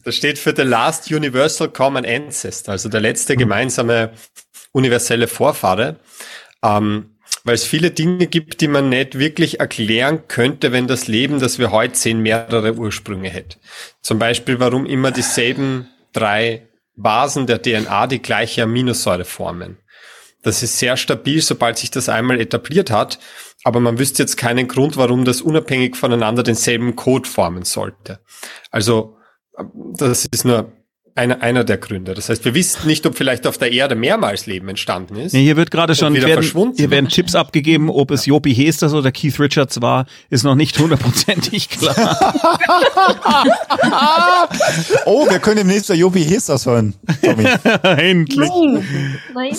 Das 0.04 0.14
steht 0.14 0.38
für 0.38 0.54
The 0.56 0.62
Last 0.62 1.12
Universal 1.12 1.68
Common 1.68 2.06
Ancestor, 2.06 2.72
also 2.72 2.88
der 2.88 3.00
letzte 3.00 3.36
gemeinsame 3.36 4.12
universelle 4.72 5.28
Vorfahre. 5.28 5.96
Ähm, 6.64 7.18
weil 7.44 7.54
es 7.54 7.64
viele 7.64 7.90
Dinge 7.90 8.26
gibt, 8.26 8.60
die 8.60 8.68
man 8.68 8.88
nicht 8.88 9.18
wirklich 9.18 9.60
erklären 9.60 10.26
könnte, 10.28 10.72
wenn 10.72 10.86
das 10.86 11.08
Leben, 11.08 11.40
das 11.40 11.58
wir 11.58 11.72
heute 11.72 11.96
sehen, 11.96 12.20
mehrere 12.20 12.74
Ursprünge 12.74 13.28
hätte. 13.28 13.58
Zum 14.00 14.18
Beispiel, 14.18 14.60
warum 14.60 14.86
immer 14.86 15.10
dieselben 15.10 15.88
drei 16.12 16.68
Basen 16.96 17.46
der 17.46 17.62
DNA 17.62 18.06
die 18.06 18.22
gleiche 18.22 18.62
Aminosäure 18.62 19.24
formen. 19.24 19.78
Das 20.42 20.62
ist 20.62 20.78
sehr 20.78 20.96
stabil, 20.96 21.42
sobald 21.42 21.78
sich 21.78 21.90
das 21.90 22.08
einmal 22.08 22.40
etabliert 22.40 22.90
hat. 22.90 23.18
Aber 23.64 23.80
man 23.80 23.98
wüsste 23.98 24.22
jetzt 24.22 24.36
keinen 24.36 24.68
Grund, 24.68 24.96
warum 24.96 25.24
das 25.24 25.42
unabhängig 25.42 25.96
voneinander 25.96 26.42
denselben 26.42 26.94
Code 26.96 27.28
formen 27.28 27.64
sollte. 27.64 28.20
Also, 28.70 29.16
das 29.74 30.26
ist 30.26 30.44
nur 30.44 30.72
einer, 31.18 31.42
einer 31.42 31.64
der 31.64 31.76
Gründe. 31.76 32.14
Das 32.14 32.28
heißt, 32.28 32.44
wir 32.44 32.54
wissen 32.54 32.86
nicht, 32.86 33.04
ob 33.04 33.16
vielleicht 33.16 33.46
auf 33.46 33.58
der 33.58 33.72
Erde 33.72 33.94
mehrmals 33.94 34.46
Leben 34.46 34.68
entstanden 34.68 35.16
ist. 35.16 35.32
Nee, 35.32 35.42
hier 35.42 35.56
wird 35.56 35.70
gerade 35.70 35.94
schon, 35.94 36.14
wieder 36.14 36.26
werden, 36.28 36.42
verschwunden. 36.42 36.76
hier 36.76 36.90
werden 36.90 37.08
Chips 37.08 37.34
abgegeben, 37.34 37.90
ob 37.90 38.10
es 38.12 38.24
Jopi 38.24 38.54
Hesters 38.54 38.94
oder 38.94 39.10
Keith 39.12 39.38
Richards 39.40 39.82
war, 39.82 40.06
ist 40.30 40.44
noch 40.44 40.54
nicht 40.54 40.78
hundertprozentig 40.78 41.68
klar. 41.70 42.34
Oh, 45.04 45.28
wir 45.28 45.38
können 45.38 45.56
demnächst 45.56 45.88
bei 45.88 45.94
Jopi 45.94 46.24
Hesters 46.24 46.66
hören. 46.66 46.94
Tommy. 47.22 47.44
Endlich. 47.82 48.50
Nein. 49.34 49.54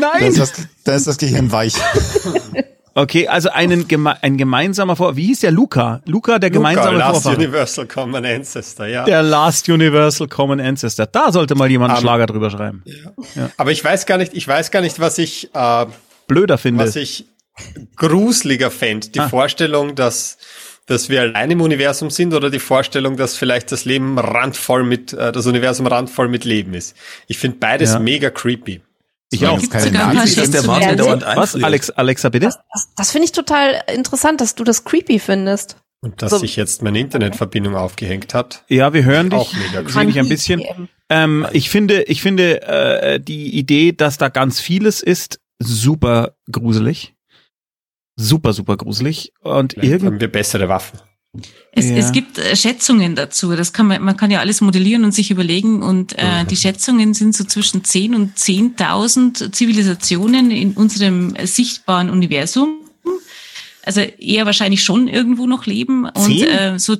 Da 0.00 0.12
ist 0.18 0.38
das, 0.38 0.52
da 0.84 0.94
ist 0.94 1.06
das 1.06 1.18
Gehirn 1.18 1.50
weich. 1.52 1.74
Okay, 2.96 3.26
also 3.26 3.48
einen 3.50 3.88
geme 3.88 4.22
ein 4.22 4.36
gemeinsamer 4.36 4.94
Vor, 4.94 5.16
wie 5.16 5.26
hieß 5.26 5.40
der 5.40 5.50
Luca? 5.50 6.00
Luca, 6.06 6.38
der 6.38 6.50
gemeinsame 6.50 6.92
Luca, 6.92 7.08
Last 7.08 7.22
Vorfahre. 7.22 7.36
Universal 7.36 7.86
Common 7.86 8.24
Ancestor, 8.24 8.86
ja. 8.86 9.04
Der 9.04 9.22
Last 9.22 9.68
Universal 9.68 10.28
Common 10.28 10.60
Ancestor. 10.60 11.06
Da 11.06 11.32
sollte 11.32 11.56
mal 11.56 11.68
jemand 11.70 11.90
einen 11.90 11.98
Um, 11.98 12.02
Schlager 12.04 12.26
drüber 12.26 12.50
schreiben. 12.50 12.84
Aber 13.56 13.72
ich 13.72 13.84
weiß 13.84 14.06
gar 14.06 14.18
nicht, 14.18 14.32
ich 14.34 14.46
weiß 14.46 14.70
gar 14.70 14.80
nicht, 14.80 15.00
was 15.00 15.18
ich, 15.18 15.50
äh, 15.54 15.86
Blöder 16.28 16.56
finde. 16.56 16.84
was 16.84 16.94
ich 16.96 17.26
gruseliger 17.96 18.70
fände. 18.70 19.08
Die 19.08 19.20
Ah. 19.20 19.28
Vorstellung, 19.28 19.94
dass, 19.94 20.38
dass 20.86 21.08
wir 21.08 21.20
allein 21.22 21.50
im 21.50 21.60
Universum 21.60 22.10
sind 22.10 22.34
oder 22.34 22.50
die 22.50 22.58
Vorstellung, 22.58 23.16
dass 23.16 23.36
vielleicht 23.36 23.72
das 23.72 23.84
Leben 23.84 24.18
randvoll 24.18 24.84
mit, 24.84 25.12
äh, 25.12 25.32
das 25.32 25.46
Universum 25.46 25.86
randvoll 25.86 26.28
mit 26.28 26.44
Leben 26.44 26.74
ist. 26.74 26.96
Ich 27.26 27.38
finde 27.38 27.56
beides 27.58 27.92
Ja. 27.94 27.98
mega 27.98 28.30
creepy. 28.30 28.80
Ich 29.30 29.46
auch. 29.46 29.60
Paar 29.68 29.90
Nazis, 29.90 30.36
dass 30.36 30.50
der. 30.50 30.62
Martin 30.64 30.96
dauernd 30.96 31.22
Was? 31.24 31.54
Alex, 31.56 31.90
Alexa, 31.90 32.28
bitte? 32.28 32.46
Das, 32.46 32.88
das 32.96 33.10
finde 33.10 33.26
ich 33.26 33.32
total 33.32 33.82
interessant, 33.92 34.40
dass 34.40 34.54
du 34.54 34.64
das 34.64 34.84
creepy 34.84 35.18
findest. 35.18 35.76
Und 36.00 36.20
dass 36.20 36.30
So. 36.32 36.38
sich 36.38 36.56
jetzt 36.56 36.82
meine 36.82 36.98
Internetverbindung 37.00 37.74
aufgehängt 37.76 38.34
hat. 38.34 38.64
Ja, 38.68 38.92
wir 38.92 39.04
hören 39.04 39.30
dich. 39.30 39.38
Auch 39.38 39.52
mega 39.54 39.80
Ich 39.80 39.88
sehe 39.88 40.06
dich 40.06 40.18
ein 40.18 40.28
bisschen. 40.28 40.60
TM. 40.60 40.88
Ähm, 41.08 41.46
ich 41.52 41.70
finde, 41.70 42.02
ich 42.04 42.20
finde 42.20 42.62
äh, 42.62 43.20
die 43.20 43.56
Idee, 43.58 43.92
dass 43.92 44.18
da 44.18 44.28
ganz 44.28 44.60
vieles 44.60 45.02
ist, 45.02 45.40
super 45.58 46.34
gruselig. 46.52 47.14
Super, 48.16 48.52
super 48.52 48.76
gruselig. 48.76 49.32
Und 49.40 49.74
irgendwie. 49.78 50.06
haben 50.06 50.20
wir 50.20 50.30
bessere 50.30 50.68
Waffen. 50.68 51.00
Es, 51.72 51.86
Ja. 51.90 51.96
es 51.96 52.12
gibt 52.12 52.38
äh, 52.38 52.54
Schätzungen 52.54 53.16
dazu. 53.16 53.54
Das 53.56 53.72
kann 53.72 53.86
man, 53.88 54.02
man 54.02 54.16
kann 54.16 54.30
ja 54.30 54.40
alles 54.40 54.60
modellieren 54.60 55.04
und 55.04 55.12
sich 55.12 55.30
überlegen. 55.30 55.82
Und 55.82 56.16
äh, 56.18 56.44
die 56.48 56.56
Schätzungen 56.56 57.14
sind 57.14 57.34
so 57.34 57.44
zwischen 57.44 57.84
10 57.84 58.14
und 58.14 58.36
10.000 58.38 59.52
Zivilisationen 59.52 60.50
in 60.50 60.72
unserem 60.74 61.34
sichtbaren 61.44 62.10
Universum. 62.10 62.78
Also 63.84 64.00
eher 64.00 64.46
wahrscheinlich 64.46 64.82
schon 64.82 65.08
irgendwo 65.08 65.46
noch 65.46 65.66
leben. 65.66 66.04
Und 66.08 66.40
äh, 66.42 66.78
so 66.78 66.96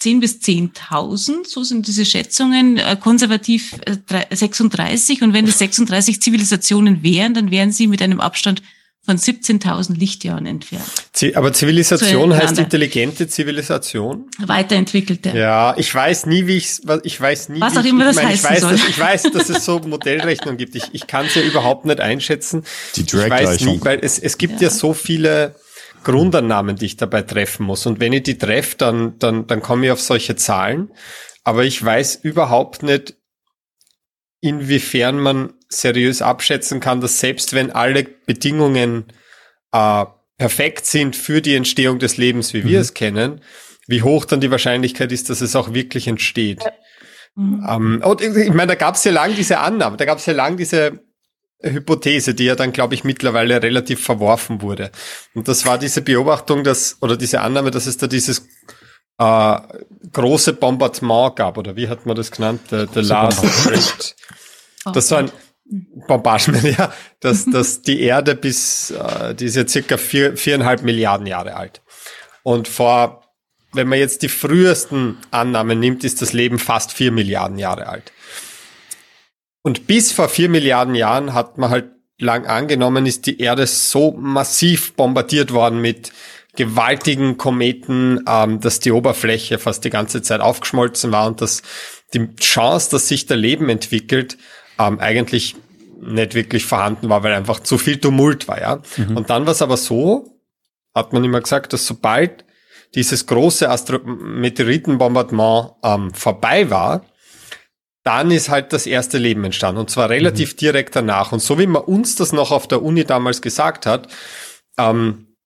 10 0.00 0.20
bis 0.20 0.36
10.000, 0.40 1.46
so 1.46 1.62
sind 1.64 1.86
diese 1.86 2.04
Schätzungen. 2.04 2.76
Äh, 2.76 2.96
konservativ 3.00 3.74
äh, 3.86 3.96
drei- 4.06 4.26
36. 4.30 5.22
Und 5.22 5.32
wenn 5.32 5.46
es 5.46 5.58
36 5.58 6.20
Zivilisationen 6.22 7.02
wären, 7.02 7.34
dann 7.34 7.50
wären 7.50 7.72
sie 7.72 7.86
mit 7.86 8.00
einem 8.02 8.20
Abstand 8.20 8.62
von 9.02 9.16
17.000 9.16 9.94
Lichtjahren 9.98 10.44
entfernt. 10.46 10.84
Aber 11.34 11.52
Zivilisation 11.52 12.34
heißt 12.34 12.58
intelligente 12.58 13.26
Zivilisation. 13.28 14.26
Weiterentwickelte. 14.38 15.30
Ja, 15.30 15.74
ich 15.78 15.92
weiß 15.94 16.26
nie, 16.26 16.46
wie 16.46 16.56
ich's, 16.58 16.82
was- 16.84 17.00
ich 17.04 17.18
weiß 17.20 17.48
nie, 17.48 17.60
Was 17.60 17.76
auch 17.76 17.80
ich, 17.84 17.90
immer 17.90 18.10
ich 18.10 18.16
das 18.16 18.22
meine, 18.24 18.34
ich 18.34 18.44
weiß, 18.44 18.60
soll. 18.60 18.72
dass, 18.72 18.88
ich 18.88 18.98
weiß, 18.98 19.22
dass 19.32 19.48
es 19.48 19.64
so 19.64 19.78
Modellrechnungen 19.80 20.58
gibt. 20.58 20.74
Ich, 20.76 20.84
ich 20.92 21.06
kann 21.06 21.26
es 21.26 21.34
ja 21.34 21.42
überhaupt 21.42 21.86
nicht 21.86 21.98
einschätzen. 22.00 22.62
Die 22.96 23.00
Ich 23.02 23.14
weiß 23.14 23.28
Drag-Gleichung. 23.28 23.66
nie, 23.74 23.80
weil 23.82 23.98
es, 24.02 24.18
es 24.18 24.36
gibt 24.38 24.60
ja. 24.60 24.68
Ja. 24.68 24.70
so 24.70 24.92
viele 24.92 25.54
Grundannahmen, 26.04 26.76
die 26.76 26.86
ich 26.86 26.96
dabei 26.96 27.22
treffen 27.22 27.64
muss. 27.66 27.86
Und 27.86 28.00
wenn 28.00 28.12
ich 28.12 28.22
die 28.22 28.38
treffe, 28.38 28.76
dann, 28.76 29.18
dann, 29.18 29.46
dann 29.46 29.60
komme 29.62 29.86
ich 29.86 29.92
auf 29.92 30.00
solche 30.00 30.36
Zahlen. 30.36 30.90
Aber 31.42 31.64
ich 31.64 31.82
weiß 31.82 32.16
überhaupt 32.22 32.82
nicht, 32.82 33.16
inwiefern 34.40 35.18
man 35.18 35.54
seriös 35.70 36.20
abschätzen 36.20 36.80
kann, 36.80 37.00
dass 37.00 37.20
selbst 37.20 37.54
wenn 37.54 37.70
alle 37.70 38.04
Bedingungen 38.04 39.04
äh, 39.72 40.04
perfekt 40.36 40.86
sind 40.86 41.16
für 41.16 41.40
die 41.40 41.54
Entstehung 41.54 41.98
des 41.98 42.16
Lebens, 42.16 42.52
wie 42.52 42.64
wir 42.64 42.80
es 42.80 42.94
kennen, 42.94 43.40
wie 43.86 44.02
hoch 44.02 44.24
dann 44.24 44.40
die 44.40 44.50
Wahrscheinlichkeit 44.50 45.12
ist, 45.12 45.30
dass 45.30 45.40
es 45.40 45.54
auch 45.56 45.72
wirklich 45.72 46.08
entsteht. 46.08 46.62
Mhm. 47.34 47.66
Ähm, 47.68 48.02
und 48.04 48.20
ich 48.20 48.52
meine, 48.52 48.68
da 48.68 48.74
gab 48.74 48.96
es 48.96 49.04
ja 49.04 49.12
lang 49.12 49.34
diese 49.34 49.58
Annahme, 49.58 49.96
da 49.96 50.04
gab 50.04 50.18
es 50.18 50.26
ja 50.26 50.32
lang 50.32 50.56
diese 50.56 51.00
Hypothese, 51.62 52.34
die 52.34 52.44
ja 52.44 52.56
dann, 52.56 52.72
glaube 52.72 52.94
ich, 52.94 53.04
mittlerweile 53.04 53.62
relativ 53.62 54.02
verworfen 54.02 54.62
wurde. 54.62 54.90
Und 55.34 55.46
das 55.46 55.66
war 55.66 55.78
diese 55.78 56.00
Beobachtung, 56.00 56.64
dass, 56.64 56.96
oder 57.00 57.16
diese 57.16 57.42
Annahme, 57.42 57.70
dass 57.70 57.86
es 57.86 57.98
da 57.98 58.06
dieses 58.06 58.46
äh, 59.18 59.56
große 60.12 60.54
Bombardement 60.54 61.36
gab, 61.36 61.58
oder 61.58 61.76
wie 61.76 61.88
hat 61.88 62.06
man 62.06 62.16
das 62.16 62.30
genannt? 62.30 62.62
The, 62.70 62.86
the 62.94 63.00
Last. 63.00 64.16
Das 64.94 65.08
so 65.08 65.16
ein 65.16 65.30
Bombardment, 65.70 66.76
ja, 66.78 66.92
dass, 67.20 67.46
dass 67.46 67.82
die 67.82 68.00
Erde 68.02 68.34
bis, 68.34 68.90
äh, 68.90 69.34
die 69.34 69.46
ist 69.46 69.56
ja 69.56 69.66
circa 69.66 69.96
vier, 69.96 70.36
viereinhalb 70.36 70.82
Milliarden 70.82 71.26
Jahre 71.26 71.56
alt. 71.56 71.82
Und 72.42 72.68
vor, 72.68 73.24
wenn 73.72 73.88
man 73.88 73.98
jetzt 73.98 74.22
die 74.22 74.28
frühesten 74.28 75.18
Annahmen 75.30 75.78
nimmt, 75.78 76.04
ist 76.04 76.22
das 76.22 76.32
Leben 76.32 76.58
fast 76.58 76.92
vier 76.92 77.12
Milliarden 77.12 77.58
Jahre 77.58 77.86
alt. 77.86 78.12
Und 79.62 79.86
bis 79.86 80.12
vor 80.12 80.28
vier 80.28 80.48
Milliarden 80.48 80.94
Jahren 80.94 81.34
hat 81.34 81.58
man 81.58 81.70
halt 81.70 81.90
lang 82.18 82.46
angenommen, 82.46 83.06
ist 83.06 83.26
die 83.26 83.40
Erde 83.40 83.66
so 83.66 84.12
massiv 84.12 84.94
bombardiert 84.94 85.52
worden 85.52 85.80
mit 85.80 86.12
gewaltigen 86.56 87.36
Kometen, 87.36 88.24
ähm, 88.28 88.60
dass 88.60 88.80
die 88.80 88.92
Oberfläche 88.92 89.58
fast 89.58 89.84
die 89.84 89.90
ganze 89.90 90.20
Zeit 90.22 90.40
aufgeschmolzen 90.40 91.12
war 91.12 91.26
und 91.26 91.40
dass 91.40 91.62
die 92.12 92.34
Chance, 92.36 92.90
dass 92.90 93.08
sich 93.08 93.26
da 93.26 93.34
Leben 93.34 93.68
entwickelt, 93.68 94.36
ähm, 94.80 94.98
eigentlich 94.98 95.56
nicht 96.00 96.34
wirklich 96.34 96.64
vorhanden 96.64 97.08
war, 97.08 97.22
weil 97.22 97.34
einfach 97.34 97.60
zu 97.60 97.76
viel 97.76 97.98
Tumult 97.98 98.48
war, 98.48 98.60
ja. 98.60 98.80
Und 99.14 99.28
dann 99.28 99.44
war 99.44 99.52
es 99.52 99.62
aber 99.62 99.76
so, 99.76 100.40
hat 100.94 101.12
man 101.12 101.22
immer 101.22 101.40
gesagt, 101.40 101.72
dass 101.72 101.86
sobald 101.86 102.44
dieses 102.94 103.26
große 103.26 103.68
Astro 103.68 103.98
Meteoritenbombardement 103.98 105.72
ähm, 105.84 106.14
vorbei 106.14 106.70
war, 106.70 107.04
dann 108.02 108.30
ist 108.30 108.48
halt 108.48 108.72
das 108.72 108.86
erste 108.86 109.18
Leben 109.18 109.44
entstanden 109.44 109.80
und 109.80 109.90
zwar 109.90 110.08
relativ 110.08 110.56
direkt 110.56 110.96
danach. 110.96 111.32
Und 111.32 111.40
so 111.40 111.58
wie 111.58 111.66
man 111.66 111.82
uns 111.82 112.16
das 112.16 112.32
noch 112.32 112.50
auf 112.50 112.66
der 112.66 112.82
Uni 112.82 113.04
damals 113.04 113.42
gesagt 113.42 113.84
hat, 113.84 114.08
ähm, 114.78 115.36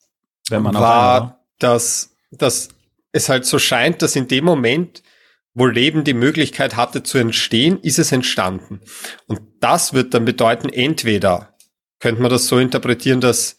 auch 0.51 0.75
war, 0.75 1.17
einer 1.17 1.39
dass, 1.59 2.15
dass 2.31 2.69
es 3.13 3.29
halt 3.29 3.47
so 3.47 3.59
scheint, 3.59 4.03
dass 4.03 4.17
in 4.17 4.29
dem 4.29 4.45
Moment, 4.45 5.03
wo 5.55 5.67
Leben 5.67 6.05
die 6.05 6.15
Möglichkeit 6.15 6.77
hatte 6.77 7.03
zu 7.03 7.19
entstehen, 7.19 7.79
ist 7.81 7.99
es 7.99 8.13
entstanden. 8.13 8.81
Und 9.27 9.41
das 9.61 9.95
wird 9.95 10.13
dann 10.13 10.25
bedeuten, 10.25 10.69
entweder 10.69 11.55
könnte 12.01 12.21
man 12.21 12.31
das 12.31 12.49
so 12.49 12.59
interpretieren, 12.59 13.21
dass 13.21 13.57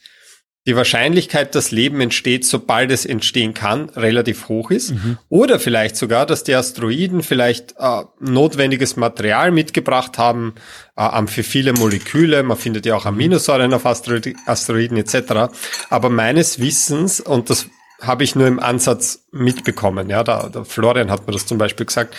die 0.68 0.76
Wahrscheinlichkeit, 0.76 1.54
dass 1.54 1.70
Leben 1.70 2.02
entsteht, 2.02 2.44
sobald 2.44 2.90
es 2.90 3.06
entstehen 3.06 3.54
kann, 3.54 3.90
relativ 3.92 4.50
hoch 4.50 4.72
ist. 4.72 4.92
Mhm. 4.92 5.20
Oder 5.30 5.60
vielleicht 5.60 5.96
sogar, 5.96 6.26
dass 6.26 6.44
die 6.44 6.56
Asteroiden 6.56 7.22
vielleicht 7.22 7.76
äh, 7.78 8.02
notwendiges 8.20 8.96
Material 8.96 9.52
mitgebracht 9.52 10.18
haben, 10.18 10.56
äh, 10.98 11.02
amphiphile 11.02 11.74
Moleküle. 11.74 12.42
Man 12.42 12.58
findet 12.58 12.88
ja 12.88 12.96
auch 12.96 13.06
Aminosäuren 13.06 13.74
auf 13.76 13.86
Asteroiden, 13.86 14.38
Asteroiden 14.48 14.98
etc. 14.98 15.56
Aber 15.92 16.10
meines 16.10 16.60
Wissens, 16.60 17.20
und 17.20 17.52
das 17.52 17.68
habe 18.02 18.24
ich 18.24 18.36
nur 18.36 18.48
im 18.48 18.60
Ansatz 18.60 19.26
mitbekommen, 19.32 20.10
ja, 20.10 20.24
da, 20.24 20.50
der 20.50 20.66
Florian 20.66 21.12
hat 21.12 21.28
mir 21.28 21.34
das 21.34 21.46
zum 21.46 21.58
Beispiel 21.58 21.86
gesagt, 21.86 22.16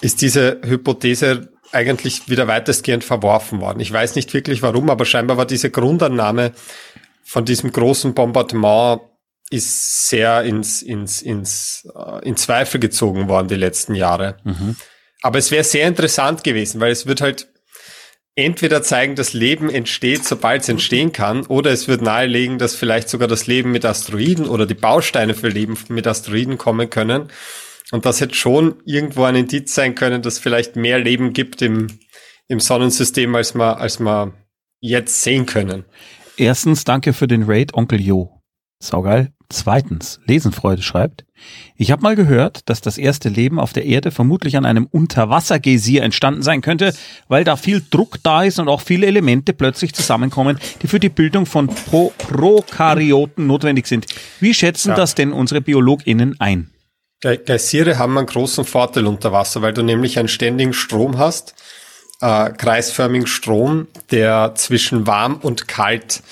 ist 0.00 0.20
diese 0.22 0.60
Hypothese 0.64 1.48
eigentlich 1.72 2.28
wieder 2.28 2.46
weitestgehend 2.46 3.04
verworfen 3.04 3.60
worden. 3.60 3.80
Ich 3.80 3.92
weiß 3.92 4.14
nicht 4.16 4.32
wirklich 4.34 4.62
warum, 4.62 4.90
aber 4.90 5.04
scheinbar 5.04 5.36
war 5.36 5.46
diese 5.46 5.70
Grundannahme 5.70 6.52
von 7.24 7.44
diesem 7.44 7.72
großen 7.72 8.14
Bombardement 8.14 9.00
ist 9.50 10.08
sehr 10.08 10.42
ins, 10.42 10.82
ins, 10.82 11.22
ins, 11.22 11.88
äh, 11.94 12.26
in 12.26 12.36
Zweifel 12.36 12.80
gezogen 12.80 13.28
worden 13.28 13.48
die 13.48 13.56
letzten 13.56 13.94
Jahre. 13.94 14.36
Mhm. 14.44 14.76
Aber 15.22 15.38
es 15.38 15.50
wäre 15.50 15.64
sehr 15.64 15.86
interessant 15.86 16.44
gewesen, 16.44 16.80
weil 16.80 16.92
es 16.92 17.06
wird 17.06 17.20
halt 17.20 17.48
entweder 18.36 18.82
zeigen, 18.82 19.14
dass 19.14 19.32
Leben 19.32 19.70
entsteht, 19.70 20.24
sobald 20.24 20.62
es 20.62 20.68
entstehen 20.68 21.12
kann, 21.12 21.46
oder 21.46 21.70
es 21.70 21.88
wird 21.88 22.02
nahelegen, 22.02 22.58
dass 22.58 22.74
vielleicht 22.74 23.08
sogar 23.08 23.28
das 23.28 23.46
Leben 23.46 23.70
mit 23.70 23.84
Asteroiden 23.84 24.48
oder 24.48 24.66
die 24.66 24.74
Bausteine 24.74 25.34
für 25.34 25.48
Leben 25.48 25.78
mit 25.88 26.06
Asteroiden 26.06 26.58
kommen 26.58 26.90
können. 26.90 27.28
Und 27.92 28.06
das 28.06 28.20
hätte 28.20 28.34
schon 28.34 28.76
irgendwo 28.84 29.24
ein 29.24 29.36
Indiz 29.36 29.74
sein 29.74 29.94
können, 29.94 30.22
dass 30.22 30.38
vielleicht 30.38 30.74
mehr 30.74 30.98
Leben 30.98 31.32
gibt 31.32 31.62
im, 31.62 31.86
im 32.48 32.60
Sonnensystem, 32.60 33.34
als 33.34 33.54
wir, 33.54 33.78
als 33.78 34.00
wir 34.00 34.34
jetzt 34.80 35.22
sehen 35.22 35.46
können. 35.46 35.84
Erstens, 36.36 36.84
danke 36.84 37.12
für 37.12 37.28
den 37.28 37.44
Raid, 37.44 37.74
Onkel 37.74 38.00
Jo. 38.00 38.40
Saugeil. 38.82 39.33
Zweitens, 39.48 40.20
Lesenfreude 40.26 40.82
schreibt, 40.82 41.24
ich 41.76 41.90
habe 41.90 42.02
mal 42.02 42.16
gehört, 42.16 42.68
dass 42.68 42.80
das 42.80 42.98
erste 42.98 43.28
Leben 43.28 43.58
auf 43.58 43.72
der 43.72 43.84
Erde 43.84 44.10
vermutlich 44.10 44.56
an 44.56 44.64
einem 44.64 44.86
Unterwassergesier 44.86 46.02
entstanden 46.02 46.42
sein 46.42 46.62
könnte, 46.62 46.94
weil 47.28 47.44
da 47.44 47.56
viel 47.56 47.82
Druck 47.90 48.18
da 48.22 48.44
ist 48.44 48.58
und 48.58 48.68
auch 48.68 48.80
viele 48.80 49.06
Elemente 49.06 49.52
plötzlich 49.52 49.92
zusammenkommen, 49.92 50.58
die 50.82 50.86
für 50.86 51.00
die 51.00 51.08
Bildung 51.08 51.46
von 51.46 51.66
Pro 51.66 52.12
Prokaryoten 52.16 53.46
notwendig 53.46 53.86
sind. 53.86 54.06
Wie 54.40 54.54
schätzen 54.54 54.90
ja. 54.90 54.94
das 54.94 55.14
denn 55.14 55.32
unsere 55.32 55.60
BiologInnen 55.60 56.40
ein? 56.40 56.70
Geysire 57.20 57.98
haben 57.98 58.18
einen 58.18 58.26
großen 58.26 58.64
Vorteil 58.64 59.06
unter 59.06 59.32
Wasser, 59.32 59.62
weil 59.62 59.72
du 59.72 59.82
nämlich 59.82 60.18
einen 60.18 60.28
ständigen 60.28 60.74
Strom 60.74 61.18
hast, 61.18 61.54
äh, 62.20 62.50
kreisförmigen 62.50 63.26
Strom, 63.26 63.88
der 64.10 64.54
zwischen 64.56 65.06
warm 65.06 65.36
und 65.36 65.66
kalt 65.66 66.22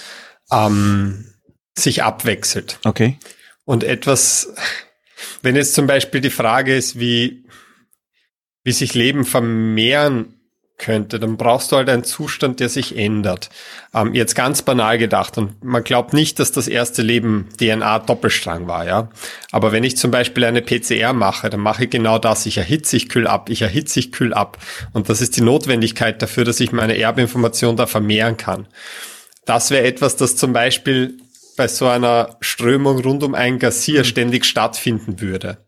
ähm, 0.52 1.31
sich 1.76 2.02
abwechselt. 2.02 2.78
Okay. 2.84 3.18
Und 3.64 3.84
etwas, 3.84 4.52
wenn 5.42 5.56
jetzt 5.56 5.74
zum 5.74 5.86
Beispiel 5.86 6.20
die 6.20 6.30
Frage 6.30 6.76
ist, 6.76 6.98
wie, 6.98 7.44
wie 8.64 8.72
sich 8.72 8.94
Leben 8.94 9.24
vermehren 9.24 10.34
könnte, 10.82 11.20
dann 11.20 11.36
brauchst 11.36 11.70
du 11.70 11.76
halt 11.76 11.88
einen 11.88 12.02
Zustand, 12.02 12.58
der 12.58 12.68
sich 12.68 12.96
ändert. 12.98 13.50
Ähm, 13.94 14.14
jetzt 14.14 14.34
ganz 14.34 14.62
banal 14.62 14.98
gedacht 14.98 15.38
und 15.38 15.62
man 15.62 15.84
glaubt 15.84 16.12
nicht, 16.12 16.40
dass 16.40 16.50
das 16.50 16.66
erste 16.66 17.02
Leben 17.02 17.48
DNA-Doppelstrang 17.58 18.66
war, 18.66 18.84
ja. 18.84 19.08
Aber 19.52 19.70
wenn 19.70 19.84
ich 19.84 19.96
zum 19.96 20.10
Beispiel 20.10 20.44
eine 20.44 20.60
PCR 20.60 21.12
mache, 21.12 21.50
dann 21.50 21.60
mache 21.60 21.84
ich 21.84 21.90
genau 21.90 22.18
das. 22.18 22.46
Ich 22.46 22.58
erhitze, 22.58 22.96
ich 22.96 23.08
kühl 23.08 23.28
ab, 23.28 23.48
ich 23.48 23.62
erhitze, 23.62 24.00
ich 24.00 24.10
kühl 24.10 24.34
ab. 24.34 24.58
Und 24.92 25.08
das 25.08 25.20
ist 25.20 25.36
die 25.36 25.42
Notwendigkeit 25.42 26.20
dafür, 26.20 26.44
dass 26.44 26.58
ich 26.58 26.72
meine 26.72 26.98
Erbinformation 26.98 27.76
da 27.76 27.86
vermehren 27.86 28.36
kann. 28.36 28.66
Das 29.44 29.70
wäre 29.70 29.84
etwas, 29.84 30.16
das 30.16 30.36
zum 30.36 30.52
Beispiel 30.52 31.18
bei 31.57 31.68
so 31.68 31.86
einer 31.86 32.36
Strömung 32.40 33.00
rund 33.00 33.22
um 33.22 33.34
ein 33.34 33.59
Gassier 33.59 34.00
mhm. 34.00 34.05
ständig 34.05 34.44
stattfinden 34.44 35.20
würde. 35.20 35.59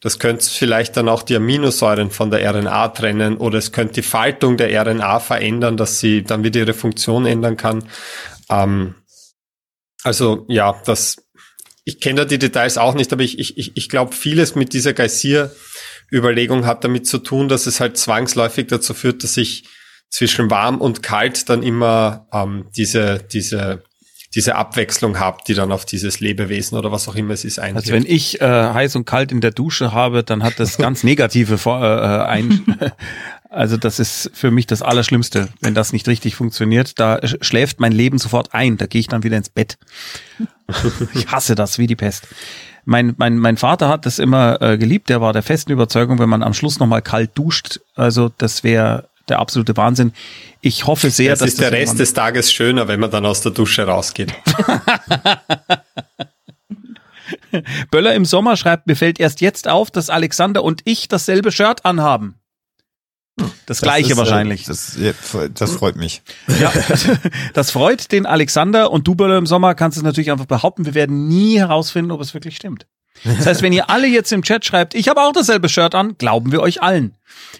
Das 0.00 0.18
könnte 0.18 0.48
vielleicht 0.48 0.96
dann 0.96 1.08
auch 1.08 1.22
die 1.22 1.36
Aminosäuren 1.36 2.10
von 2.10 2.30
der 2.30 2.48
RNA 2.50 2.88
trennen 2.88 3.36
oder 3.36 3.58
es 3.58 3.70
könnte 3.70 3.94
die 3.94 4.02
Faltung 4.02 4.56
der 4.56 4.70
RNA 4.82 5.20
verändern, 5.20 5.76
dass 5.76 6.00
sie 6.00 6.22
dann 6.22 6.42
wieder 6.42 6.60
ihre 6.60 6.72
Funktion 6.72 7.26
ändern 7.26 7.56
kann. 7.56 7.84
Ähm, 8.48 8.94
also 10.02 10.46
ja, 10.48 10.80
das, 10.86 11.16
ich 11.84 12.00
kenne 12.00 12.20
da 12.20 12.24
die 12.24 12.38
Details 12.38 12.78
auch 12.78 12.94
nicht, 12.94 13.12
aber 13.12 13.22
ich, 13.22 13.38
ich, 13.38 13.76
ich 13.76 13.88
glaube, 13.90 14.14
vieles 14.14 14.54
mit 14.54 14.72
dieser 14.72 14.94
Geysir-Überlegung 14.94 16.64
hat 16.64 16.82
damit 16.82 17.06
zu 17.06 17.18
tun, 17.18 17.48
dass 17.48 17.66
es 17.66 17.80
halt 17.80 17.98
zwangsläufig 17.98 18.68
dazu 18.68 18.94
führt, 18.94 19.22
dass 19.22 19.34
sich 19.34 19.68
zwischen 20.08 20.50
warm 20.50 20.80
und 20.80 21.02
kalt 21.02 21.48
dann 21.50 21.62
immer 21.62 22.26
ähm, 22.32 22.68
diese, 22.74 23.18
diese 23.18 23.84
diese 24.34 24.54
Abwechslung 24.54 25.18
habt, 25.18 25.48
die 25.48 25.54
dann 25.54 25.72
auf 25.72 25.84
dieses 25.84 26.20
Lebewesen 26.20 26.78
oder 26.78 26.92
was 26.92 27.08
auch 27.08 27.16
immer 27.16 27.34
es 27.34 27.44
ist 27.44 27.58
eintritt. 27.58 27.84
Also 27.84 27.92
wenn 27.92 28.06
ich 28.06 28.40
äh, 28.40 28.46
heiß 28.46 28.94
und 28.96 29.04
kalt 29.04 29.32
in 29.32 29.40
der 29.40 29.50
Dusche 29.50 29.92
habe, 29.92 30.22
dann 30.22 30.44
hat 30.44 30.60
das 30.60 30.76
ganz 30.76 31.02
negative 31.04 31.58
äh, 31.66 31.70
äh, 31.70 32.24
ein. 32.24 32.76
Also 33.52 33.76
das 33.76 33.98
ist 33.98 34.30
für 34.32 34.52
mich 34.52 34.68
das 34.68 34.80
Allerschlimmste, 34.80 35.48
wenn 35.60 35.74
das 35.74 35.92
nicht 35.92 36.06
richtig 36.06 36.36
funktioniert. 36.36 37.00
Da 37.00 37.18
schläft 37.40 37.80
mein 37.80 37.90
Leben 37.90 38.18
sofort 38.18 38.54
ein. 38.54 38.76
Da 38.76 38.86
gehe 38.86 39.00
ich 39.00 39.08
dann 39.08 39.24
wieder 39.24 39.36
ins 39.36 39.48
Bett. 39.48 39.76
Ich 41.14 41.26
hasse 41.26 41.56
das 41.56 41.76
wie 41.76 41.88
die 41.88 41.96
Pest. 41.96 42.28
Mein, 42.84 43.14
mein, 43.18 43.38
mein 43.38 43.56
Vater 43.56 43.88
hat 43.88 44.06
das 44.06 44.20
immer 44.20 44.62
äh, 44.62 44.78
geliebt. 44.78 45.08
Der 45.08 45.20
war 45.20 45.32
der 45.32 45.42
festen 45.42 45.72
Überzeugung, 45.72 46.20
wenn 46.20 46.28
man 46.28 46.44
am 46.44 46.54
Schluss 46.54 46.78
nochmal 46.78 47.02
kalt 47.02 47.36
duscht, 47.36 47.80
also 47.96 48.30
das 48.38 48.62
wäre 48.62 49.09
der 49.30 49.38
absolute 49.38 49.76
Wahnsinn. 49.76 50.12
Ich 50.60 50.86
hoffe 50.86 51.10
sehr, 51.10 51.30
das 51.30 51.38
dass 51.40 51.48
ist 51.50 51.60
der 51.60 51.72
Rest 51.72 51.98
des 51.98 52.12
Tages 52.12 52.52
schöner, 52.52 52.88
wenn 52.88 53.00
man 53.00 53.10
dann 53.10 53.24
aus 53.24 53.40
der 53.40 53.52
Dusche 53.52 53.84
rausgeht. 53.84 54.34
Böller 57.90 58.14
im 58.14 58.24
Sommer 58.24 58.56
schreibt, 58.56 58.86
mir 58.86 58.96
fällt 58.96 59.18
erst 59.20 59.40
jetzt 59.40 59.68
auf, 59.68 59.90
dass 59.90 60.10
Alexander 60.10 60.62
und 60.62 60.82
ich 60.84 61.08
dasselbe 61.08 61.50
Shirt 61.52 61.84
anhaben. 61.84 62.36
Das, 63.36 63.50
das 63.66 63.80
gleiche 63.80 64.08
ist, 64.08 64.14
äh, 64.14 64.16
wahrscheinlich. 64.18 64.64
Das, 64.64 64.98
das, 65.54 65.72
freut 65.72 65.96
mich. 65.96 66.22
Ja, 66.60 66.72
das 67.54 67.70
freut 67.70 68.12
den 68.12 68.26
Alexander 68.26 68.90
und 68.90 69.06
du 69.06 69.14
Böller 69.14 69.38
im 69.38 69.46
Sommer 69.46 69.74
kannst 69.74 69.96
es 69.96 70.02
natürlich 70.02 70.30
einfach 70.30 70.46
behaupten. 70.46 70.84
Wir 70.84 70.94
werden 70.94 71.28
nie 71.28 71.58
herausfinden, 71.58 72.10
ob 72.10 72.20
es 72.20 72.34
wirklich 72.34 72.56
stimmt. 72.56 72.86
Das 73.24 73.46
heißt, 73.46 73.62
wenn 73.62 73.72
ihr 73.72 73.90
alle 73.90 74.06
jetzt 74.06 74.32
im 74.32 74.42
Chat 74.42 74.64
schreibt, 74.64 74.94
ich 74.94 75.08
habe 75.08 75.20
auch 75.20 75.32
dasselbe 75.32 75.68
Shirt 75.68 75.94
an, 75.94 76.16
glauben 76.18 76.52
wir 76.52 76.60
euch 76.60 76.82
allen. 76.82 77.14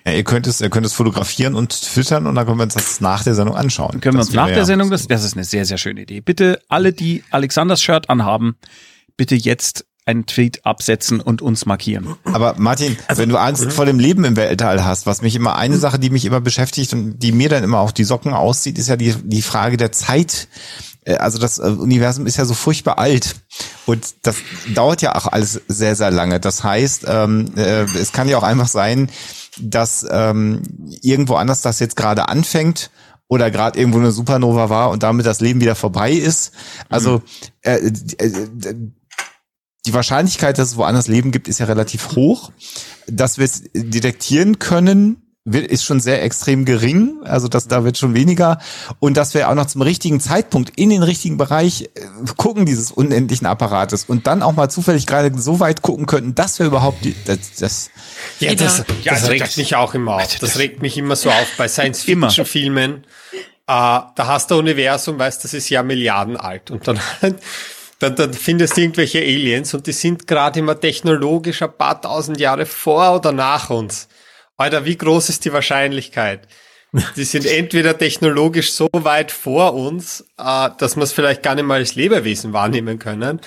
Ja, 0.07 0.13
ihr 0.13 0.25
könnt 0.25 0.47
es, 0.47 0.61
ihr 0.61 0.71
könnt 0.71 0.87
es 0.87 0.93
fotografieren 0.93 1.55
und 1.55 1.71
twittern 1.71 2.27
und 2.27 2.35
dann 2.35 2.47
können 2.47 2.59
wir 2.59 2.65
uns 2.65 2.75
das 2.75 3.01
nach 3.01 3.23
der 3.25 3.35
Sendung 3.35 3.57
anschauen. 3.57 3.93
Dann 3.93 4.01
können 4.01 4.17
wir 4.17 4.21
uns 4.21 4.33
nach 4.33 4.49
der 4.49 4.65
Sendung, 4.65 4.91
das, 4.91 5.07
das 5.07 5.25
ist 5.25 5.35
eine 5.35 5.45
sehr, 5.45 5.65
sehr 5.67 5.79
schöne 5.79 6.03
Idee. 6.03 6.21
Bitte 6.21 6.61
alle, 6.69 6.93
die 6.93 7.25
Alexanders 7.31 7.83
Shirt 7.83 8.09
anhaben, 8.09 8.57
bitte 9.17 9.35
jetzt 9.35 9.85
einen 10.11 10.27
Tweet 10.27 10.67
absetzen 10.67 11.21
und 11.21 11.41
uns 11.41 11.67
markieren. 11.67 12.17
Aber 12.25 12.55
Martin, 12.59 12.97
also, 13.07 13.23
wenn 13.23 13.29
du 13.29 13.37
Angst 13.37 13.65
mhm. 13.65 13.71
vor 13.71 13.87
dem 13.87 13.99
Leben 13.99 14.25
im 14.25 14.37
Weltall 14.37 14.85
hast, 14.85 15.07
was 15.07 15.23
mich 15.23 15.37
immer 15.37 15.57
eine 15.57 15.77
Sache, 15.79 15.99
die 15.99 16.11
mich 16.11 16.25
immer 16.25 16.41
beschäftigt 16.41 16.93
und 16.93 17.19
die 17.21 17.33
mir 17.33 17.49
dann 17.49 17.65
immer 17.65 17.79
auch 17.79 17.93
die 17.93 18.05
Socken 18.05 18.33
auszieht, 18.33 18.79
ist 18.79 18.89
ja 18.89 18.97
die, 18.97 19.15
die 19.23 19.43
Frage 19.43 19.77
der 19.77 19.93
Zeit 19.93 20.49
äh, 21.05 21.15
also 21.15 21.39
das 21.39 21.59
äh, 21.59 21.63
Universum 21.63 22.27
ist 22.27 22.37
ja 22.37 22.45
so 22.45 22.55
furchtbar 22.55 22.99
alt 22.99 23.37
und 23.87 24.15
das 24.23 24.37
dauert 24.75 25.03
ja 25.03 25.15
auch 25.15 25.27
alles 25.27 25.61
sehr, 25.69 25.97
sehr 25.97 26.11
lange. 26.11 26.41
Das 26.41 26.63
heißt, 26.63 27.05
ähm, 27.09 27.53
äh, 27.57 27.85
es 27.85 28.13
kann 28.13 28.29
ja 28.29 28.37
auch 28.37 28.43
einfach 28.43 28.69
sein, 28.69 29.09
dass 29.59 30.07
ähm, 30.11 30.63
irgendwo 31.03 31.35
anders 31.35 31.63
das 31.63 31.81
jetzt 31.81 31.97
gerade 31.97 32.29
anfängt 32.29 32.91
oder 33.29 33.51
gerade 33.51 33.79
irgendwo 33.79 33.99
eine 33.99 34.11
Supernova 34.11 34.71
war 34.71 34.91
und 34.91 35.03
damit 35.03 35.25
das 35.25 35.41
Leben 35.41 35.61
wieder 35.61 35.77
vorbei 35.77 36.13
ist. 36.13 36.53
Also 36.89 37.19
mhm. 37.19 37.23
äh, 37.63 37.77
äh, 37.77 38.75
die 39.91 39.95
Wahrscheinlichkeit, 39.95 40.57
dass 40.59 40.68
es 40.68 40.76
woanders 40.76 41.09
Leben 41.09 41.32
gibt, 41.32 41.49
ist 41.49 41.59
ja 41.59 41.66
relativ 41.66 42.12
hoch. 42.14 42.53
Dass 43.09 43.38
wir 43.38 43.45
es 43.45 43.64
detektieren 43.74 44.61
können, 44.61 45.20
ist 45.45 45.84
schon 45.84 45.99
sehr 45.99 46.22
extrem 46.22 46.64
gering, 46.64 47.22
also 47.24 47.49
das 47.49 47.66
da 47.66 47.82
wird 47.82 47.97
schon 47.99 48.14
weniger 48.14 48.61
und 49.01 49.16
dass 49.16 49.32
wir 49.32 49.49
auch 49.49 49.55
noch 49.55 49.66
zum 49.66 49.80
richtigen 49.80 50.20
Zeitpunkt 50.20 50.78
in 50.78 50.91
den 50.91 51.03
richtigen 51.03 51.38
Bereich 51.38 51.84
äh, 51.95 52.03
gucken 52.36 52.66
dieses 52.66 52.93
unendlichen 52.93 53.47
Apparates 53.47 54.05
und 54.05 54.26
dann 54.26 54.43
auch 54.43 54.53
mal 54.53 54.68
zufällig 54.68 55.07
gerade 55.07 55.32
so 55.36 55.59
weit 55.59 55.80
gucken 55.80 56.05
könnten, 56.07 56.34
dass 56.34 56.59
wir 56.59 56.66
überhaupt 56.66 57.05
die, 57.05 57.16
das, 57.24 57.38
das 57.59 57.91
ja 58.38 58.55
das, 58.55 58.84
ja, 59.03 59.14
das 59.14 59.28
regt 59.28 59.57
mich 59.57 59.74
auch 59.74 59.95
immer 59.95 60.16
auf. 60.16 60.38
Das 60.38 60.59
regt 60.59 60.82
mich 60.82 60.99
immer 60.99 61.16
so 61.16 61.30
auf 61.30 61.49
bei 61.57 61.66
Science 61.66 62.03
Fiction 62.03 62.45
Filmen. 62.45 63.07
Äh, 63.32 63.43
da 63.66 64.12
hast 64.18 64.51
du 64.51 64.57
Universum, 64.57 65.18
weißt, 65.18 65.43
das 65.43 65.55
ist 65.55 65.70
ja 65.70 65.82
Milliarden 65.82 66.36
alt 66.36 66.70
und 66.70 66.86
dann 66.86 67.01
dann, 68.01 68.16
dann 68.16 68.32
findest 68.32 68.76
du 68.76 68.80
irgendwelche 68.80 69.20
Aliens 69.20 69.72
und 69.74 69.86
die 69.86 69.92
sind 69.92 70.26
gerade 70.26 70.59
immer 70.59 70.78
technologisch 70.80 71.62
ein 71.62 71.76
paar 71.76 72.01
tausend 72.01 72.40
Jahre 72.40 72.66
vor 72.66 73.14
oder 73.14 73.30
nach 73.30 73.70
uns. 73.70 74.09
Alter, 74.57 74.84
wie 74.84 74.96
groß 74.96 75.28
ist 75.28 75.44
die 75.44 75.53
Wahrscheinlichkeit? 75.53 76.48
Die 77.16 77.24
sind 77.24 77.47
entweder 77.47 77.97
technologisch 77.97 78.72
so 78.72 78.88
weit 78.93 79.30
vor 79.30 79.74
uns, 79.74 80.24
äh, 80.38 80.68
dass 80.78 80.97
wir 80.97 81.03
es 81.05 81.12
vielleicht 81.12 81.43
gar 81.43 81.55
nicht 81.55 81.64
mal 81.64 81.74
als 81.78 81.95
Lebewesen 81.95 82.53
wahrnehmen 82.53 82.99
können, 82.99 83.41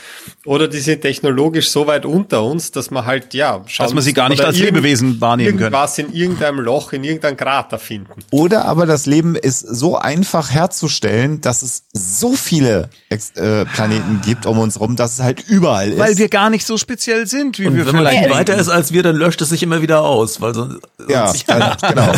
oder 0.45 0.67
die 0.67 0.79
sind 0.79 1.01
technologisch 1.01 1.69
so 1.69 1.87
weit 1.87 2.05
unter 2.05 2.43
uns, 2.43 2.71
dass 2.71 2.91
man 2.91 3.05
halt, 3.05 3.33
ja, 3.33 3.61
schauen, 3.67 3.85
Dass 3.85 3.93
man 3.93 4.03
sie 4.03 4.13
gar 4.13 4.29
nicht 4.29 4.39
oder 4.39 4.47
als 4.49 4.59
Lebewesen 4.59 5.19
wahrnehmen 5.19 5.51
können. 5.57 5.59
Irgendwas 5.73 5.97
in 5.97 6.13
irgendeinem 6.13 6.59
Loch, 6.59 6.93
in 6.93 7.03
irgendeinem 7.03 7.37
Krater 7.37 7.79
finden. 7.79 8.13
Oder 8.31 8.65
aber 8.65 8.85
das 8.85 9.05
Leben 9.05 9.35
ist 9.35 9.59
so 9.59 9.97
einfach 9.97 10.51
herzustellen, 10.51 11.41
dass 11.41 11.61
es 11.61 11.83
so 11.93 12.33
viele 12.33 12.89
Ex 13.09 13.31
äh, 13.31 13.65
Planeten 13.65 14.21
gibt 14.25 14.45
um 14.45 14.57
uns 14.59 14.79
rum, 14.79 14.95
dass 14.95 15.13
es 15.13 15.19
halt 15.21 15.41
überall 15.47 15.89
ist. 15.91 15.99
Weil 15.99 16.17
wir 16.17 16.29
gar 16.29 16.49
nicht 16.49 16.65
so 16.65 16.77
speziell 16.77 17.27
sind, 17.27 17.59
wie 17.59 17.67
Und 17.67 17.75
wir 17.75 17.85
wenn 17.85 17.95
man 17.95 18.03
vielleicht 18.03 18.19
viel 18.19 18.27
denken. 18.29 18.39
weiter 18.39 18.55
ist 18.55 18.69
als 18.69 18.93
wir, 18.93 19.03
dann 19.03 19.15
löscht 19.15 19.41
es 19.41 19.49
sich 19.49 19.63
immer 19.63 19.81
wieder 19.81 20.01
aus, 20.01 20.39
weil 20.41 20.53
so, 20.53 20.69
ja, 21.09 21.27
sonst- 21.27 21.43
dann, 21.49 21.75
genau. 21.89 22.11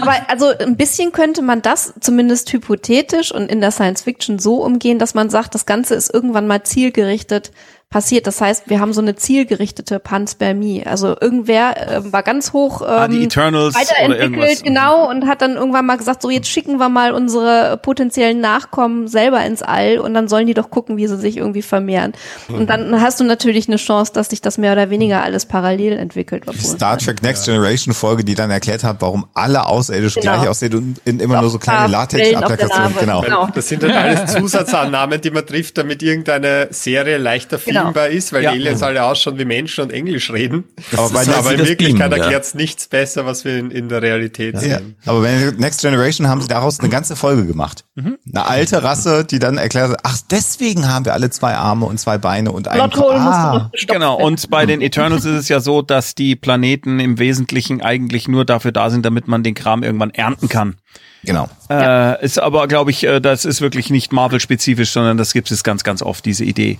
Aber 0.00 0.16
also 0.28 0.57
ein 0.60 0.76
bisschen 0.76 1.12
könnte 1.12 1.42
man 1.42 1.62
das 1.62 1.94
zumindest 2.00 2.52
hypothetisch 2.52 3.32
und 3.32 3.50
in 3.50 3.60
der 3.60 3.70
Science 3.70 4.02
Fiction 4.02 4.38
so 4.38 4.62
umgehen, 4.62 4.98
dass 4.98 5.14
man 5.14 5.30
sagt, 5.30 5.54
das 5.54 5.66
Ganze 5.66 5.94
ist 5.94 6.12
irgendwann 6.12 6.46
mal 6.46 6.62
zielgerichtet 6.62 7.52
passiert. 7.90 8.26
Das 8.26 8.40
heißt, 8.40 8.64
wir 8.68 8.80
haben 8.80 8.92
so 8.92 9.00
eine 9.00 9.16
zielgerichtete 9.16 9.98
Panspermie. 9.98 10.84
Also 10.84 11.16
irgendwer 11.18 11.74
ähm, 11.90 12.12
war 12.12 12.22
ganz 12.22 12.52
hoch 12.52 12.82
ähm, 12.82 12.88
Ah, 12.88 13.08
die 13.08 13.24
Eternals 13.24 13.74
oder 13.74 13.80
irgendwas. 13.80 14.10
weiterentwickelt, 14.18 14.62
genau, 14.64 15.08
und 15.08 15.26
hat 15.26 15.40
dann 15.40 15.54
irgendwann 15.56 15.86
mal 15.86 15.96
gesagt, 15.96 16.20
so 16.20 16.28
jetzt 16.28 16.48
schicken 16.48 16.76
wir 16.78 16.90
mal 16.90 17.12
unsere 17.12 17.78
potenziellen 17.78 18.40
Nachkommen 18.40 19.08
selber 19.08 19.42
ins 19.44 19.62
All 19.62 19.98
und 20.00 20.12
dann 20.12 20.28
sollen 20.28 20.46
die 20.46 20.52
doch 20.54 20.68
gucken, 20.70 20.98
wie 20.98 21.06
sie 21.06 21.16
sich 21.16 21.38
irgendwie 21.38 21.62
vermehren. 21.62 22.12
Und 22.48 22.68
dann 22.68 23.00
hast 23.00 23.20
du 23.20 23.24
natürlich 23.24 23.68
eine 23.68 23.76
Chance, 23.78 24.12
dass 24.12 24.28
sich 24.28 24.42
das 24.42 24.58
mehr 24.58 24.72
oder 24.72 24.90
weniger 24.90 25.22
alles 25.22 25.46
parallel 25.46 25.94
entwickelt. 25.98 26.44
Die 26.52 26.58
Star 26.58 26.98
Trek 26.98 27.22
Next 27.22 27.46
Generation 27.46 27.94
Folge, 27.94 28.22
die 28.22 28.34
dann 28.34 28.50
erklärt 28.50 28.84
hat, 28.84 28.96
warum 29.00 29.26
alle 29.34 29.64
Außerirdischen 29.66 30.20
Genau. 30.22 30.34
gleich 30.36 30.48
aussehen 30.48 30.74
und 30.74 31.00
in 31.04 31.20
immer 31.20 31.40
nur 31.40 31.48
so 31.50 31.58
kleine 31.58 31.90
Latex-Applikationen. 31.90 32.94
Genau. 33.00 33.20
Genau. 33.22 33.48
Das 33.54 33.68
sind 33.68 33.82
dann 33.82 33.90
alles 33.92 34.32
Zusatzannahmen, 34.34 35.20
die 35.20 35.30
man 35.30 35.46
trifft, 35.46 35.78
damit 35.78 36.02
irgendeine 36.02 36.68
Serie 36.70 37.16
leichter 37.18 37.58
Genau. 37.78 37.92
filmbar 37.92 38.08
ist, 38.08 38.32
weil 38.32 38.42
Ja. 38.42 38.52
die 38.52 38.58
Aliens 38.58 38.82
alle 38.82 39.02
ausschauen 39.04 39.38
wie 39.38 39.44
Menschen 39.44 39.84
und 39.84 39.92
Englisch 39.92 40.30
reden. 40.32 40.64
Aber 40.96 41.10
Next- 41.24 41.34
Aber 41.38 41.52
in 41.54 41.66
Wirklichkeit 41.66 42.12
erklärt 42.12 42.44
es 42.44 42.54
nichts 42.54 42.88
besser, 42.88 43.26
was 43.26 43.44
wir 43.44 43.56
in, 43.58 43.70
in 43.70 43.88
der 43.88 44.02
Realität 44.02 44.54
Ja. 44.54 44.60
sehen. 44.60 44.96
Aber 45.06 45.22
bei 45.22 45.52
Next 45.56 45.80
Generation 45.82 46.28
haben 46.28 46.40
sie 46.40 46.48
daraus 46.48 46.80
eine 46.80 46.88
ganze 46.88 47.16
Folge 47.16 47.46
gemacht. 47.46 47.84
Mhm. 47.94 48.18
Eine 48.32 48.46
alte 48.46 48.82
Rasse, 48.82 49.24
die 49.24 49.38
dann 49.38 49.58
erklärt, 49.58 49.90
hat, 49.90 50.00
ach, 50.02 50.18
deswegen 50.30 50.88
haben 50.88 51.04
wir 51.04 51.12
alle 51.14 51.30
zwei 51.30 51.54
Arme 51.54 51.86
und 51.86 51.98
zwei 51.98 52.18
Beine 52.18 52.52
und 52.52 52.68
einen 52.68 52.82
musste 52.82 53.04
ah. 53.14 53.70
Genau, 53.86 54.16
und 54.16 54.50
bei 54.50 54.66
den 54.66 54.80
Eternals 54.80 55.24
ist 55.24 55.34
es 55.34 55.48
ja 55.48 55.60
so, 55.60 55.82
dass 55.82 56.14
die 56.14 56.36
Planeten 56.36 57.00
im 57.00 57.18
Wesentlichen 57.18 57.80
eigentlich 57.82 58.28
nur 58.28 58.44
dafür 58.44 58.72
da 58.72 58.90
sind, 58.90 59.04
damit 59.04 59.28
man 59.28 59.42
den 59.42 59.54
Kram 59.54 59.82
irgendwann 59.82 60.10
ernten 60.10 60.48
kann. 60.48 60.76
Genau. 61.24 61.48
Äh, 61.68 62.24
ist 62.24 62.38
aber, 62.38 62.68
glaube 62.68 62.90
ich, 62.90 63.04
äh, 63.04 63.20
das 63.20 63.44
ist 63.44 63.60
wirklich 63.60 63.90
nicht 63.90 64.12
Marvel-spezifisch, 64.12 64.90
sondern 64.90 65.16
das 65.16 65.32
gibt 65.32 65.50
es 65.50 65.64
ganz, 65.64 65.82
ganz 65.82 66.02
oft, 66.02 66.24
diese 66.24 66.44
Idee. 66.44 66.78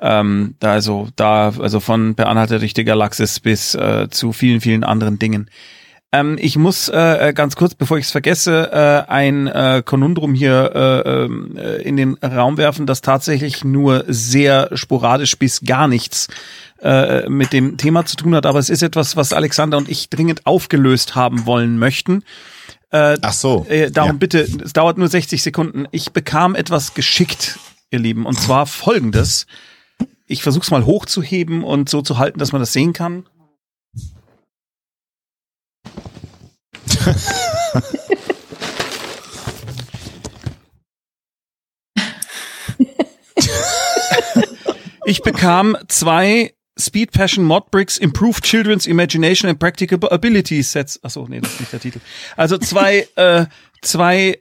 Ähm, 0.00 0.56
da 0.58 0.72
also, 0.72 1.08
da, 1.16 1.52
also 1.58 1.80
von 1.80 2.14
Per 2.14 2.28
Anhalter 2.28 2.58
durch 2.58 2.74
die 2.74 2.84
Galaxis 2.84 3.40
bis 3.40 3.74
äh, 3.74 4.08
zu 4.10 4.32
vielen, 4.32 4.60
vielen 4.60 4.84
anderen 4.84 5.18
Dingen. 5.18 5.48
Ähm, 6.12 6.36
ich 6.40 6.56
muss 6.56 6.88
äh, 6.88 7.32
ganz 7.34 7.56
kurz, 7.56 7.74
bevor 7.74 7.98
ich 7.98 8.06
es 8.06 8.10
vergesse, 8.10 8.70
äh, 8.72 9.10
ein 9.10 9.46
äh, 9.48 9.82
Konundrum 9.84 10.34
hier 10.34 10.72
äh, 10.74 11.24
äh, 11.24 11.82
in 11.82 11.96
den 11.96 12.14
Raum 12.14 12.56
werfen, 12.58 12.86
das 12.86 13.00
tatsächlich 13.00 13.64
nur 13.64 14.04
sehr 14.06 14.70
sporadisch 14.74 15.36
bis 15.36 15.62
gar 15.62 15.88
nichts 15.88 16.28
äh, 16.80 17.28
mit 17.28 17.52
dem 17.52 17.76
Thema 17.76 18.04
zu 18.04 18.16
tun 18.16 18.34
hat. 18.34 18.46
Aber 18.46 18.58
es 18.58 18.70
ist 18.70 18.82
etwas, 18.82 19.16
was 19.16 19.32
Alexander 19.32 19.78
und 19.78 19.88
ich 19.88 20.08
dringend 20.08 20.46
aufgelöst 20.46 21.14
haben 21.16 21.46
wollen 21.46 21.78
möchten. 21.78 22.22
Ach 23.22 23.32
so. 23.32 23.66
Äh, 23.68 23.90
darum 23.90 24.12
Ja. 24.12 24.16
bitte, 24.18 24.40
es 24.40 24.72
dauert 24.72 24.98
nur 24.98 25.08
60 25.08 25.42
Sekunden. 25.42 25.86
Ich 25.90 26.12
bekam 26.12 26.54
etwas 26.54 26.94
geschickt, 26.94 27.58
ihr 27.90 27.98
Lieben, 27.98 28.26
und 28.26 28.38
zwar 28.40 28.66
folgendes. 28.66 29.46
Ich 30.26 30.42
versuche 30.42 30.64
es 30.64 30.70
mal 30.70 30.84
hochzuheben 30.84 31.62
und 31.62 31.88
so 31.88 32.02
zu 32.02 32.18
halten, 32.18 32.38
dass 32.38 32.52
man 32.52 32.60
das 32.60 32.72
sehen 32.72 32.92
kann. 32.92 33.26
Ich 45.04 45.22
bekam 45.22 45.76
zwei 45.88 46.52
Speed 46.78 47.12
Passion 47.12 47.42
Mod 47.44 47.70
Bricks 47.70 47.96
Improved 47.96 48.44
Children's 48.44 48.86
Imagination 48.86 49.48
and 49.48 49.58
Practical 49.58 49.98
Abilities 50.10 50.72
Sets. 50.72 51.02
Achso, 51.02 51.26
nee, 51.26 51.40
das 51.40 51.52
ist 51.52 51.60
nicht 51.60 51.72
der 51.72 51.80
Titel. 51.80 52.00
Also 52.36 52.58
zwei, 52.58 53.08
äh, 53.16 53.46
zwei, 53.80 54.40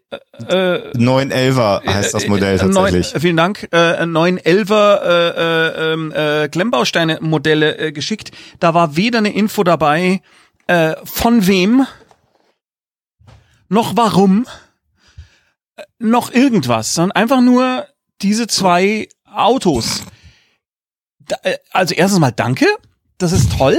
äh, 0.50 0.92
911er 0.98 1.86
heißt 1.86 2.14
das 2.14 2.28
Modell 2.28 2.60
äh, 2.60 2.64
neun, 2.64 2.74
tatsächlich. 2.74 3.22
vielen 3.22 3.38
Dank. 3.38 3.70
Äh, 3.72 4.04
911er 4.04 5.02
äh, 5.02 5.30
äh, 5.30 5.94
ähm, 5.94 6.12
äh, 6.12 6.50
Klemmbausteine-Modelle 6.50 7.78
äh, 7.78 7.92
geschickt. 7.94 8.32
Da 8.60 8.74
war 8.74 8.98
weder 8.98 9.20
eine 9.20 9.34
Info 9.34 9.64
dabei, 9.64 10.22
äh, 10.68 10.96
von 11.06 11.48
wem, 11.48 11.88
noch 13.70 13.96
warum, 13.96 14.46
äh, 15.78 15.84
noch 16.00 16.34
irgendwas, 16.34 16.94
sondern 16.94 17.16
einfach 17.16 17.40
nur 17.40 17.86
diese 18.22 18.48
zwei 18.48 19.08
Autos. 19.26 20.04
Äh, 21.44 21.58
also 21.72 21.94
erstens 21.96 22.20
mal 22.20 22.32
danke. 22.32 22.66
Das 23.18 23.32
ist 23.32 23.58
toll. 23.58 23.78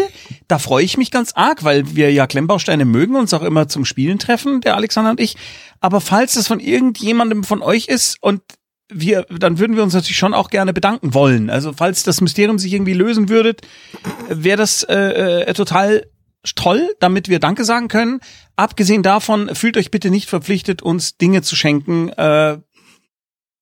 Da 0.49 0.59
freue 0.59 0.85
ich 0.85 0.97
mich 0.97 1.11
ganz 1.11 1.33
arg, 1.35 1.63
weil 1.63 1.95
wir 1.95 2.11
ja 2.11 2.27
Klemmbausteine 2.27 2.87
mögen 2.87 3.17
uns 3.17 3.35
auch 3.35 3.43
immer 3.43 3.69
zum 3.69 3.85
Spielen 3.85 4.19
treffen, 4.19 4.63
der 4.63 4.77
Alexander 4.77 5.11
und 5.11 5.21
ich. 5.21 5.37
Aber 5.81 6.01
falls 6.01 6.33
das 6.35 6.47
von 6.47 6.59
irgendjemandem 6.59 7.45
von 7.45 7.61
euch 7.61 7.89
ist 7.89 8.17
und 8.23 8.41
wir, 8.89 9.27
dann 9.29 9.59
würden 9.59 9.77
wir 9.77 9.83
uns 9.83 9.95
natürlich 9.95 10.17
schon 10.17 10.33
auch 10.33 10.49
gerne 10.49 10.73
bedanken 10.73 11.13
wollen. 11.13 11.51
Also 11.51 11.73
falls 11.77 12.03
das 12.03 12.21
Mysterium 12.21 12.59
sich 12.59 12.73
irgendwie 12.73 12.95
lösen 12.95 13.29
würdet, 13.29 13.63
wäre 14.29 14.57
das 14.57 14.85
äh, 14.85 15.43
äh, 15.43 15.53
total 15.55 16.07
toll, 16.55 16.95
damit 17.01 17.29
wir 17.29 17.41
Danke 17.41 17.65
sagen 17.65 17.89
können. 17.89 18.21
Abgesehen 18.55 19.03
davon, 19.03 19.55
fühlt 19.55 19.77
euch 19.77 19.91
bitte 19.91 20.11
nicht 20.11 20.29
verpflichtet, 20.29 20.83
uns 20.83 21.19
Dinge 21.19 21.43
zu 21.43 21.57
schenken. 21.57 22.11
Äh, 22.11 22.59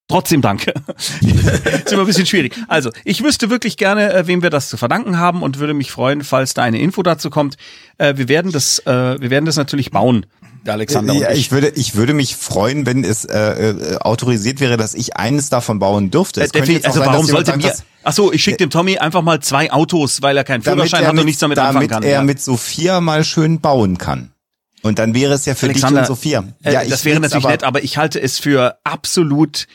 Trotzdem 0.08 0.42
danke. 0.42 0.74
ist 1.20 1.92
immer 1.92 2.02
ein 2.02 2.06
bisschen 2.06 2.26
schwierig. 2.26 2.54
Also, 2.68 2.90
ich 3.04 3.22
wüsste 3.24 3.48
wirklich 3.48 3.76
gerne, 3.76 4.12
äh, 4.12 4.26
wem 4.26 4.42
wir 4.42 4.50
das 4.50 4.68
zu 4.68 4.76
verdanken 4.76 5.18
haben 5.18 5.42
und 5.42 5.58
würde 5.58 5.72
mich 5.72 5.90
freuen, 5.90 6.22
falls 6.24 6.52
da 6.52 6.62
eine 6.62 6.78
Info 6.78 7.02
dazu 7.02 7.30
kommt. 7.30 7.56
Äh, 7.96 8.16
wir 8.16 8.28
werden 8.28 8.52
das, 8.52 8.80
äh, 8.80 9.20
wir 9.20 9.30
werden 9.30 9.46
das 9.46 9.56
natürlich 9.56 9.90
bauen, 9.90 10.26
der 10.64 10.74
Alexander 10.74 11.14
Ja, 11.14 11.28
und 11.28 11.34
ich. 11.34 11.40
ich 11.40 11.52
würde, 11.52 11.68
ich 11.68 11.94
würde 11.94 12.14
mich 12.14 12.36
freuen, 12.36 12.86
wenn 12.86 13.04
es 13.04 13.24
äh, 13.24 13.38
äh, 13.38 13.96
autorisiert 13.98 14.60
wäre, 14.60 14.76
dass 14.76 14.94
ich 14.94 15.16
eines 15.16 15.50
davon 15.50 15.78
bauen 15.78 16.10
dürfte. 16.10 16.40
Äh, 16.40 16.44
Es 16.44 16.50
auch 16.52 16.86
also 16.86 17.00
sein, 17.00 17.08
warum 17.08 17.26
sollte 17.26 17.56
mir? 17.56 17.74
Ach 18.02 18.12
so, 18.12 18.32
ich 18.32 18.42
schicke 18.42 18.58
dem 18.58 18.70
Tommy 18.70 18.98
einfach 18.98 19.22
mal 19.22 19.40
zwei 19.40 19.72
Autos, 19.72 20.22
weil 20.22 20.36
er 20.36 20.44
keinen 20.44 20.62
damit 20.62 20.78
Führerschein 20.78 21.02
er 21.02 21.08
hat 21.08 21.14
mit, 21.14 21.20
und 21.20 21.26
nichts 21.26 21.40
damit 21.40 21.58
damit 21.58 21.68
anfangen 21.68 21.88
kann. 21.88 22.02
er 22.02 22.10
ja. 22.10 22.22
mit 22.22 22.40
Sophia 22.40 23.00
mal 23.00 23.24
schön 23.24 23.60
bauen 23.60 23.98
kann. 23.98 24.32
Und 24.82 24.98
dann 24.98 25.14
wäre 25.14 25.32
es 25.32 25.46
ja 25.46 25.54
für 25.54 25.66
Alexander, 25.66 26.02
dich 26.02 26.10
und 26.10 26.16
Sophia. 26.16 26.44
Äh, 26.62 26.72
ja, 26.72 26.82
ich 26.82 26.90
das 26.90 27.04
wäre 27.04 27.20
natürlich 27.20 27.44
aber, 27.44 27.52
nett, 27.52 27.64
aber 27.64 27.82
ich 27.82 27.96
halte 27.96 28.20
es 28.20 28.38
für 28.38 28.76
absolut. 28.84 29.66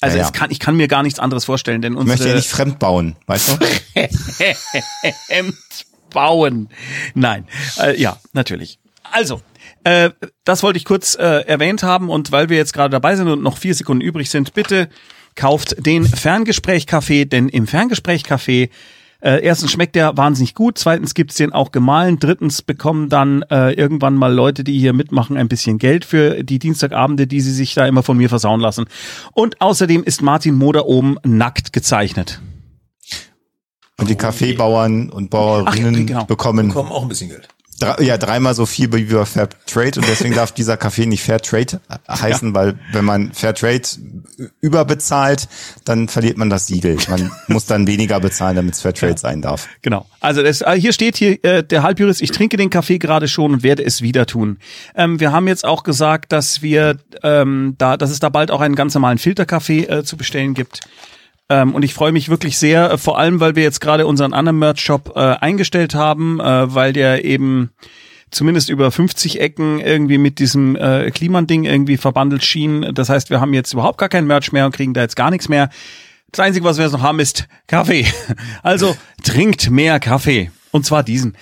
Also 0.00 0.16
Ja, 0.16 0.22
ja. 0.22 0.28
es 0.28 0.32
kann, 0.32 0.50
ich 0.50 0.58
kann 0.60 0.76
mir 0.76 0.88
gar 0.88 1.02
nichts 1.02 1.18
anderes 1.18 1.44
vorstellen, 1.44 1.82
denn 1.82 1.94
Ich 1.94 1.98
möchte 2.04 2.10
ja 2.10 2.34
unsere 2.34 2.36
nicht 2.36 2.48
fremd 2.50 2.78
bauen, 2.78 3.16
weißt 3.26 3.48
du? 3.50 3.66
Hemd 5.28 5.56
bauen. 6.10 6.68
Nein, 7.14 7.46
äh, 7.80 8.00
ja, 8.00 8.18
natürlich. 8.32 8.78
Also, 9.10 9.40
äh, 9.84 10.10
das 10.44 10.62
wollte 10.62 10.76
ich 10.78 10.84
kurz 10.84 11.14
äh, 11.14 11.40
erwähnt 11.46 11.82
haben 11.82 12.10
und 12.10 12.32
weil 12.32 12.48
wir 12.48 12.56
jetzt 12.56 12.72
gerade 12.72 12.90
dabei 12.90 13.16
sind 13.16 13.28
und 13.28 13.42
noch 13.42 13.58
vier 13.58 13.74
Sekunden 13.74 14.02
übrig 14.02 14.30
sind, 14.30 14.54
bitte 14.54 14.88
kauft 15.34 15.74
den 15.78 16.04
Ferngespräch-Kaffee, 16.06 17.24
denn 17.24 17.48
im 17.48 17.66
Ferngespräch-Kaffee 17.66 18.70
äh, 19.20 19.42
erstens 19.42 19.72
schmeckt 19.72 19.96
der 19.96 20.16
wahnsinnig 20.16 20.54
gut, 20.54 20.78
zweitens 20.78 21.14
gibt's 21.14 21.34
den 21.34 21.52
auch 21.52 21.72
gemahlen, 21.72 22.18
drittens 22.20 22.62
bekommen 22.62 23.08
dann 23.08 23.42
äh, 23.50 23.72
irgendwann 23.72 24.14
mal 24.14 24.32
Leute, 24.32 24.62
die 24.62 24.78
hier 24.78 24.92
mitmachen, 24.92 25.36
ein 25.36 25.48
bisschen 25.48 25.78
Geld 25.78 26.04
für 26.04 26.44
die 26.44 26.60
Dienstagabende, 26.60 27.26
die 27.26 27.40
sie 27.40 27.52
sich 27.52 27.74
da 27.74 27.86
immer 27.86 28.04
von 28.04 28.16
mir 28.16 28.28
versauen 28.28 28.60
lassen. 28.60 28.84
Und 29.32 29.60
außerdem 29.60 30.04
ist 30.04 30.22
Martin 30.22 30.54
Moder 30.54 30.86
oben 30.86 31.16
nackt 31.24 31.72
gezeichnet. 31.72 32.40
Und 33.98 34.08
die 34.08 34.14
Kaffeebauern 34.14 35.10
und 35.10 35.30
Bauerinnen 35.30 36.02
Ach, 36.02 36.06
genau. 36.06 36.24
bekommen 36.24 36.68
bekommen 36.68 36.92
auch 36.92 37.02
ein 37.02 37.08
bisschen 37.08 37.30
Geld. 37.30 37.48
Drei, 37.78 38.02
ja 38.02 38.18
dreimal 38.18 38.54
so 38.54 38.66
viel 38.66 38.92
wie 38.92 39.04
bei 39.04 39.24
Fair 39.24 39.48
Trade 39.66 40.00
und 40.00 40.08
deswegen 40.08 40.34
darf 40.34 40.52
dieser 40.52 40.76
Kaffee 40.76 41.06
nicht 41.06 41.22
Fair 41.22 41.40
Trade 41.40 41.80
heißen, 42.08 42.54
weil 42.54 42.78
wenn 42.92 43.04
man 43.04 43.32
Fair 43.32 43.54
Trade 43.54 43.82
überbezahlt, 44.60 45.48
dann 45.84 46.08
verliert 46.08 46.36
man 46.36 46.50
das 46.50 46.66
Siegel. 46.66 46.96
Man 47.08 47.30
muss 47.46 47.66
dann 47.66 47.86
weniger 47.86 48.20
bezahlen, 48.20 48.56
damit 48.56 48.74
es 48.74 48.80
Fair 48.80 48.94
Trade 48.94 49.18
sein 49.18 49.42
darf. 49.42 49.68
Genau. 49.82 50.06
Also 50.20 50.42
das, 50.42 50.62
äh, 50.62 50.74
hier 50.78 50.92
steht 50.92 51.16
hier 51.16 51.42
äh, 51.44 51.62
der 51.62 51.82
Halbjurist, 51.82 52.22
ich 52.22 52.30
trinke 52.30 52.56
den 52.56 52.70
Kaffee 52.70 52.98
gerade 52.98 53.28
schon 53.28 53.52
und 53.52 53.62
werde 53.62 53.84
es 53.84 54.02
wieder 54.02 54.26
tun. 54.26 54.58
Ähm, 54.94 55.20
wir 55.20 55.32
haben 55.32 55.46
jetzt 55.46 55.64
auch 55.64 55.82
gesagt, 55.82 56.32
dass 56.32 56.62
wir 56.62 56.98
ähm, 57.22 57.74
da, 57.78 57.96
dass 57.96 58.10
es 58.10 58.18
da 58.18 58.28
bald 58.28 58.50
auch 58.50 58.60
einen 58.60 58.74
ganz 58.74 58.94
normalen 58.94 59.18
Filterkaffee 59.18 59.84
äh, 59.84 60.04
zu 60.04 60.16
bestellen 60.16 60.54
gibt. 60.54 60.80
Ähm, 61.50 61.74
und 61.74 61.82
ich 61.82 61.94
freue 61.94 62.12
mich 62.12 62.28
wirklich 62.28 62.58
sehr, 62.58 62.90
äh, 62.90 62.98
vor 62.98 63.18
allem, 63.18 63.40
weil 63.40 63.56
wir 63.56 63.62
jetzt 63.62 63.80
gerade 63.80 64.06
unseren 64.06 64.32
anderen 64.32 64.58
Merch-Shop 64.58 65.12
äh, 65.16 65.20
eingestellt 65.20 65.94
haben, 65.94 66.40
äh, 66.40 66.74
weil 66.74 66.92
der 66.92 67.24
eben 67.24 67.70
zumindest 68.30 68.68
über 68.68 68.90
50 68.90 69.40
Ecken 69.40 69.80
irgendwie 69.80 70.18
mit 70.18 70.38
diesem 70.38 70.76
äh, 70.76 71.10
Klimanding 71.10 71.64
irgendwie 71.64 71.96
verbandelt 71.96 72.44
schien. 72.44 72.90
Das 72.94 73.08
heißt, 73.08 73.30
wir 73.30 73.40
haben 73.40 73.54
jetzt 73.54 73.72
überhaupt 73.72 73.98
gar 73.98 74.10
kein 74.10 74.26
Merch 74.26 74.52
mehr 74.52 74.66
und 74.66 74.74
kriegen 74.74 74.92
da 74.92 75.00
jetzt 75.00 75.16
gar 75.16 75.30
nichts 75.30 75.48
mehr. 75.48 75.70
Das 76.30 76.40
Einzige, 76.44 76.66
was 76.66 76.76
wir 76.76 76.84
jetzt 76.84 76.92
noch 76.92 77.02
haben, 77.02 77.20
ist 77.20 77.48
Kaffee. 77.66 78.06
Also 78.62 78.96
trinkt 79.24 79.70
mehr 79.70 79.98
Kaffee. 79.98 80.50
Und 80.72 80.84
zwar 80.84 81.02
diesen. 81.02 81.36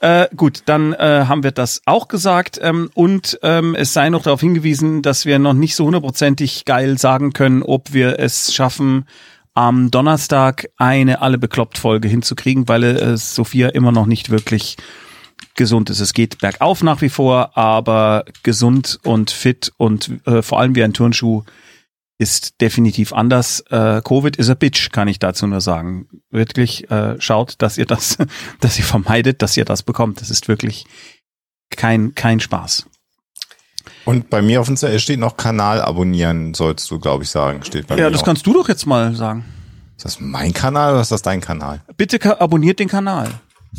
Äh, 0.00 0.26
gut, 0.34 0.62
dann 0.66 0.94
äh, 0.94 1.26
haben 1.28 1.44
wir 1.44 1.52
das 1.52 1.82
auch 1.86 2.08
gesagt 2.08 2.58
ähm, 2.60 2.90
und 2.94 3.38
ähm, 3.44 3.76
es 3.76 3.92
sei 3.92 4.10
noch 4.10 4.24
darauf 4.24 4.40
hingewiesen, 4.40 5.00
dass 5.00 5.26
wir 5.26 5.38
noch 5.38 5.52
nicht 5.52 5.76
so 5.76 5.84
hundertprozentig 5.84 6.64
geil 6.64 6.98
sagen 6.98 7.32
können, 7.32 7.62
ob 7.62 7.92
wir 7.92 8.18
es 8.18 8.52
schaffen, 8.52 9.06
am 9.54 9.90
Donnerstag 9.90 10.68
eine 10.76 11.20
alle 11.20 11.38
bekloppt 11.38 11.78
Folge 11.78 12.08
hinzukriegen, 12.08 12.68
weil 12.68 12.84
äh, 12.84 13.16
Sophia 13.16 13.68
immer 13.68 13.92
noch 13.92 14.06
nicht 14.06 14.30
wirklich 14.30 14.76
gesund 15.54 15.90
ist. 15.90 16.00
Es 16.00 16.14
geht 16.14 16.38
bergauf 16.38 16.82
nach 16.82 17.02
wie 17.02 17.08
vor, 17.08 17.56
aber 17.56 18.24
gesund 18.42 18.98
und 19.02 19.30
fit 19.30 19.72
und 19.76 20.26
äh, 20.26 20.42
vor 20.42 20.60
allem 20.60 20.74
wie 20.74 20.82
ein 20.82 20.94
Turnschuh 20.94 21.42
ist 22.18 22.60
definitiv 22.60 23.12
anders. 23.12 23.60
Äh, 23.70 24.00
Covid 24.02 24.36
is 24.36 24.48
a 24.48 24.54
bitch, 24.54 24.92
kann 24.92 25.08
ich 25.08 25.18
dazu 25.18 25.46
nur 25.46 25.60
sagen. 25.60 26.08
Wirklich 26.30 26.90
äh, 26.90 27.20
schaut, 27.20 27.56
dass 27.58 27.78
ihr 27.78 27.86
das, 27.86 28.16
dass 28.60 28.78
ihr 28.78 28.84
vermeidet, 28.84 29.42
dass 29.42 29.56
ihr 29.56 29.64
das 29.64 29.82
bekommt. 29.82 30.20
Das 30.20 30.30
ist 30.30 30.48
wirklich 30.48 30.86
kein 31.70 32.14
kein 32.14 32.40
Spaß. 32.40 32.86
Und 34.04 34.30
bei 34.30 34.42
mir 34.42 34.60
auf 34.60 34.66
dem 34.66 34.76
Zettel 34.76 34.98
steht 34.98 35.18
noch 35.20 35.36
Kanal 35.36 35.80
abonnieren, 35.80 36.54
sollst 36.54 36.90
du, 36.90 36.98
glaube 36.98 37.24
ich, 37.24 37.30
sagen. 37.30 37.62
Steht 37.64 37.86
bei 37.86 37.96
Ja, 37.96 38.04
mir 38.06 38.10
das 38.10 38.20
auch. 38.22 38.24
kannst 38.26 38.46
du 38.46 38.52
doch 38.52 38.68
jetzt 38.68 38.86
mal 38.86 39.14
sagen. 39.14 39.44
Ist 39.96 40.04
das 40.04 40.18
mein 40.20 40.52
Kanal 40.52 40.92
oder 40.92 41.02
ist 41.02 41.12
das 41.12 41.22
dein 41.22 41.40
Kanal? 41.40 41.80
Bitte 41.96 42.18
ka- 42.18 42.36
abonniert 42.40 42.78
den 42.80 42.88
Kanal. 42.88 43.28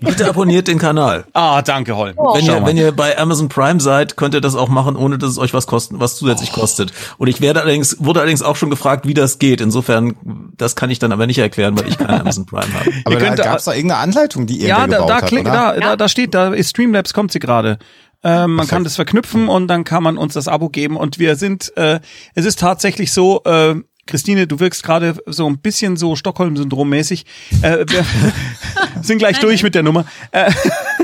Bitte 0.00 0.28
abonniert 0.28 0.68
den 0.68 0.78
Kanal. 0.78 1.24
Ah, 1.32 1.60
danke, 1.60 1.96
Holm. 1.96 2.14
Wenn 2.16 2.46
Schau 2.46 2.58
ihr, 2.60 2.66
wenn 2.66 2.76
ihr 2.76 2.92
bei 2.92 3.18
Amazon 3.18 3.48
Prime 3.48 3.80
seid, 3.80 4.16
könnt 4.16 4.32
ihr 4.34 4.40
das 4.40 4.54
auch 4.54 4.68
machen, 4.68 4.94
ohne 4.94 5.18
dass 5.18 5.30
es 5.30 5.38
euch 5.38 5.52
was 5.54 5.66
kosten, 5.66 5.98
was 5.98 6.14
zusätzlich 6.16 6.52
kostet. 6.52 6.92
Und 7.18 7.26
ich 7.26 7.40
werde 7.40 7.62
allerdings, 7.62 7.96
wurde 7.98 8.20
allerdings 8.20 8.42
auch 8.42 8.54
schon 8.54 8.70
gefragt, 8.70 9.08
wie 9.08 9.14
das 9.14 9.40
geht. 9.40 9.60
Insofern, 9.60 10.14
das 10.56 10.76
kann 10.76 10.90
ich 10.90 11.00
dann 11.00 11.10
aber 11.10 11.26
nicht 11.26 11.38
erklären, 11.38 11.76
weil 11.76 11.88
ich 11.88 11.98
keine 11.98 12.20
Amazon 12.20 12.46
Prime 12.46 12.72
habe. 12.72 12.92
Aber 13.04 13.16
da 13.16 13.20
könnt- 13.24 13.38
gab's 13.38 13.64
doch 13.64 13.72
irgendeine 13.74 14.00
Anleitung, 14.02 14.46
die 14.46 14.58
ihr 14.58 14.68
ja, 14.68 14.86
da, 14.86 14.98
gebaut 14.98 15.10
da, 15.10 15.16
hat, 15.16 15.26
klick, 15.26 15.40
oder? 15.40 15.50
da, 15.52 15.80
da, 15.80 15.96
da 15.96 16.08
steht, 16.08 16.34
da 16.34 16.52
ist 16.54 16.70
Streamlabs, 16.70 17.12
kommt 17.12 17.32
sie 17.32 17.40
gerade. 17.40 17.78
Ähm, 18.22 18.54
man 18.54 18.66
kann 18.66 18.84
das 18.84 18.96
verknüpfen 18.96 19.48
und 19.48 19.68
dann 19.68 19.84
kann 19.84 20.02
man 20.02 20.18
uns 20.18 20.34
das 20.34 20.48
Abo 20.48 20.68
geben. 20.68 20.96
Und 20.96 21.18
wir 21.18 21.36
sind, 21.36 21.76
äh, 21.76 22.00
es 22.34 22.44
ist 22.44 22.58
tatsächlich 22.58 23.12
so, 23.12 23.42
äh, 23.44 23.76
Christine, 24.06 24.46
du 24.46 24.60
wirkst 24.60 24.84
gerade 24.84 25.16
so 25.26 25.48
ein 25.48 25.58
bisschen 25.58 25.96
so 25.96 26.14
Stockholm-Syndrom-mäßig. 26.14 27.26
Äh, 27.62 27.84
wir 27.88 28.04
sind 29.02 29.18
gleich 29.18 29.40
durch 29.40 29.62
mit 29.62 29.74
der 29.74 29.82
Nummer. 29.82 30.06
Äh, 30.30 30.50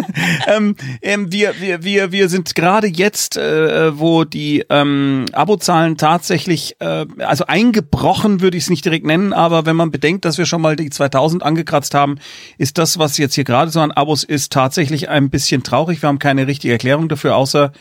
ähm, 0.47 0.77
ähm, 1.03 1.33
wir, 1.33 1.55
wir, 1.61 1.85
wir, 1.85 2.13
wir 2.13 2.29
sind 2.29 2.55
gerade 2.55 2.87
jetzt, 2.87 3.37
äh, 3.37 3.99
wo 3.99 4.25
die 4.25 4.65
ähm, 4.69 5.27
Abozahlen 5.33 5.97
tatsächlich, 5.97 6.77
äh, 6.81 7.07
also 7.19 7.47
eingebrochen 7.47 8.41
würde 8.41 8.57
ich 8.57 8.65
es 8.65 8.71
nicht 8.71 8.85
direkt 8.85 9.07
nennen, 9.07 9.33
aber 9.33 9.67
wenn 9.67 9.77
man 9.77 9.91
bedenkt, 9.91 10.25
dass 10.25 10.39
wir 10.39 10.47
schon 10.47 10.63
mal 10.63 10.77
die 10.77 10.91
2000 10.91 11.43
angekratzt 11.43 11.95
haben, 11.95 12.19
ist 12.59 12.79
das, 12.79 12.99
was 12.99 13.19
jetzt 13.19 13.35
hier 13.35 13.45
gerade 13.45 13.71
so 13.71 13.81
an 13.81 13.93
Abos 13.93 14.25
ist, 14.25 14.53
tatsächlich 14.53 15.09
ein 15.09 15.31
bisschen 15.31 15.63
traurig. 15.63 16.03
Wir 16.03 16.09
haben 16.09 16.19
keine 16.19 16.47
richtige 16.47 16.73
Erklärung 16.73 17.09
dafür, 17.09 17.37
außer 17.37 17.73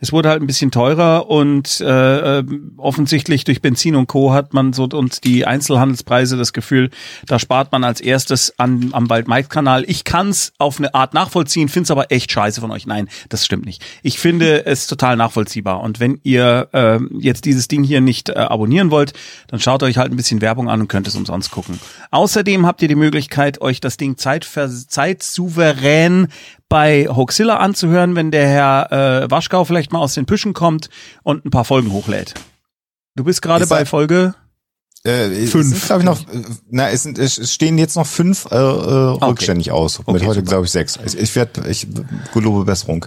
es 0.00 0.12
wurde 0.12 0.30
halt 0.30 0.42
ein 0.42 0.46
bisschen 0.46 0.70
teurer 0.70 1.28
und 1.28 1.80
äh, 1.80 2.38
äh, 2.38 2.44
offensichtlich 2.78 3.44
durch 3.44 3.60
Benzin 3.60 3.94
und 3.94 4.06
Co. 4.06 4.32
hat 4.32 4.54
man 4.54 4.72
so 4.72 4.88
und 4.92 5.24
die 5.24 5.46
Einzelhandelspreise 5.46 6.36
das 6.36 6.52
Gefühl, 6.52 6.90
da 7.26 7.38
spart 7.38 7.70
man 7.70 7.84
als 7.84 8.00
erstes 8.00 8.58
an, 8.58 8.90
am 8.92 9.10
Wald-Mike-Kanal. 9.10 9.84
Ich 9.86 10.04
kann's 10.04 10.52
auf 10.58 10.78
eine 10.78 10.94
Art 10.94 11.14
nachvollziehen, 11.14 11.68
find's 11.68 11.90
aber 11.90 12.10
echt 12.10 12.32
scheiße 12.32 12.60
von 12.60 12.70
euch. 12.70 12.86
Nein, 12.86 13.08
das 13.28 13.44
stimmt 13.44 13.66
nicht. 13.66 13.84
Ich 14.02 14.18
finde 14.18 14.64
es 14.64 14.86
total 14.86 15.16
nachvollziehbar. 15.16 15.80
Und 15.80 16.00
wenn 16.00 16.18
ihr 16.22 16.68
äh, 16.72 16.98
jetzt 17.18 17.44
dieses 17.44 17.68
Ding 17.68 17.84
hier 17.84 18.00
nicht 18.00 18.30
äh, 18.30 18.34
abonnieren 18.34 18.90
wollt, 18.90 19.12
dann 19.48 19.60
schaut 19.60 19.82
euch 19.82 19.98
halt 19.98 20.12
ein 20.12 20.16
bisschen 20.16 20.40
Werbung 20.40 20.70
an 20.70 20.80
und 20.80 20.88
könnt 20.88 21.08
es 21.08 21.16
umsonst 21.16 21.50
gucken. 21.50 21.78
Außerdem 22.10 22.66
habt 22.66 22.80
ihr 22.82 22.88
die 22.88 22.94
Möglichkeit, 22.94 23.60
euch 23.60 23.80
das 23.80 23.96
Ding 23.98 24.16
zeitver 24.16 24.68
zeitsouverän 24.70 26.28
bei 26.70 27.06
Hoaxilla 27.08 27.56
anzuhören, 27.58 28.14
wenn 28.16 28.30
der 28.30 28.48
Herr 28.48 28.92
äh, 29.24 29.30
Waschkau 29.30 29.64
vielleicht 29.66 29.92
mal 29.92 29.98
aus 29.98 30.14
den 30.14 30.24
Püschen 30.24 30.54
kommt 30.54 30.88
und 31.22 31.44
ein 31.44 31.50
paar 31.50 31.66
Folgen 31.66 31.92
hochlädt. 31.92 32.32
Du 33.16 33.24
bist 33.24 33.42
gerade 33.42 33.64
er- 33.64 33.68
bei 33.68 33.84
Folge 33.84 34.34
Äh, 35.04 35.32
es 35.32 35.50
Fünf. 35.50 35.66
Sind, 35.66 35.86
glaub 35.86 35.98
ich, 36.00 36.04
noch, 36.04 36.20
äh, 36.32 36.42
na, 36.70 36.90
es, 36.90 37.02
sind, 37.02 37.18
es 37.18 37.52
stehen 37.52 37.76
jetzt 37.78 37.96
noch 37.96 38.06
fünf 38.06 38.46
äh, 38.50 38.54
äh, 38.54 38.58
rückständig 38.60 39.70
aus. 39.72 39.98
Mit 39.98 40.08
Okay, 40.08 40.26
heute, 40.26 40.40
super. 40.40 40.48
glaube 40.50 40.66
ich, 40.66 40.70
sechs. 40.72 40.98
Ich, 41.04 41.18
ich 41.18 41.34
werde, 41.36 41.68
ich 41.68 41.86
gelobe 42.32 42.64
Besserung. 42.64 43.06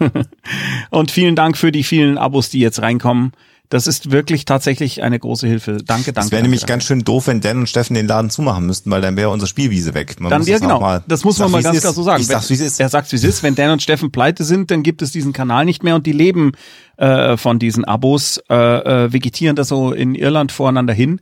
und 0.90 1.10
vielen 1.10 1.36
Dank 1.36 1.56
für 1.56 1.72
die 1.72 1.84
vielen 1.84 2.18
Abos, 2.18 2.50
die 2.50 2.58
jetzt 2.60 2.82
reinkommen. 2.82 3.32
Das 3.70 3.86
ist 3.86 4.10
wirklich 4.10 4.44
tatsächlich 4.44 5.02
eine 5.02 5.18
große 5.18 5.46
Hilfe. 5.46 5.78
Danke, 5.84 6.12
danke. 6.12 6.26
Es 6.26 6.32
wäre 6.32 6.42
nämlich 6.42 6.60
danke, 6.60 6.72
ganz 6.72 6.84
schön 6.84 7.00
doof, 7.02 7.26
wenn 7.28 7.40
Dan 7.40 7.58
und 7.58 7.68
Steffen 7.68 7.94
den 7.94 8.06
Laden 8.06 8.30
zumachen 8.30 8.66
müssten, 8.66 8.90
weil 8.90 9.00
dann 9.00 9.16
wäre 9.16 9.30
unsere 9.30 9.48
Spielwiese 9.48 9.94
weg. 9.94 10.20
Man 10.20 10.30
Dann, 10.30 10.42
ja, 10.42 10.54
das 10.54 10.60
genau. 10.60 10.80
Mal, 10.80 11.02
das 11.08 11.24
muss 11.24 11.38
man 11.38 11.50
mal 11.50 11.62
ganz 11.62 11.80
klar 11.80 11.92
so 11.92 12.02
sagen. 12.02 12.20
Ich 12.20 12.26
sag's, 12.26 12.50
es 12.50 12.60
ist. 12.60 12.78
Er 12.78 12.88
sagt, 12.88 13.10
wie 13.10 13.16
es 13.16 13.24
ist. 13.24 13.42
Wenn 13.42 13.54
Dan 13.54 13.70
und 13.70 13.82
Steffen 13.82 14.12
pleite 14.12 14.44
sind, 14.44 14.70
dann 14.70 14.82
gibt 14.82 15.00
es 15.02 15.12
diesen 15.12 15.32
Kanal 15.32 15.64
nicht 15.64 15.82
mehr 15.82 15.94
und 15.94 16.06
die 16.06 16.12
leben 16.12 16.52
äh, 16.96 17.36
von 17.36 17.58
diesen 17.58 17.84
Abos, 17.84 18.38
äh, 18.50 18.54
äh, 18.54 19.12
vegetieren 19.12 19.56
da 19.56 19.64
so 19.64 19.92
in 19.92 20.14
Irland 20.14 20.52
voreinander 20.52 20.94
hin. 20.94 21.20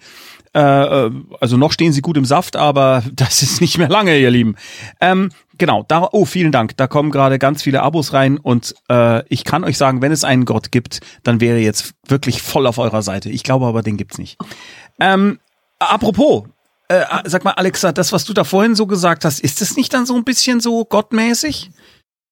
Äh, 0.54 0.60
äh, 0.60 1.10
also 1.40 1.56
noch 1.56 1.72
stehen 1.72 1.92
sie 1.92 2.02
gut 2.02 2.16
im 2.16 2.24
Saft, 2.24 2.56
aber 2.56 3.02
das 3.12 3.42
ist 3.42 3.60
nicht 3.60 3.78
mehr 3.78 3.88
lange, 3.88 4.18
ihr 4.18 4.30
Lieben. 4.30 4.56
Ähm, 5.00 5.30
genau, 5.58 5.84
da, 5.88 6.08
oh, 6.12 6.24
vielen 6.24 6.52
Dank. 6.52 6.76
Da 6.76 6.86
kommen 6.86 7.10
gerade 7.10 7.38
ganz 7.38 7.62
viele 7.62 7.82
Abos 7.82 8.12
rein 8.12 8.38
und 8.38 8.74
äh, 8.90 9.26
ich 9.28 9.44
kann 9.44 9.64
euch 9.64 9.78
sagen, 9.78 10.02
wenn 10.02 10.12
es 10.12 10.24
einen 10.24 10.44
Gott 10.44 10.70
gibt, 10.70 11.00
dann 11.22 11.40
wäre 11.40 11.58
jetzt 11.58 11.94
wirklich 12.06 12.42
voll 12.42 12.66
auf 12.66 12.78
eurer 12.78 13.02
Seite. 13.02 13.30
Ich 13.30 13.42
glaube 13.42 13.66
aber, 13.66 13.82
den 13.82 13.96
gibt's 13.96 14.18
nicht. 14.18 14.38
Ähm, 15.00 15.38
apropos, 15.78 16.44
äh, 16.88 17.04
sag 17.24 17.44
mal, 17.44 17.52
Alexa, 17.52 17.92
das, 17.92 18.12
was 18.12 18.24
du 18.24 18.34
da 18.34 18.44
vorhin 18.44 18.74
so 18.74 18.86
gesagt 18.86 19.24
hast, 19.24 19.40
ist 19.40 19.62
es 19.62 19.76
nicht 19.76 19.94
dann 19.94 20.04
so 20.04 20.14
ein 20.14 20.24
bisschen 20.24 20.60
so 20.60 20.84
gottmäßig? 20.84 21.70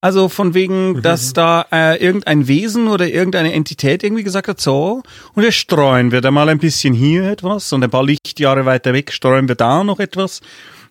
Also 0.02 0.30
von 0.30 0.54
wegen, 0.54 1.02
dass 1.02 1.34
da 1.34 1.66
äh, 1.70 2.02
irgendein 2.02 2.48
Wesen 2.48 2.88
oder 2.88 3.06
irgendeine 3.06 3.52
Entität 3.52 4.02
irgendwie 4.02 4.22
gesagt 4.22 4.48
hat, 4.48 4.60
so, 4.60 5.02
und 5.34 5.42
jetzt 5.42 5.56
streuen 5.56 6.10
wir 6.10 6.22
da 6.22 6.30
mal 6.30 6.48
ein 6.48 6.58
bisschen 6.58 6.94
hier 6.94 7.24
etwas 7.24 7.70
und 7.72 7.84
ein 7.84 7.90
paar 7.90 8.04
Lichtjahre 8.04 8.64
weiter 8.64 8.94
weg 8.94 9.12
streuen 9.12 9.46
wir 9.46 9.56
da 9.56 9.84
noch 9.84 10.00
etwas 10.00 10.40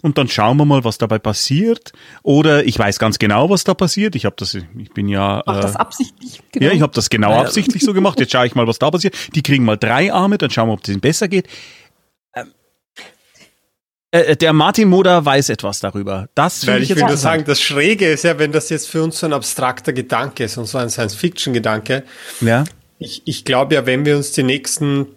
und 0.02 0.18
dann 0.18 0.28
schauen 0.28 0.58
wir 0.58 0.66
mal, 0.66 0.84
was 0.84 0.98
dabei 0.98 1.20
passiert. 1.20 1.92
Oder 2.24 2.66
ich 2.66 2.78
weiß 2.78 3.00
ganz 3.00 3.20
genau, 3.20 3.50
was 3.50 3.64
da 3.64 3.74
passiert. 3.74 4.16
Ich 4.16 4.26
habe 4.26 4.36
das, 4.38 4.54
ich 4.54 4.92
bin 4.94 5.10
ja, 5.10 5.42
Macht 5.46 5.64
das 5.64 5.76
äh, 5.76 5.78
absichtlich. 5.78 6.42
ja, 6.56 6.72
ich 6.72 6.82
habe 6.82 6.94
das 6.94 7.10
genau 7.10 7.34
absichtlich 7.34 7.84
so 7.84 7.94
gemacht. 7.94 8.20
Jetzt 8.20 8.32
schaue 8.32 8.46
ich 8.46 8.56
mal, 8.56 8.68
was 8.68 8.80
da 8.80 8.90
passiert. 8.92 9.16
Die 9.36 9.44
kriegen 9.44 9.66
mal 9.66 9.78
drei 9.78 10.14
Arme, 10.14 10.38
dann 10.38 10.50
schauen 10.52 10.70
wir, 10.70 10.74
ob 10.74 10.84
es 10.84 10.90
ihnen 10.90 11.02
besser 11.02 11.28
geht. 11.28 11.48
Ähm, 14.12 14.24
äh, 14.28 14.36
der 14.36 14.54
Martin 14.54 14.88
Moder 14.90 15.24
weiß 15.26 15.50
etwas 15.50 15.80
darüber. 15.80 16.30
Das 16.36 16.64
finde 16.64 16.80
ich 16.80 16.84
ich 16.84 16.90
will 16.90 16.98
jetzt 16.98 17.02
nur 17.02 17.10
interessant. 17.10 17.34
sagen, 17.40 17.44
das 17.46 17.62
Schräge 17.62 18.10
ist 18.12 18.24
ja, 18.24 18.40
wenn 18.40 18.52
das 18.52 18.70
jetzt 18.70 18.88
für 18.90 19.04
uns 19.04 19.20
so 19.20 19.26
ein 19.28 19.34
abstrakter 19.34 19.94
Gedanke 19.94 20.46
ist 20.46 20.58
und 20.58 20.66
so 20.66 20.78
ein 20.78 20.90
Science-Fiction-Gedanke. 20.90 22.04
Ja. 22.42 22.64
Ich, 22.98 23.22
ich 23.26 23.46
glaube 23.46 23.76
ja, 23.76 23.86
wenn 23.86 24.06
wir 24.06 24.18
uns 24.18 24.32
die 24.32 24.44
nächsten 24.44 25.08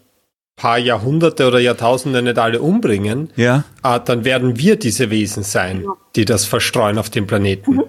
paar 0.56 0.78
Jahrhunderte 0.78 1.46
oder 1.48 1.58
Jahrtausende 1.58 2.22
nicht 2.22 2.38
alle 2.38 2.60
umbringen, 2.60 3.30
Ja. 3.36 3.64
äh, 3.82 3.98
dann 4.04 4.24
werden 4.24 4.58
wir 4.58 4.76
diese 4.76 5.10
Wesen 5.10 5.42
sein, 5.42 5.84
die 6.14 6.24
das 6.26 6.44
verstreuen 6.44 6.98
auf 6.98 7.08
dem 7.10 7.26
Planeten. 7.26 7.80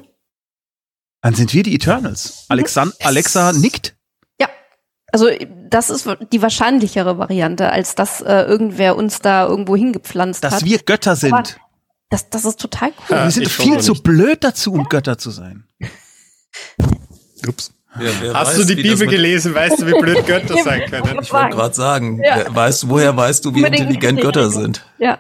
Dann 1.22 1.36
sind 1.36 1.54
wir 1.54 1.64
die 1.64 1.76
Eternals. 1.76 2.46
Alexan 2.50 2.92
Alexa 3.02 3.54
nickt. 3.54 3.96
Also 5.14 5.30
das 5.70 5.92
ist 5.92 6.10
die 6.32 6.42
wahrscheinlichere 6.42 7.20
Variante, 7.20 7.70
als 7.72 7.94
dass 7.94 8.20
äh, 8.22 8.42
irgendwer 8.42 8.96
uns 8.96 9.20
da 9.20 9.46
irgendwo 9.48 9.76
hingepflanzt 9.76 10.44
Dass 10.44 10.56
hat. 10.56 10.66
wir 10.66 10.80
Götter 10.80 11.16
sind. 11.16 11.34
Aber 11.34 11.44
Das, 12.10 12.30
das 12.32 12.46
ist 12.46 12.60
total 12.60 12.90
cool. 13.10 13.16
Ja, 13.18 13.24
wir 13.26 13.32
sind 13.32 13.48
viel 13.48 13.80
zu 13.80 13.94
blöd 13.94 14.44
dazu, 14.44 14.74
um 14.74 14.90
Götter 14.90 15.20
zu 15.20 15.30
sein. 15.30 15.66
Ups. 17.48 17.72
Wer, 17.96 18.12
wer 18.22 18.34
Hast 18.34 18.58
weiß, 18.58 18.66
du 18.68 18.76
die 18.76 18.82
Bibel 18.82 19.08
gelesen? 19.08 19.54
Weißt 19.54 19.80
du, 19.82 19.86
wie 19.88 19.92
blöd 20.00 20.26
Götter 20.28 20.56
sein 20.64 20.82
können? 20.90 21.20
Ich 21.22 21.32
wollte 21.32 21.56
gerade 21.56 21.74
sagen, 21.76 22.22
Ja. 22.24 22.38
wer- 22.38 22.56
weißt, 22.56 22.90
woher 22.90 23.16
weißt 23.16 23.46
du, 23.46 23.54
wie 23.54 23.62
intelligent. 23.64 24.20
Götter 24.22 24.50
sind? 24.50 24.84
Ja, 24.98 25.20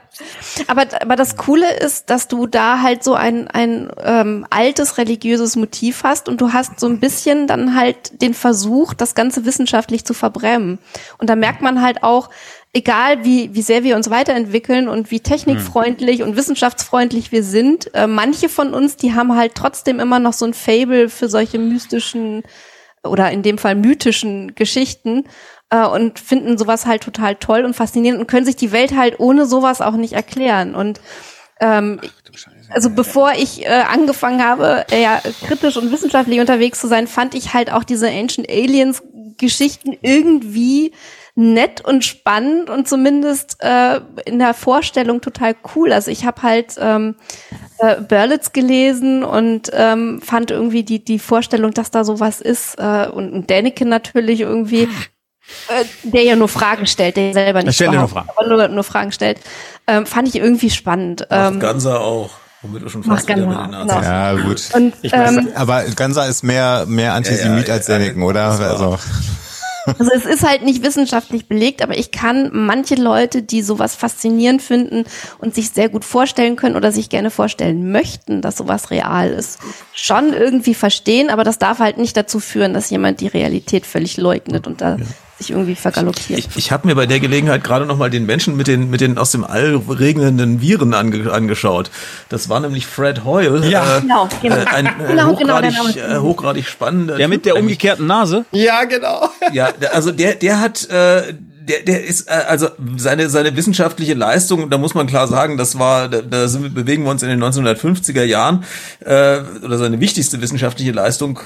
aber, 0.67 0.85
aber 1.01 1.15
das 1.15 1.35
Coole 1.37 1.71
ist, 1.77 2.09
dass 2.09 2.27
du 2.27 2.47
da 2.47 2.81
halt 2.81 3.03
so 3.03 3.13
ein, 3.15 3.47
ein 3.47 3.91
ähm, 4.03 4.47
altes 4.49 4.97
religiöses 4.97 5.55
Motiv 5.55 6.03
hast 6.03 6.27
und 6.29 6.41
du 6.41 6.53
hast 6.53 6.79
so 6.79 6.87
ein 6.87 6.99
bisschen 6.99 7.47
dann 7.47 7.75
halt 7.75 8.21
den 8.21 8.33
Versuch, 8.33 8.93
das 8.93 9.13
Ganze 9.13 9.45
wissenschaftlich 9.45 10.05
zu 10.05 10.13
verbrämen. 10.13 10.79
Und 11.17 11.29
da 11.29 11.35
merkt 11.35 11.61
man 11.61 11.81
halt 11.81 12.01
auch, 12.03 12.29
egal 12.73 13.23
wie, 13.23 13.53
wie 13.53 13.61
sehr 13.61 13.83
wir 13.83 13.95
uns 13.95 14.09
weiterentwickeln 14.09 14.87
und 14.87 15.11
wie 15.11 15.19
technikfreundlich 15.19 16.23
und 16.23 16.35
wissenschaftsfreundlich 16.35 17.31
wir 17.31 17.43
sind, 17.43 17.93
äh, 17.93 18.07
manche 18.07 18.49
von 18.49 18.73
uns, 18.73 18.97
die 18.97 19.13
haben 19.13 19.35
halt 19.35 19.53
trotzdem 19.55 19.99
immer 19.99 20.19
noch 20.19 20.33
so 20.33 20.45
ein 20.45 20.55
Fable 20.55 21.07
für 21.07 21.29
solche 21.29 21.59
mystischen 21.59 22.43
oder 23.03 23.29
in 23.31 23.43
dem 23.43 23.59
Fall 23.59 23.75
mythischen 23.75 24.55
Geschichten 24.55 25.25
äh, 25.69 25.85
und 25.85 26.19
finden 26.19 26.57
sowas 26.57 26.87
halt 26.87 27.03
total 27.03 27.35
toll 27.35 27.63
und 27.63 27.75
faszinierend 27.75 28.19
und 28.19 28.27
können 28.27 28.45
sich 28.45 28.55
die 28.55 28.71
Welt 28.71 28.95
halt 28.95 29.19
ohne 29.19 29.45
sowas 29.45 29.79
auch 29.81 29.95
nicht 29.95 30.13
erklären. 30.13 30.73
Und 30.73 30.99
ähm, 31.59 32.01
also 32.69 32.89
bevor 32.89 33.33
ich 33.33 33.65
äh, 33.65 33.69
angefangen 33.69 34.43
habe, 34.43 34.85
äh, 34.91 35.03
ja, 35.03 35.21
kritisch 35.45 35.77
und 35.77 35.91
wissenschaftlich 35.91 36.39
unterwegs 36.39 36.79
zu 36.79 36.87
sein, 36.87 37.05
fand 37.05 37.35
ich 37.35 37.53
halt 37.53 37.71
auch 37.71 37.83
diese 37.83 38.09
Ancient 38.09 38.49
Aliens 38.49 39.03
Geschichten 39.37 39.97
irgendwie 40.01 40.91
nett 41.35 41.81
und 41.83 42.05
spannend 42.05 42.69
und 42.69 42.87
zumindest 42.87 43.57
äh, 43.59 44.01
in 44.25 44.37
der 44.37 44.53
Vorstellung 44.53 45.19
total 45.21 45.55
cool. 45.75 45.91
Also 45.91 46.11
ich 46.11 46.25
habe 46.25 46.43
halt 46.43 46.75
ähm, 46.79 47.15
äh, 47.79 47.99
Berlitz 48.01 48.53
gelesen 48.53 49.23
und 49.23 49.71
ähm, 49.73 50.21
fand 50.21 50.51
irgendwie 50.51 50.83
die 50.83 51.03
die 51.03 51.17
Vorstellung, 51.17 51.73
dass 51.73 51.89
da 51.89 52.03
sowas 52.03 52.39
ist 52.39 52.75
äh, 52.77 53.07
und, 53.07 53.33
und 53.33 53.49
Däniken 53.49 53.89
natürlich 53.89 54.41
irgendwie 54.41 54.87
äh, 55.69 55.85
der 56.03 56.23
ja 56.23 56.35
nur 56.35 56.47
Fragen 56.49 56.85
stellt, 56.85 57.17
der 57.17 57.33
selber 57.33 57.63
nicht 57.63 57.75
stellt 57.75 57.93
ja 57.93 57.99
nur 57.99 58.09
behauptet, 58.09 58.35
aber 58.37 58.47
nur, 58.47 58.67
nur 58.67 58.83
Fragen 58.83 59.11
stellt, 59.11 59.39
ähm, 59.87 60.05
fand 60.05 60.27
ich 60.27 60.35
irgendwie 60.35 60.69
spannend. 60.69 61.27
Ähm, 61.31 61.59
Ganser 61.59 61.99
auch. 62.01 62.29
Womit 62.61 62.83
du 62.83 62.89
schon 62.89 63.03
fast 63.03 63.27
Macht 63.27 63.37
wieder 63.37 63.45
Ganser 63.45 63.67
mit 63.67 63.73
den 63.73 63.75
auch, 63.75 63.85
Nazis. 63.85 64.01
genau. 64.01 64.13
Ja, 64.13 64.33
gut. 64.35 64.69
und 64.73 64.93
Ich 65.01 65.11
weiß, 65.11 65.37
ähm, 65.37 65.49
Aber 65.55 65.83
Gansa 65.83 66.25
ist 66.25 66.43
mehr, 66.43 66.85
mehr 66.87 67.13
Antisemit 67.13 67.63
Ja, 67.63 67.67
ja, 67.69 67.73
als 67.73 67.87
Däniken, 67.87 68.21
ja, 68.21 68.27
oder? 68.27 68.45
Also, 68.51 68.97
Also 69.85 70.11
es 70.15 70.25
ist 70.25 70.47
halt 70.47 70.63
nicht 70.63 70.83
wissenschaftlich 70.83 71.47
belegt, 71.47 71.81
aber 71.81 71.97
ich 71.97 72.11
kann 72.11 72.49
manche 72.53 72.95
Leute, 72.95 73.41
die 73.41 73.61
sowas 73.61 73.95
faszinierend 73.95 74.61
finden 74.61 75.05
und 75.39 75.55
sich 75.55 75.69
sehr 75.69 75.89
gut 75.89 76.05
vorstellen 76.05 76.55
können 76.55 76.75
oder 76.75 76.91
sich 76.91 77.09
gerne 77.09 77.31
vorstellen 77.31 77.91
möchten, 77.91 78.41
dass 78.41 78.57
sowas 78.57 78.91
real 78.91 79.29
ist, 79.29 79.59
schon 79.93 80.33
irgendwie 80.33 80.73
verstehen, 80.73 81.29
aber 81.29 81.43
das 81.43 81.59
darf 81.59 81.79
halt 81.79 81.97
nicht 81.97 82.15
dazu 82.15 82.39
führen, 82.39 82.73
dass 82.73 82.89
jemand 82.89 83.19
die 83.21 83.27
Realität 83.27 83.85
völlig 83.85 84.17
leugnet 84.17 84.67
und 84.67 84.81
da 84.81 84.97
sich 85.43 85.51
irgendwie 85.51 85.75
vergaloppiert. 85.75 86.39
Ich, 86.39 86.47
ich 86.55 86.71
habe 86.71 86.87
mir 86.87 86.95
bei 86.95 87.05
der 87.05 87.19
Gelegenheit 87.19 87.63
gerade 87.63 87.85
noch 87.85 87.97
mal 87.97 88.09
den 88.09 88.25
Menschen 88.25 88.57
mit 88.57 88.67
den 88.67 88.89
mit 88.89 89.01
den 89.01 89.17
aus 89.17 89.31
dem 89.31 89.43
All 89.43 89.75
regnenden 89.87 90.61
Viren 90.61 90.93
ange, 90.93 91.31
angeschaut. 91.31 91.91
Das 92.29 92.49
war 92.49 92.59
nämlich 92.59 92.87
Fred 92.87 93.23
Hoyle, 93.23 93.65
Ja. 93.69 93.97
äh, 93.97 94.01
Genau, 94.01 94.27
genau. 94.41 94.55
äh, 94.55 94.65
ein 94.65 94.85
äh, 94.87 94.91
Genau, 95.07 95.35
genau, 95.35 95.61
der 95.61 95.71
hochgradig, 95.71 95.97
äh, 95.97 96.17
hochgradig 96.17 96.67
spannender. 96.67 97.17
Der 97.17 97.27
mit 97.27 97.45
der 97.45 97.55
umgekehrten 97.57 98.07
Nase. 98.07 98.45
Ja, 98.51 98.83
genau. 98.85 99.29
Ja, 99.51 99.69
also 99.91 100.11
der, 100.11 100.35
der 100.35 100.59
hat, 100.59 100.89
äh, 100.89 101.33
der, 101.67 101.81
der 101.83 102.03
ist, 102.03 102.27
äh, 102.27 102.31
also 102.47 102.67
seine, 102.97 103.29
seine 103.29 103.55
wissenschaftliche 103.55 104.13
Leistung, 104.13 104.69
da 104.69 104.77
muss 104.77 104.93
man 104.93 105.07
klar 105.07 105.27
sagen, 105.27 105.57
das 105.57 105.79
war, 105.79 106.09
da, 106.09 106.21
da 106.21 106.47
sind, 106.47 106.73
bewegen 106.73 107.03
wir 107.03 107.11
uns 107.11 107.23
in 107.23 107.29
den 107.29 107.43
1950er 107.43 108.23
Jahren, 108.23 108.63
äh, 108.99 109.39
oder 109.63 109.77
seine 109.77 109.99
wichtigste 109.99 110.41
wissenschaftliche 110.41 110.91
Leistung, 110.91 111.39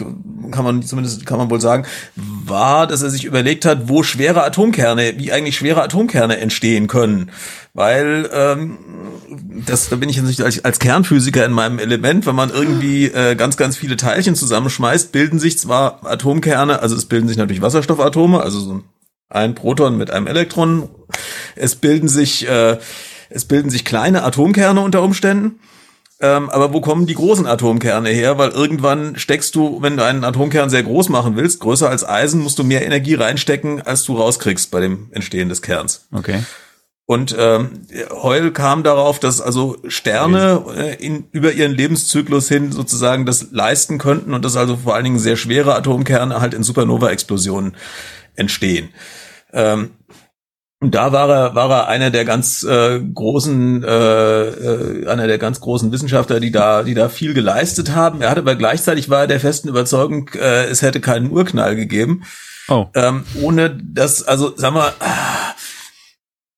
kann 0.51 0.63
man 0.63 0.83
zumindest, 0.83 1.25
kann 1.25 1.37
man 1.37 1.49
wohl 1.49 1.61
sagen, 1.61 1.85
war, 2.15 2.87
dass 2.87 3.01
er 3.01 3.09
sich 3.09 3.25
überlegt 3.25 3.65
hat, 3.65 3.89
wo 3.89 4.03
schwere 4.03 4.43
Atomkerne, 4.43 5.13
wie 5.17 5.31
eigentlich 5.31 5.57
schwere 5.57 5.83
Atomkerne 5.83 6.37
entstehen 6.37 6.87
können. 6.87 7.31
Weil, 7.73 8.29
ähm, 8.33 8.79
das, 9.67 9.89
da 9.89 9.97
bin 9.97 10.09
ich 10.09 10.19
nicht 10.21 10.41
als, 10.41 10.63
als 10.65 10.79
Kernphysiker 10.79 11.45
in 11.45 11.51
meinem 11.51 11.77
Element, 11.77 12.25
wenn 12.25 12.35
man 12.35 12.49
irgendwie 12.49 13.05
äh, 13.05 13.35
ganz, 13.35 13.55
ganz 13.55 13.77
viele 13.77 13.97
Teilchen 13.97 14.35
zusammenschmeißt, 14.35 15.11
bilden 15.11 15.37
sich 15.37 15.59
zwar 15.59 15.99
Atomkerne, 16.05 16.81
also 16.81 16.95
es 16.95 17.05
bilden 17.05 17.27
sich 17.27 17.37
natürlich 17.37 17.61
Wasserstoffatome, 17.61 18.41
also 18.41 18.59
so 18.59 18.73
ein 18.75 18.83
Proton 19.29 19.97
mit 19.97 20.11
einem 20.11 20.27
Elektron. 20.27 20.89
Es 21.55 21.75
bilden 21.75 22.07
sich, 22.07 22.47
äh, 22.47 22.77
es 23.29 23.45
bilden 23.45 23.69
sich 23.69 23.85
kleine 23.85 24.23
Atomkerne 24.23 24.81
unter 24.81 25.03
Umständen. 25.03 25.59
Ähm, 26.19 26.49
aber 26.49 26.73
wo 26.73 26.81
kommen 26.81 27.05
die 27.05 27.13
großen 27.13 27.45
Atomkerne 27.45 28.09
her? 28.09 28.39
Weil 28.39 28.49
irgendwann 28.49 29.17
steckst 29.17 29.53
du, 29.53 29.81
wenn 29.83 29.97
du 29.97 30.03
einen 30.03 30.23
Atomkern 30.23 30.69
sehr 30.69 30.81
groß 30.81 31.09
machen 31.09 31.35
willst, 31.35 31.59
größer 31.59 31.89
als 31.89 32.07
Eisen, 32.07 32.41
musst 32.41 32.57
du 32.57 32.63
mehr 32.63 32.83
Energie 32.83 33.13
reinstecken, 33.13 33.83
als 33.83 34.03
du 34.03 34.15
rauskriegst 34.15 34.71
bei 34.71 34.79
dem 34.79 35.09
Entstehen 35.11 35.49
des 35.49 35.61
Kerns. 35.61 36.07
Okay. 36.11 36.43
Und 37.09 37.33
ähm, 37.39 37.83
Heul 38.11 38.51
kam 38.51 38.83
darauf, 38.83 39.19
dass 39.19 39.39
also 39.39 39.77
Sterne 39.87 40.65
äh, 40.75 40.95
in, 40.95 41.27
über 41.31 41.53
ihren 41.53 41.71
Lebenszyklus 41.71 42.49
hin 42.49 42.73
sozusagen 42.73 43.25
das 43.25 43.47
leisten 43.51 43.97
könnten 43.97 44.33
und 44.33 44.43
dass 44.43 44.57
also 44.57 44.75
vor 44.75 44.93
allen 44.93 45.05
Dingen 45.05 45.19
sehr 45.19 45.37
schwere 45.37 45.73
Atomkerne 45.75 46.41
halt 46.41 46.53
in 46.53 46.63
Supernova-Explosionen 46.63 47.75
entstehen. 48.37 48.89
Ähm, 49.51 49.91
und 50.79 50.93
da 50.93 51.11
war 51.11 51.27
er, 51.29 51.55
war 51.55 51.71
er 51.71 51.87
einer 51.87 52.11
der 52.11 52.23
ganz 52.23 52.63
äh, 52.63 52.99
großen, 52.99 53.83
äh, 53.83 54.47
äh, 54.47 55.07
einer 55.07 55.25
der 55.25 55.39
ganz 55.39 55.59
großen 55.59 55.91
Wissenschaftler, 55.91 56.39
die 56.39 56.51
da, 56.51 56.83
die 56.83 56.93
da 56.93 57.09
viel 57.09 57.33
geleistet 57.33 57.95
haben. 57.95 58.21
Er 58.21 58.29
hatte 58.29 58.41
aber 58.41 58.55
gleichzeitig 58.55 59.09
war 59.09 59.21
er 59.21 59.27
der 59.27 59.39
festen 59.39 59.69
Überzeugung, 59.69 60.29
äh, 60.35 60.65
es 60.65 60.83
hätte 60.83 61.01
keinen 61.01 61.31
Urknall 61.31 61.75
gegeben, 61.75 62.23
Oh. 62.69 62.87
ähm, 62.95 63.23
ohne 63.41 63.69
dass, 63.81 64.23
also 64.23 64.55
sagen 64.57 64.75
wir, 64.75 64.93
ah, 64.99 65.55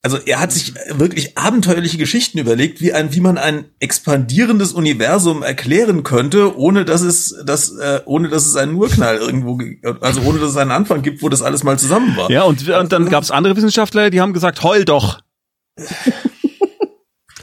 also 0.02 0.18
er 0.26 0.40
hat 0.40 0.54
sich 0.54 0.74
wirklich 0.92 1.38
abenteuerliche 1.38 1.98
Geschichten 1.98 2.38
überlegt, 2.38 2.80
wie 2.80 2.94
ein, 2.94 3.14
wie 3.14 3.20
man 3.20 3.38
ein 3.38 3.66
expandierendes 3.80 4.72
Universum 4.72 5.44
erklären 5.44 6.04
könnte, 6.04 6.58
ohne 6.58 6.86
dass 6.86 7.02
es, 7.02 7.36
das, 7.46 7.76
äh, 7.78 8.00
ohne 8.06 8.30
dass 8.30 8.46
es 8.46 8.56
einen 8.56 8.76
Urknall 8.76 9.18
irgendwo, 9.18 9.58
ge- 9.58 9.80
also 10.00 10.22
ohne 10.22 10.40
dass 10.40 10.52
es 10.52 10.58
einen 10.58 10.72
Anfang 10.72 11.02
gibt, 11.02 11.22
wo 11.22 11.28
das 11.28 11.42
alles 11.42 11.64
mal 11.64 11.78
zusammen 11.78 12.16
war. 12.16 12.32
Ja, 12.32 12.44
und, 12.44 12.68
und 12.70 12.92
dann 12.94 13.10
gab's 13.10 13.30
andere 13.30 13.58
Wissenschaftler, 13.58 14.10
die 14.10 14.22
haben 14.22 14.32
gesagt, 14.34 14.64
heul 14.64 14.86
doch. 14.86 15.20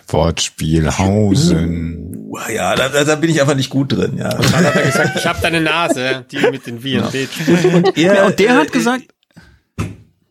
Wortspielhausen. 0.08 2.26
Uh, 2.30 2.38
Ja, 2.52 2.74
da, 2.74 2.88
da, 3.04 3.14
bin 3.16 3.30
ich 3.30 3.40
einfach 3.40 3.54
nicht 3.54 3.70
gut 3.70 3.92
drin, 3.92 4.16
ja. 4.18 4.28
Dann 4.30 4.52
hat 4.64 4.74
er 4.76 4.82
gesagt, 4.82 5.18
ich 5.18 5.26
habe 5.26 5.38
deine 5.42 5.60
Nase, 5.60 6.24
die 6.30 6.38
mit 6.50 6.66
den 6.66 6.82
Viren 6.82 7.12
weht. 7.12 7.28
Er, 7.96 8.14
Ja, 8.16 8.26
und 8.26 8.38
der 8.38 8.50
äh, 8.50 8.54
hat 8.54 8.72
gesagt, 8.72 9.04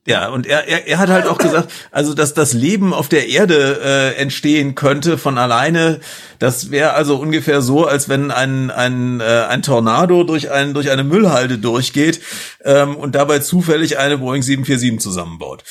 Ja, 0.08 0.30
und 0.30 0.46
er, 0.46 0.68
er, 0.68 0.88
er 0.88 0.98
hat 1.00 1.10
halt 1.10 1.26
auch 1.26 1.40
gesagt, 1.40 1.72
also 1.92 2.14
dass 2.14 2.36
das 2.36 2.54
Leben 2.54 2.94
auf 2.94 3.08
der 3.10 3.28
Erde 3.28 3.80
äh, 3.84 4.16
entstehen 4.22 4.76
könnte 4.76 5.18
von 5.18 5.40
alleine, 5.40 6.00
das 6.38 6.70
wäre 6.70 6.94
also 6.94 7.16
ungefähr 7.16 7.64
so, 7.64 7.88
als 7.88 8.08
wenn 8.08 8.30
ein, 8.30 8.70
ein, 8.70 9.20
äh, 9.20 9.24
ein 9.50 9.64
Tornado 9.64 10.24
durch, 10.24 10.52
ein, 10.52 10.76
durch 10.76 10.92
eine 10.92 11.04
Müllhalde 11.04 11.58
durchgeht 11.58 12.22
ähm, 12.64 12.96
und 12.96 13.16
dabei 13.16 13.40
zufällig 13.40 13.98
eine 13.98 14.20
Boeing 14.20 14.44
747 14.44 15.00
zusammenbaut. 15.02 15.64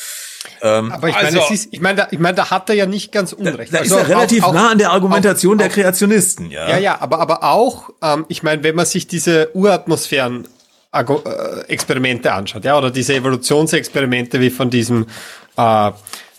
Ähm, 0.63 0.91
Aber 0.91 1.09
ich 1.09 1.15
meine, 1.15 1.27
Also- 1.41 1.55
ist, 1.55 1.69
ich 1.71 1.81
meine, 1.81 1.97
da, 1.99 2.09
ich 2.11 2.19
meine, 2.19 2.35
da 2.35 2.51
hat 2.51 2.69
er 2.71 2.75
ja 2.75 2.87
nicht 2.87 3.13
ganz 3.13 3.33
unrecht. 3.33 3.73
da 3.73 3.79
Also 3.79 3.97
ist 3.99 4.03
er 4.03 4.09
relativ 4.17 4.43
auch- 4.43 4.53
nah 4.53 4.71
an 4.71 4.79
der 4.79 4.91
Argumentation 4.91 5.55
auch- 5.55 5.59
der 5.59 5.69
auch- 5.69 5.73
Kreationisten, 5.75 6.51
ja. 6.51 6.69
Ja, 6.71 6.79
ja, 6.79 7.01
aber, 7.01 7.21
aber 7.21 7.45
auch, 7.45 7.91
ähm, 8.03 8.25
ich 8.29 8.43
meine, 8.43 8.65
wenn 8.65 8.75
man 8.75 8.87
sich 8.87 9.07
diese 9.07 9.51
Uratmosphären 9.55 10.49
Experimente 11.69 12.33
anschaut, 12.33 12.65
ja, 12.65 12.79
oder 12.79 12.91
diese 12.91 13.15
Evolutionsexperimente 13.15 14.41
wie 14.41 14.51
von 14.51 14.71
diesem 14.71 15.07
äh, 15.57 15.91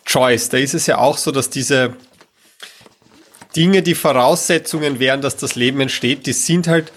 Choice, 0.06 0.49
da 0.49 0.57
ist 0.57 0.73
es 0.73 0.88
ja 0.88 0.98
auch 0.98 1.18
so, 1.18 1.32
dass 1.32 1.49
diese 1.49 1.94
Dinge, 3.56 3.82
die 3.82 3.95
Voraussetzungen 3.95 4.99
wären, 4.99 5.22
dass 5.22 5.38
das 5.38 5.56
Leben 5.56 5.82
entsteht, 5.82 6.26
die 6.26 6.34
sind 6.34 6.68
halt 6.68 6.91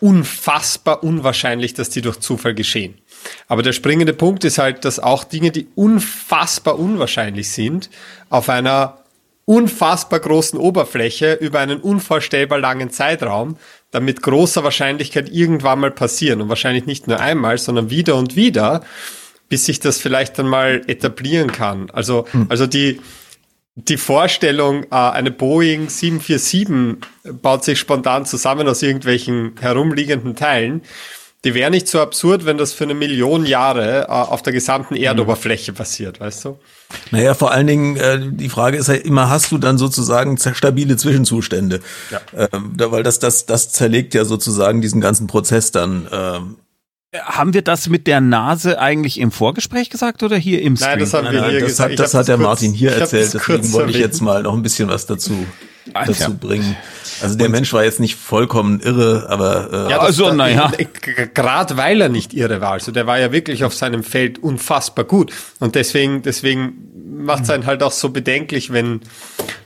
unfassbar 0.00 1.02
unwahrscheinlich, 1.02 1.74
dass 1.74 1.90
die 1.90 2.02
durch 2.02 2.20
Zufall 2.20 2.54
geschehen. 2.54 2.98
Aber 3.48 3.62
der 3.62 3.72
springende 3.72 4.12
Punkt 4.12 4.44
ist 4.44 4.58
halt, 4.58 4.84
dass 4.84 4.98
auch 4.98 5.24
Dinge, 5.24 5.50
die 5.50 5.68
unfassbar 5.74 6.78
unwahrscheinlich 6.78 7.50
sind, 7.50 7.90
auf 8.30 8.48
einer 8.48 8.98
unfassbar 9.46 10.20
großen 10.20 10.58
Oberfläche 10.58 11.34
über 11.34 11.60
einen 11.60 11.80
unvorstellbar 11.80 12.58
langen 12.58 12.90
Zeitraum 12.90 13.56
dann 13.90 14.04
mit 14.04 14.22
großer 14.22 14.64
Wahrscheinlichkeit 14.64 15.30
irgendwann 15.30 15.80
mal 15.80 15.90
passieren. 15.90 16.40
Und 16.40 16.48
wahrscheinlich 16.48 16.86
nicht 16.86 17.06
nur 17.06 17.20
einmal, 17.20 17.58
sondern 17.58 17.90
wieder 17.90 18.16
und 18.16 18.36
wieder, 18.36 18.82
bis 19.48 19.66
sich 19.66 19.80
das 19.80 19.98
vielleicht 19.98 20.38
dann 20.38 20.48
mal 20.48 20.82
etablieren 20.86 21.52
kann. 21.52 21.90
Also, 21.90 22.26
also 22.48 22.66
die, 22.66 23.00
die 23.76 23.96
Vorstellung, 23.96 24.84
äh, 24.84 24.96
eine 24.96 25.30
Boeing 25.30 25.88
747 25.88 26.96
baut 27.42 27.64
sich 27.64 27.78
spontan 27.78 28.24
zusammen 28.24 28.66
aus 28.68 28.82
irgendwelchen 28.82 29.54
herumliegenden 29.60 30.34
Teilen, 30.34 30.82
die 31.46 31.54
wäre 31.54 31.70
nicht 31.70 31.86
so 31.86 32.00
absurd, 32.00 32.44
wenn 32.44 32.58
das 32.58 32.72
für 32.72 32.82
eine 32.82 32.94
Million 32.94 33.46
Jahre 33.46 34.02
äh, 34.02 34.10
auf 34.10 34.42
der 34.42 34.52
gesamten 34.52 34.96
Erdoberfläche 34.96 35.72
passiert, 35.72 36.18
weißt 36.18 36.44
du? 36.44 36.58
Naja, 37.12 37.34
vor 37.34 37.52
allen 37.52 37.68
Dingen, 37.68 37.96
äh, 37.96 38.18
die 38.20 38.48
Frage 38.48 38.76
ist 38.76 38.88
ja 38.88 38.94
immer, 38.94 39.30
hast 39.30 39.52
du 39.52 39.58
dann 39.58 39.78
sozusagen 39.78 40.36
stabile 40.38 40.96
Zwischenzustände? 40.96 41.80
Ja. 42.10 42.20
Ähm, 42.52 42.72
da, 42.76 42.90
weil 42.90 43.04
das, 43.04 43.20
das, 43.20 43.46
das 43.46 43.70
zerlegt 43.70 44.14
ja 44.14 44.24
sozusagen 44.24 44.80
diesen 44.80 45.00
ganzen 45.00 45.28
Prozess 45.28 45.70
dann. 45.70 46.08
Ähm, 46.12 46.56
haben 47.24 47.54
wir 47.54 47.62
das 47.62 47.88
mit 47.88 48.06
der 48.06 48.20
Nase 48.20 48.78
eigentlich 48.78 49.18
im 49.20 49.30
Vorgespräch 49.32 49.90
gesagt 49.90 50.22
oder 50.22 50.36
hier 50.36 50.62
im 50.62 50.76
Stream? 50.76 50.90
Nein, 50.92 50.98
das 51.00 51.14
haben 51.14 51.24
Nein, 51.24 51.34
wir 51.34 51.40
nein, 51.42 51.50
hier 51.50 51.60
das 51.60 51.68
gesagt. 51.70 51.90
hat, 51.92 51.98
das 51.98 52.14
hat 52.14 52.28
der 52.28 52.36
kurz- 52.36 52.46
Martin 52.46 52.72
hier 52.72 52.92
erzählt, 52.92 53.34
das 53.34 53.42
deswegen 53.46 53.72
wollte 53.72 53.90
ich 53.90 53.98
jetzt 53.98 54.20
mal 54.20 54.42
noch 54.42 54.54
ein 54.54 54.62
bisschen 54.62 54.88
was 54.88 55.06
dazu, 55.06 55.46
Ah, 55.94 56.04
dazu 56.04 56.22
ja. 56.22 56.28
bringen. 56.40 56.76
Also 57.22 57.36
der 57.36 57.48
Mensch 57.48 57.72
war 57.72 57.84
jetzt 57.84 58.00
nicht 58.00 58.16
vollkommen 58.16 58.80
irre, 58.80 59.26
aber 59.28 59.86
äh, 59.88 59.90
Ja, 59.92 59.98
Also, 60.00 60.32
na 60.32 60.48
ja. 60.48 60.72
Gerade 61.34 61.76
weil 61.76 62.00
er 62.00 62.08
nicht 62.08 62.34
irre 62.34 62.60
war. 62.60 62.72
Also 62.72 62.90
der 62.92 63.06
war 63.06 63.18
ja 63.18 63.30
wirklich 63.32 63.64
auf 63.64 63.72
seinem 63.74 64.02
Feld 64.02 64.38
unfassbar 64.38 65.04
gut. 65.04 65.32
Und 65.60 65.74
deswegen, 65.76 66.22
deswegen 66.22 66.74
macht 67.24 67.44
es 67.44 67.50
einen 67.50 67.66
halt 67.66 67.82
auch 67.82 67.92
so 67.92 68.10
bedenklich, 68.10 68.72
wenn 68.72 69.00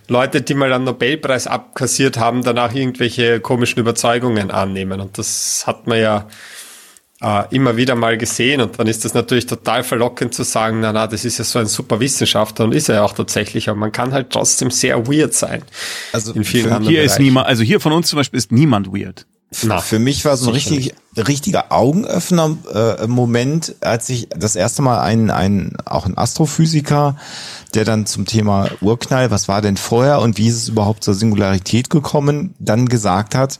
Leute, 0.08 0.42
die 0.42 0.54
mal 0.54 0.72
einen 0.72 0.84
Nobelpreis 0.84 1.46
abkassiert 1.46 2.18
haben, 2.18 2.42
danach 2.44 2.74
irgendwelche 2.74 3.40
komischen 3.40 3.78
Überzeugungen 3.80 4.50
annehmen. 4.50 5.00
Und 5.00 5.16
das 5.18 5.64
hat 5.66 5.86
man 5.86 5.98
ja 6.00 6.28
äh, 7.22 7.54
immer 7.54 7.76
wieder 7.76 7.94
mal 7.94 8.16
gesehen 8.16 8.60
und 8.60 8.78
dann 8.78 8.86
ist 8.86 9.04
das 9.04 9.14
natürlich 9.14 9.46
total 9.46 9.84
verlockend 9.84 10.34
zu 10.34 10.42
sagen, 10.42 10.80
na 10.80 10.92
na, 10.92 11.06
das 11.06 11.24
ist 11.24 11.38
ja 11.38 11.44
so 11.44 11.58
ein 11.58 11.66
super 11.66 12.00
Wissenschaftler 12.00 12.64
und 12.64 12.72
ist 12.72 12.88
er 12.88 12.96
ja 12.96 13.02
auch 13.02 13.12
tatsächlich, 13.12 13.68
aber 13.68 13.78
man 13.78 13.92
kann 13.92 14.12
halt 14.12 14.30
trotzdem 14.30 14.70
sehr 14.70 15.06
weird 15.06 15.34
sein. 15.34 15.62
Also 16.12 16.32
in 16.32 16.44
vielen 16.44 16.66
anderen 16.66 16.88
Hier 16.88 17.02
ist 17.02 17.12
Bereichen. 17.12 17.24
niemand, 17.24 17.46
also 17.46 17.62
hier 17.62 17.80
von 17.80 17.92
uns 17.92 18.08
zum 18.08 18.16
Beispiel 18.16 18.38
ist 18.38 18.52
niemand 18.52 18.88
weird. 18.88 19.26
Na, 19.64 19.80
Für 19.80 19.98
mich 19.98 20.24
war 20.24 20.36
so 20.36 20.46
ein 20.46 20.54
richtig, 20.54 20.94
richtiger 21.16 21.72
Augenöffner-Moment, 21.72 23.74
als 23.80 24.08
ich 24.08 24.28
das 24.30 24.54
erste 24.54 24.80
Mal 24.80 25.00
einen, 25.00 25.30
einen, 25.30 25.76
auch 25.84 26.06
ein 26.06 26.16
Astrophysiker, 26.16 27.16
der 27.74 27.84
dann 27.84 28.06
zum 28.06 28.26
Thema 28.26 28.70
Urknall, 28.80 29.32
was 29.32 29.48
war 29.48 29.60
denn 29.60 29.76
vorher 29.76 30.20
und 30.20 30.38
wie 30.38 30.46
ist 30.46 30.56
es 30.56 30.68
überhaupt 30.68 31.02
zur 31.02 31.14
Singularität 31.14 31.90
gekommen, 31.90 32.54
dann 32.60 32.86
gesagt 32.86 33.34
hat, 33.34 33.58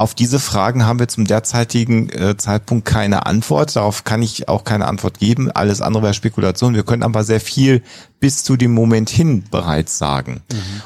auf 0.00 0.14
diese 0.14 0.40
Fragen 0.40 0.86
haben 0.86 0.98
wir 0.98 1.08
zum 1.08 1.26
derzeitigen 1.26 2.08
äh, 2.08 2.34
Zeitpunkt 2.38 2.86
keine 2.86 3.26
Antwort. 3.26 3.76
Darauf 3.76 4.02
kann 4.04 4.22
ich 4.22 4.48
auch 4.48 4.64
keine 4.64 4.88
Antwort 4.88 5.18
geben. 5.18 5.50
Alles 5.50 5.82
andere 5.82 6.02
wäre 6.02 6.14
Spekulation. 6.14 6.74
Wir 6.74 6.84
können 6.84 7.02
aber 7.02 7.22
sehr 7.22 7.38
viel 7.38 7.82
bis 8.18 8.42
zu 8.42 8.56
dem 8.56 8.72
Moment 8.72 9.10
hin 9.10 9.44
bereits 9.50 9.98
sagen. 9.98 10.40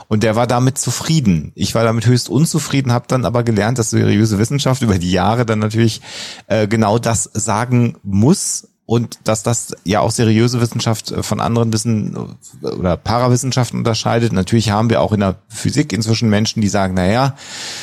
Und 0.09 0.25
der 0.25 0.35
war 0.35 0.49
damit 0.49 0.79
zufrieden. 0.79 1.53
Ich 1.55 1.77
war 1.77 1.85
damit 1.85 2.07
höchst 2.07 2.29
unzufrieden, 2.29 2.91
habe 2.91 3.07
dann 3.07 3.25
aber 3.25 3.45
gelernt, 3.45 3.79
dass 3.79 3.91
seriöse 3.91 4.39
Wissenschaft 4.39 4.83
über 4.83 4.99
die 4.99 5.13
Jahre 5.13 5.47
dann 5.47 5.61
natürlich 5.61 6.01
äh, 6.49 6.67
genau 6.67 6.99
das 6.99 7.31
sagen 7.33 7.97
muss. 8.03 8.69
Und 8.87 9.19
dass 9.25 9.43
das 9.43 9.75
ja 9.85 10.01
auch 10.01 10.11
seriöse 10.11 10.61
Wissenschaft 10.61 11.11
äh, 11.11 11.23
von 11.23 11.41
anderen 11.41 11.73
Wissen 11.73 12.37
äh, 12.63 12.67
oder 12.67 12.99
Parawissenschaften 12.99 13.79
unterscheidet. 13.79 14.35
Natürlich 14.35 14.71
haben 14.71 14.91
wir 14.91 15.01
auch 15.01 15.13
in 15.13 15.21
der 15.21 15.37
Physik 15.49 15.95
inzwischen 15.95 16.29
Menschen, 16.29 16.61
die 16.61 16.69
sagen, 16.69 16.93
na 16.95 17.07
ja, 17.07 17.35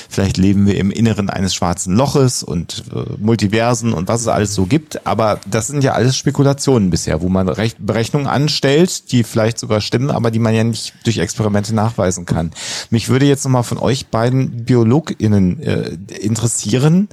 vielleicht 0.09 0.37
leben 0.37 0.67
wir 0.67 0.77
im 0.77 0.91
Inneren 0.91 1.31
eines 1.31 1.55
schwarzen 1.55 1.95
Loches 1.95 2.43
und 2.43 2.83
äh, 2.93 3.13
Multiversen 3.17 3.93
und 3.93 4.09
was 4.09 4.21
es 4.21 4.27
alles 4.27 4.53
so 4.53 4.67
gibt. 4.67 5.07
Aber 5.07 5.39
das 5.49 5.65
sind 5.65 5.83
ja 5.83 5.93
alles 5.93 6.17
Spekulationen 6.17 6.91
bisher, 6.91 7.21
wo 7.21 7.29
man 7.29 7.49
Rech 7.49 7.77
Berechnungen 7.79 8.27
anstellt, 8.27 9.11
die 9.11 9.23
vielleicht 9.23 9.57
sogar 9.57 9.81
stimmen, 9.81 10.11
aber 10.11 10.29
die 10.29 10.39
man 10.39 10.53
ja 10.53 10.63
nicht 10.63 10.93
durch 11.03 11.17
Experimente 11.17 11.73
nachweisen 11.73 12.25
kann. 12.27 12.51
Mich 12.91 13.09
würde 13.09 13.25
jetzt 13.25 13.43
nochmal 13.43 13.63
von 13.63 13.79
euch 13.79 14.07
beiden 14.07 14.65
BiologInnen 14.65 15.63
äh, 15.63 15.97
interessieren, 16.19 17.09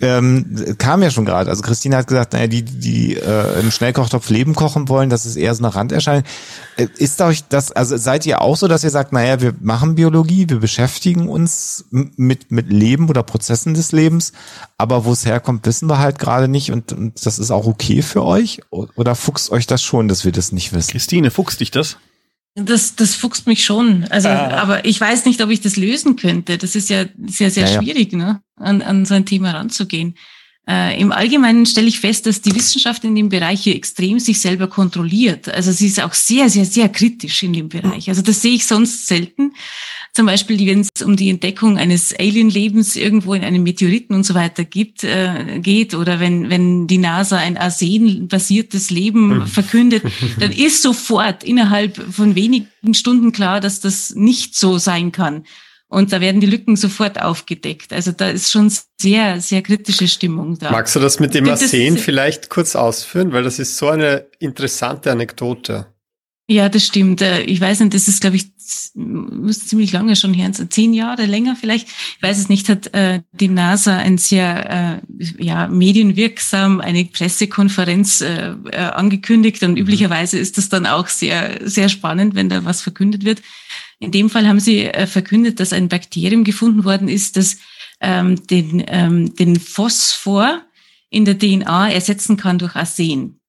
ähm, 0.00 0.76
kam 0.78 1.02
ja 1.02 1.10
schon 1.10 1.24
gerade. 1.24 1.50
Also 1.50 1.62
Christine 1.62 1.96
hat 1.96 2.06
gesagt, 2.06 2.32
naja, 2.32 2.46
die, 2.46 2.62
die 2.62 3.16
äh, 3.16 3.60
im 3.60 3.70
Schnellkochtopf 3.70 4.30
Leben 4.30 4.54
kochen 4.54 4.88
wollen, 4.88 5.10
das 5.10 5.26
ist 5.26 5.36
eher 5.36 5.54
so 5.54 5.64
eine 5.64 5.74
Randerscheinung. 5.74 6.24
Äh, 6.76 6.88
ist 6.96 7.20
euch 7.20 7.44
das, 7.48 7.72
also 7.72 7.96
seid 7.96 8.24
ihr 8.26 8.40
auch 8.40 8.56
so, 8.56 8.68
dass 8.68 8.84
ihr 8.84 8.90
sagt, 8.90 9.12
naja, 9.12 9.40
wir 9.40 9.54
machen 9.60 9.94
Biologie, 9.94 10.48
wir 10.48 10.58
beschäftigen 10.58 11.28
uns 11.28 11.84
mit, 11.90 12.50
mit 12.50 12.72
Leben 12.72 13.08
oder 13.08 13.22
Prozessen 13.22 13.74
des 13.74 13.92
Lebens, 13.92 14.32
aber 14.78 15.04
wo 15.04 15.12
es 15.12 15.26
herkommt, 15.26 15.66
wissen 15.66 15.88
wir 15.88 15.98
halt 15.98 16.18
gerade 16.18 16.48
nicht 16.48 16.72
und, 16.72 16.92
und 16.92 17.26
das 17.26 17.38
ist 17.38 17.50
auch 17.50 17.66
okay 17.66 18.02
für 18.02 18.24
euch? 18.24 18.60
Oder 18.70 19.14
fuchst 19.14 19.50
euch 19.50 19.66
das 19.66 19.82
schon, 19.82 20.08
dass 20.08 20.24
wir 20.24 20.32
das 20.32 20.52
nicht 20.52 20.72
wissen? 20.72 20.92
Christine, 20.92 21.30
fuchst 21.30 21.60
dich 21.60 21.70
das? 21.70 21.98
Das, 22.56 22.96
das 22.96 23.14
fuchst 23.14 23.46
mich 23.46 23.64
schon. 23.64 24.04
Also, 24.10 24.28
aber 24.28 24.84
ich 24.84 25.00
weiß 25.00 25.24
nicht, 25.24 25.40
ob 25.40 25.50
ich 25.50 25.60
das 25.60 25.76
lösen 25.76 26.16
könnte. 26.16 26.58
Das 26.58 26.74
ist 26.74 26.90
ja 26.90 27.04
sehr, 27.26 27.50
sehr 27.50 27.66
Ja, 27.66 27.74
ja. 27.74 27.82
schwierig, 27.82 28.12
ne? 28.12 28.42
an, 28.56 28.82
an 28.82 29.04
so 29.06 29.14
ein 29.14 29.24
Thema 29.24 29.52
ranzugehen. 29.52 30.16
Äh, 30.68 31.00
Im 31.00 31.10
Allgemeinen 31.10 31.64
stelle 31.64 31.88
ich 31.88 32.00
fest, 32.00 32.26
dass 32.26 32.42
die 32.42 32.54
Wissenschaft 32.54 33.02
in 33.04 33.14
dem 33.14 33.28
Bereich 33.28 33.62
hier 33.62 33.74
extrem 33.74 34.18
sich 34.18 34.40
selber 34.40 34.68
kontrolliert. 34.68 35.48
Also 35.48 35.72
sie 35.72 35.86
ist 35.86 36.00
auch 36.00 36.12
sehr, 36.12 36.50
sehr, 36.50 36.64
sehr 36.64 36.88
kritisch 36.88 37.42
in 37.42 37.52
dem 37.52 37.68
Bereich. 37.68 38.08
Also 38.08 38.20
das 38.22 38.42
sehe 38.42 38.54
ich 38.54 38.66
sonst 38.66 39.06
selten. 39.06 39.52
Zum 40.12 40.26
Beispiel, 40.26 40.66
wenn 40.66 40.80
es 40.80 41.02
um 41.02 41.16
die 41.16 41.30
Entdeckung 41.30 41.78
eines 41.78 42.12
Alien-Lebens 42.18 42.96
irgendwo 42.96 43.34
in 43.34 43.44
einem 43.44 43.62
Meteoriten 43.62 44.14
und 44.14 44.24
so 44.24 44.34
weiter 44.34 44.64
gibt, 44.64 45.04
äh, 45.04 45.60
geht 45.60 45.94
oder 45.94 46.18
wenn, 46.18 46.50
wenn 46.50 46.86
die 46.88 46.98
NASA 46.98 47.38
ein 47.38 47.56
Arsen-basiertes 47.56 48.90
Leben 48.90 49.46
verkündet, 49.46 50.02
dann 50.40 50.50
ist 50.50 50.82
sofort 50.82 51.44
innerhalb 51.44 51.96
von 52.12 52.34
wenigen 52.34 52.68
Stunden 52.92 53.30
klar, 53.30 53.60
dass 53.60 53.80
das 53.80 54.14
nicht 54.14 54.56
so 54.56 54.78
sein 54.78 55.12
kann. 55.12 55.44
Und 55.90 56.12
da 56.12 56.20
werden 56.20 56.40
die 56.40 56.46
Lücken 56.46 56.76
sofort 56.76 57.20
aufgedeckt. 57.20 57.92
Also 57.92 58.12
da 58.12 58.30
ist 58.30 58.50
schon 58.50 58.72
sehr, 59.00 59.40
sehr 59.40 59.60
kritische 59.60 60.06
Stimmung 60.06 60.56
da. 60.56 60.70
magst 60.70 60.94
du 60.94 61.00
das 61.00 61.18
mit 61.18 61.34
dem 61.34 61.48
Arsen 61.48 61.98
vielleicht 61.98 62.48
kurz 62.48 62.76
ausführen, 62.76 63.32
weil 63.32 63.42
das 63.42 63.58
ist 63.58 63.76
so 63.76 63.88
eine 63.88 64.26
interessante 64.38 65.10
Anekdote. 65.10 65.86
Ja, 66.50 66.68
das 66.68 66.84
stimmt. 66.84 67.22
Äh, 67.22 67.42
Ich 67.42 67.60
weiß 67.60 67.78
nicht, 67.78 67.94
das 67.94 68.08
ist, 68.08 68.20
glaube 68.20 68.34
ich, 68.34 68.46
muss 68.96 69.68
ziemlich 69.68 69.92
lange 69.92 70.16
schon 70.16 70.34
her, 70.34 70.50
zehn 70.52 70.92
Jahre 70.92 71.26
länger 71.26 71.54
vielleicht. 71.54 71.86
Ich 72.16 72.22
weiß 72.22 72.38
es 72.38 72.48
nicht, 72.48 72.68
hat 72.68 72.92
äh, 72.92 73.22
die 73.30 73.46
NASA 73.46 73.96
ein 73.98 74.18
sehr 74.18 75.00
äh, 75.00 75.24
ja, 75.38 75.68
medienwirksam 75.68 76.80
eine 76.80 77.04
Pressekonferenz 77.04 78.20
äh, 78.20 78.54
äh, 78.72 78.76
angekündigt 78.78 79.62
und 79.62 79.76
üblicherweise 79.76 80.40
ist 80.40 80.58
das 80.58 80.68
dann 80.68 80.86
auch 80.86 81.06
sehr, 81.06 81.60
sehr 81.68 81.88
spannend, 81.88 82.34
wenn 82.34 82.48
da 82.48 82.64
was 82.64 82.82
verkündet 82.82 83.24
wird. 83.24 83.42
In 84.00 84.10
dem 84.10 84.28
Fall 84.28 84.48
haben 84.48 84.58
sie 84.58 84.86
äh, 84.86 85.06
verkündet, 85.06 85.60
dass 85.60 85.72
ein 85.72 85.88
Bakterium 85.88 86.42
gefunden 86.42 86.84
worden 86.84 87.06
ist, 87.08 87.36
das 87.36 87.58
ähm, 88.00 88.44
den, 88.48 88.82
ähm, 88.88 89.36
den 89.36 89.60
Phosphor 89.60 90.62
in 91.10 91.24
der 91.24 91.38
DNA 91.38 91.92
ersetzen 91.92 92.36
kann 92.36 92.58
durch 92.58 92.74
Arsen. 92.74 93.39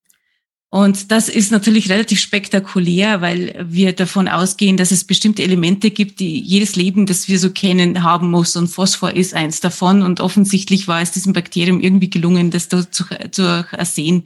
Und 0.73 1.11
das 1.11 1.27
ist 1.27 1.52
natürlich 1.52 1.89
relativ 1.89 2.22
spektakulär, 2.22 3.19
weil 3.19 3.65
wir 3.68 3.91
davon 3.91 4.30
ausgehen, 4.30 4.77
dass 4.77 4.91
es 4.91 5.03
bestimmte 5.03 5.43
Elemente 5.43 5.91
gibt, 5.91 6.22
die 6.22 6.39
jedes 6.39 6.77
Leben, 6.77 7.06
das 7.06 7.27
wir 7.27 7.39
so 7.39 7.52
kennen, 7.52 8.03
haben 8.03 8.31
muss. 8.31 8.56
Und 8.56 8.69
Phosphor 8.69 9.11
ist 9.11 9.34
eins 9.34 9.60
davon. 9.60 10.02
Und 10.02 10.22
offensichtlich 10.22 10.88
war 10.88 11.02
es 11.02 11.11
diesem 11.11 11.34
Bakterium 11.34 11.81
irgendwie 11.81 12.10
gelungen, 12.10 12.52
das 12.52 12.69
durch, 12.69 12.85
durch 13.35 13.73
Arsen 13.73 14.23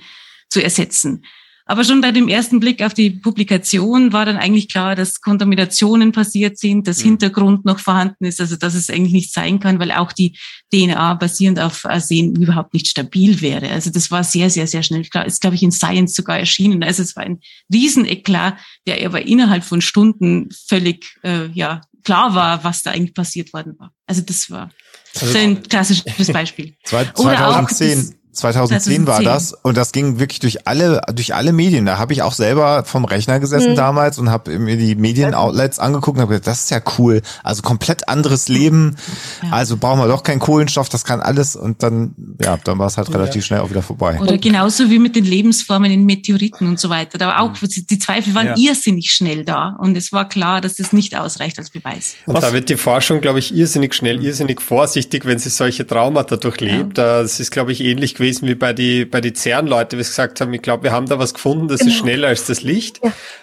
zu 0.47 0.61
ersetzen. 0.61 1.23
Aber 1.67 1.83
schon 1.83 1.99
bei 1.99 2.11
dem 2.11 2.27
ersten 2.27 2.59
Blick 2.59 2.83
auf 2.83 2.93
die 2.93 3.09
Publikation 3.09 4.13
war 4.13 4.25
dann 4.25 4.37
eigentlich 4.37 4.69
klar, 4.69 4.95
dass 4.95 5.19
Kontaminationen 5.21 6.11
passiert 6.11 6.59
sind, 6.59 6.87
dass 6.87 7.01
Hintergrund 7.01 7.65
noch 7.65 7.79
vorhanden 7.79 8.25
ist, 8.25 8.39
also 8.39 8.55
dass 8.55 8.75
es 8.75 8.89
eigentlich 8.91 9.13
nicht 9.13 9.33
sein 9.33 9.59
kann, 9.59 9.79
weil 9.79 9.91
auch 9.91 10.11
die 10.11 10.37
DNA 10.71 11.15
basierend 11.15 11.59
auf 11.59 11.83
Arsen 11.85 12.35
überhaupt 12.35 12.75
nicht 12.75 12.87
stabil 12.87 13.41
wäre. 13.41 13.69
Also 13.71 13.89
das 13.89 14.11
war 14.11 14.23
sehr, 14.23 14.51
sehr, 14.51 14.67
sehr 14.67 14.83
schnell 14.83 15.05
klar. 15.05 15.25
Ist, 15.25 15.41
glaube 15.41 15.55
ich, 15.55 15.63
in 15.63 15.71
Science 15.71 16.13
sogar 16.15 16.37
erschienen. 16.37 16.83
Also 16.83 17.01
es 17.01 17.15
war 17.15 17.23
ein 17.23 17.39
Rieseneklat, 17.73 18.57
der 18.85 19.03
aber 19.05 19.25
innerhalb 19.25 19.63
von 19.63 19.81
Stunden 19.81 20.49
völlig 20.67 21.17
äh, 21.23 21.47
ja 21.53 21.81
klar 22.03 22.35
war, 22.35 22.63
was 22.63 22.83
da 22.83 22.91
eigentlich 22.91 23.15
passiert 23.15 23.53
worden 23.53 23.73
war. 23.79 23.91
Also 24.05 24.21
das 24.21 24.51
war 24.51 24.69
so 25.13 25.35
ein 25.35 25.63
klassisches 25.63 26.31
Beispiel. 26.31 26.75
Zwei- 26.83 27.11
Oder 27.15 27.47
auch 27.47 27.67
2010. 27.69 27.89
das- 27.97 28.15
2010 28.35 29.07
war 29.07 29.15
2010. 29.21 29.25
das 29.25 29.53
und 29.63 29.77
das 29.77 29.91
ging 29.91 30.19
wirklich 30.19 30.39
durch 30.39 30.67
alle 30.67 31.01
durch 31.13 31.33
alle 31.33 31.53
Medien. 31.53 31.85
Da 31.85 31.97
habe 31.97 32.13
ich 32.13 32.21
auch 32.21 32.33
selber 32.33 32.83
vom 32.85 33.05
Rechner 33.05 33.39
gesessen 33.39 33.71
Mhm. 33.71 33.75
damals 33.75 34.17
und 34.19 34.29
habe 34.29 34.57
mir 34.59 34.77
die 34.77 34.95
Medienoutlets 34.95 35.79
angeguckt 35.79 36.17
und 36.17 36.21
habe 36.21 36.29
gesagt, 36.33 36.47
das 36.47 36.59
ist 36.61 36.71
ja 36.71 36.81
cool. 36.97 37.21
Also 37.43 37.61
komplett 37.61 38.07
anderes 38.09 38.47
Leben. 38.47 38.95
Ja. 39.43 39.51
Also 39.51 39.77
brauchen 39.77 39.99
wir 39.99 40.07
doch 40.07 40.23
keinen 40.23 40.39
Kohlenstoff, 40.39 40.89
das 40.89 41.03
kann 41.05 41.21
alles 41.21 41.55
und 41.55 41.81
dann 41.83 42.13
ja, 42.41 42.57
dann 42.63 42.77
war 42.79 42.87
es 42.87 42.97
halt 42.97 43.13
relativ 43.13 43.45
schnell 43.45 43.61
auch 43.61 43.69
wieder 43.69 43.81
vorbei. 43.81 44.19
Oder 44.21 44.37
genauso 44.37 44.89
wie 44.89 44.99
mit 44.99 45.15
den 45.15 45.25
Lebensformen 45.25 45.91
in 45.91 46.05
Meteoriten 46.05 46.67
und 46.67 46.79
so 46.79 46.89
weiter. 46.89 47.17
Da 47.17 47.27
war 47.27 47.41
auch, 47.41 47.51
die 47.61 47.99
Zweifel 47.99 48.35
waren 48.35 48.47
Ja. 48.47 48.55
irrsinnig 48.57 49.11
schnell 49.11 49.45
da. 49.45 49.75
Und 49.79 49.95
es 49.95 50.11
war 50.11 50.27
klar, 50.27 50.61
dass 50.61 50.75
das 50.75 50.91
nicht 50.93 51.15
ausreicht 51.15 51.57
als 51.57 51.69
Beweis. 51.69 52.15
Und 52.25 52.41
da 52.41 52.51
wird 52.53 52.69
die 52.69 52.75
Forschung, 52.77 53.21
glaube 53.21 53.39
ich, 53.39 53.55
irrsinnig 53.55 53.93
schnell, 53.93 54.23
irrsinnig 54.23 54.61
vorsichtig, 54.61 55.25
wenn 55.25 55.39
sie 55.39 55.49
solche 55.49 55.87
Traumata 55.87 56.35
durchlebt. 56.37 56.97
Das 56.97 57.39
ist, 57.39 57.51
glaube 57.51 57.71
ich, 57.71 57.81
ähnlich 57.81 58.13
gewesen 58.15 58.24
wie 58.47 58.56
bei 58.56 58.73
die, 58.73 59.06
bei 59.06 59.22
die 59.22 59.34
CERN-Leute, 59.34 59.97
wie 59.97 60.03
sie 60.03 60.10
gesagt 60.10 60.41
haben, 60.41 60.53
ich 60.53 60.61
glaube, 60.61 60.84
wir 60.84 60.91
haben 60.91 61.06
da 61.07 61.19
was 61.19 61.34
gefunden, 61.34 61.68
das 61.68 61.81
ist 61.81 61.93
schneller 61.95 62.27
als 62.30 62.45
das 62.45 62.61
Licht. 62.64 62.99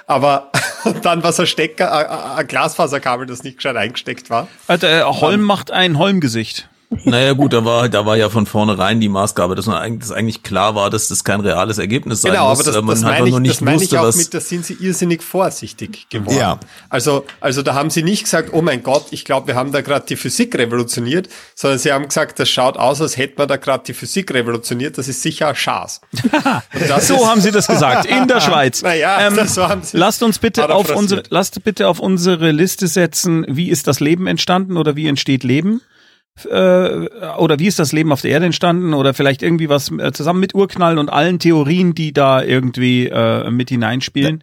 Aber 0.07 0.51
dann 1.03 1.23
war 1.23 1.33
so 1.33 1.43
ein 1.43 1.47
Stecker, 1.47 1.93
ein- 1.93 2.39
ein 2.39 2.47
Glasfaserkabel, 2.47 3.27
das 3.27 3.43
nicht 3.45 3.57
gescheit 3.59 3.77
eingesteckt 3.77 4.31
war. 4.31 4.49
Alter, 4.67 5.01
äh, 5.01 5.03
Holm 5.05 5.43
macht 5.43 5.71
ein 5.71 5.99
Holmgesicht. 5.99 6.69
Naja 7.05 7.32
gut, 7.32 7.52
da 7.52 7.64
war, 7.64 7.89
da 7.89 8.06
war 8.06 8.16
ja 8.16 8.28
von 8.28 8.47
vornherein 8.47 9.01
die 9.01 9.09
Maßgabe, 9.09 9.55
dass 9.55 9.66
man 9.66 9.77
eigentlich, 9.77 10.01
dass 10.09 10.12
eigentlich 10.12 10.43
klar 10.43 10.74
war, 10.74 10.90
dass 10.90 11.09
das 11.09 11.24
kein 11.24 11.40
reales 11.40 11.78
Ergebnis 11.78 12.23
sein 12.23 12.32
Genau, 12.32 12.51
muss. 12.51 12.60
aber 12.60 12.73
das, 12.73 12.82
man 12.82 12.94
das 12.94 13.05
einfach 13.05 13.31
meine 13.31 13.47
ich, 13.47 13.52
das 13.52 13.60
meine 13.60 13.77
ich 13.77 13.82
wusste, 13.82 14.01
auch 14.01 14.05
was. 14.05 14.16
mit, 14.16 14.35
da 14.35 14.40
sind 14.40 14.64
sie 14.66 14.74
irrsinnig 14.74 15.23
vorsichtig 15.23 16.09
geworden. 16.10 16.36
Ja. 16.39 16.60
Also, 16.89 17.24
also 17.40 17.62
da 17.62 17.74
haben 17.74 17.90
sie 17.90 18.02
nicht 18.02 18.24
gesagt, 18.24 18.51
oh 18.52 18.62
mein 18.62 18.82
Gott, 18.82 19.06
ich 19.10 19.24
glaube, 19.24 19.48
wir 19.48 19.55
haben 19.55 19.73
da 19.73 19.81
gerade 19.81 20.06
die 20.06 20.16
Physik 20.16 20.56
revolutioniert, 20.56 21.28
sondern 21.55 21.78
sie 21.78 21.93
haben 21.93 22.06
gesagt, 22.09 22.39
das 22.39 22.48
schaut 22.48 22.77
aus, 22.77 23.01
als 23.01 23.16
hätten 23.16 23.39
wir 23.39 23.47
da 23.47 23.56
gerade 23.56 23.85
die 23.86 23.94
Physik 23.94 24.32
revolutioniert, 24.32 24.98
das 24.98 25.09
ist 25.09 25.23
sicher 25.23 25.55
Schaß. 25.55 26.01
Das 26.89 27.09
So 27.09 27.27
haben 27.28 27.40
sie 27.40 27.51
das 27.51 27.66
gesagt, 27.66 28.06
in 28.06 28.27
der 28.28 28.40
Schweiz. 28.43 28.82
Naja, 28.82 29.31
das 29.31 29.55
so 29.55 29.69
haben 29.69 29.82
sie 29.82 29.97
lasst 29.97 30.23
uns 30.23 30.39
bitte 30.39 30.69
auf 30.73 30.94
unsere, 30.94 31.23
lasst 31.31 31.62
bitte 31.64 31.89
auf 31.89 32.01
unsere 32.01 32.51
Liste 32.51 32.86
setzen, 32.86 33.44
wie 33.48 33.69
ist 33.69 33.86
das 33.86 34.01
Leben 34.01 34.27
entstanden 34.27 34.77
oder 34.77 34.97
wie 34.97 35.06
entsteht 35.06 35.44
Leben? 35.44 35.81
Äh, 36.49 37.09
oder 37.39 37.59
wie 37.59 37.67
ist 37.67 37.79
das 37.79 37.93
Leben 37.93 38.11
auf 38.11 38.23
der 38.23 38.31
Erde 38.31 38.47
entstanden 38.47 38.95
oder 38.95 39.13
vielleicht 39.13 39.43
irgendwie 39.43 39.69
was 39.69 39.91
äh, 39.91 40.13
zusammen 40.13 40.41
mit 40.41 40.55
Urknall 40.55 40.99
und 40.99 41.11
allen 41.11 41.39
Theorien, 41.39 41.95
die 41.95 42.13
da 42.13 42.43
irgendwie 42.43 43.07
äh, 43.07 43.51
mit 43.51 43.69
hineinspielen. 43.69 44.43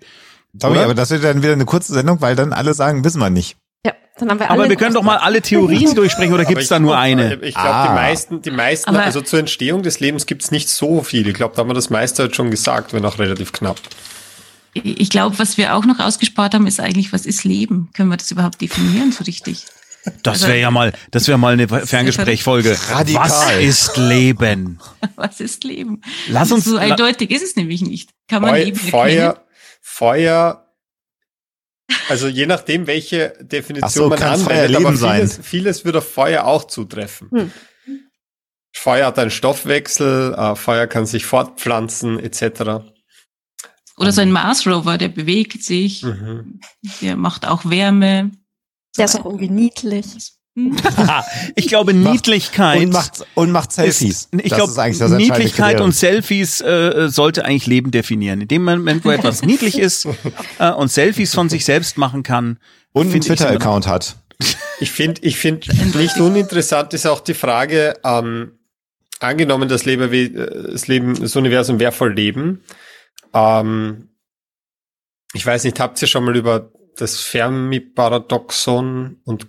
Tommy, 0.60 0.76
Oder? 0.76 0.86
aber 0.86 0.94
das 0.94 1.10
wird 1.10 1.24
dann 1.24 1.42
wieder 1.42 1.54
eine 1.54 1.66
kurze 1.66 1.94
Sendung, 1.94 2.22
weil 2.22 2.36
dann 2.36 2.54
alle 2.54 2.74
sagen, 2.76 3.04
wissen 3.04 3.20
wir 3.20 3.30
nicht. 3.32 3.58
Ja, 3.86 3.94
dann 4.20 4.30
haben 4.30 4.40
wir 4.40 4.52
alle 4.52 4.62
Aber 4.62 4.70
wir 4.70 4.76
können 4.76 4.94
doch 4.94 5.04
mal 5.04 5.18
alle 5.18 5.42
Theorien 5.42 5.96
durchsprechen 5.96 6.34
oder 6.34 6.46
gibt 6.46 6.60
es 6.60 6.66
ich 6.66 6.70
da 6.70 6.80
nur 6.80 6.92
glaub, 6.92 7.02
eine? 7.04 7.34
Ich 7.42 7.56
glaube, 7.56 7.70
Ah. 7.70 7.88
die 7.88 7.94
meisten, 7.94 8.42
die 8.44 8.52
meisten, 8.52 8.90
Aber- 8.90 9.04
also 9.04 9.22
zur 9.22 9.40
Entstehung 9.40 9.82
des 9.84 10.00
Lebens 10.00 10.26
gibt's 10.28 10.52
nicht 10.52 10.70
so 10.70 11.02
viel. 11.02 11.28
Ich 11.28 11.34
glaube, 11.34 11.56
da 11.56 11.62
haben 11.62 11.70
wir 11.70 11.74
das 11.76 11.90
meiste 11.90 12.24
halt 12.24 12.36
schon 12.36 12.52
gesagt, 12.52 12.94
wenn 12.94 13.04
auch 13.06 13.18
relativ 13.20 13.52
knapp. 13.52 13.80
Ich 14.74 15.10
glaube, 15.10 15.40
was 15.40 15.58
wir 15.58 15.76
auch 15.76 15.86
noch 15.86 16.00
ausgespart 16.00 16.54
haben, 16.54 16.68
ist 16.68 16.80
eigentlich, 16.80 17.12
was 17.14 17.26
ist 17.26 17.44
Leben? 17.44 17.90
Können 17.94 18.10
wir 18.10 18.18
das 18.18 18.30
überhaupt 18.30 18.62
definieren 18.62 19.12
so 19.12 19.24
richtig? 19.24 19.66
Das 20.24 20.48
wäre 20.48 20.60
ja 20.60 20.72
mal, 20.72 20.94
das 21.12 21.28
wäre 21.28 21.38
mal 21.38 21.54
eine 21.54 21.68
Ferngesprächfolge. 21.68 22.78
Radikal. 22.90 23.30
Was 23.30 23.58
ist 23.58 23.98
Leben? 23.98 24.80
Was 25.16 25.40
ist 25.40 25.64
Leben? 25.64 26.02
Lass 26.30 26.52
uns 26.52 26.66
so 26.66 26.78
eindeutig 26.78 27.32
ist 27.32 27.44
es 27.44 27.56
nämlich 27.56 27.82
nicht. 27.82 28.12
Kann 28.28 28.42
man 28.42 28.52
Feu 28.52 28.64
Leben 28.64 28.78
erkennen? 28.78 28.92
Feuer, 28.92 29.46
Feuer, 29.82 30.66
also 32.08 32.28
je 32.28 32.46
nachdem, 32.46 32.88
welche 32.88 33.34
Definition 33.42 33.90
so, 33.92 34.10
man 34.10 34.20
kann 34.20 34.40
Feuer 34.40 34.56
anwendet, 34.66 34.76
aber 34.78 34.86
Leben 34.86 34.98
sein. 34.98 35.18
vieles, 35.28 35.40
vieles 35.48 35.86
würde 35.86 35.98
auf 36.00 36.12
Feuer 36.12 36.46
auch 36.46 36.66
zutreffen. 36.66 37.30
Hm. 37.32 37.52
Feuer 38.72 39.08
hat 39.08 39.20
einen 39.20 39.32
Stoffwechsel, 39.32 40.34
äh, 40.36 40.56
Feuer 40.56 40.88
kann 40.88 41.06
sich 41.06 41.26
fortpflanzen, 41.26 42.20
etc. 42.20 42.84
Oder 43.98 44.12
so 44.14 44.22
ein 44.22 44.32
Mars 44.32 44.66
Rover, 44.66 44.98
der 44.98 45.10
bewegt 45.10 45.64
sich, 45.64 46.04
Mhm. 46.04 46.62
der 47.02 47.18
macht 47.18 47.46
auch 47.48 47.66
Wärme. 47.70 48.32
Der 48.98 49.06
ist 49.06 49.16
auch 49.16 49.26
irgendwie 49.26 49.50
niedlich. 49.50 50.34
Hm. 50.56 50.76
Ich 51.56 51.68
glaube, 51.68 51.94
Niedlichkeit. 51.94 52.84
Und 52.84 52.94
macht, 52.94 53.26
und 53.36 53.52
macht 53.52 53.72
Selfies. 53.72 54.30
Ist, 54.32 54.44
ich 54.44 54.54
glaube, 54.54 54.74
Niedlichkeit 55.16 55.80
und 55.80 55.94
Selfies 55.94 56.62
äh, 56.62 57.08
sollte 57.10 57.46
eigentlich 57.46 57.68
Leben 57.68 57.92
definieren. 57.92 58.42
In 58.42 58.48
dem 58.48 58.66
Moment, 58.66 59.06
wo 59.06 59.12
etwas 59.12 59.44
niedlich 59.44 59.78
ist 59.78 60.08
äh, 60.60 60.72
und 60.72 60.92
Selfies 60.92 61.34
von 61.34 61.50
sich 61.50 61.66
selbst 61.66 61.98
machen 61.98 62.24
kann. 62.24 62.58
und 62.92 63.12
einen 63.12 63.22
Twitter-Account 63.22 63.88
hat. 63.88 64.18
Ich 64.80 64.92
finde, 64.92 65.22
ich 65.24 65.38
finde 65.38 65.68
nicht 65.98 66.18
uninteressant 66.18 66.94
ist 66.94 67.06
auch 67.06 67.20
die 67.20 67.34
Frage, 67.34 67.96
ähm, 68.06 68.54
angenommen, 69.20 69.68
das 69.68 69.86
Leben, 69.86 70.10
das 70.72 70.88
Leben, 70.88 71.20
das 71.20 71.36
Universum 71.36 71.80
wäre 71.80 71.92
voll 71.92 72.14
Leben. 72.14 72.62
Ähm, 73.34 74.10
ich 75.34 75.46
weiß 75.46 75.66
nicht, 75.66 75.80
habt 75.80 76.02
ihr 76.02 76.08
schon 76.08 76.24
mal 76.24 76.36
über 76.36 76.72
das 76.98 77.20
Fermi-Paradoxon 77.20 79.18
und 79.24 79.48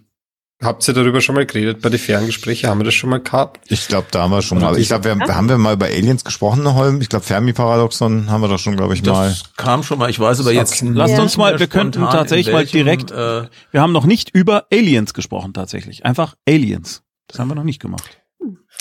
habt 0.62 0.87
ihr 0.87 0.95
darüber 0.95 1.21
schon 1.21 1.35
mal 1.35 1.47
geredet 1.47 1.81
bei 1.83 1.89
den 1.89 1.99
Ferngesprächen? 1.99 2.69
Haben 2.69 2.81
wir 2.81 2.85
das 2.85 2.95
schon 2.95 3.11
mal 3.11 3.21
gehabt? 3.21 3.61
Ich 3.71 3.89
glaube, 3.89 4.09
da 4.11 4.23
haben 4.23 4.31
wir 4.31 4.43
schon 4.43 4.61
mal. 4.61 4.79
Ich 4.79 4.89
glaube, 4.89 5.05
wir 5.05 5.19
haben 5.19 5.49
wir 5.49 5.59
mal 5.59 5.75
über 5.75 5.87
Aliens 5.87 6.25
gesprochen, 6.25 6.73
Holm. 6.75 7.01
Ich 7.01 7.09
glaube, 7.09 7.25
Fermi-Paradoxon 7.25 8.31
haben 8.31 8.41
wir 8.41 8.49
doch 8.49 8.59
schon, 8.59 8.77
glaube 8.77 8.95
ich, 8.95 9.05
mal. 9.05 9.29
Das 9.29 9.57
kam 9.57 9.83
schon 9.83 9.99
mal, 9.99 10.11
ich 10.11 10.21
weiß 10.21 10.41
aber 10.41 10.53
jetzt 10.53 10.83
Okay. 10.83 10.93
Lasst 10.95 11.19
uns 11.19 11.37
mal, 11.37 11.59
wir 11.59 11.67
könnten 11.67 12.01
tatsächlich 12.01 12.53
mal 12.53 12.67
direkt, 12.67 13.11
Äh, 13.11 13.49
wir 13.71 13.81
haben 13.81 13.93
noch 13.93 14.07
nicht 14.07 14.31
über 14.31 14.67
Aliens 14.73 15.15
gesprochen 15.15 15.53
tatsächlich. 15.53 16.05
Einfach 16.05 16.37
Aliens. 16.47 17.03
Das 17.27 17.39
haben 17.39 17.49
wir 17.49 17.55
noch 17.55 17.65
nicht 17.65 17.81
gemacht. 17.81 18.21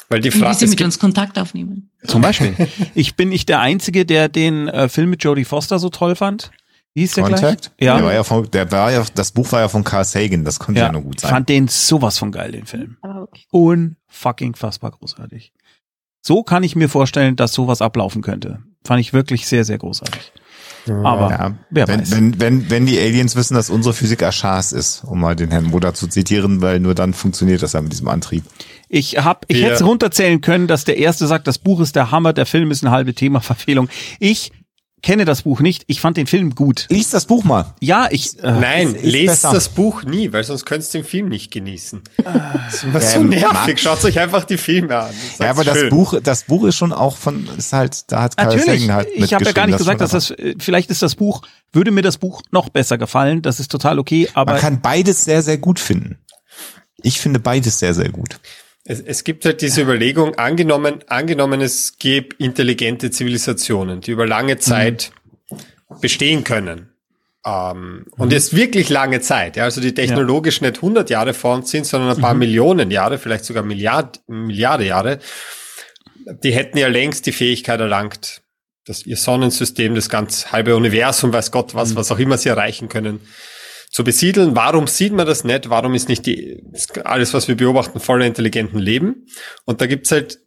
Weil 0.10 0.22
die 0.22 0.30
Und 0.30 0.36
wie 0.36 0.40
Frage 0.40 0.56
sie 0.58 0.68
mit 0.68 0.82
uns 0.82 0.98
Kontakt 0.98 1.38
aufnehmen. 1.38 1.92
Zum 2.06 2.22
Beispiel. 2.22 2.56
ich 2.96 3.16
bin 3.16 3.30
nicht 3.30 3.48
der 3.48 3.60
Einzige, 3.60 4.06
der 4.06 4.28
den 4.28 4.68
äh, 4.68 4.90
Film 4.90 5.12
mit 5.12 5.24
Jodie 5.24 5.46
Foster 5.46 5.78
so 5.78 5.90
toll 5.90 6.16
fand. 6.16 6.52
Wie 6.96 7.02
hieß 7.02 7.14
der 7.14 7.24
Contact? 7.26 7.42
gleich? 7.78 7.88
Der 7.88 7.94
war 8.04 8.10
Ja, 8.10 8.14
ja 8.14 8.24
von, 8.24 8.50
der 8.52 8.72
war 8.72 8.92
ja, 8.92 9.04
das 9.16 9.32
Buch 9.32 9.52
war 9.52 9.62
ja 9.62 9.68
von 9.70 9.84
Carl 9.84 10.06
Sagan. 10.06 10.44
Das 10.44 10.60
konnte 10.60 10.80
ja, 10.82 10.88
ja. 10.88 10.92
nur 10.92 11.02
gut 11.04 11.20
sein. 11.20 11.30
fand 11.30 11.50
den 11.50 11.68
sowas 11.68 12.18
von 12.18 12.32
geil, 12.32 12.52
den 12.52 12.66
Film. 12.66 12.98
Wirklich. 13.04 13.48
Unfucking 13.52 14.56
fassbar 14.56 14.92
großartig. 14.92 15.54
So 16.22 16.44
kann 16.44 16.64
ich 16.64 16.76
mir 16.76 16.90
vorstellen, 16.90 17.36
dass 17.36 17.54
sowas 17.54 17.82
ablaufen 17.82 18.22
könnte. 18.22 18.60
Fand 18.84 19.00
ich 19.02 19.14
wirklich 19.14 19.48
sehr, 19.48 19.64
sehr 19.66 19.78
großartig. 19.78 20.32
Aber 20.88 21.30
ja. 21.30 21.56
wer 21.70 21.88
wenn, 21.88 22.00
weiß. 22.00 22.12
wenn, 22.12 22.40
wenn, 22.42 22.70
wenn 22.70 22.86
die 22.86 22.98
Aliens 23.00 23.36
wissen, 23.36 23.54
dass 23.54 23.70
unsere 23.70 23.94
Physik 23.94 24.24
Aschars 24.24 24.72
ist, 24.72 25.04
um 25.04 25.20
mal 25.20 25.36
den 25.36 25.52
Herrn 25.52 25.66
Moda 25.66 25.94
zu 25.94 26.08
zitieren, 26.08 26.62
weil 26.62 26.80
nur 26.80 26.96
dann 26.96 27.14
funktioniert 27.14 27.62
das 27.62 27.74
ja 27.74 27.82
mit 27.82 27.92
diesem 27.92 28.08
Antrieb. 28.08 28.44
Ich 28.88 29.18
hab, 29.18 29.46
ich 29.50 29.58
Wir- 29.58 29.72
hätte 29.72 29.84
runterzählen 29.84 30.42
können, 30.42 30.68
dass 30.68 30.86
der 30.86 30.98
erste 30.98 31.28
sagt, 31.28 31.48
das 31.48 31.60
Buch 31.60 31.80
ist 31.80 31.96
der 31.96 32.10
Hammer, 32.12 32.34
der 32.34 32.46
Film 32.48 32.72
ist 32.72 32.84
eine 32.84 32.92
halbe 32.92 33.14
Themaverfehlung. 33.14 33.88
Ich 34.20 34.52
kenne 35.02 35.26
das 35.26 35.44
Buch 35.44 35.60
nicht. 35.62 35.84
Ich 35.88 36.02
fand 36.02 36.18
den 36.18 36.28
Film 36.28 36.56
gut. 36.56 36.86
Lies 36.90 37.10
das 37.10 37.26
Buch 37.26 37.44
mal. 37.44 37.74
Ja, 37.80 38.08
ich. 38.12 38.38
Äh, 38.44 38.52
Nein, 38.52 38.96
ist- 38.96 39.04
lest 39.06 39.26
besser. 39.28 39.54
das 39.54 39.70
Buch 39.70 40.04
nie, 40.04 40.32
weil 40.34 40.44
sonst 40.44 40.66
könntest 40.66 40.94
du 40.94 41.00
den 41.00 41.06
Film 41.06 41.30
nicht 41.30 41.52
genießen. 41.52 42.02
Das 42.18 42.74
ist 42.76 42.84
immer 42.84 43.02
so 43.02 43.20
Ähm, 43.20 43.30
nervig. 43.30 43.80
Schaut 43.82 44.04
euch 44.06 44.20
einfach 44.20 44.44
die 44.46 44.58
Filme 44.58 44.98
an. 44.98 45.14
Ja, 45.40 45.50
aber 45.52 45.64
das 45.64 45.90
Buch, 45.90 46.16
das 46.22 46.44
Buch 46.44 46.66
ist 46.66 46.76
schon 46.76 46.92
auch 46.94 47.18
von, 47.18 47.48
ist 47.58 47.74
halt, 47.74 48.12
da 48.12 48.24
hat 48.24 48.38
Carl 48.38 48.56
Natürlich. 48.56 48.82
Sagan 48.82 48.96
halt 48.96 49.08
ich 49.16 49.34
habe 49.34 49.46
ja 49.46 49.52
gar 49.52 49.68
nicht 49.68 49.78
gesagt, 49.78 50.02
dass 50.02 50.12
das. 50.12 50.32
äh, 50.32 50.56
Vielleicht 50.60 50.90
ist 50.92 51.02
das 51.02 51.16
Buch. 51.16 51.42
Würde 51.72 51.92
mir 51.92 52.02
das 52.02 52.18
Buch 52.18 52.42
noch 52.52 52.70
besser 52.70 52.98
gefallen. 52.98 53.42
Das 53.42 53.60
ist 53.60 53.70
total 53.72 54.00
okay. 54.00 54.28
Aber 54.34 54.54
Man 54.54 54.62
kann 54.62 54.82
beides 54.82 55.24
sehr, 55.26 55.42
sehr 55.42 55.58
gut 55.58 55.80
finden. 55.80 56.18
Ich 57.02 57.20
finde 57.20 57.40
beides 57.40 57.80
sehr, 57.80 57.94
sehr 57.94 58.10
gut. 58.10 58.40
Es, 58.90 59.02
es 59.02 59.24
gibt 59.24 59.46
halt 59.46 59.62
diese 59.62 59.84
Überlegung, 59.84 60.34
angenommen, 60.40 61.04
angenommen, 61.06 61.62
es 61.62 62.00
gäbe 62.00 62.36
intelligente 62.40 63.12
Zivilisationen, 63.12 64.02
die 64.02 64.10
über 64.10 64.26
lange 64.26 64.58
Zeit 64.58 65.12
bestehen 66.02 66.44
können. 66.44 66.90
Ähm, 67.46 68.08
Und 68.18 68.34
jetzt 68.34 68.56
wirklich 68.56 68.90
lange 68.90 69.22
Zeit, 69.22 69.58
ja, 69.58 69.66
also 69.66 69.80
die 69.80 69.94
technologisch 69.94 70.62
nicht 70.62 70.78
100 70.78 71.08
Jahre 71.12 71.36
vor 71.36 71.54
uns 71.54 71.70
sind, 71.70 71.86
sondern 71.86 72.16
ein 72.16 72.20
paar 72.20 72.34
Millionen 72.34 72.90
Jahre, 72.90 73.20
vielleicht 73.20 73.46
sogar 73.46 73.62
Milliard, 73.62 74.22
Milliarde 74.26 74.88
Jahre, 74.88 75.20
die 76.44 76.52
hätten 76.52 76.80
ja 76.80 76.88
längst 76.88 77.28
die 77.28 77.32
Fähigkeit 77.32 77.80
erlangt, 77.80 78.42
dass 78.88 79.06
ihr 79.06 79.18
Sonnensystem, 79.18 79.94
das 79.94 80.10
ganz 80.10 80.52
halbe 80.52 80.76
Universum, 80.76 81.32
weiß 81.32 81.52
Gott 81.52 81.76
was, 81.76 81.96
was 81.96 82.12
auch 82.12 82.18
immer 82.18 82.40
sie 82.40 82.50
erreichen 82.50 82.90
können, 82.90 83.20
zu 83.90 84.04
besiedeln. 84.04 84.56
Warum 84.56 84.88
sieht 84.88 85.14
man 85.14 85.26
das 85.26 85.44
nicht? 85.44 85.70
Warum 85.70 85.96
ist 85.96 86.08
nicht 86.08 86.26
die, 86.26 86.64
alles, 87.04 87.34
was 87.34 87.48
wir 87.48 87.58
beobachten, 87.58 88.00
voller 88.00 88.26
intelligenten 88.26 88.80
Leben? 88.80 89.26
Und 89.66 89.82
da 89.82 89.88
gibt's 89.88 90.12
halt 90.12 90.40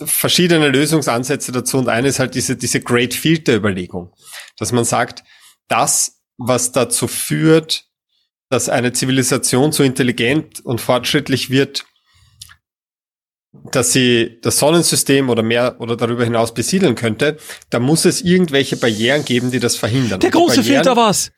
verschiedene 0.00 0.68
Lösungsansätze 0.68 1.50
dazu 1.50 1.78
und 1.78 1.88
eine 1.88 2.08
ist 2.08 2.20
halt 2.20 2.36
diese, 2.36 2.56
diese 2.56 2.80
Great 2.80 3.14
Filter 3.14 3.56
Überlegung, 3.56 4.14
dass 4.56 4.70
man 4.70 4.84
sagt, 4.84 5.24
das, 5.66 6.20
was 6.36 6.70
dazu 6.70 7.08
führt, 7.08 7.84
dass 8.48 8.68
eine 8.68 8.92
Zivilisation 8.92 9.72
so 9.72 9.82
intelligent 9.82 10.64
und 10.64 10.80
fortschrittlich 10.80 11.50
wird, 11.50 11.84
dass 13.72 13.92
sie 13.92 14.38
das 14.42 14.58
Sonnensystem 14.58 15.30
oder 15.30 15.42
mehr 15.42 15.80
oder 15.80 15.96
darüber 15.96 16.22
hinaus 16.22 16.54
besiedeln 16.54 16.94
könnte, 16.94 17.38
da 17.70 17.80
muss 17.80 18.04
es 18.04 18.20
irgendwelche 18.22 18.76
Barrieren 18.76 19.24
geben, 19.24 19.50
die 19.50 19.58
das 19.58 19.76
verhindern. 19.76 20.20
der 20.20 20.30
große 20.30 20.62
Filter 20.62 20.96
war's. 20.96 21.32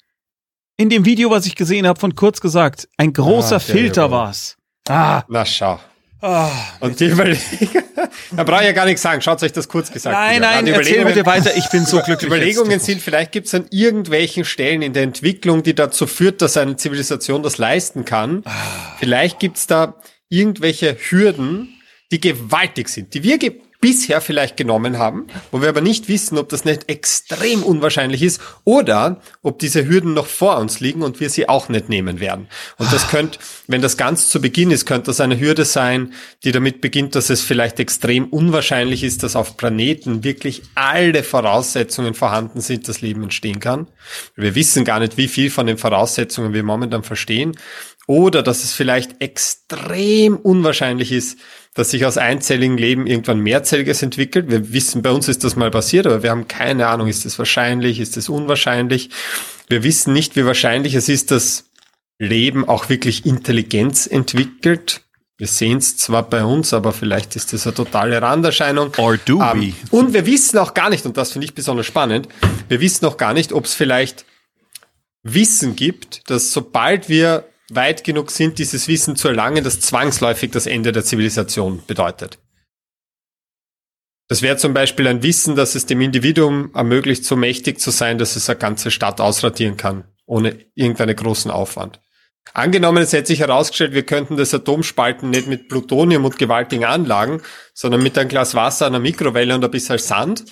In 0.80 0.88
dem 0.88 1.04
Video, 1.04 1.28
was 1.30 1.44
ich 1.44 1.56
gesehen 1.56 1.86
habe, 1.86 2.00
von 2.00 2.14
kurz 2.14 2.40
gesagt, 2.40 2.88
ein 2.96 3.12
großer 3.12 3.56
Ah, 3.56 3.58
Filter 3.58 4.10
war's. 4.10 4.56
Ah, 4.88 5.22
Na 5.28 5.44
schau. 5.44 5.78
ah. 6.22 6.48
Und 6.80 6.98
die 6.98 7.04
Überlegung, 7.04 7.82
da 8.34 8.44
brauche 8.44 8.60
ich 8.62 8.68
ja 8.68 8.72
gar 8.72 8.86
nichts 8.86 9.02
sagen, 9.02 9.20
schaut 9.20 9.42
euch 9.42 9.52
das 9.52 9.68
kurz 9.68 9.92
gesagt. 9.92 10.16
Nein, 10.16 10.36
an. 10.36 10.40
nein, 10.40 10.64
Die 10.64 10.70
erzähl 10.70 11.04
bitte 11.04 11.26
weiter. 11.26 11.54
Ich 11.54 11.68
bin 11.68 11.84
so 11.84 12.00
glücklich. 12.06 12.28
Überlegungen 12.28 12.70
jetzt. 12.70 12.86
sind, 12.86 13.02
vielleicht 13.02 13.30
gibt 13.30 13.48
es 13.48 13.52
an 13.54 13.66
irgendwelchen 13.70 14.46
Stellen 14.46 14.80
in 14.80 14.94
der 14.94 15.02
Entwicklung, 15.02 15.62
die 15.62 15.74
dazu 15.74 16.06
führt, 16.06 16.40
dass 16.40 16.56
eine 16.56 16.76
Zivilisation 16.78 17.42
das 17.42 17.58
leisten 17.58 18.06
kann. 18.06 18.40
Ah. 18.46 18.50
Vielleicht 18.98 19.38
gibt 19.38 19.58
es 19.58 19.66
da 19.66 19.96
irgendwelche 20.30 20.96
Hürden, 20.98 21.68
die 22.10 22.22
gewaltig 22.22 22.88
sind, 22.88 23.12
die 23.12 23.22
wir 23.22 23.36
ge 23.36 23.60
bisher 23.80 24.20
vielleicht 24.20 24.56
genommen 24.56 24.98
haben, 24.98 25.26
wo 25.50 25.62
wir 25.62 25.68
aber 25.70 25.80
nicht 25.80 26.08
wissen, 26.08 26.36
ob 26.36 26.50
das 26.50 26.64
nicht 26.64 26.88
extrem 26.90 27.62
unwahrscheinlich 27.62 28.22
ist 28.22 28.40
oder 28.64 29.20
ob 29.42 29.58
diese 29.58 29.88
Hürden 29.88 30.12
noch 30.12 30.26
vor 30.26 30.58
uns 30.58 30.80
liegen 30.80 31.02
und 31.02 31.18
wir 31.18 31.30
sie 31.30 31.48
auch 31.48 31.70
nicht 31.70 31.88
nehmen 31.88 32.20
werden. 32.20 32.48
Und 32.76 32.92
das 32.92 33.08
könnte, 33.08 33.38
wenn 33.68 33.80
das 33.80 33.96
ganz 33.96 34.28
zu 34.28 34.40
Beginn 34.40 34.70
ist, 34.70 34.84
könnte 34.84 35.06
das 35.06 35.20
eine 35.20 35.40
Hürde 35.40 35.64
sein, 35.64 36.12
die 36.44 36.52
damit 36.52 36.82
beginnt, 36.82 37.14
dass 37.14 37.30
es 37.30 37.40
vielleicht 37.40 37.80
extrem 37.80 38.26
unwahrscheinlich 38.26 39.02
ist, 39.02 39.22
dass 39.22 39.34
auf 39.34 39.56
Planeten 39.56 40.24
wirklich 40.24 40.62
alle 40.74 41.22
Voraussetzungen 41.22 42.14
vorhanden 42.14 42.60
sind, 42.60 42.86
dass 42.86 43.00
Leben 43.00 43.22
entstehen 43.22 43.60
kann. 43.60 43.88
Wir 44.36 44.54
wissen 44.54 44.84
gar 44.84 45.00
nicht, 45.00 45.16
wie 45.16 45.28
viel 45.28 45.50
von 45.50 45.66
den 45.66 45.78
Voraussetzungen 45.78 46.52
wir 46.52 46.62
momentan 46.62 47.02
verstehen. 47.02 47.56
Oder 48.06 48.42
dass 48.42 48.64
es 48.64 48.72
vielleicht 48.72 49.22
extrem 49.22 50.36
unwahrscheinlich 50.36 51.12
ist, 51.12 51.38
dass 51.74 51.90
sich 51.90 52.04
aus 52.04 52.18
einzelligen 52.18 52.76
Leben 52.76 53.06
irgendwann 53.06 53.40
mehrzelliges 53.40 54.02
entwickelt. 54.02 54.50
Wir 54.50 54.72
wissen, 54.72 55.02
bei 55.02 55.10
uns 55.10 55.28
ist 55.28 55.44
das 55.44 55.56
mal 55.56 55.70
passiert, 55.70 56.06
aber 56.06 56.22
wir 56.22 56.30
haben 56.30 56.48
keine 56.48 56.88
Ahnung, 56.88 57.06
ist 57.06 57.24
es 57.24 57.38
wahrscheinlich, 57.38 58.00
ist 58.00 58.16
es 58.16 58.28
unwahrscheinlich. 58.28 59.10
Wir 59.68 59.84
wissen 59.84 60.12
nicht, 60.12 60.34
wie 60.36 60.44
wahrscheinlich 60.44 60.94
es 60.94 61.08
ist, 61.08 61.30
dass 61.30 61.70
Leben 62.18 62.68
auch 62.68 62.88
wirklich 62.88 63.24
Intelligenz 63.24 64.06
entwickelt. 64.06 65.02
Wir 65.38 65.46
sehen 65.46 65.78
es 65.78 65.96
zwar 65.96 66.28
bei 66.28 66.44
uns, 66.44 66.74
aber 66.74 66.92
vielleicht 66.92 67.34
ist 67.34 67.52
das 67.52 67.66
eine 67.66 67.74
totale 67.74 68.20
Randerscheinung. 68.20 68.92
Or 68.98 69.16
do 69.16 69.38
we? 69.38 69.68
Ähm, 69.68 69.74
und 69.90 70.12
wir 70.12 70.26
wissen 70.26 70.58
auch 70.58 70.74
gar 70.74 70.90
nicht, 70.90 71.06
und 71.06 71.16
das 71.16 71.32
finde 71.32 71.46
ich 71.46 71.54
besonders 71.54 71.86
spannend, 71.86 72.28
wir 72.68 72.80
wissen 72.80 73.06
auch 73.06 73.16
gar 73.16 73.32
nicht, 73.32 73.52
ob 73.52 73.64
es 73.64 73.74
vielleicht 73.74 74.26
Wissen 75.22 75.76
gibt, 75.76 76.28
dass 76.28 76.52
sobald 76.52 77.08
wir 77.08 77.44
weit 77.74 78.04
genug 78.04 78.30
sind, 78.30 78.58
dieses 78.58 78.88
Wissen 78.88 79.16
zu 79.16 79.28
erlangen, 79.28 79.64
das 79.64 79.80
zwangsläufig 79.80 80.50
das 80.50 80.66
Ende 80.66 80.92
der 80.92 81.04
Zivilisation 81.04 81.82
bedeutet. 81.86 82.38
Das 84.28 84.42
wäre 84.42 84.56
zum 84.56 84.74
Beispiel 84.74 85.08
ein 85.08 85.24
Wissen, 85.24 85.56
dass 85.56 85.74
es 85.74 85.86
dem 85.86 86.00
Individuum 86.00 86.70
ermöglicht, 86.74 87.24
so 87.24 87.34
mächtig 87.34 87.80
zu 87.80 87.90
sein, 87.90 88.16
dass 88.16 88.36
es 88.36 88.48
eine 88.48 88.58
ganze 88.60 88.92
Stadt 88.92 89.20
ausradieren 89.20 89.76
kann, 89.76 90.04
ohne 90.24 90.56
irgendeinen 90.74 91.16
großen 91.16 91.50
Aufwand. 91.50 92.00
Angenommen, 92.52 93.02
es 93.02 93.12
hätte 93.12 93.28
sich 93.28 93.40
herausgestellt, 93.40 93.92
wir 93.92 94.04
könnten 94.04 94.36
das 94.36 94.54
Atom 94.54 94.82
spalten 94.82 95.30
nicht 95.30 95.46
mit 95.46 95.68
Plutonium 95.68 96.24
und 96.24 96.38
gewaltigen 96.38 96.84
Anlagen, 96.84 97.42
sondern 97.74 98.02
mit 98.02 98.16
einem 98.18 98.28
Glas 98.28 98.54
Wasser, 98.54 98.86
einer 98.86 98.98
Mikrowelle 98.98 99.54
und 99.54 99.64
ein 99.64 99.70
bisschen 99.70 99.98
Sand. 99.98 100.44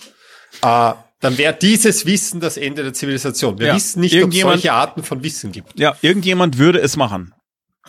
Äh, 0.63 0.93
dann 1.21 1.37
wäre 1.39 1.53
dieses 1.55 2.07
Wissen 2.07 2.41
das 2.41 2.57
Ende 2.57 2.83
der 2.83 2.93
Zivilisation. 2.93 3.59
Wir 3.59 3.69
Ja. 3.69 3.75
wissen 3.75 4.01
nicht, 4.01 4.23
ob 4.23 4.33
es 4.33 4.41
solche 4.41 4.73
Arten 4.73 5.03
von 5.03 5.23
Wissen 5.23 5.53
gibt. 5.53 5.79
Ja, 5.79 5.97
irgendjemand 6.03 6.59
würde 6.59 6.81
es 6.81 6.97
machen. 6.97 7.35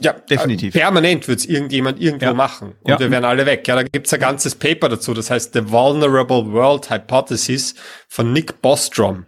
Ja, 0.02 0.14
Definitiv. 0.14 0.74
Permanent 0.74 1.28
wird 1.28 1.40
es 1.40 1.46
irgendjemand 1.46 2.00
irgendwo 2.00 2.26
Ja. 2.28 2.34
machen. 2.34 2.76
Und 2.84 2.90
Ja. 2.92 3.00
wir 3.00 3.12
wären 3.12 3.26
alle 3.26 3.46
weg. 3.46 3.68
Ja, 3.68 3.76
da 3.76 3.84
gibt's 3.84 4.14
ein 4.14 4.20
ganzes 4.22 4.56
Paper 4.56 4.88
dazu. 4.88 5.14
Das 5.14 5.30
heißt 5.30 5.52
The 5.54 5.70
Vulnerable 5.72 6.54
World 6.54 6.90
Hypothesis 6.90 7.76
von 8.08 8.32
Nick 8.32 8.62
Bostrom. 8.62 9.26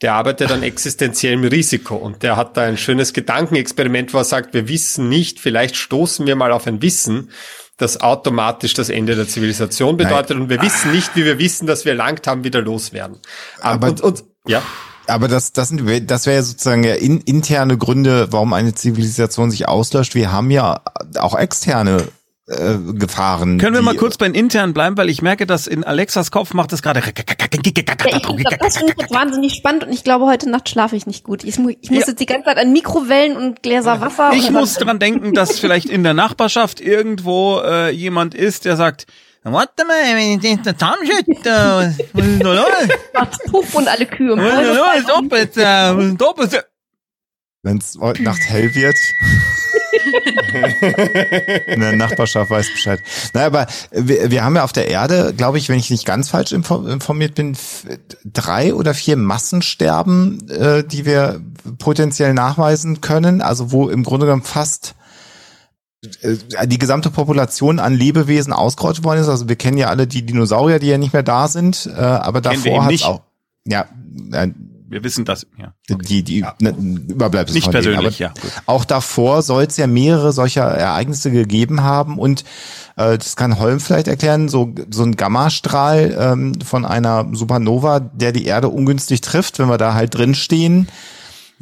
Der 0.00 0.14
arbeitet 0.14 0.50
an 0.52 0.62
existenziellem 0.62 1.44
Risiko 1.44 1.96
und 1.96 2.22
der 2.22 2.36
hat 2.36 2.56
da 2.56 2.62
ein 2.62 2.76
schönes 2.76 3.12
Gedankenexperiment, 3.12 4.14
wo 4.14 4.18
er 4.18 4.24
sagt, 4.24 4.54
wir 4.54 4.68
wissen 4.68 5.08
nicht, 5.08 5.40
vielleicht 5.40 5.76
stoßen 5.76 6.26
wir 6.26 6.36
mal 6.36 6.52
auf 6.52 6.66
ein 6.68 6.82
Wissen, 6.82 7.30
das 7.82 8.00
automatisch 8.00 8.74
das 8.74 8.88
Ende 8.88 9.16
der 9.16 9.28
Zivilisation 9.28 9.96
bedeutet 9.96 10.36
und 10.36 10.48
wir 10.48 10.62
wissen 10.62 10.92
nicht, 10.92 11.14
wie 11.16 11.24
wir 11.24 11.38
wissen, 11.38 11.66
dass 11.66 11.84
wir 11.84 11.92
erlangt 11.92 12.26
haben, 12.26 12.44
wieder 12.44 12.62
loswerden. 12.62 13.18
Aber- 13.60 13.88
und, 13.88 14.00
und, 14.00 14.24
ja. 14.46 14.62
Aber 15.08 15.26
das, 15.26 15.52
das, 15.52 15.68
sind, 15.68 16.10
das 16.10 16.26
wäre 16.26 16.36
ja 16.36 16.42
sozusagen 16.42 16.84
ja 16.84 16.94
in, 16.94 17.20
interne 17.20 17.76
Gründe, 17.76 18.28
warum 18.30 18.52
eine 18.52 18.72
Zivilisation 18.74 19.50
sich 19.50 19.66
auslöscht. 19.68 20.14
Wir 20.14 20.30
haben 20.30 20.50
ja 20.50 20.80
auch 21.18 21.36
externe 21.36 22.06
äh, 22.52 22.92
Gefahren. 22.94 23.58
Können 23.58 23.74
wir 23.74 23.82
mal 23.82 23.96
kurz 23.96 24.16
beim 24.16 24.34
intern 24.34 24.72
bleiben, 24.74 24.96
weil 24.96 25.08
ich 25.08 25.22
merke, 25.22 25.46
dass 25.46 25.66
in 25.66 25.84
Alexas 25.84 26.30
Kopf 26.30 26.54
macht 26.54 26.72
es 26.72 26.82
gerade. 26.82 27.00
Ja, 27.00 28.56
das 28.58 28.76
finde 28.76 28.92
ich 28.94 29.02
jetzt 29.02 29.14
wahnsinnig 29.14 29.54
spannend 29.54 29.84
und 29.84 29.92
ich 29.92 30.04
glaube, 30.04 30.26
heute 30.26 30.50
Nacht 30.50 30.68
schlafe 30.68 30.96
ich 30.96 31.06
nicht 31.06 31.24
gut. 31.24 31.44
Ich, 31.44 31.58
mu- 31.58 31.70
ich 31.70 31.90
muss 31.90 32.00
Ja. 32.00 32.06
jetzt 32.08 32.20
die 32.20 32.26
ganze 32.26 32.44
Zeit 32.46 32.58
an 32.58 32.72
Mikrowellen 32.72 33.36
und 33.36 33.62
Gläser 33.62 34.00
Wasser. 34.00 34.32
Ich 34.34 34.50
muss 34.50 34.74
dran 34.74 34.98
denken, 34.98 35.34
dass 35.34 35.58
vielleicht 35.60 35.88
in 35.88 36.02
der 36.04 36.14
Nachbarschaft 36.14 36.80
irgendwo 36.80 37.60
äh, 37.64 37.90
jemand 37.90 38.34
ist, 38.34 38.64
der 38.64 38.76
sagt, 38.76 39.06
warte 39.44 39.84
mal, 39.84 39.94
wenn 40.14 40.40
ich 40.40 40.40
den 40.62 40.78
Zaun 40.78 40.94
schütte, 41.04 41.94
was 42.12 42.26
ist 42.26 42.42
da 42.44 42.52
los? 42.52 42.66
macht's 43.14 43.38
Puff 43.50 43.74
und 43.74 43.88
alle 43.88 44.06
Kühe. 44.06 44.36
Was 44.36 44.44
ist 44.44 44.76
da 44.76 44.94
los? 44.94 45.06
Doppelt, 45.06 45.56
äh, 45.56 46.14
doppelt. 46.16 46.64
Wenn 47.62 47.78
es 47.78 47.96
heute 48.00 48.24
Nacht 48.24 48.40
hell 48.40 48.74
wird. 48.74 48.96
In 51.68 51.80
der 51.80 51.94
Nachbarschaft 51.96 52.50
weiß 52.50 52.72
Bescheid. 52.72 53.00
Naja, 53.34 53.46
aber 53.46 53.66
wir, 53.92 54.32
wir 54.32 54.44
haben 54.44 54.56
ja 54.56 54.64
auf 54.64 54.72
der 54.72 54.88
Erde, 54.88 55.32
glaube 55.36 55.58
ich, 55.58 55.68
wenn 55.68 55.78
ich 55.78 55.90
nicht 55.90 56.04
ganz 56.04 56.28
falsch 56.28 56.50
info- 56.52 56.84
informiert 56.86 57.36
bin, 57.36 57.56
drei 58.24 58.74
oder 58.74 58.94
vier 58.94 59.16
Massensterben, 59.16 60.48
äh, 60.50 60.82
die 60.82 61.06
wir 61.06 61.40
potenziell 61.78 62.34
nachweisen 62.34 63.00
können. 63.00 63.40
Also 63.40 63.70
wo 63.70 63.88
im 63.88 64.02
Grunde 64.02 64.26
genommen 64.26 64.42
fast 64.42 64.96
äh, 66.22 66.66
die 66.66 66.78
gesamte 66.78 67.10
Population 67.10 67.78
an 67.78 67.94
Lebewesen 67.94 68.52
ausgerottet 68.52 69.04
worden 69.04 69.20
ist. 69.20 69.28
Also 69.28 69.48
wir 69.48 69.56
kennen 69.56 69.78
ja 69.78 69.86
alle 69.88 70.08
die 70.08 70.26
Dinosaurier, 70.26 70.80
die 70.80 70.88
ja 70.88 70.98
nicht 70.98 71.12
mehr 71.12 71.22
da 71.22 71.46
sind, 71.46 71.88
äh, 71.96 72.00
aber 72.00 72.40
Kennen 72.42 72.62
davor 72.64 72.84
hat 72.86 73.02
auch 73.04 73.20
ja, 73.64 73.86
Wir 74.92 75.02
wissen 75.02 75.24
das. 75.24 75.46
Ja. 75.58 75.72
die, 75.88 76.22
die 76.22 76.44
ne, 76.60 76.70
Überbleibsel 77.08 77.54
Nicht 77.54 77.66
denen. 77.66 77.72
persönlich, 77.72 78.24
Aber 78.24 78.34
ja. 78.36 78.62
Auch 78.66 78.84
davor 78.84 79.40
soll 79.40 79.64
es 79.64 79.78
ja 79.78 79.86
mehrere 79.86 80.32
solcher 80.32 80.64
Ereignisse 80.64 81.30
gegeben 81.30 81.82
haben 81.82 82.18
und 82.18 82.44
äh, 82.96 83.16
das 83.16 83.34
kann 83.36 83.58
Holm 83.58 83.80
vielleicht 83.80 84.06
erklären, 84.06 84.50
so, 84.50 84.74
so 84.90 85.02
ein 85.02 85.16
Gammastrahl 85.16 86.14
ähm, 86.18 86.60
von 86.60 86.84
einer 86.84 87.26
Supernova, 87.32 88.00
der 88.00 88.32
die 88.32 88.44
Erde 88.44 88.68
ungünstig 88.68 89.22
trifft, 89.22 89.58
wenn 89.58 89.68
wir 89.68 89.78
da 89.78 89.94
halt 89.94 90.14
drin 90.14 90.34
stehen, 90.34 90.88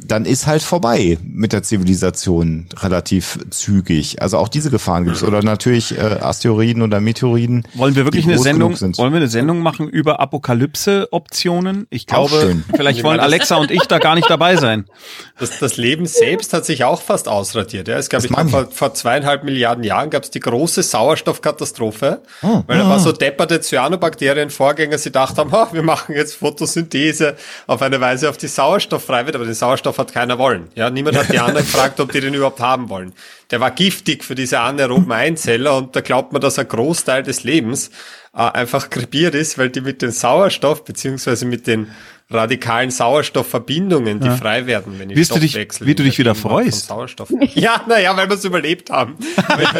dann 0.05 0.25
ist 0.25 0.47
halt 0.47 0.61
vorbei 0.61 1.17
mit 1.23 1.53
der 1.53 1.63
Zivilisation 1.63 2.67
relativ 2.79 3.39
zügig. 3.49 4.21
Also 4.21 4.37
auch 4.37 4.47
diese 4.47 4.69
Gefahren 4.71 5.05
gibt 5.05 5.17
es. 5.17 5.23
Oder 5.23 5.41
natürlich 5.43 5.97
äh, 5.97 6.01
Asteroiden 6.01 6.81
oder 6.81 6.99
Meteoriden. 6.99 7.67
Wollen 7.75 7.95
wir 7.95 8.05
wirklich 8.05 8.25
eine 8.25 8.39
Sendung, 8.39 8.73
wollen 8.97 9.13
wir 9.13 9.17
eine 9.17 9.27
Sendung 9.27 9.59
machen 9.59 9.87
über 9.87 10.19
Apokalypse-Optionen? 10.19 11.87
Ich 11.89 12.07
glaube, 12.07 12.61
vielleicht 12.75 13.03
wollen 13.03 13.19
Alexa 13.19 13.55
und 13.57 13.71
ich 13.71 13.83
da 13.83 13.99
gar 13.99 14.15
nicht 14.15 14.29
dabei 14.29 14.55
sein. 14.55 14.85
Das, 15.39 15.57
das 15.57 15.75
Leben 15.77 16.05
selbst 16.05 16.53
hat 16.53 16.65
sich 16.65 16.83
auch 16.83 17.01
fast 17.01 17.27
ausradiert. 17.27 17.87
Ja. 17.87 17.97
Es 17.97 18.09
gab, 18.09 18.23
ich 18.23 18.29
glaub, 18.29 18.47
vor, 18.51 18.67
vor 18.69 18.93
zweieinhalb 18.93 19.43
Milliarden 19.43 19.83
Jahren 19.83 20.11
gab 20.11 20.23
es 20.23 20.29
die 20.29 20.39
große 20.39 20.83
Sauerstoffkatastrophe, 20.83 22.21
Oh. 22.43 22.63
weil 22.67 22.77
da 22.77 22.87
war 22.87 22.99
so 22.99 23.11
depperte 23.11 23.59
Cyanobakterien 23.59 24.51
Vorgänger, 24.51 24.99
sie 24.99 25.09
gedacht 25.09 25.37
haben, 25.37 25.51
ha, 25.51 25.69
wir 25.71 25.81
machen 25.81 26.13
jetzt 26.15 26.35
Photosynthese 26.35 27.35
auf 27.65 27.81
eine 27.81 27.99
Weise, 27.99 28.29
auf 28.29 28.37
die 28.37 28.47
Sauerstoff 28.47 29.05
frei 29.05 29.25
wird, 29.25 29.35
aber 29.35 29.45
den 29.45 29.55
Sauerstoff 29.55 29.90
hat 29.97 30.13
keiner 30.13 30.37
wollen. 30.37 30.69
Ja, 30.75 30.89
niemand 30.89 31.17
hat 31.17 31.31
die 31.31 31.39
anderen 31.39 31.65
gefragt, 31.65 31.99
ob 31.99 32.11
die 32.11 32.21
den 32.21 32.33
überhaupt 32.33 32.59
haben 32.59 32.89
wollen. 32.89 33.13
Der 33.51 33.59
war 33.59 33.71
giftig 33.71 34.23
für 34.23 34.35
diese 34.35 34.59
anaeroben 34.59 35.11
Einzeller 35.11 35.77
und 35.77 35.95
da 35.95 36.01
glaubt 36.01 36.33
man, 36.33 36.41
dass 36.41 36.59
ein 36.59 36.67
Großteil 36.67 37.23
des 37.23 37.43
Lebens 37.43 37.89
äh, 38.33 38.39
einfach 38.39 38.89
krepiert 38.89 39.35
ist, 39.35 39.57
weil 39.57 39.69
die 39.69 39.81
mit 39.81 40.01
dem 40.01 40.11
Sauerstoff 40.11 40.83
beziehungsweise 40.85 41.45
mit 41.45 41.67
den 41.67 41.91
radikalen 42.33 42.91
Sauerstoffverbindungen, 42.91 44.19
die 44.19 44.29
frei 44.29 44.65
werden, 44.65 44.95
wenn 44.99 45.09
ich 45.09 45.17
Wie 45.17 45.23
du 45.25 45.39
dich- 45.39 45.51
Stoffwechsel 45.51 45.87
wie 45.87 45.95
du 45.95 46.03
dich 46.03 46.17
wieder 46.17 46.35
freust. 46.35 46.87
Sauerstoff. 46.87 47.29
Ja, 47.55 47.81
naja, 47.87 48.15
weil 48.15 48.29
wir 48.29 48.35
es 48.37 48.45
überlebt 48.45 48.89
haben. 48.89 49.17
ja, 49.37 49.71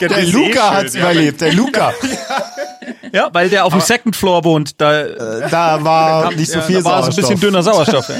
Der 0.00 0.10
eh 0.18 0.24
Luca 0.30 0.52
schön, 0.52 0.62
hat's 0.70 0.94
ja, 0.94 1.00
überlebt, 1.10 1.40
der 1.40 1.52
Luca. 1.52 1.92
Ja, 3.12 3.28
weil 3.32 3.48
der 3.48 3.64
auf 3.64 3.72
dem 3.72 3.80
Second 3.80 4.14
Floor 4.14 4.44
wohnt. 4.44 4.80
Da, 4.80 5.02
Da 5.48 5.82
war 5.82 6.30
nicht 6.32 6.48
so 6.50 6.58
ja, 6.60 6.64
viel 6.64 6.76
da 6.78 6.84
war 6.84 7.00
es 7.00 7.06
ein 7.06 7.12
Sauerstoff. 7.12 7.28
bisschen 7.30 7.40
dünner 7.40 7.62
Sauerstoff. 7.64 8.08
Ja. 8.08 8.14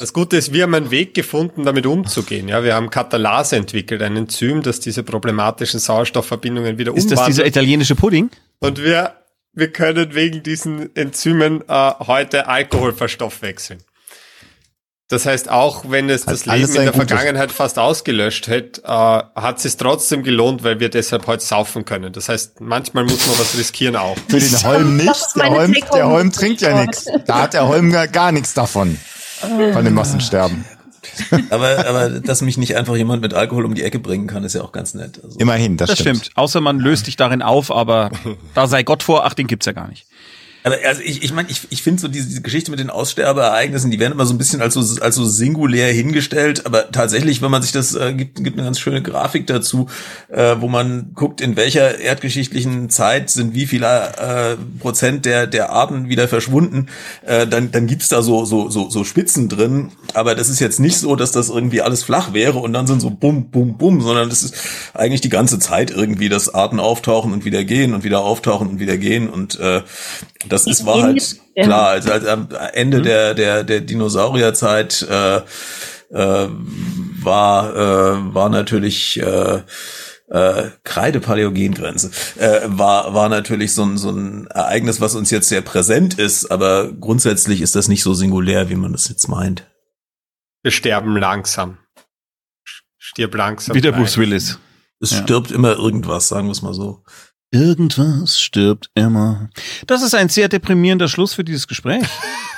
Das 0.00 0.12
Gute 0.12 0.36
ist, 0.36 0.52
wir 0.52 0.64
haben 0.64 0.74
einen 0.74 0.90
Weg 0.90 1.14
gefunden, 1.14 1.64
damit 1.64 1.86
umzugehen. 1.86 2.48
Ja, 2.48 2.62
wir 2.62 2.74
haben 2.74 2.90
Katalase 2.90 3.56
entwickelt, 3.56 4.02
ein 4.02 4.14
Enzym, 4.16 4.62
das 4.62 4.80
diese 4.80 5.02
problematischen 5.02 5.80
Sauerstoffverbindungen 5.80 6.76
wieder 6.76 6.94
Ist 6.94 7.10
das 7.10 7.20
dieser 7.24 7.42
umwandelt. 7.42 7.46
italienische 7.48 7.94
Pudding? 7.94 8.30
Und 8.60 8.82
wir, 8.82 9.14
wir 9.54 9.72
können 9.72 10.14
wegen 10.14 10.42
diesen 10.42 10.94
Enzymen 10.96 11.62
äh, 11.68 11.92
heute 12.00 12.48
Alkohol 12.48 12.92
verstoffwechseln. 12.92 13.82
Das 15.08 15.26
heißt, 15.26 15.50
auch 15.50 15.84
wenn 15.88 16.08
es 16.08 16.24
das 16.24 16.46
Leben 16.46 16.66
in 16.66 16.72
der 16.72 16.92
Gutes. 16.92 17.08
Vergangenheit 17.08 17.52
fast 17.52 17.78
ausgelöscht 17.78 18.48
hätte, 18.48 18.82
äh, 18.82 18.86
hat 18.88 19.58
es 19.58 19.62
sich 19.64 19.76
trotzdem 19.76 20.22
gelohnt, 20.22 20.64
weil 20.64 20.80
wir 20.80 20.88
deshalb 20.88 21.26
heute 21.26 21.44
saufen 21.44 21.84
können. 21.84 22.12
Das 22.12 22.28
heißt, 22.28 22.60
manchmal 22.62 23.04
muss 23.04 23.26
man 23.26 23.38
was 23.38 23.56
riskieren 23.56 23.96
auch. 23.96 24.16
Für 24.28 24.40
den 24.40 24.62
Holm 24.62 24.96
nicht. 24.96 25.36
Der 25.36 25.50
Holm, 25.50 25.74
der 25.94 26.08
Holm 26.08 26.32
trinkt 26.32 26.62
ja 26.62 26.80
nichts. 26.80 27.06
Da 27.26 27.42
hat 27.42 27.52
der 27.54 27.68
Holm 27.68 27.92
gar, 27.92 28.08
gar 28.08 28.32
nichts 28.32 28.54
davon. 28.54 28.98
Von 29.40 29.84
dem 29.84 29.94
Massensterben. 29.94 30.64
Aber, 31.50 31.86
aber 31.86 32.10
dass 32.20 32.42
mich 32.42 32.56
nicht 32.56 32.76
einfach 32.76 32.96
jemand 32.96 33.22
mit 33.22 33.34
Alkohol 33.34 33.64
um 33.64 33.74
die 33.74 33.82
Ecke 33.82 33.98
bringen 33.98 34.26
kann, 34.26 34.44
ist 34.44 34.54
ja 34.54 34.62
auch 34.62 34.72
ganz 34.72 34.94
nett. 34.94 35.20
Also, 35.22 35.38
Immerhin, 35.38 35.76
das, 35.76 35.90
Das 35.90 35.98
stimmt. 35.98 36.30
Außer 36.34 36.60
man 36.60 36.78
löst 36.78 37.06
dich 37.06 37.16
darin 37.16 37.42
auf, 37.42 37.70
aber 37.70 38.10
da 38.54 38.66
sei 38.66 38.82
Gott 38.82 39.02
vor, 39.02 39.24
ach, 39.24 39.34
den 39.34 39.46
gibt's 39.46 39.66
ja 39.66 39.72
gar 39.72 39.88
nicht. 39.88 40.06
Aber 40.64 40.76
also 40.86 41.02
ich, 41.02 41.22
ich 41.22 41.32
meine, 41.34 41.50
ich, 41.50 41.60
ich 41.68 41.82
finde 41.82 42.00
so 42.00 42.08
diese, 42.08 42.26
diese 42.26 42.40
Geschichte 42.40 42.70
mit 42.70 42.80
den 42.80 42.88
Aussterbeereignissen, 42.88 43.90
die 43.90 44.00
werden 44.00 44.14
immer 44.14 44.24
so 44.24 44.32
ein 44.32 44.38
bisschen 44.38 44.62
als 44.62 44.72
so, 44.72 45.02
als 45.02 45.14
so 45.14 45.26
singulär 45.26 45.92
hingestellt, 45.92 46.64
aber 46.64 46.90
tatsächlich, 46.90 47.42
wenn 47.42 47.50
man 47.50 47.60
sich 47.60 47.72
das, 47.72 47.94
äh, 47.94 48.14
gibt, 48.14 48.42
gibt 48.42 48.56
eine 48.56 48.66
ganz 48.66 48.80
schöne 48.80 49.02
Grafik 49.02 49.46
dazu, 49.46 49.88
äh, 50.28 50.56
wo 50.60 50.68
man 50.68 51.10
guckt, 51.14 51.42
in 51.42 51.56
welcher 51.56 52.00
erdgeschichtlichen 52.00 52.88
Zeit 52.88 53.28
sind 53.28 53.54
wie 53.54 53.66
viele 53.66 53.86
äh, 54.16 54.56
Prozent 54.80 55.26
der, 55.26 55.46
der 55.46 55.68
Arten 55.68 56.08
wieder 56.08 56.28
verschwunden, 56.28 56.86
äh, 57.26 57.46
dann, 57.46 57.70
dann 57.70 57.86
gibt's 57.86 58.08
da 58.08 58.22
so, 58.22 58.46
so, 58.46 58.70
so, 58.70 58.88
so 58.88 59.04
Spitzen 59.04 59.50
drin, 59.50 59.92
aber 60.14 60.34
das 60.34 60.48
ist 60.48 60.60
jetzt 60.60 60.80
nicht 60.80 60.96
so, 60.96 61.14
dass 61.14 61.30
das 61.30 61.50
irgendwie 61.50 61.82
alles 61.82 62.02
flach 62.02 62.32
wäre 62.32 62.58
und 62.58 62.72
dann 62.72 62.86
sind 62.86 63.00
so 63.00 63.10
bum, 63.10 63.50
bum, 63.50 63.76
bum, 63.76 64.00
sondern 64.00 64.30
das 64.30 64.42
ist 64.42 64.56
eigentlich 64.94 65.20
die 65.20 65.28
ganze 65.28 65.58
Zeit 65.58 65.90
irgendwie, 65.90 66.30
dass 66.30 66.54
Arten 66.54 66.80
auftauchen 66.80 67.34
und 67.34 67.44
wieder 67.44 67.64
gehen 67.64 67.92
und 67.92 68.02
wieder 68.02 68.22
auftauchen 68.22 68.66
und 68.66 68.80
wieder 68.80 68.96
gehen 68.96 69.28
und 69.28 69.60
äh, 69.60 69.82
das 70.54 70.66
ist 70.66 70.86
war 70.86 71.02
halt 71.02 71.36
klar, 71.60 71.88
also, 71.88 72.10
also 72.12 72.28
am 72.28 72.48
Ende 72.72 73.02
der 73.02 73.34
der 73.34 73.64
der 73.64 73.80
Dinosaurierzeit 73.80 75.02
äh, 75.02 75.36
äh, 75.38 76.48
war 77.22 77.74
äh, 77.74 78.34
war 78.34 78.48
natürlich 78.48 79.20
äh, 79.20 79.62
äh, 80.28 80.70
Kreide-Paläogengrenze 80.84 82.10
äh, 82.38 82.60
war 82.66 83.14
war 83.14 83.28
natürlich 83.28 83.74
so 83.74 83.84
ein 83.84 83.98
so 83.98 84.10
ein 84.10 84.46
Ereignis, 84.48 85.00
was 85.00 85.14
uns 85.14 85.30
jetzt 85.30 85.48
sehr 85.48 85.60
präsent 85.62 86.14
ist, 86.18 86.50
aber 86.50 86.92
grundsätzlich 86.92 87.60
ist 87.60 87.74
das 87.76 87.88
nicht 87.88 88.02
so 88.02 88.14
singulär, 88.14 88.68
wie 88.70 88.74
man 88.76 88.92
das 88.92 89.08
jetzt 89.08 89.28
meint. 89.28 89.66
Wir 90.62 90.70
sterben 90.70 91.16
langsam. 91.16 91.78
Stirb 92.96 93.34
langsam. 93.34 93.76
Wie 93.76 93.82
der. 93.82 93.92
Bruce 93.92 94.16
Willis. 94.16 94.58
Es 95.00 95.10
Ja. 95.10 95.22
stirbt 95.22 95.50
immer 95.50 95.76
irgendwas, 95.76 96.28
sagen 96.28 96.46
wir 96.46 96.52
es 96.52 96.62
mal 96.62 96.72
so. 96.72 97.04
Irgendwas 97.54 98.40
stirbt 98.40 98.90
immer. 98.96 99.48
Das 99.86 100.02
ist 100.02 100.12
ein 100.12 100.28
sehr 100.28 100.48
deprimierender 100.48 101.06
Schluss 101.06 101.34
für 101.34 101.44
dieses 101.44 101.68
Gespräch. 101.68 102.02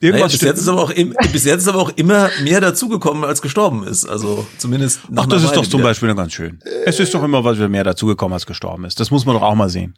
Naja, 0.00 0.14
Irgendwas 0.14 0.32
bis, 0.32 0.42
jetzt 0.42 0.60
ist 0.60 0.68
aber 0.68 0.82
auch 0.82 0.90
im, 0.90 1.14
bis 1.32 1.44
jetzt 1.44 1.62
ist 1.62 1.68
aber 1.68 1.80
auch 1.80 1.92
immer 1.96 2.30
mehr 2.42 2.60
dazugekommen, 2.60 3.24
als 3.24 3.40
gestorben 3.40 3.86
ist. 3.86 4.04
Also 4.04 4.46
zumindest 4.58 5.10
nach 5.10 5.24
Ach, 5.24 5.28
das 5.28 5.42
ist 5.42 5.56
doch 5.56 5.66
zum 5.66 5.80
wieder. 5.80 5.88
Beispiel 5.88 6.08
noch 6.08 6.16
ganz 6.16 6.32
schön. 6.32 6.58
Es 6.84 7.00
ist 7.00 7.14
doch 7.14 7.22
immer 7.22 7.44
was 7.44 7.58
mehr 7.58 7.84
dazugekommen, 7.84 8.34
als 8.34 8.46
gestorben 8.46 8.84
ist. 8.84 9.00
Das 9.00 9.10
muss 9.10 9.24
man 9.24 9.34
doch 9.34 9.42
auch 9.42 9.54
mal 9.54 9.68
sehen. 9.68 9.94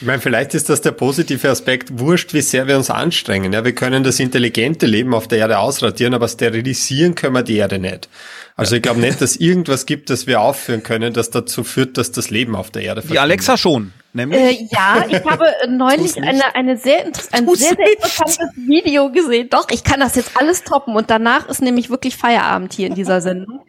Ich 0.00 0.06
meine, 0.06 0.20
vielleicht 0.20 0.54
ist 0.54 0.68
das 0.68 0.80
der 0.80 0.92
positive 0.92 1.48
Aspekt, 1.48 1.98
wurscht, 1.98 2.32
wie 2.32 2.40
sehr 2.40 2.68
wir 2.68 2.76
uns 2.76 2.88
anstrengen. 2.88 3.52
Ja, 3.52 3.64
wir 3.64 3.74
können 3.74 4.04
das 4.04 4.20
intelligente 4.20 4.86
Leben 4.86 5.12
auf 5.12 5.26
der 5.26 5.38
Erde 5.38 5.58
ausradieren, 5.58 6.14
aber 6.14 6.28
sterilisieren 6.28 7.14
können 7.14 7.34
wir 7.34 7.42
die 7.42 7.56
Erde 7.56 7.78
nicht. 7.78 8.08
Also 8.54 8.76
ich 8.76 8.82
glaube 8.82 9.00
nicht, 9.00 9.20
dass 9.20 9.36
irgendwas 9.36 9.86
gibt, 9.86 10.10
das 10.10 10.26
wir 10.26 10.40
aufführen 10.40 10.82
können, 10.82 11.12
das 11.12 11.30
dazu 11.30 11.64
führt, 11.64 11.96
dass 11.96 12.12
das 12.12 12.30
Leben 12.30 12.54
auf 12.54 12.70
der 12.70 12.82
Erde 12.82 13.02
Die. 13.08 13.18
Alexa 13.18 13.56
schon, 13.56 13.92
nämlich. 14.18 14.40
Äh, 14.40 14.68
ja, 14.70 15.04
ich 15.08 15.24
habe 15.24 15.46
äh, 15.62 15.66
neulich 15.66 16.16
eine, 16.22 16.54
eine 16.54 16.76
sehr, 16.76 17.06
ein 17.32 17.46
Tu's 17.46 17.58
sehr, 17.58 17.74
sehr 17.74 17.92
interessantes 17.92 18.50
Video 18.56 19.10
gesehen. 19.10 19.48
Doch, 19.50 19.68
ich 19.70 19.84
kann 19.84 20.00
das 20.00 20.14
jetzt 20.16 20.36
alles 20.36 20.64
toppen 20.64 20.94
und 20.94 21.10
danach 21.10 21.48
ist 21.48 21.62
nämlich 21.62 21.88
wirklich 21.90 22.16
Feierabend 22.16 22.72
hier 22.74 22.88
in 22.88 22.94
dieser 22.94 23.20
Sendung. 23.20 23.60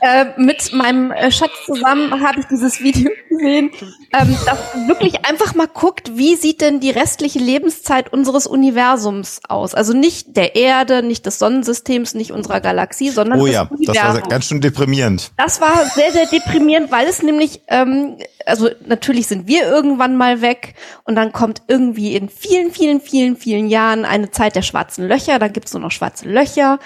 äh, 0.00 0.26
mit 0.36 0.72
meinem 0.72 1.10
äh, 1.10 1.30
Schatz 1.30 1.52
zusammen 1.66 2.24
habe 2.24 2.40
ich 2.40 2.46
dieses 2.46 2.80
Video 2.80 3.10
gesehen, 3.28 3.70
ähm, 4.12 4.36
das 4.46 4.58
wirklich 4.86 5.26
einfach 5.26 5.54
mal 5.54 5.68
guckt, 5.68 6.16
wie 6.16 6.36
sieht 6.36 6.60
denn 6.60 6.80
die 6.80 6.90
restliche 6.90 7.38
Lebenszeit 7.38 8.12
unseres 8.12 8.46
Universums 8.46 9.40
aus? 9.48 9.74
Also 9.74 9.92
nicht 9.92 10.36
der 10.36 10.54
Erde, 10.56 11.02
nicht 11.02 11.26
des 11.26 11.38
Sonnensystems, 11.38 12.14
nicht 12.14 12.32
unserer 12.32 12.60
Galaxie, 12.60 13.10
sondern 13.10 13.40
Oh 13.40 13.46
ja, 13.46 13.68
das 13.80 13.96
war 13.96 14.20
ganz 14.22 14.46
schön 14.46 14.60
deprimierend. 14.60 15.32
Das 15.36 15.60
war 15.60 15.84
sehr, 15.86 16.12
sehr 16.12 16.26
deprimierend, 16.26 16.90
weil 16.90 17.06
es 17.06 17.22
nämlich, 17.22 17.62
ähm, 17.68 18.16
also 18.44 18.68
natürlich 18.86 19.26
sind 19.26 19.46
wir 19.46 19.68
irgendwann 19.86 20.16
mal 20.16 20.40
weg 20.40 20.74
und 21.04 21.14
dann 21.14 21.32
kommt 21.32 21.62
irgendwie 21.68 22.16
in 22.16 22.28
vielen, 22.28 22.70
vielen, 22.70 23.00
vielen, 23.00 23.36
vielen 23.36 23.68
Jahren 23.68 24.04
eine 24.04 24.30
Zeit 24.30 24.56
der 24.56 24.62
schwarzen 24.62 25.06
Löcher, 25.06 25.38
dann 25.38 25.52
gibt's 25.52 25.72
nur 25.72 25.82
noch 25.82 25.90
schwarze 25.90 26.28
Löcher 26.28 26.78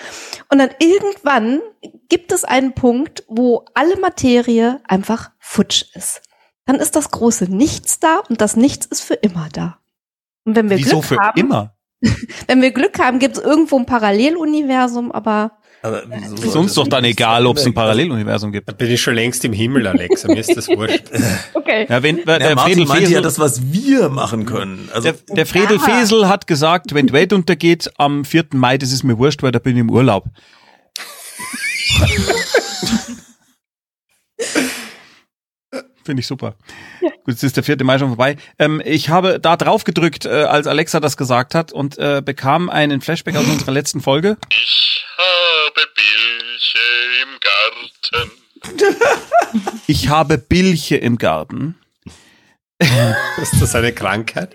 und 0.51 0.59
dann 0.59 0.71
irgendwann 0.79 1.61
gibt 2.09 2.33
es 2.33 2.45
einen 2.45 2.75
Punkt, 2.75 3.25
wo 3.29 3.65
alle 3.75 3.99
Materie 3.99 4.81
einfach 4.87 5.31
futsch 5.39 5.85
ist. 5.95 6.23
Dann 6.67 6.77
ist 6.77 6.95
das 6.97 7.11
große 7.11 7.45
Nichts 7.45 7.99
da 8.01 8.21
und 8.29 8.41
das 8.41 8.57
Nichts 8.57 8.87
ist 8.87 9.01
für 9.01 9.15
immer 9.15 9.49
da. 9.53 9.79
Und 10.45 10.57
wenn 10.57 10.71
wir 10.71 10.79
Wieso 10.79 11.01
Glück 11.01 11.05
für 11.05 11.17
haben, 11.17 11.41
immer? 11.41 11.75
wenn 12.47 12.63
wir 12.63 12.71
Glück 12.73 12.99
haben, 12.99 13.19
gibt's 13.19 13.39
irgendwo 13.39 13.79
ein 13.79 13.87
Paralleluniversum, 13.87 15.11
aber 15.13 15.60
Aber 15.82 16.02
wieso 16.09 16.35
Ist 16.35 16.43
sollte 16.43 16.59
uns 16.59 16.74
doch 16.74 16.89
dann 16.89 17.05
egal, 17.05 17.47
ob 17.47 17.57
es 17.57 17.65
ein 17.65 17.73
Paralleluniversum 17.73 18.52
gibt. 18.52 18.69
Da 18.69 18.73
bin 18.73 18.90
ich 18.90 19.01
schon 19.01 19.15
längst 19.15 19.43
im 19.47 19.55
Himmel, 19.55 19.86
Alexa. 19.86 20.28
Mir 20.28 20.39
ist 20.40 20.55
das 20.55 20.69
wurscht. 20.77 21.05
okay. 21.55 21.86
Ja, 21.89 22.02
wenn, 22.02 22.19
äh, 22.19 22.24
Ja, 22.27 22.39
der 22.39 22.55
Martin 22.55 22.74
Fredel 22.74 22.86
meinte 22.86 23.02
ja 23.05 23.09
Fesel, 23.09 23.23
das, 23.23 23.39
was 23.39 23.73
wir 23.73 24.09
machen 24.11 24.44
können. 24.44 24.90
Also 24.93 25.12
der, 25.12 25.35
der 25.35 25.47
Fredel 25.47 25.78
Ja. 25.78 25.82
Fesel 25.82 26.28
hat 26.28 26.47
gesagt, 26.47 26.93
wenn 26.93 27.07
die 27.07 27.12
Welt 27.15 27.32
untergeht 27.32 27.90
am 27.97 28.27
4. 28.27 28.48
Mai, 28.52 28.77
das 28.77 28.93
ist 28.93 29.05
mir 29.05 29.16
wurscht, 29.16 29.43
weil 29.43 29.52
da 29.52 29.59
bin 29.59 29.74
ich 29.77 29.81
im 29.81 29.90
Urlaub. 29.90 30.24
Finde 36.05 36.20
ich 36.20 36.27
super. 36.27 36.55
Gut, 37.01 37.12
jetzt 37.28 37.43
ist 37.44 37.57
der 37.57 37.62
4. 37.62 37.85
Mai 37.85 37.98
schon 37.98 38.09
vorbei. 38.09 38.36
Ähm, 38.59 38.82
ich 38.85 39.11
habe 39.11 39.39
da 39.39 39.57
drauf 39.57 39.85
gedrückt, 39.85 40.24
äh, 40.24 40.31
als 40.44 40.66
Alexa 40.66 40.98
das 40.98 41.16
gesagt 41.16 41.55
hat 41.55 41.73
und 41.73 41.98
äh, 41.98 42.23
bekam 42.24 42.69
einen 42.70 43.01
Flashback 43.01 43.36
aus 43.36 43.44
unserer 43.47 43.73
letzten 43.73 44.01
Folge. 44.01 44.36
Ich 44.51 44.90
habe 45.21 45.87
Bilche 45.95 46.79
im 47.23 47.39
Garten. 47.41 48.31
Ich 49.87 50.09
habe 50.09 50.39
Bilche 50.39 50.97
im 50.97 51.19
Garten. 51.19 51.77
Ist 52.79 53.61
das 53.61 53.75
eine 53.75 53.93
Krankheit? 53.93 54.55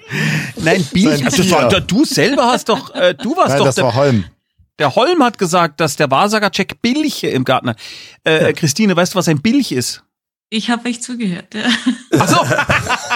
Nein, 0.55 0.87
Bilche. 0.93 1.25
Also, 1.25 1.43
das 1.43 1.51
war, 1.51 1.81
du 1.81 2.05
selber 2.05 2.45
hast 2.45 2.69
doch, 2.69 2.93
äh, 2.95 3.13
du 3.13 3.35
warst 3.35 3.49
Nein, 3.49 3.57
doch 3.59 3.65
das 3.65 3.75
der, 3.75 3.83
war 3.83 3.95
Holm. 3.95 4.25
der 4.79 4.95
Holm 4.95 5.23
hat 5.23 5.37
gesagt, 5.37 5.79
dass 5.79 5.95
der 5.97 6.09
Wahrsager-Check 6.09 6.81
Bilche 6.81 7.27
im 7.27 7.43
Garten 7.43 7.69
hat. 7.69 7.79
Äh, 8.23 8.53
Christine, 8.53 8.95
weißt 8.95 9.13
du, 9.13 9.17
was 9.17 9.27
ein 9.27 9.41
Bilch 9.41 9.71
ist? 9.71 10.03
Ich 10.49 10.69
habe 10.69 10.87
euch 10.87 11.01
zugehört. 11.01 11.53
Ja. 11.53 11.63
Ach 12.19 12.27
so. 12.29 12.37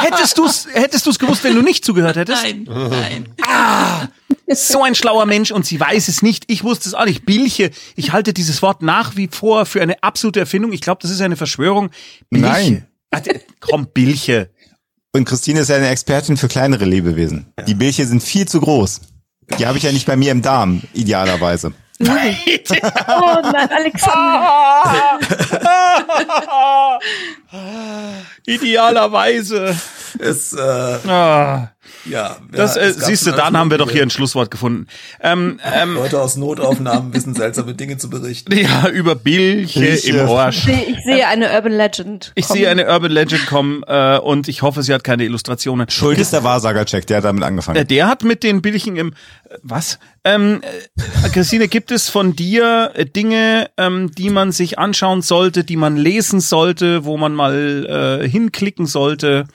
hättest 0.00 0.38
du's, 0.38 0.66
hättest 0.72 1.06
du's 1.06 1.18
gewusst, 1.18 1.44
wenn 1.44 1.54
du 1.54 1.62
nicht 1.62 1.84
zugehört 1.84 2.16
hättest? 2.16 2.42
Nein, 2.42 2.64
nein. 2.68 3.28
Ah, 3.46 4.08
so 4.54 4.82
ein 4.82 4.94
schlauer 4.94 5.26
Mensch 5.26 5.50
und 5.50 5.64
sie 5.66 5.78
weiß 5.80 6.08
es 6.08 6.22
nicht. 6.22 6.44
Ich 6.48 6.64
wusste 6.64 6.88
es 6.88 6.94
auch 6.94 7.04
nicht. 7.04 7.24
Bilche. 7.24 7.70
Ich 7.96 8.12
halte 8.12 8.32
dieses 8.32 8.62
Wort 8.62 8.82
nach 8.82 9.16
wie 9.16 9.28
vor 9.28 9.66
für 9.66 9.80
eine 9.82 10.02
absolute 10.02 10.40
Erfindung. 10.40 10.72
Ich 10.72 10.80
glaube, 10.80 11.00
das 11.02 11.10
ist 11.10 11.20
eine 11.20 11.36
Verschwörung. 11.36 11.90
Bilche. 12.30 12.46
Nein. 12.46 12.86
D- 13.24 13.40
Komm, 13.60 13.86
Bilche. 13.92 14.50
Und 15.14 15.26
Christine 15.26 15.60
ist 15.60 15.68
ja 15.68 15.76
eine 15.76 15.88
Expertin 15.88 16.36
für 16.36 16.48
kleinere 16.48 16.84
Lebewesen. 16.86 17.52
Die 17.66 17.74
Bilche 17.74 18.06
sind 18.06 18.22
viel 18.22 18.48
zu 18.48 18.60
groß. 18.60 19.00
Die 19.58 19.66
habe 19.66 19.76
ich 19.76 19.84
ja 19.84 19.92
nicht 19.92 20.06
bei 20.06 20.16
mir 20.16 20.32
im 20.32 20.40
Darm, 20.40 20.82
idealerweise. 20.94 21.72
Oh 23.08 23.40
nein, 23.52 23.68
Alexander. 23.70 25.18
Idealerweise. 28.46 29.76
es, 30.18 30.52
äh, 30.52 30.98
Ah, 31.08 31.68
ja. 32.04 32.36
das, 32.50 32.76
ja, 32.76 32.82
äh, 32.82 32.92
siehst 32.92 33.26
du, 33.26 33.32
dann 33.32 33.56
haben 33.56 33.70
wir 33.70 33.78
doch 33.78 33.90
hier 33.90 34.02
ein 34.02 34.10
Schlusswort 34.10 34.50
gefunden. 34.50 34.86
Ähm, 35.20 35.60
ähm, 35.74 35.94
Leute 35.94 36.20
aus 36.20 36.36
Notaufnahmen 36.36 37.12
wissen 37.14 37.34
seltsame 37.34 37.74
Dinge 37.74 37.98
zu 37.98 38.10
berichten. 38.10 38.56
ja, 38.56 38.88
über 38.88 39.14
Bilche, 39.14 39.84
im 39.86 40.28
Arsch. 40.28 40.58
Ich 40.58 40.74
sehe, 40.74 40.84
ich 40.84 41.04
sehe 41.04 41.28
eine 41.28 41.52
Urban 41.52 41.72
Legend. 41.72 42.32
Ich 42.34 42.46
kommen. 42.46 42.58
sehe 42.58 42.68
eine 42.68 42.86
Urban 42.88 43.12
Legend 43.12 43.46
kommen 43.46 43.82
äh, 43.86 44.18
und 44.18 44.48
ich 44.48 44.62
hoffe, 44.62 44.82
sie 44.82 44.92
hat 44.92 45.04
keine 45.04 45.24
Illustrationen. 45.24 45.88
Schuld 45.90 46.18
ist 46.18 46.32
der 46.32 46.44
Wahrsager-Check, 46.44 47.06
der 47.06 47.18
hat 47.18 47.24
damit 47.24 47.42
Äh, 47.42 47.46
angefangen. 47.46 47.86
Der 47.86 48.06
hat 48.08 48.24
mit 48.24 48.42
den 48.42 48.62
Bildchen 48.62 48.96
im 48.96 49.08
äh, 49.08 49.56
was? 49.62 49.98
Ähm, 50.24 50.60
äh, 50.62 51.28
Christine, 51.30 51.68
gibt 51.68 51.90
es 51.90 52.08
von 52.08 52.36
dir 52.36 52.92
äh, 52.94 53.06
Dinge, 53.06 53.70
ähm, 53.76 54.10
die 54.12 54.30
man 54.30 54.52
sich 54.52 54.78
anschauen 54.78 55.22
sollte, 55.22 55.64
die 55.64 55.76
man 55.76 55.96
lesen 55.96 56.40
sollte, 56.40 57.04
wo 57.04 57.16
man 57.16 57.34
mal 57.34 58.20
äh, 58.22 58.28
hinklicken 58.28 58.86
sollte? 58.86 59.46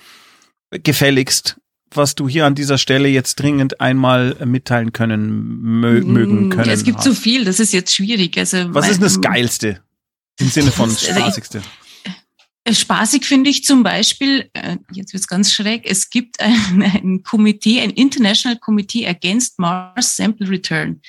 Gefälligst, 0.72 1.58
was 1.92 2.16
du 2.16 2.28
hier 2.28 2.46
an 2.46 2.56
dieser 2.56 2.78
Stelle 2.78 3.08
jetzt 3.08 3.36
dringend 3.36 3.80
einmal 3.82 4.36
äh, 4.40 4.46
mitteilen 4.46 4.94
können 4.94 5.62
mö 5.62 6.02
mögen 6.02 6.50
können. 6.50 6.68
Mm, 6.68 6.74
Es 6.74 6.84
gibt 6.84 6.98
hast. 7.00 7.06
so 7.06 7.14
viel, 7.14 7.46
das 7.46 7.60
ist 7.60 7.74
jetzt 7.74 7.94
schwierig. 7.96 8.38
Also 8.38 8.74
was 8.74 8.90
ist 8.90 9.02
das 9.02 9.22
Geilste? 9.22 9.80
Im 10.40 10.50
Sinne 10.50 10.72
von 10.72 10.90
Also 10.90 11.06
Spaßigste. 11.12 11.58
Äh, 11.60 11.62
Spaßig 12.74 13.26
finde 13.26 13.50
ich 13.50 13.64
zum 13.64 13.84
Beispiel, 13.84 14.50
äh, 14.54 14.78
jetzt 14.92 15.14
wird's 15.14 15.28
ganz 15.28 15.54
schräg, 15.54 15.84
es 15.86 16.10
gibt 16.10 16.40
ein, 16.40 16.82
ein 16.82 17.24
Komitee, 17.24 17.82
ein 17.82 17.92
International 17.92 18.58
Committee 18.58 19.08
Against 19.08 19.60
Mars 19.60 20.16
Sample 20.16 20.50
Return. 20.50 21.02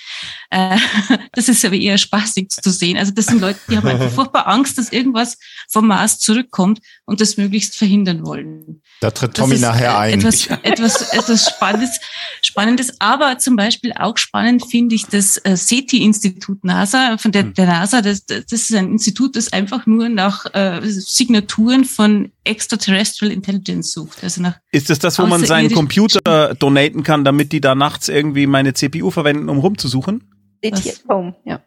Äh, 0.50 0.78
das 1.32 1.48
ist 1.48 1.64
aber 1.64 1.74
eher 1.74 1.98
spaßig 1.98 2.48
zu 2.50 2.70
sehen. 2.70 2.96
Also 2.96 3.12
das 3.12 3.26
sind 3.26 3.40
Leute, 3.40 3.58
die 3.68 3.76
haben 3.76 3.88
einfach 3.88 4.10
furchtbar 4.14 4.46
Angst, 4.46 4.78
dass 4.78 4.92
irgendwas 4.92 5.38
vom 5.68 5.86
Mars 5.88 6.18
zurückkommt 6.18 6.80
und 7.04 7.20
das 7.20 7.36
möglichst 7.36 7.76
verhindern 7.76 8.24
wollen. 8.24 8.82
Da 9.00 9.10
tritt 9.10 9.36
Das 9.36 9.44
Tommy 9.44 9.54
ist, 9.54 9.60
nachher 9.60 9.92
äh, 9.92 9.96
ein. 9.96 10.20
Etwas, 10.20 10.46
etwas, 10.46 11.12
etwas 11.12 11.48
Spannendes, 11.48 12.00
Spannendes, 12.42 13.00
aber 13.00 13.38
zum 13.38 13.56
Beispiel 13.56 13.92
auch 13.92 14.16
spannend 14.16 14.64
finde 14.66 14.94
ich 14.94 15.06
das 15.06 15.38
äh, 15.38 15.56
SETI-Institut 15.56 16.64
NASA, 16.64 17.18
von 17.18 17.32
der, 17.32 17.44
der 17.44 17.66
NASA, 17.66 18.02
das, 18.02 18.24
das 18.26 18.44
ist 18.50 18.74
ein 18.74 18.92
Institut, 18.92 19.36
das 19.36 19.52
einfach 19.52 19.86
nur 19.86 20.08
nach 20.08 20.46
äh, 20.54 20.80
Signaturen 21.48 21.84
von 21.84 22.32
Extraterrestrial 22.44 23.32
Intelligence 23.32 23.92
sucht. 23.92 24.22
Also 24.22 24.42
nach 24.42 24.58
Ist 24.70 24.90
das 24.90 24.98
das, 24.98 25.18
wo 25.18 25.26
man 25.26 25.44
seinen 25.44 25.72
Computer 25.72 26.54
donaten 26.54 27.02
kann, 27.02 27.24
damit 27.24 27.52
die 27.52 27.60
da 27.60 27.74
nachts 27.74 28.08
irgendwie 28.08 28.46
meine 28.46 28.74
CPU 28.74 29.10
verwenden, 29.10 29.48
um 29.48 29.58
rumzusuchen? 29.58 30.30
Home, 31.08 31.36
ja. 31.44 31.60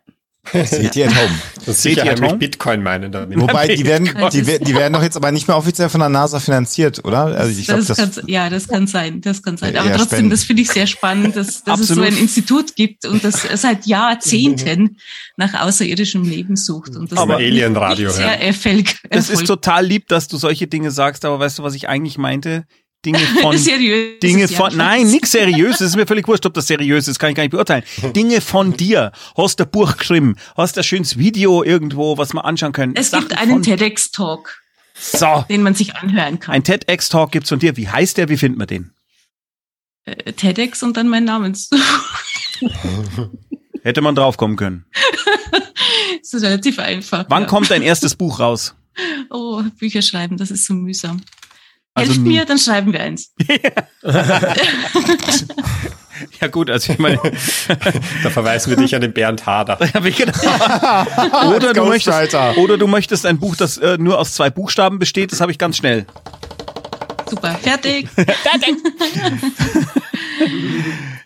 Seht 0.66 0.96
ihr 0.96 1.06
at 1.08 1.16
home. 1.16 1.30
Das 1.68 1.84
Seht 1.84 1.98
ihr 2.04 2.16
Tom? 2.16 2.40
Bitcoin 2.40 2.82
meinen 2.82 3.12
damit. 3.12 3.40
Wobei, 3.40 3.68
die 3.76 3.86
werden, 3.86 4.10
die, 4.34 4.42
die 4.42 4.76
werden 4.76 4.94
doch 4.94 5.04
jetzt 5.04 5.16
aber 5.16 5.32
nicht 5.32 5.48
mehr 5.48 5.56
offiziell 5.56 5.88
von 5.88 6.00
der 6.00 6.10
NASA 6.10 6.40
finanziert, 6.40 7.06
oder? 7.06 7.26
Also 7.26 7.58
ich 7.60 7.68
glaube, 7.68 7.84
das, 7.84 7.96
das, 7.96 8.16
kann, 8.16 8.24
ja, 8.28 8.50
das 8.50 8.68
kann 8.68 8.88
sein, 8.88 9.22
das 9.22 9.44
kann 9.44 9.58
sein. 9.58 9.76
Aber 9.78 9.90
Ja, 9.90 9.96
trotzdem, 9.98 10.18
Spenden. 10.18 10.30
das 10.32 10.44
finde 10.44 10.64
ich 10.64 10.70
sehr 10.72 10.88
spannend, 10.88 11.36
dass, 11.36 11.64
dass 11.64 11.80
es 11.80 11.90
so 11.90 12.02
ein 12.02 12.18
Institut 12.18 12.76
gibt 12.76 13.06
und 13.06 13.24
das 13.24 13.44
seit 13.54 13.86
Jahrzehnten 13.86 14.98
nach 15.38 15.54
außerirdischem 15.62 16.24
Leben 16.24 16.56
sucht. 16.56 16.96
Und 16.96 17.12
das 17.12 17.20
Aber 17.20 17.36
Alienradio 17.36 18.08
nicht 18.08 18.16
sehr 18.18 18.32
hören. 18.32 18.42
erfolg, 18.42 18.86
Das 19.12 19.26
ist 19.26 19.30
erfolg- 19.30 19.48
total 19.48 19.86
lieb, 19.86 20.08
dass 20.08 20.28
du 20.28 20.38
solche 20.38 20.66
Dinge 20.68 20.90
sagst, 20.90 21.24
aber 21.24 21.40
weißt 21.40 21.60
du, 21.60 21.64
was 21.64 21.76
ich 21.76 21.88
eigentlich 21.88 22.18
meinte? 22.18 22.66
Dinge 23.06 23.19
von 23.41 23.57
seriös. 23.57 24.19
Dinge 24.19 24.48
von 24.48 24.76
nein, 24.76 25.07
nix 25.07 25.32
seriös, 25.32 25.80
das 25.80 25.90
ist 25.90 25.95
mir 25.95 26.06
völlig 26.06 26.28
wurscht, 26.28 26.45
ob 26.45 26.53
das 26.53 26.68
seriös 26.68 27.07
ist, 27.07 27.18
kann 27.19 27.32
ich 27.32 27.36
gar 27.36 27.44
nicht 27.44 27.52
beurteilen. 27.52 27.84
Dinge 28.15 28.41
von 28.41 28.78
dir. 28.78 29.11
Hast 29.36 29.60
ein 29.60 29.69
Buch 29.69 29.98
geschrieben, 29.98 30.36
hast 30.56 30.78
ein 30.78 30.84
schönes 30.84 31.18
Video 31.18 31.64
irgendwo, 31.64 32.18
was 32.18 32.34
wir 32.34 32.45
anschauen 32.45 32.73
können. 32.73 32.95
Es 32.95 33.10
Sachen 33.11 33.30
gibt 33.30 33.40
einen 33.40 33.64
TEDx-Talk, 33.64 34.61
So, 34.94 35.45
den 35.49 35.64
man 35.64 35.73
sich 35.73 35.95
anhören 35.95 36.40
kann. 36.40 36.53
ein 36.56 36.64
TEDx-Talk 36.64 37.32
gibt's 37.32 37.49
von 37.49 37.60
dir. 37.60 37.76
Wie 37.78 37.90
heißt 37.90 38.18
der? 38.18 38.30
Wie 38.30 38.38
findet 38.38 38.60
man 38.60 38.68
den? 38.68 38.91
Äh, 40.06 40.34
TEDx 40.34 40.84
und 40.84 40.98
dann 40.98 41.07
mein 41.10 41.26
Namens. 41.26 41.69
Hätte 43.84 44.02
man 44.02 44.14
draufkommen 44.14 44.57
können. 44.57 44.86
das 46.22 46.34
ist 46.34 46.44
relativ 46.44 46.78
einfach. 46.78 47.26
Wann 47.30 47.44
ja. 47.44 47.49
kommt 47.49 47.72
dein 47.72 47.82
erstes 47.82 48.15
Buch 48.15 48.40
raus? 48.40 48.76
Oh, 49.32 49.64
Bücher 49.80 50.02
schreiben, 50.03 50.38
das 50.38 50.52
ist 50.52 50.65
so 50.65 50.73
mühsam. 50.73 51.22
Also 51.94 52.14
Helft 52.14 52.26
mir, 52.26 52.46
dann 52.46 52.58
schreiben 52.58 52.94
wir 52.94 53.02
eins. 53.02 53.34
Ja 56.40 56.48
gut, 56.48 56.70
also 56.70 56.94
ich 56.94 57.00
meine, 57.00 57.20
Da 58.24 58.30
verweisen 58.30 58.70
wir 58.70 58.78
dich 58.78 58.96
an 58.96 59.02
den 59.02 59.14
Bernd 59.14 59.46
Hader. 59.46 59.78
gedacht. 60.02 60.42
oder 61.56 61.74
du 61.74 61.86
möchtest, 61.86 62.36
oder 62.58 62.78
du 62.78 62.88
möchtest 62.88 63.26
ein 63.26 63.40
Buch, 63.40 63.56
das 63.56 63.78
äh, 63.78 63.98
nur 63.98 64.20
aus 64.20 64.34
zwei 64.34 64.50
Buchstaben 64.50 65.00
besteht. 65.00 65.32
Das 65.32 65.42
habe 65.42 65.52
ich 65.52 65.58
ganz 65.58 65.78
schnell. 65.78 66.06
Super, 67.30 67.56
fertig. 67.62 68.10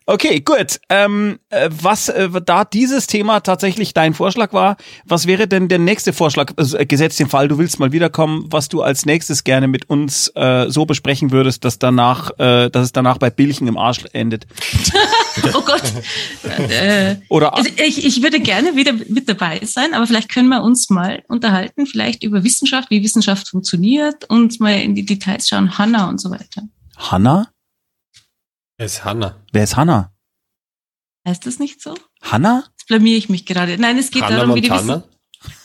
Okay, 0.08 0.40
gut. 0.42 0.80
Ähm, 0.90 1.40
äh, 1.50 1.68
was, 1.72 2.10
äh, 2.10 2.30
da 2.46 2.64
dieses 2.64 3.08
Thema 3.08 3.40
tatsächlich 3.40 3.94
dein 3.96 4.14
Vorschlag 4.14 4.54
war, 4.54 4.78
was 5.04 5.26
wäre 5.26 5.48
denn 5.48 5.68
der 5.68 5.80
nächste 5.80 6.14
Vorschlag, 6.14 6.54
also, 6.58 6.78
äh, 6.78 6.86
gesetzt 6.86 7.20
den 7.20 7.28
Fall, 7.28 7.48
du 7.48 7.58
willst 7.58 7.80
mal 7.80 7.92
wiederkommen, 7.92 8.46
was 8.50 8.70
du 8.70 8.84
als 8.84 9.08
nächstes 9.08 9.44
gerne 9.44 9.68
mit 9.68 9.90
uns 9.90 10.32
äh, 10.36 10.70
so 10.70 10.86
besprechen 10.86 11.32
würdest, 11.32 11.66
dass 11.66 11.80
danach, 11.80 12.30
äh, 12.38 12.70
dass 12.70 12.86
es 12.86 12.92
danach 12.92 13.18
bei 13.18 13.32
Billchen 13.32 13.68
im 13.68 13.78
Arsch 13.78 14.06
endet? 14.14 14.46
Oh 15.54 15.62
Gott. 15.62 15.84
Äh, 16.70 17.18
Oder 17.28 17.56
also 17.56 17.70
ich, 17.76 18.06
ich 18.06 18.24
würde 18.24 18.40
gerne 18.40 18.78
wieder 18.78 18.94
mit 18.94 19.28
dabei 19.28 19.60
sein, 19.66 19.94
aber 19.94 20.08
vielleicht 20.08 20.30
können 20.30 20.48
wir 20.48 20.64
uns 20.64 20.90
mal 20.90 21.24
unterhalten, 21.28 21.86
vielleicht 21.86 22.24
über 22.24 22.46
Wissenschaft, 22.46 22.90
wie 22.90 23.04
Wissenschaft 23.04 23.50
funktioniert 23.50 24.30
und 24.30 24.62
mal 24.62 24.80
in 24.80 24.96
die 24.96 25.06
Details 25.06 25.50
schauen, 25.50 25.78
Hanna 25.78 26.08
und 26.08 26.22
so 26.22 26.32
weiter. 26.32 26.64
Hanna? 26.98 27.50
Er 28.78 28.86
ist 28.88 29.06
Hanna. 29.06 29.38
Wer 29.54 29.64
ist 29.64 29.78
Hanna? 29.78 30.12
Heißt 31.28 31.46
das 31.46 31.60
nicht 31.60 31.82
so? 31.82 31.96
Hanna? 32.22 32.66
Jetzt 32.72 32.88
blamier 32.88 33.18
ich 33.18 33.30
mich 33.30 33.46
gerade. 33.46 33.78
Nein, 33.78 33.98
es 33.98 34.12
geht 34.12 34.24
Hanna 34.24 34.38
darum, 34.38 34.56
wie 34.56 34.62
die, 34.62 35.02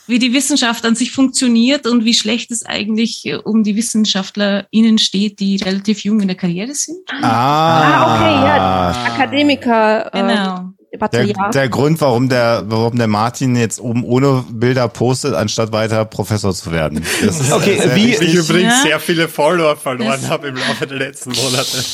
wie 0.07 0.19
die 0.19 0.33
Wissenschaft 0.33 0.85
an 0.87 0.95
sich 0.95 1.11
funktioniert 1.13 1.87
und 1.87 2.05
wie 2.05 2.15
schlecht 2.15 2.51
es 2.51 2.65
eigentlich 2.65 3.27
äh, 3.27 3.35
um 3.35 3.63
die 3.65 3.77
WissenschaftlerInnen 3.77 4.99
steht, 4.99 5.41
die 5.41 5.57
relativ 5.57 6.05
jung 6.05 6.21
in 6.21 6.29
der 6.29 6.37
Karriere 6.37 6.75
sind. 6.75 6.99
Ah, 7.23 8.15
okay, 8.15 8.47
ja. 8.47 9.05
Akademiker. 9.15 10.15
Äh, 10.15 10.21
Genau. 10.21 10.73
Der, 10.93 11.51
der 11.53 11.69
Grund, 11.69 12.01
warum 12.01 12.29
der, 12.29 12.65
warum 12.67 12.97
der 12.99 13.07
Martin 13.07 13.55
jetzt 13.55 13.81
oben 13.81 14.03
ohne 14.03 14.45
Bilder 14.51 14.89
postet, 14.89 15.35
anstatt 15.35 15.71
weiter 15.71 16.05
Professor 16.05 16.53
zu 16.53 16.73
werden. 16.73 17.05
Das 17.25 17.39
ist 17.39 17.53
Okay, 17.53 17.79
sehr 17.81 17.95
wie-. 17.95 18.15
Ich 18.17 18.35
übrigens 18.35 18.75
Ja. 18.75 18.83
sehr 18.83 19.01
viele 19.01 19.29
Follower 19.29 19.77
verloren 19.77 20.29
habe 20.29 20.49
im 20.49 20.57
Laufe 20.57 20.89
der 20.89 20.99
letzten 20.99 21.31
Monate. 21.31 21.85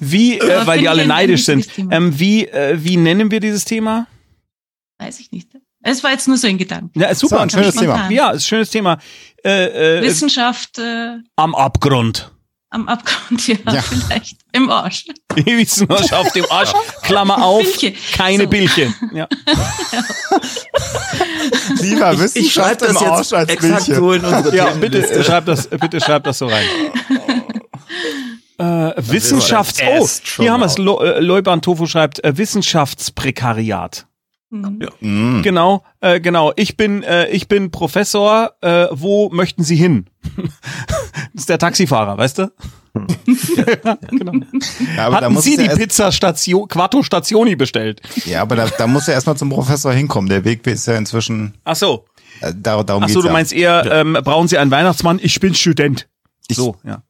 Wie, 0.00 0.38
äh, 0.38 0.66
weil 0.66 0.80
die 0.80 0.88
alle 0.88 1.06
neidisch 1.06 1.44
sind. 1.44 1.68
Ähm, 1.90 2.18
wie, 2.18 2.46
äh, 2.48 2.78
wie 2.82 2.96
nennen 2.96 3.30
wir 3.30 3.38
dieses 3.40 3.64
Thema? 3.64 4.06
Weiß 4.98 5.20
ich 5.20 5.30
nicht. 5.30 5.48
Es 5.82 6.02
war 6.02 6.10
jetzt 6.12 6.26
nur 6.26 6.36
so 6.38 6.46
ein 6.48 6.58
Gedanke. 6.58 6.98
Ja, 6.98 7.14
super. 7.14 7.36
So, 7.36 7.42
ein 7.42 7.50
schönes. 7.50 7.76
Thema. 7.76 8.10
Ja, 8.10 8.30
ist 8.30 8.42
ein 8.44 8.46
schönes 8.46 8.70
Thema. 8.70 8.98
Äh, 9.44 9.98
äh, 9.98 10.02
Wissenschaft 10.02 10.78
äh, 10.78 11.18
am 11.36 11.54
Abgrund. 11.54 12.32
Am 12.74 12.88
Abgrund, 12.88 13.46
ja, 13.46 13.56
Ja. 13.72 13.80
vielleicht. 13.82 14.36
Im 14.52 14.68
Arsch. 14.70 15.04
Wissenschaft 15.34 16.12
auf 16.12 16.32
dem 16.32 16.44
Arsch. 16.50 16.72
Klammer 17.02 17.42
auf. 17.44 17.62
Bilche. 17.62 17.94
Keine 18.16 18.44
So. 18.44 18.50
Bilche. 18.50 18.92
Ja. 19.12 19.28
Lieber 21.80 22.12
Ich 22.12 22.20
Wissenschaft 22.20 22.80
schreibe 22.80 22.86
im 22.86 22.94
das 22.94 23.02
Arsch 23.02 23.18
jetzt 23.18 23.34
als 23.34 23.50
exakt 23.50 23.82
so 23.84 24.12
in 24.12 24.24
unsere 24.24 24.56
Ja, 24.56 24.70
bitte 24.70 25.00
Themenliste. 25.00 25.24
schreib 25.24 25.46
das, 25.46 25.68
bitte 25.68 26.00
schreib 26.00 26.24
das 26.24 26.38
so 26.38 26.46
rein. 26.46 26.64
Äh, 28.58 28.92
Wissenschafts... 28.96 29.80
Oh, 29.82 30.08
hier 30.42 30.52
haben 30.52 30.60
wir 30.60 30.66
es. 30.66 30.78
Lo, 30.78 31.00
äh, 31.02 31.20
Leuban 31.20 31.60
Tofu 31.60 31.86
schreibt 31.86 32.22
äh, 32.22 32.36
Wissenschaftsprekariat. 32.36 34.06
Mhm. 34.50 34.78
Ja. 34.80 34.88
Mm. 35.00 35.42
Genau, 35.42 35.82
äh, 36.00 36.20
genau. 36.20 36.52
Ich 36.56 36.76
bin, 36.76 37.02
äh, 37.02 37.28
ich 37.30 37.48
bin 37.48 37.70
Professor. 37.72 38.52
Äh, 38.60 38.86
wo 38.92 39.28
möchten 39.30 39.64
Sie 39.64 39.74
hin? 39.76 40.06
Das 41.32 41.42
ist 41.42 41.48
der 41.48 41.58
Taxifahrer, 41.58 42.18
weißt 42.18 42.38
du? 42.38 42.52
ja, 43.84 43.96
genau. 44.10 44.32
Ja, 44.96 45.06
aber 45.06 45.20
da 45.20 45.26
Hatten 45.26 45.38
Sie 45.40 45.56
ja 45.56 45.62
die 45.74 45.80
Pizza 45.80 46.12
Station, 46.12 46.68
Quattro 46.68 47.02
Stationi 47.02 47.56
bestellt? 47.56 48.00
Ja, 48.24 48.42
aber 48.42 48.56
da, 48.56 48.66
da 48.78 48.86
muss 48.86 49.08
er 49.08 49.14
erstmal 49.14 49.36
zum 49.36 49.50
Professor 49.50 49.92
hinkommen. 49.92 50.28
Der 50.28 50.44
Weg 50.44 50.66
ist 50.66 50.86
ja 50.86 50.94
inzwischen, 50.96 51.54
Ach 51.64 51.74
so. 51.76 52.04
äh, 52.40 52.52
dar, 52.56 52.84
darum 52.84 53.02
Ach 53.02 53.08
so, 53.08 53.14
geht's 53.14 53.22
du 53.22 53.26
ja. 53.28 53.32
meinst 53.32 53.52
eher, 53.52 53.90
ähm, 53.90 54.16
brauchen 54.22 54.46
Sie 54.48 54.58
einen 54.58 54.70
Weihnachtsmann? 54.70 55.18
Ich 55.22 55.40
bin 55.40 55.54
Student. 55.54 56.08
Ich- 56.48 56.56
so, 56.56 56.76
ja. 56.84 57.02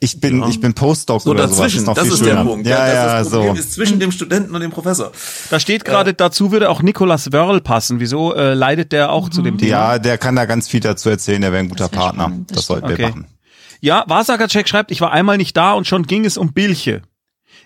Ich 0.00 0.20
bin, 0.20 0.44
ich 0.48 0.60
bin 0.60 0.74
Postdoc 0.74 1.22
So 1.22 1.30
oder 1.30 1.48
sowas. 1.48 1.56
dazwischen, 1.58 1.84
noch 1.84 1.94
das 1.94 2.04
viel 2.04 2.12
ist 2.14 2.24
der. 2.24 2.36
Punkt. 2.44 2.64
Ja, 2.68 2.78
das, 2.86 2.94
ja, 2.94 3.18
das 3.18 3.30
Problem 3.30 3.54
so. 3.56 3.60
ist 3.60 3.72
zwischen 3.72 3.98
dem 3.98 4.12
Studenten 4.12 4.54
und 4.54 4.60
dem 4.60 4.70
Professor. 4.70 5.10
Da 5.50 5.58
steht 5.58 5.84
gerade, 5.84 6.14
dazu 6.14 6.52
würde 6.52 6.70
auch 6.70 6.82
Nicolas 6.82 7.32
Wörl 7.32 7.60
passen. 7.60 7.98
Wieso 7.98 8.32
äh, 8.32 8.54
leidet 8.54 8.92
der 8.92 9.10
auch 9.10 9.28
zu 9.28 9.42
dem 9.42 9.58
Thema? 9.58 9.70
Ja, 9.70 9.98
der 9.98 10.16
kann 10.16 10.36
da 10.36 10.44
ganz 10.44 10.68
viel 10.68 10.78
dazu 10.78 11.08
erzählen. 11.10 11.40
Der 11.42 11.50
wäre 11.50 11.64
ein 11.64 11.68
guter 11.68 11.88
Das 11.88 11.92
wär 11.92 11.98
Partner. 11.98 12.22
spannend, 12.26 12.50
das 12.52 12.56
das 12.58 12.66
sollten 12.66 12.88
wir 12.90 12.94
stimmt. 12.94 13.10
machen. 13.16 13.26
Ja, 13.80 14.04
Wahrsagercheck 14.08 14.68
schreibt, 14.68 14.90
ich 14.90 15.00
war 15.00 15.12
einmal 15.12 15.36
nicht 15.36 15.56
da 15.56 15.72
und 15.74 15.86
schon 15.86 16.04
ging 16.06 16.24
es 16.24 16.36
um 16.36 16.52
Bilche. 16.52 17.02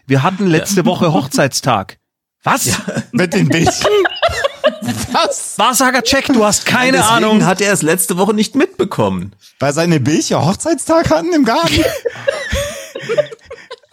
Wir 0.07 0.23
hatten 0.23 0.47
letzte 0.47 0.85
Woche 0.85 1.13
Hochzeitstag. 1.13 1.99
Was? 2.43 2.71
Mit 3.13 3.35
den 3.35 3.49
Bildchen. 3.49 3.89
Was? 5.13 5.59
Wahrsagercheck, 5.59 6.27
du 6.27 6.45
hast 6.45 6.67
keine 6.67 6.99
Deswegen 6.99 7.15
Ahnung. 7.15 7.47
hat 7.47 7.61
er 7.61 7.73
es 7.73 7.83
letzte 7.83 8.17
Woche 8.17 8.35
nicht 8.35 8.55
mitbekommen. 8.55 9.35
Weil 9.59 9.73
seine 9.73 10.01
Bilche 10.01 10.45
Hochzeitstag 10.45 11.11
hatten 11.11 11.33
im 11.33 11.45
Garten? 11.45 11.85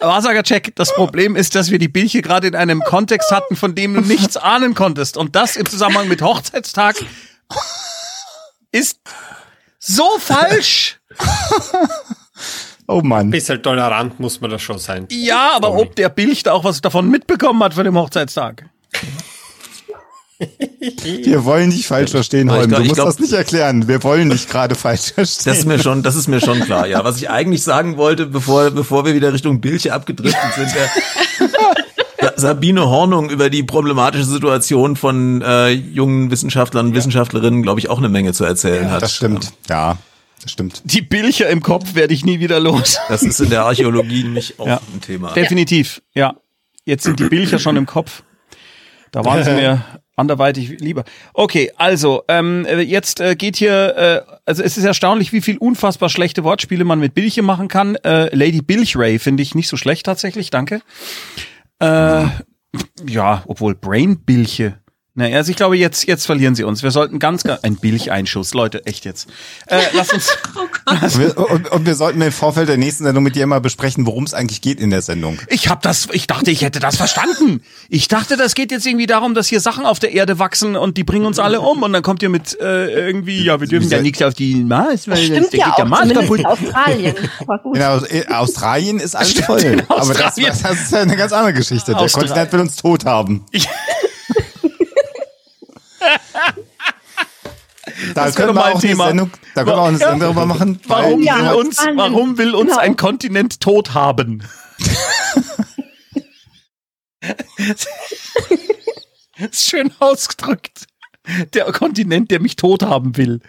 Wahrsagercheck, 0.00 0.74
das 0.76 0.94
Problem 0.94 1.36
ist, 1.36 1.54
dass 1.54 1.70
wir 1.70 1.78
die 1.78 1.88
Bilche 1.88 2.22
gerade 2.22 2.48
in 2.48 2.56
einem 2.56 2.80
Kontext 2.82 3.30
hatten, 3.30 3.54
von 3.54 3.74
dem 3.74 3.94
du 3.94 4.00
nichts 4.00 4.36
ahnen 4.36 4.74
konntest. 4.74 5.16
Und 5.16 5.36
das 5.36 5.56
im 5.56 5.66
Zusammenhang 5.66 6.08
mit 6.08 6.22
Hochzeitstag 6.22 6.96
ist 8.72 8.98
so 9.80 10.18
falsch. 10.18 11.00
Oh 12.92 13.02
Mann. 13.02 13.30
Bisschen 13.30 13.62
tolerant 13.62 14.18
muss 14.18 14.40
man 14.40 14.50
das 14.50 14.62
schon 14.62 14.80
sein. 14.80 15.06
Ja, 15.12 15.52
aber 15.54 15.74
ob 15.74 15.94
der 15.94 16.08
Bilch 16.08 16.42
da 16.42 16.50
auch 16.52 16.64
was 16.64 16.80
davon 16.80 17.08
mitbekommen 17.08 17.62
hat 17.62 17.72
von 17.72 17.84
dem 17.84 17.96
Hochzeitstag? 17.96 18.64
Wir 20.80 21.44
wollen 21.44 21.68
nicht 21.68 21.86
falsch 21.86 22.10
verstehen, 22.10 22.50
Holm. 22.50 22.70
Du 22.70 22.80
musst 22.80 22.94
glaub- 22.94 23.06
das 23.06 23.20
nicht 23.20 23.32
erklären. 23.32 23.86
Wir 23.86 24.02
wollen 24.02 24.26
nicht 24.28 24.50
gerade 24.50 24.74
falsch 24.74 25.12
verstehen. 25.12 25.44
Das 25.52 25.58
ist 25.58 25.66
mir 25.66 25.78
schon, 25.78 26.02
das 26.02 26.16
ist 26.16 26.26
mir 26.26 26.40
schon 26.40 26.60
klar, 26.60 26.86
ja. 26.88 27.04
Was 27.04 27.18
ich 27.18 27.30
eigentlich 27.30 27.62
sagen 27.62 27.96
wollte, 27.96 28.26
bevor, 28.26 28.70
bevor 28.70 29.04
wir 29.04 29.14
wieder 29.14 29.32
Richtung 29.32 29.60
Bilche 29.60 29.92
abgedriftet 29.92 30.54
sind, 30.56 30.74
äh, 30.74 30.88
Sa- 32.36 32.48
Sabine 32.48 32.88
Hornung 32.88 33.30
über 33.30 33.50
die 33.50 33.62
problematische 33.62 34.24
Situation 34.24 34.96
von 34.96 35.42
äh, 35.42 35.68
jungen 35.70 36.30
Wissenschaftlern 36.30 36.88
und 36.88 36.94
Wissenschaftlerinnen, 36.94 37.62
glaube 37.62 37.80
ich, 37.80 37.88
auch 37.88 37.98
eine 37.98 38.08
Menge 38.08 38.32
zu 38.32 38.44
erzählen 38.44 38.90
hat. 38.90 39.02
das 39.02 39.14
stimmt. 39.14 39.52
Ja, 39.68 39.98
das 40.42 40.52
stimmt. 40.52 40.82
Die 40.84 41.02
Bilche 41.02 41.44
im 41.44 41.62
Kopf 41.62 41.94
werde 41.94 42.14
ich 42.14 42.24
nie 42.24 42.40
wieder 42.40 42.60
los. 42.60 42.98
Das 43.08 43.22
ist 43.22 43.40
in 43.40 43.50
der 43.50 43.64
Archäologie 43.64 44.22
nämlich 44.24 44.58
auch 44.58 44.66
Ja. 44.66 44.80
ein 44.94 45.00
Thema. 45.00 45.32
Definitiv, 45.32 46.02
ja. 46.14 46.34
Jetzt 46.84 47.04
sind 47.04 47.20
die 47.20 47.24
Bilcher 47.28 47.58
schon 47.58 47.76
im 47.76 47.86
Kopf. 47.86 48.22
Da 49.12 49.24
waren 49.24 49.44
sie 49.44 49.50
mir 49.54 49.84
anderweitig 50.16 50.80
lieber. 50.80 51.04
Okay, 51.32 51.72
also 51.76 52.22
ähm, 52.28 52.66
äh, 52.66 52.80
jetzt 52.80 53.20
äh, 53.20 53.34
geht 53.36 53.56
hier, 53.56 53.96
äh, 54.28 54.32
also 54.44 54.62
es 54.62 54.76
ist 54.76 54.84
erstaunlich, 54.84 55.32
wie 55.32 55.40
viel 55.40 55.56
unfassbar 55.56 56.08
schlechte 56.10 56.44
Wortspiele 56.44 56.84
man 56.84 56.98
mit 57.00 57.14
Bilche 57.14 57.40
machen 57.42 57.68
kann. 57.68 57.96
Äh, 57.96 58.34
Lady 58.36 58.60
Bilchray 58.60 59.18
finde 59.18 59.42
ich 59.42 59.54
nicht 59.54 59.68
so 59.68 59.76
schlecht 59.78 60.04
tatsächlich, 60.06 60.50
danke. 60.50 60.82
Äh, 61.80 62.26
ja, 63.06 63.42
obwohl 63.46 63.74
Brain 63.74 64.24
Bilche. 64.24 64.79
Naja, 65.20 65.36
also 65.36 65.50
ich 65.50 65.56
glaube, 65.56 65.76
jetzt, 65.76 66.06
jetzt 66.06 66.24
verlieren 66.24 66.54
sie 66.54 66.64
uns. 66.64 66.82
Wir 66.82 66.90
sollten 66.90 67.18
ganz, 67.18 67.42
ganz 67.44 67.62
ein 67.62 67.76
Bilcheinschuss, 67.76 68.54
Leute, 68.54 68.86
echt 68.86 69.04
jetzt. 69.04 69.28
Äh, 69.66 69.80
lass 69.92 70.12
uns. 70.12 70.28
Oh 70.56 70.66
Gott. 70.84 71.02
Und 71.02 71.18
wir, 71.18 71.38
und, 71.50 71.68
und 71.72 71.86
wir 71.86 71.94
sollten 71.94 72.20
im 72.20 72.32
Vorfeld 72.32 72.68
der 72.68 72.76
nächsten 72.76 73.04
Sendung 73.04 73.22
mit 73.22 73.34
dir 73.36 73.46
mal 73.46 73.60
besprechen, 73.60 74.04
worum 74.06 74.24
es 74.24 74.34
eigentlich 74.34 74.60
geht 74.60 74.80
in 74.80 74.90
der 74.90 75.00
Sendung. 75.00 75.38
Ich 75.48 75.68
hab 75.68 75.80
das, 75.82 76.08
ich 76.12 76.26
dachte, 76.26 76.50
ich 76.50 76.62
hätte 76.62 76.80
das 76.80 76.96
verstanden. 76.96 77.62
Ich 77.88 78.08
dachte, 78.08 78.36
das 78.36 78.54
geht 78.54 78.72
jetzt 78.72 78.86
irgendwie 78.86 79.06
darum, 79.06 79.34
dass 79.34 79.46
hier 79.48 79.60
Sachen 79.60 79.86
auf 79.86 79.98
der 80.00 80.12
Erde 80.12 80.38
wachsen 80.38 80.76
und 80.76 80.96
die 80.96 81.04
bringen 81.04 81.24
uns 81.26 81.38
alle 81.38 81.60
um 81.60 81.82
und 81.82 81.92
dann 81.92 82.02
kommt 82.02 82.22
ihr 82.22 82.28
mit 82.28 82.58
äh, 82.60 82.86
irgendwie, 83.06 83.44
ja, 83.44 83.60
wir 83.60 83.68
dürfen 83.68 83.88
ja 83.90 84.00
nichts 84.02 84.20
auf 84.22 84.34
die 84.34 84.56
Mars, 84.56 85.06
weil 85.08 85.18
Stimmt 85.18 85.52
ja 85.52 85.64
geht 85.66 85.72
auch, 85.72 85.76
der 85.76 85.84
Mars 85.86 86.08
kaputt. 86.12 86.38
in 86.40 86.46
Australien. 86.46 87.14
War 87.46 87.58
gut. 87.58 87.76
In 87.76 87.82
Aus- 87.82 88.02
in 88.06 88.28
Australien 88.32 88.98
ist 89.00 89.14
alles 89.14 89.30
Stimmt, 89.30 89.46
voll. 89.46 89.82
Aber 89.88 90.14
das, 90.14 90.34
das 90.34 90.60
ist 90.82 90.92
ja 90.92 91.00
eine 91.00 91.16
ganz 91.16 91.32
andere 91.32 91.54
Geschichte. 91.54 91.92
Der 91.92 92.00
Australien. 92.00 92.28
Kontinent 92.30 92.52
will 92.52 92.60
uns 92.60 92.76
tot 92.76 93.04
haben. 93.04 93.44
Da 98.14 98.26
Das 98.26 98.36
können 98.36 98.50
wir 98.50 98.54
mal 98.54 98.64
ein 98.66 98.76
auch 98.76 98.80
eine 98.80 98.88
Thema. 98.88 99.06
Sendung, 99.08 99.30
da 99.54 99.64
können 99.64 99.76
wir 99.76 99.80
auch 99.80 99.88
eine. 99.88 99.98
Sendung 99.98 100.20
darüber 100.20 100.46
machen. 100.46 100.78
Warum 100.86 101.22
Ja, 101.22 101.50
will 101.50 101.56
uns, 101.58 101.76
warum 101.96 102.38
will 102.38 102.54
uns 102.54 102.70
Genau. 102.70 102.80
ein 102.80 102.96
Kontinent 102.96 103.60
tot 103.60 103.94
haben? 103.94 104.44
ist 109.50 109.68
schön 109.70 109.90
ausgedrückt. 109.98 110.86
Der 111.54 111.64
Kontinent, 111.72 112.30
der 112.30 112.40
mich 112.40 112.56
tot 112.56 112.82
haben 112.82 113.16
will. 113.16 113.40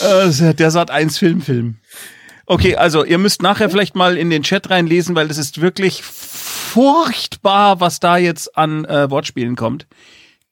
Äh, 0.00 0.54
der 0.54 0.70
Sat 0.70 0.90
1 0.90 1.18
Filmfilm. 1.18 1.76
Okay, 2.46 2.76
also 2.76 3.04
ihr 3.04 3.18
müsst 3.18 3.42
nachher 3.42 3.68
vielleicht 3.70 3.96
mal 3.96 4.16
in 4.16 4.30
den 4.30 4.42
Chat 4.44 4.70
reinlesen, 4.70 5.14
weil 5.16 5.30
es 5.30 5.38
ist 5.38 5.60
wirklich 5.60 6.02
furchtbar, 6.02 7.80
was 7.80 7.98
da 8.00 8.16
jetzt 8.18 8.56
an 8.56 8.84
äh, 8.84 9.10
Wortspielen 9.10 9.56
kommt. 9.56 9.86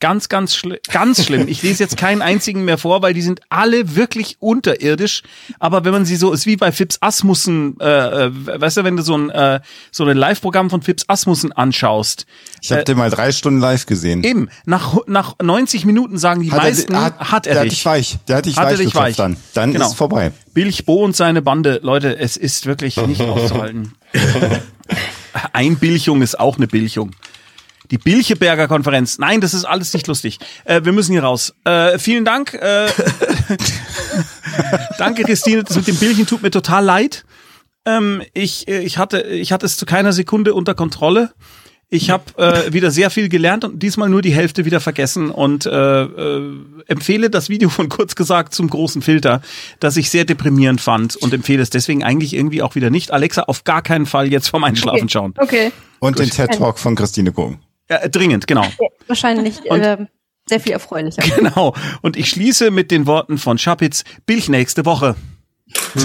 Ganz, 0.00 0.28
ganz 0.28 0.54
schlimm, 0.54 0.76
ganz 0.92 1.24
schlimm. 1.24 1.48
Ich 1.48 1.62
lese 1.62 1.82
jetzt 1.82 1.96
keinen 1.96 2.20
einzigen 2.20 2.64
mehr 2.66 2.76
vor, 2.76 3.00
weil 3.00 3.14
die 3.14 3.22
sind 3.22 3.40
alle 3.48 3.96
wirklich 3.96 4.36
unterirdisch. 4.40 5.22
Aber 5.60 5.84
wenn 5.86 5.92
man 5.92 6.04
sie 6.04 6.16
so, 6.16 6.32
ist 6.32 6.44
wie 6.44 6.56
bei 6.56 6.72
Fips 6.72 6.98
Asmussen, 7.00 7.78
äh, 7.80 8.26
äh, 8.26 8.30
weißt 8.60 8.76
du, 8.78 8.84
wenn 8.84 8.96
du 8.96 9.02
so 9.02 9.16
ein 9.16 9.30
äh, 9.30 9.60
so 9.92 10.04
ein 10.04 10.14
Live-Programm 10.16 10.68
von 10.68 10.82
Fips 10.82 11.04
Asmussen 11.08 11.52
anschaust, 11.52 12.26
Ich 12.60 12.70
habe 12.70 12.84
den 12.84 12.98
mal 12.98 13.08
drei 13.08 13.32
Stunden 13.32 13.60
live 13.60 13.86
gesehen. 13.86 14.24
eben 14.24 14.48
nach 14.66 14.96
nach 15.06 15.36
90 15.40 15.86
Minuten 15.86 16.18
sagen 16.18 16.42
die 16.42 16.50
Hat 16.52 16.58
er- 16.58 16.64
meisten, 16.64 16.96
hat, 17.00 17.18
hat- 17.20 17.46
er 17.46 17.54
der 17.54 17.60
hat 17.62 17.64
dich. 17.70 17.74
dich 17.74 17.86
weich. 17.86 18.18
Der 18.28 18.36
hat 18.36 18.46
dich 18.46 18.56
Hat 18.58 18.64
er 18.66 18.78
weich 18.78 18.84
dich 18.84 18.94
weich. 18.94 19.16
dann. 19.16 19.36
Dann 19.54 19.72
Genau. 19.72 19.86
ist 19.86 19.92
es 19.92 19.96
vorbei. 19.96 20.32
Bilch 20.52 20.84
Bo 20.84 21.02
und 21.04 21.16
seine 21.16 21.40
Bande, 21.40 21.80
Leute, 21.82 22.18
es 22.18 22.36
ist 22.36 22.66
wirklich 22.66 22.96
nicht 22.98 23.20
auszuhalten. 23.22 23.94
Einbilchung 25.52 26.20
ist 26.22 26.38
auch 26.38 26.56
eine 26.56 26.66
Bilchung. 26.66 27.12
Die 27.90 27.98
Bilcheberger 27.98 28.68
Konferenz. 28.68 29.18
Nein, 29.18 29.40
das 29.40 29.54
ist 29.54 29.64
alles 29.64 29.92
nicht 29.92 30.06
lustig. 30.06 30.38
Äh, 30.64 30.82
wir 30.84 30.92
müssen 30.92 31.12
hier 31.12 31.22
raus. 31.22 31.54
Äh, 31.64 31.98
vielen 31.98 32.24
Dank. 32.24 32.54
Äh, 32.54 32.88
danke, 34.98 35.24
Christine. 35.24 35.64
Das 35.64 35.76
mit 35.76 35.86
dem 35.86 35.96
Bilchen 35.96 36.26
tut 36.26 36.42
mir 36.42 36.50
total 36.50 36.84
leid. 36.84 37.24
Ähm, 37.86 38.22
ich, 38.32 38.66
äh, 38.68 38.80
ich, 38.80 38.98
hatte, 38.98 39.22
ich 39.22 39.52
hatte 39.52 39.66
es 39.66 39.76
zu 39.76 39.86
keiner 39.86 40.12
Sekunde 40.12 40.54
unter 40.54 40.74
Kontrolle. 40.74 41.32
Ich 41.90 42.10
habe 42.10 42.24
äh, 42.38 42.72
wieder 42.72 42.90
sehr 42.90 43.10
viel 43.10 43.28
gelernt 43.28 43.62
und 43.62 43.80
diesmal 43.80 44.08
nur 44.08 44.22
die 44.22 44.32
Hälfte 44.32 44.64
wieder 44.64 44.80
vergessen 44.80 45.30
und 45.30 45.66
äh, 45.66 46.02
äh, 46.02 46.42
empfehle 46.86 47.30
das 47.30 47.48
Video 47.50 47.68
von 47.68 47.88
kurz 47.88 48.16
gesagt 48.16 48.54
zum 48.54 48.68
großen 48.68 49.02
Filter, 49.02 49.42
das 49.80 49.96
ich 49.96 50.10
sehr 50.10 50.24
deprimierend 50.24 50.80
fand 50.80 51.14
und 51.14 51.32
empfehle 51.32 51.62
es 51.62 51.70
deswegen 51.70 52.02
eigentlich 52.02 52.34
irgendwie 52.34 52.62
auch 52.62 52.74
wieder 52.74 52.90
nicht. 52.90 53.12
Alexa, 53.12 53.42
auf 53.42 53.64
gar 53.64 53.82
keinen 53.82 54.06
Fall 54.06 54.32
jetzt 54.32 54.48
vorm 54.48 54.64
Einschlafen 54.64 55.08
schauen. 55.08 55.34
Okay, 55.38 55.72
Und 56.00 56.18
den 56.18 56.30
TED 56.30 56.52
Talk 56.58 56.78
von 56.78 56.96
Christine 56.96 57.32
gucken. 57.32 57.58
Ja, 57.90 57.96
äh, 57.96 58.10
dringend, 58.10 58.46
genau. 58.46 58.66
wahrscheinlich 59.06 59.62
Und- 59.70 59.82
ähm, 59.82 60.08
sehr 60.48 60.60
viel 60.60 60.72
erfreulicher. 60.72 61.22
Genau. 61.36 61.74
Und 62.02 62.16
ich 62.16 62.28
schließe 62.28 62.70
mit 62.70 62.90
den 62.90 63.06
Worten 63.06 63.38
von 63.38 63.56
Schapitz, 63.58 64.04
Bilch 64.26 64.48
nächste 64.48 64.84
Woche. 64.84 65.16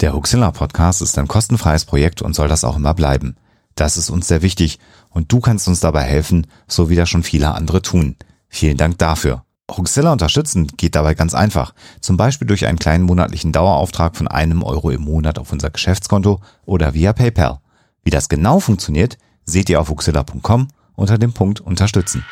Der 0.00 0.12
Huxilla 0.14 0.50
Podcast 0.50 1.02
ist 1.02 1.18
ein 1.18 1.28
kostenfreies 1.28 1.84
Projekt 1.84 2.22
und 2.22 2.34
soll 2.34 2.48
das 2.48 2.64
auch 2.64 2.76
immer 2.76 2.94
bleiben. 2.94 3.36
Das 3.74 3.96
ist 3.96 4.10
uns 4.10 4.28
sehr 4.28 4.42
wichtig 4.42 4.78
und 5.10 5.32
du 5.32 5.40
kannst 5.40 5.66
uns 5.68 5.80
dabei 5.80 6.02
helfen, 6.02 6.46
so 6.68 6.90
wie 6.90 6.96
das 6.96 7.08
schon 7.08 7.22
viele 7.22 7.52
andere 7.54 7.82
tun. 7.82 8.16
Vielen 8.48 8.76
Dank 8.76 8.98
dafür. 8.98 9.44
Huxilla 9.70 10.12
unterstützen 10.12 10.68
geht 10.76 10.94
dabei 10.94 11.14
ganz 11.14 11.34
einfach. 11.34 11.74
Zum 12.00 12.16
Beispiel 12.16 12.46
durch 12.46 12.66
einen 12.66 12.78
kleinen 12.78 13.04
monatlichen 13.04 13.50
Dauerauftrag 13.50 14.16
von 14.16 14.28
einem 14.28 14.62
Euro 14.62 14.90
im 14.90 15.02
Monat 15.02 15.38
auf 15.38 15.50
unser 15.52 15.70
Geschäftskonto 15.70 16.40
oder 16.66 16.94
via 16.94 17.12
PayPal. 17.12 17.60
Wie 18.04 18.10
das 18.10 18.28
genau 18.28 18.60
funktioniert, 18.60 19.16
seht 19.44 19.68
ihr 19.68 19.80
auf 19.80 19.88
huxilla.com 19.88 20.68
unter 20.96 21.18
dem 21.18 21.32
Punkt 21.32 21.60
Unterstützen. 21.60 22.24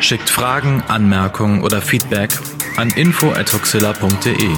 Schickt 0.00 0.30
Fragen, 0.30 0.84
Anmerkungen 0.86 1.64
oder 1.64 1.82
Feedback 1.82 2.30
an 2.76 2.90
info@huxilla.de. 2.90 4.50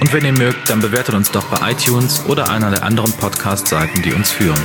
Und 0.00 0.12
wenn 0.12 0.24
ihr 0.24 0.32
mögt, 0.32 0.68
dann 0.68 0.80
bewertet 0.80 1.14
uns 1.14 1.30
doch 1.30 1.44
bei 1.44 1.72
iTunes 1.72 2.24
oder 2.26 2.50
einer 2.50 2.70
der 2.70 2.82
anderen 2.82 3.12
Podcast-Seiten, 3.12 4.02
die 4.02 4.12
uns 4.12 4.30
führen. 4.30 4.60